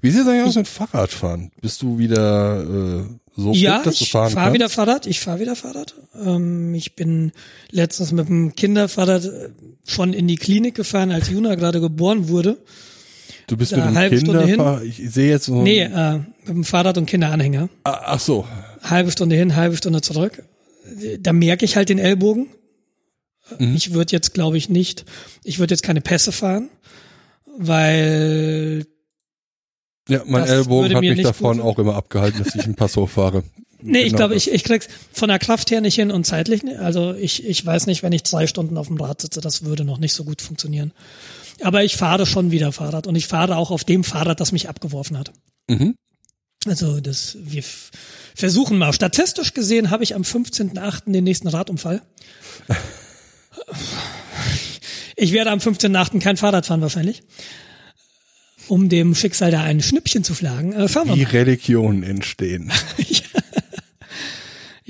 Wie 0.00 0.10
sieht 0.10 0.22
es 0.22 0.26
eigentlich 0.28 0.44
aus 0.44 0.56
mit 0.56 0.66
Fahrradfahren? 0.66 1.52
Bist 1.60 1.82
du 1.82 1.98
wieder 1.98 2.64
äh, 2.64 3.04
so 3.38 3.52
ja, 3.52 3.76
fit, 3.78 3.86
dass 3.86 3.98
du 3.98 4.04
ich 4.04 4.10
fahren 4.10 4.30
fahre 4.32 4.46
kannst? 4.46 4.54
wieder 4.54 4.68
Fahrrad. 4.68 5.06
Ich 5.06 5.20
fahre 5.20 5.38
wieder 5.38 5.54
Fahrrad. 5.54 5.94
Ähm, 6.20 6.74
ich 6.74 6.96
bin 6.96 7.30
letztens 7.70 8.10
mit 8.10 8.28
dem 8.28 8.56
Kinderfahrrad 8.56 9.24
äh, 9.26 9.48
schon 9.86 10.12
in 10.12 10.26
die 10.26 10.34
Klinik 10.34 10.74
gefahren, 10.74 11.12
als 11.12 11.30
Juna 11.30 11.54
gerade 11.54 11.80
geboren 11.80 12.28
wurde. 12.28 12.58
Du 13.46 13.56
bist 13.56 13.70
mit 13.70 13.84
dem 13.84 13.94
halbe 13.94 14.18
Stunde 14.18 14.44
hin. 14.44 14.60
Ich 14.82 15.10
sehe 15.12 15.30
jetzt 15.30 15.46
so... 15.46 15.62
Nee, 15.62 15.82
äh, 15.82 16.18
mit 16.40 16.48
dem 16.48 16.64
Fahrrad 16.64 16.98
und 16.98 17.06
Kinderanhänger. 17.06 17.68
Ah, 17.84 18.00
ach 18.06 18.20
so. 18.20 18.44
Halbe 18.82 19.12
Stunde 19.12 19.36
hin, 19.36 19.54
halbe 19.54 19.76
Stunde 19.76 20.00
zurück. 20.00 20.42
Da 21.20 21.32
merke 21.32 21.64
ich 21.64 21.76
halt 21.76 21.90
den 21.90 21.98
Ellbogen. 21.98 22.48
Mhm. 23.56 23.76
Ich 23.76 23.94
würde 23.94 24.12
jetzt, 24.12 24.34
glaube 24.34 24.58
ich, 24.58 24.68
nicht, 24.68 25.04
ich 25.44 25.60
würde 25.60 25.74
jetzt 25.74 25.82
keine 25.82 26.00
Pässe 26.00 26.32
fahren, 26.32 26.70
weil 27.56 28.84
Ja, 30.08 30.22
mein 30.26 30.42
Das 30.42 30.50
Ellbogen 30.50 30.94
hat 30.94 31.02
mich 31.02 31.22
davon 31.22 31.60
auch 31.60 31.78
immer 31.78 31.94
abgehalten, 31.94 32.42
dass 32.42 32.54
ich 32.54 32.64
einen 32.64 32.74
Pass 32.74 32.96
hochfahre. 32.96 33.44
Nee, 33.80 34.00
ich 34.00 34.04
Genau 34.06 34.16
glaube, 34.16 34.34
das. 34.34 34.46
ich, 34.46 34.52
ich 34.52 34.64
krieg's 34.64 34.88
von 35.12 35.28
der 35.28 35.38
Kraft 35.38 35.70
her 35.70 35.80
nicht 35.80 35.94
hin 35.94 36.10
und 36.10 36.24
zeitlich 36.24 36.62
nicht. 36.64 36.78
Also 36.78 37.14
ich, 37.14 37.46
ich 37.46 37.64
weiß 37.64 37.86
nicht, 37.86 38.02
wenn 38.02 38.12
ich 38.12 38.24
zwei 38.24 38.46
Stunden 38.46 38.76
auf 38.76 38.88
dem 38.88 39.00
Rad 39.00 39.22
sitze, 39.22 39.40
das 39.40 39.64
würde 39.64 39.84
noch 39.84 39.98
nicht 39.98 40.14
so 40.14 40.24
gut 40.24 40.42
funktionieren. 40.42 40.92
Aber 41.62 41.84
ich 41.84 41.96
fahre 41.96 42.26
schon 42.26 42.50
wieder 42.50 42.72
Fahrrad 42.72 43.06
und 43.06 43.14
ich 43.14 43.26
fahre 43.28 43.56
auch 43.56 43.70
auf 43.70 43.84
dem 43.84 44.02
Fahrrad, 44.02 44.40
das 44.40 44.50
mich 44.52 44.68
abgeworfen 44.68 45.18
hat. 45.18 45.32
Mhm. 45.68 45.94
Also 46.66 47.00
das, 47.00 47.36
wir 47.40 47.62
versuchen 48.34 48.78
mal. 48.78 48.92
Statistisch 48.92 49.54
gesehen 49.54 49.90
habe 49.90 50.02
ich 50.02 50.14
am 50.14 50.22
15.8. 50.22 51.12
den 51.12 51.24
nächsten 51.24 51.48
Radunfall. 51.48 52.02
Ich 55.20 55.32
werde 55.32 55.50
am 55.50 55.58
15.8. 55.58 56.20
kein 56.20 56.36
Fahrrad 56.36 56.64
fahren 56.66 56.80
wahrscheinlich. 56.80 57.22
Um 58.68 58.88
dem 58.88 59.14
Schicksal 59.14 59.50
da 59.50 59.62
ein 59.62 59.80
Schnippchen 59.82 60.22
zu 60.24 60.34
schlagen. 60.34 60.72
Äh, 60.72 60.88
fahren 60.88 61.08
wir 61.08 61.16
Wie 61.16 61.22
mal. 61.24 61.30
Religionen 61.30 62.02
entstehen. 62.02 62.70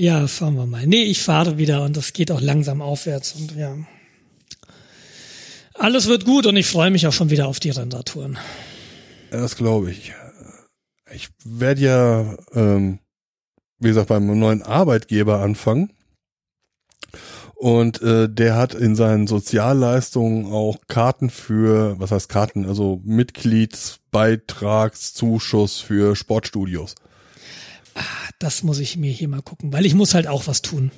Ja, 0.01 0.29
fahren 0.29 0.55
wir 0.55 0.65
mal. 0.67 0.87
Nee, 0.87 1.03
ich 1.03 1.21
fahre 1.23 1.59
wieder 1.59 1.83
und 1.83 1.97
das 1.97 2.13
geht 2.13 2.31
auch 2.31 2.41
langsam 2.41 2.81
aufwärts 2.83 3.33
und 3.33 3.57
ja. 3.57 3.77
Alles 5.75 6.07
wird 6.07 6.25
gut 6.25 6.47
und 6.47 6.57
ich 6.57 6.67
freue 6.69 6.93
mich 6.93 7.09
auch 7.09 7.13
schon 7.13 7.31
wieder 7.31 7.49
auf 7.49 7.59
die 7.59 7.71
Rennradtouren. 7.71 8.39
Ja, 9.33 9.41
Das 9.41 9.57
glaube 9.57 9.91
ich. 9.91 10.13
Ich 11.13 11.31
werde 11.45 11.81
ja, 11.81 12.37
ähm, 12.55 13.01
wie 13.81 13.89
gesagt, 13.89 14.09
beim 14.09 14.39
neuen 14.39 14.63
Arbeitgeber 14.63 15.41
anfangen. 15.41 15.91
Und 17.61 18.01
äh, 18.03 18.29
der 18.29 18.55
hat 18.55 18.75
in 18.75 18.95
seinen 18.95 19.27
Sozialleistungen 19.27 20.47
auch 20.53 20.77
Karten 20.87 21.29
für, 21.29 21.99
was 21.99 22.13
heißt 22.13 22.29
Karten, 22.29 22.67
also 22.67 23.01
Mitgliedsbeitragszuschuss 23.05 25.81
für 25.81 26.15
Sportstudios. 26.15 26.95
Das 28.39 28.63
muss 28.63 28.79
ich 28.79 28.97
mir 28.97 29.11
hier 29.11 29.27
mal 29.27 29.43
gucken, 29.43 29.73
weil 29.73 29.87
ich 29.87 29.95
muss 29.95 30.15
halt 30.15 30.29
auch 30.29 30.47
was 30.47 30.63
tun. 30.63 30.93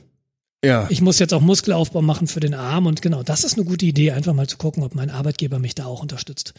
Ja, 0.63 0.87
Ich 0.91 1.01
muss 1.01 1.19
jetzt 1.19 1.33
auch 1.33 1.41
Muskelaufbau 1.41 2.03
machen 2.03 2.27
für 2.27 2.41
den 2.41 2.53
Arm 2.53 2.85
und 2.85 3.01
genau, 3.01 3.23
das 3.23 3.45
ist 3.45 3.55
eine 3.55 3.65
gute 3.65 3.87
Idee, 3.87 4.11
einfach 4.11 4.35
mal 4.35 4.47
zu 4.47 4.59
gucken, 4.59 4.83
ob 4.83 4.95
mein 4.95 5.09
Arbeitgeber 5.09 5.59
mich 5.59 5.75
da 5.75 5.87
auch 5.87 6.03
unterstützt. 6.03 6.53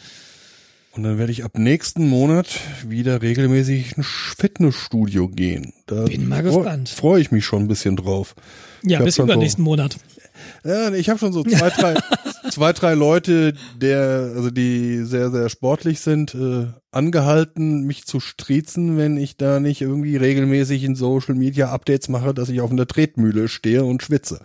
und 0.96 1.04
dann 1.04 1.16
werde 1.18 1.30
ich 1.30 1.44
ab 1.44 1.56
nächsten 1.56 2.08
Monat 2.08 2.48
wieder 2.84 3.22
regelmäßig 3.22 3.96
ins 3.96 4.08
Fitnessstudio 4.36 5.28
gehen. 5.28 5.72
Da 5.86 6.06
Bin 6.06 6.28
mal 6.28 6.42
gespannt. 6.42 6.88
Freue 6.88 7.20
ich 7.20 7.30
mich 7.30 7.44
schon 7.44 7.62
ein 7.62 7.68
bisschen 7.68 7.94
drauf. 7.94 8.34
Ja, 8.84 9.00
bis 9.02 9.16
schon 9.16 9.26
so- 9.26 9.32
übernächsten 9.32 9.64
Monat. 9.64 9.96
Ja, 10.64 10.92
ich 10.92 11.08
habe 11.08 11.18
schon 11.18 11.32
so 11.32 11.42
zwei, 11.44 11.70
drei, 11.70 11.94
zwei, 12.50 12.72
drei 12.72 12.94
Leute, 12.94 13.54
der, 13.80 14.32
also 14.34 14.50
die 14.50 15.04
sehr, 15.04 15.30
sehr 15.30 15.48
sportlich 15.48 16.00
sind, 16.00 16.34
äh, 16.34 16.66
angehalten, 16.90 17.82
mich 17.82 18.06
zu 18.06 18.18
striezen, 18.20 18.96
wenn 18.96 19.16
ich 19.16 19.36
da 19.36 19.60
nicht 19.60 19.80
irgendwie 19.82 20.16
regelmäßig 20.16 20.84
in 20.84 20.94
Social 20.94 21.34
Media 21.34 21.70
Updates 21.70 22.08
mache, 22.08 22.32
dass 22.34 22.48
ich 22.48 22.60
auf 22.60 22.70
einer 22.70 22.86
Tretmühle 22.86 23.48
stehe 23.48 23.84
und 23.84 24.02
schwitze. 24.02 24.40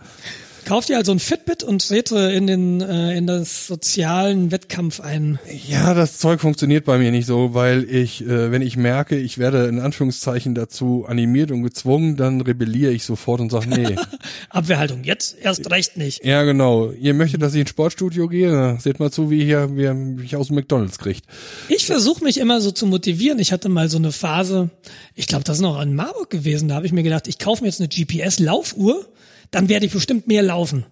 Kauf 0.68 0.84
dir 0.84 0.98
also 0.98 1.12
ein 1.12 1.18
Fitbit 1.18 1.62
und 1.64 1.88
trete 1.88 2.18
in 2.30 2.46
den 2.46 2.82
äh, 2.82 3.16
in 3.16 3.26
das 3.26 3.66
sozialen 3.66 4.50
Wettkampf 4.50 5.00
ein. 5.00 5.38
Ja, 5.66 5.94
das 5.94 6.18
Zeug 6.18 6.42
funktioniert 6.42 6.84
bei 6.84 6.98
mir 6.98 7.10
nicht 7.10 7.24
so, 7.24 7.54
weil 7.54 7.88
ich, 7.88 8.20
äh, 8.20 8.52
wenn 8.52 8.60
ich 8.60 8.76
merke, 8.76 9.16
ich 9.16 9.38
werde 9.38 9.64
in 9.64 9.80
Anführungszeichen 9.80 10.54
dazu 10.54 11.06
animiert 11.08 11.52
und 11.52 11.62
gezwungen, 11.62 12.16
dann 12.18 12.42
rebelliere 12.42 12.92
ich 12.92 13.04
sofort 13.04 13.40
und 13.40 13.50
sage, 13.50 13.70
nee. 13.70 13.96
Abwehrhaltung. 14.50 15.04
Jetzt 15.04 15.38
erst 15.40 15.70
recht 15.70 15.96
nicht. 15.96 16.22
ja, 16.22 16.42
genau. 16.42 16.90
Ihr 16.90 17.14
möchtet, 17.14 17.40
dass 17.40 17.54
ich 17.54 17.62
ins 17.62 17.70
Sportstudio 17.70 18.28
gehe? 18.28 18.76
Seht 18.78 19.00
mal 19.00 19.10
zu, 19.10 19.30
wie 19.30 19.42
hier, 19.42 19.74
wie 19.74 19.84
ihr 19.84 19.94
mich 19.94 20.36
aus 20.36 20.48
dem 20.48 20.56
McDonalds 20.56 20.98
kriegt. 20.98 21.24
Ich 21.70 21.86
versuche 21.86 22.22
mich 22.22 22.36
immer 22.36 22.60
so 22.60 22.72
zu 22.72 22.86
motivieren. 22.86 23.38
Ich 23.38 23.52
hatte 23.52 23.70
mal 23.70 23.88
so 23.88 23.96
eine 23.96 24.12
Phase, 24.12 24.68
ich 25.14 25.28
glaube, 25.28 25.44
das 25.44 25.56
ist 25.56 25.62
noch 25.62 25.80
in 25.80 25.94
Marburg 25.94 26.28
gewesen, 26.28 26.68
da 26.68 26.74
habe 26.74 26.84
ich 26.84 26.92
mir 26.92 27.04
gedacht, 27.04 27.26
ich 27.26 27.38
kaufe 27.38 27.62
mir 27.62 27.70
jetzt 27.70 27.80
eine 27.80 27.88
GPS-Laufuhr, 27.88 29.06
dann 29.50 29.68
werde 29.68 29.86
ich 29.86 29.92
bestimmt 29.92 30.26
mehr 30.26 30.42
laufen. 30.42 30.84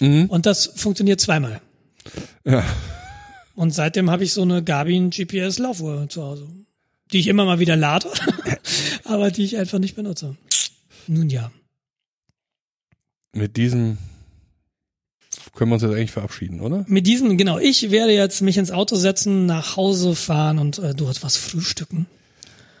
Und 0.00 0.46
das 0.46 0.66
funktioniert 0.74 1.20
zweimal. 1.20 1.60
Ja. 2.44 2.64
Und 3.54 3.72
seitdem 3.72 4.10
habe 4.10 4.24
ich 4.24 4.32
so 4.32 4.42
eine 4.42 4.64
Garmin 4.64 5.10
GPS-Laufuhr 5.10 6.08
zu 6.08 6.22
Hause, 6.22 6.48
die 7.12 7.20
ich 7.20 7.28
immer 7.28 7.44
mal 7.44 7.60
wieder 7.60 7.76
lade, 7.76 8.08
aber 9.04 9.30
die 9.30 9.44
ich 9.44 9.58
einfach 9.58 9.78
nicht 9.78 9.94
benutze. 9.94 10.36
Nun 11.06 11.30
ja. 11.30 11.52
Mit 13.32 13.56
diesem 13.56 13.98
können 15.54 15.70
wir 15.70 15.74
uns 15.74 15.82
jetzt 15.82 15.94
eigentlich 15.94 16.10
verabschieden, 16.10 16.60
oder? 16.60 16.84
Mit 16.88 17.06
diesem, 17.06 17.36
genau, 17.36 17.58
ich 17.58 17.90
werde 17.90 18.12
jetzt 18.12 18.40
mich 18.40 18.56
ins 18.56 18.70
Auto 18.70 18.96
setzen, 18.96 19.46
nach 19.46 19.76
Hause 19.76 20.14
fahren 20.14 20.58
und 20.58 20.78
äh, 20.78 20.94
dort 20.94 21.22
was 21.22 21.36
frühstücken. 21.36 22.06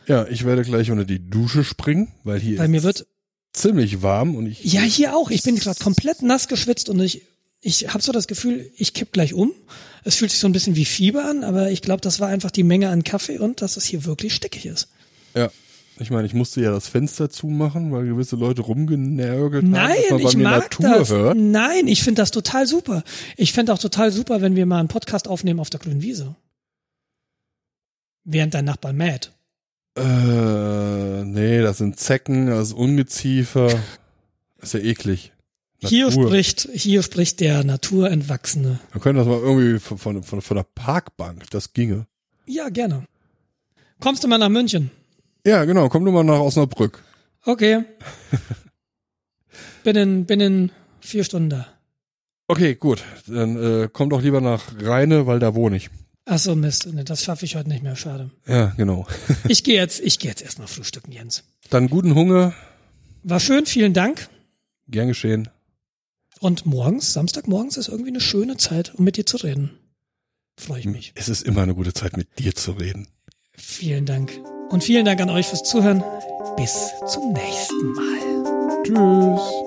Ja, 0.06 0.26
ich 0.26 0.44
werde 0.44 0.62
gleich 0.62 0.90
unter 0.90 1.04
die 1.04 1.30
Dusche 1.30 1.64
springen, 1.64 2.08
weil 2.24 2.40
hier 2.40 2.56
Bei 2.56 2.64
ist 2.64 2.70
mir 2.70 2.82
wird, 2.82 3.06
ziemlich 3.52 4.02
warm 4.02 4.34
und 4.34 4.46
ich 4.46 4.64
ja, 4.64 4.82
hier 4.82 5.16
auch, 5.16 5.30
ich 5.30 5.42
bin 5.42 5.56
gerade 5.56 5.78
komplett 5.82 6.22
nass 6.22 6.48
geschwitzt 6.48 6.88
und 6.88 7.00
ich, 7.00 7.22
ich 7.60 7.88
habe 7.92 8.02
so 8.02 8.12
das 8.12 8.26
Gefühl, 8.26 8.70
ich 8.76 8.94
kipp 8.94 9.12
gleich 9.12 9.34
um. 9.34 9.52
Es 10.04 10.16
fühlt 10.16 10.30
sich 10.30 10.40
so 10.40 10.48
ein 10.48 10.52
bisschen 10.52 10.74
wie 10.74 10.84
Fieber 10.84 11.24
an, 11.26 11.44
aber 11.44 11.70
ich 11.70 11.82
glaube, 11.82 12.00
das 12.00 12.18
war 12.18 12.28
einfach 12.28 12.50
die 12.50 12.64
Menge 12.64 12.88
an 12.88 13.04
Kaffee 13.04 13.38
und 13.38 13.62
dass 13.62 13.76
es 13.76 13.84
hier 13.84 14.04
wirklich 14.04 14.34
stickig 14.34 14.66
ist. 14.66 14.88
ja, 15.34 15.50
ich 15.98 16.10
meine, 16.10 16.26
ich 16.26 16.34
musste 16.34 16.60
ja 16.62 16.72
das 16.72 16.88
Fenster 16.88 17.30
zumachen, 17.30 17.92
weil 17.92 18.06
gewisse 18.06 18.36
Leute 18.36 18.62
rumgenörgelt 18.62 19.64
Nein, 19.64 19.90
haben, 20.10 20.22
dass 20.22 20.22
man 20.22 20.30
ich 20.30 20.36
mag 20.36 20.62
Natur 20.62 20.98
das. 20.98 21.10
hört. 21.10 21.36
Nein, 21.36 21.86
ich 21.86 22.02
finde 22.02 22.22
das 22.22 22.30
total 22.30 22.66
super. 22.66 23.04
Ich 23.36 23.52
fände 23.52 23.72
auch 23.72 23.78
total 23.78 24.10
super, 24.10 24.40
wenn 24.40 24.56
wir 24.56 24.66
mal 24.66 24.80
einen 24.80 24.88
Podcast 24.88 25.28
aufnehmen 25.28 25.60
auf 25.60 25.70
der 25.70 25.80
grünen 25.80 26.02
Wiese. 26.02 26.34
Während 28.24 28.54
dein 28.54 28.64
Nachbar 28.64 28.92
mäht. 28.92 29.32
Äh, 29.96 31.24
nee, 31.24 31.60
das 31.60 31.78
sind 31.78 31.98
Zecken, 31.98 32.46
das 32.46 32.68
ist 32.68 32.72
Ungeziefer. 32.74 33.70
Ist 34.60 34.74
ja 34.74 34.80
eklig. 34.80 35.32
Hier 35.78 36.12
spricht, 36.12 36.68
hier 36.72 37.02
spricht 37.02 37.40
der 37.40 37.64
Naturentwachsene. 37.64 38.78
Wir 38.92 39.00
können 39.00 39.18
das 39.18 39.26
mal 39.26 39.40
irgendwie 39.40 39.80
von, 39.80 39.98
von, 39.98 40.22
von, 40.22 40.40
von 40.40 40.56
der 40.56 40.66
Parkbank, 40.74 41.50
das 41.50 41.72
ginge. 41.72 42.06
Ja, 42.46 42.68
gerne. 42.68 43.04
Kommst 44.00 44.22
du 44.22 44.28
mal 44.28 44.38
nach 44.38 44.48
München? 44.48 44.90
Ja, 45.44 45.64
genau, 45.64 45.88
komm 45.88 46.04
du 46.04 46.12
mal 46.12 46.22
nach 46.22 46.38
Osnabrück. 46.38 47.02
Okay. 47.44 47.84
bin 49.84 49.96
in, 49.96 50.26
bin 50.26 50.40
in 50.40 50.70
vier 51.00 51.24
Stunden 51.24 51.50
da. 51.50 51.66
Okay, 52.46 52.76
gut. 52.76 53.02
Dann 53.26 53.56
äh, 53.56 53.88
komm 53.92 54.10
doch 54.10 54.22
lieber 54.22 54.40
nach 54.40 54.72
Rheine, 54.80 55.26
weil 55.26 55.40
da 55.40 55.54
wohne 55.54 55.76
ich. 55.76 55.90
Ach 56.24 56.38
so, 56.38 56.54
Mist. 56.54 56.88
Nee, 56.92 57.04
das 57.04 57.22
schaffe 57.22 57.44
ich 57.44 57.56
heute 57.56 57.68
nicht 57.68 57.82
mehr. 57.82 57.96
Schade. 57.96 58.30
Ja, 58.46 58.66
genau. 58.76 59.06
Ich 59.48 59.64
gehe 59.64 59.76
jetzt, 59.76 60.00
ich 60.00 60.18
gehe 60.18 60.30
jetzt 60.30 60.42
erstmal 60.42 60.68
frühstücken, 60.68 61.12
Jens. 61.12 61.44
Dann 61.70 61.88
guten 61.88 62.14
Hunger. 62.14 62.54
War 63.24 63.40
schön, 63.40 63.66
vielen 63.66 63.92
Dank. 63.92 64.28
Gern 64.88 65.08
geschehen. 65.08 65.48
Und 66.40 66.66
morgens, 66.66 67.12
Samstagmorgens 67.12 67.76
ist 67.76 67.88
irgendwie 67.88 68.10
eine 68.10 68.20
schöne 68.20 68.56
Zeit, 68.56 68.94
um 68.94 69.04
mit 69.04 69.16
dir 69.16 69.26
zu 69.26 69.36
reden. 69.38 69.70
Freue 70.56 70.80
ich 70.80 70.86
mich. 70.86 71.12
Es 71.14 71.28
ist 71.28 71.42
immer 71.42 71.62
eine 71.62 71.74
gute 71.74 71.92
Zeit, 71.92 72.16
mit 72.16 72.38
dir 72.38 72.54
zu 72.54 72.72
reden. 72.72 73.08
Vielen 73.52 74.06
Dank. 74.06 74.32
Und 74.70 74.82
vielen 74.84 75.04
Dank 75.04 75.20
an 75.20 75.30
euch 75.30 75.46
fürs 75.46 75.62
Zuhören. 75.62 76.02
Bis 76.56 76.90
zum 77.06 77.32
nächsten 77.32 77.92
Mal. 77.92 78.31
Tschüss. 78.84 79.62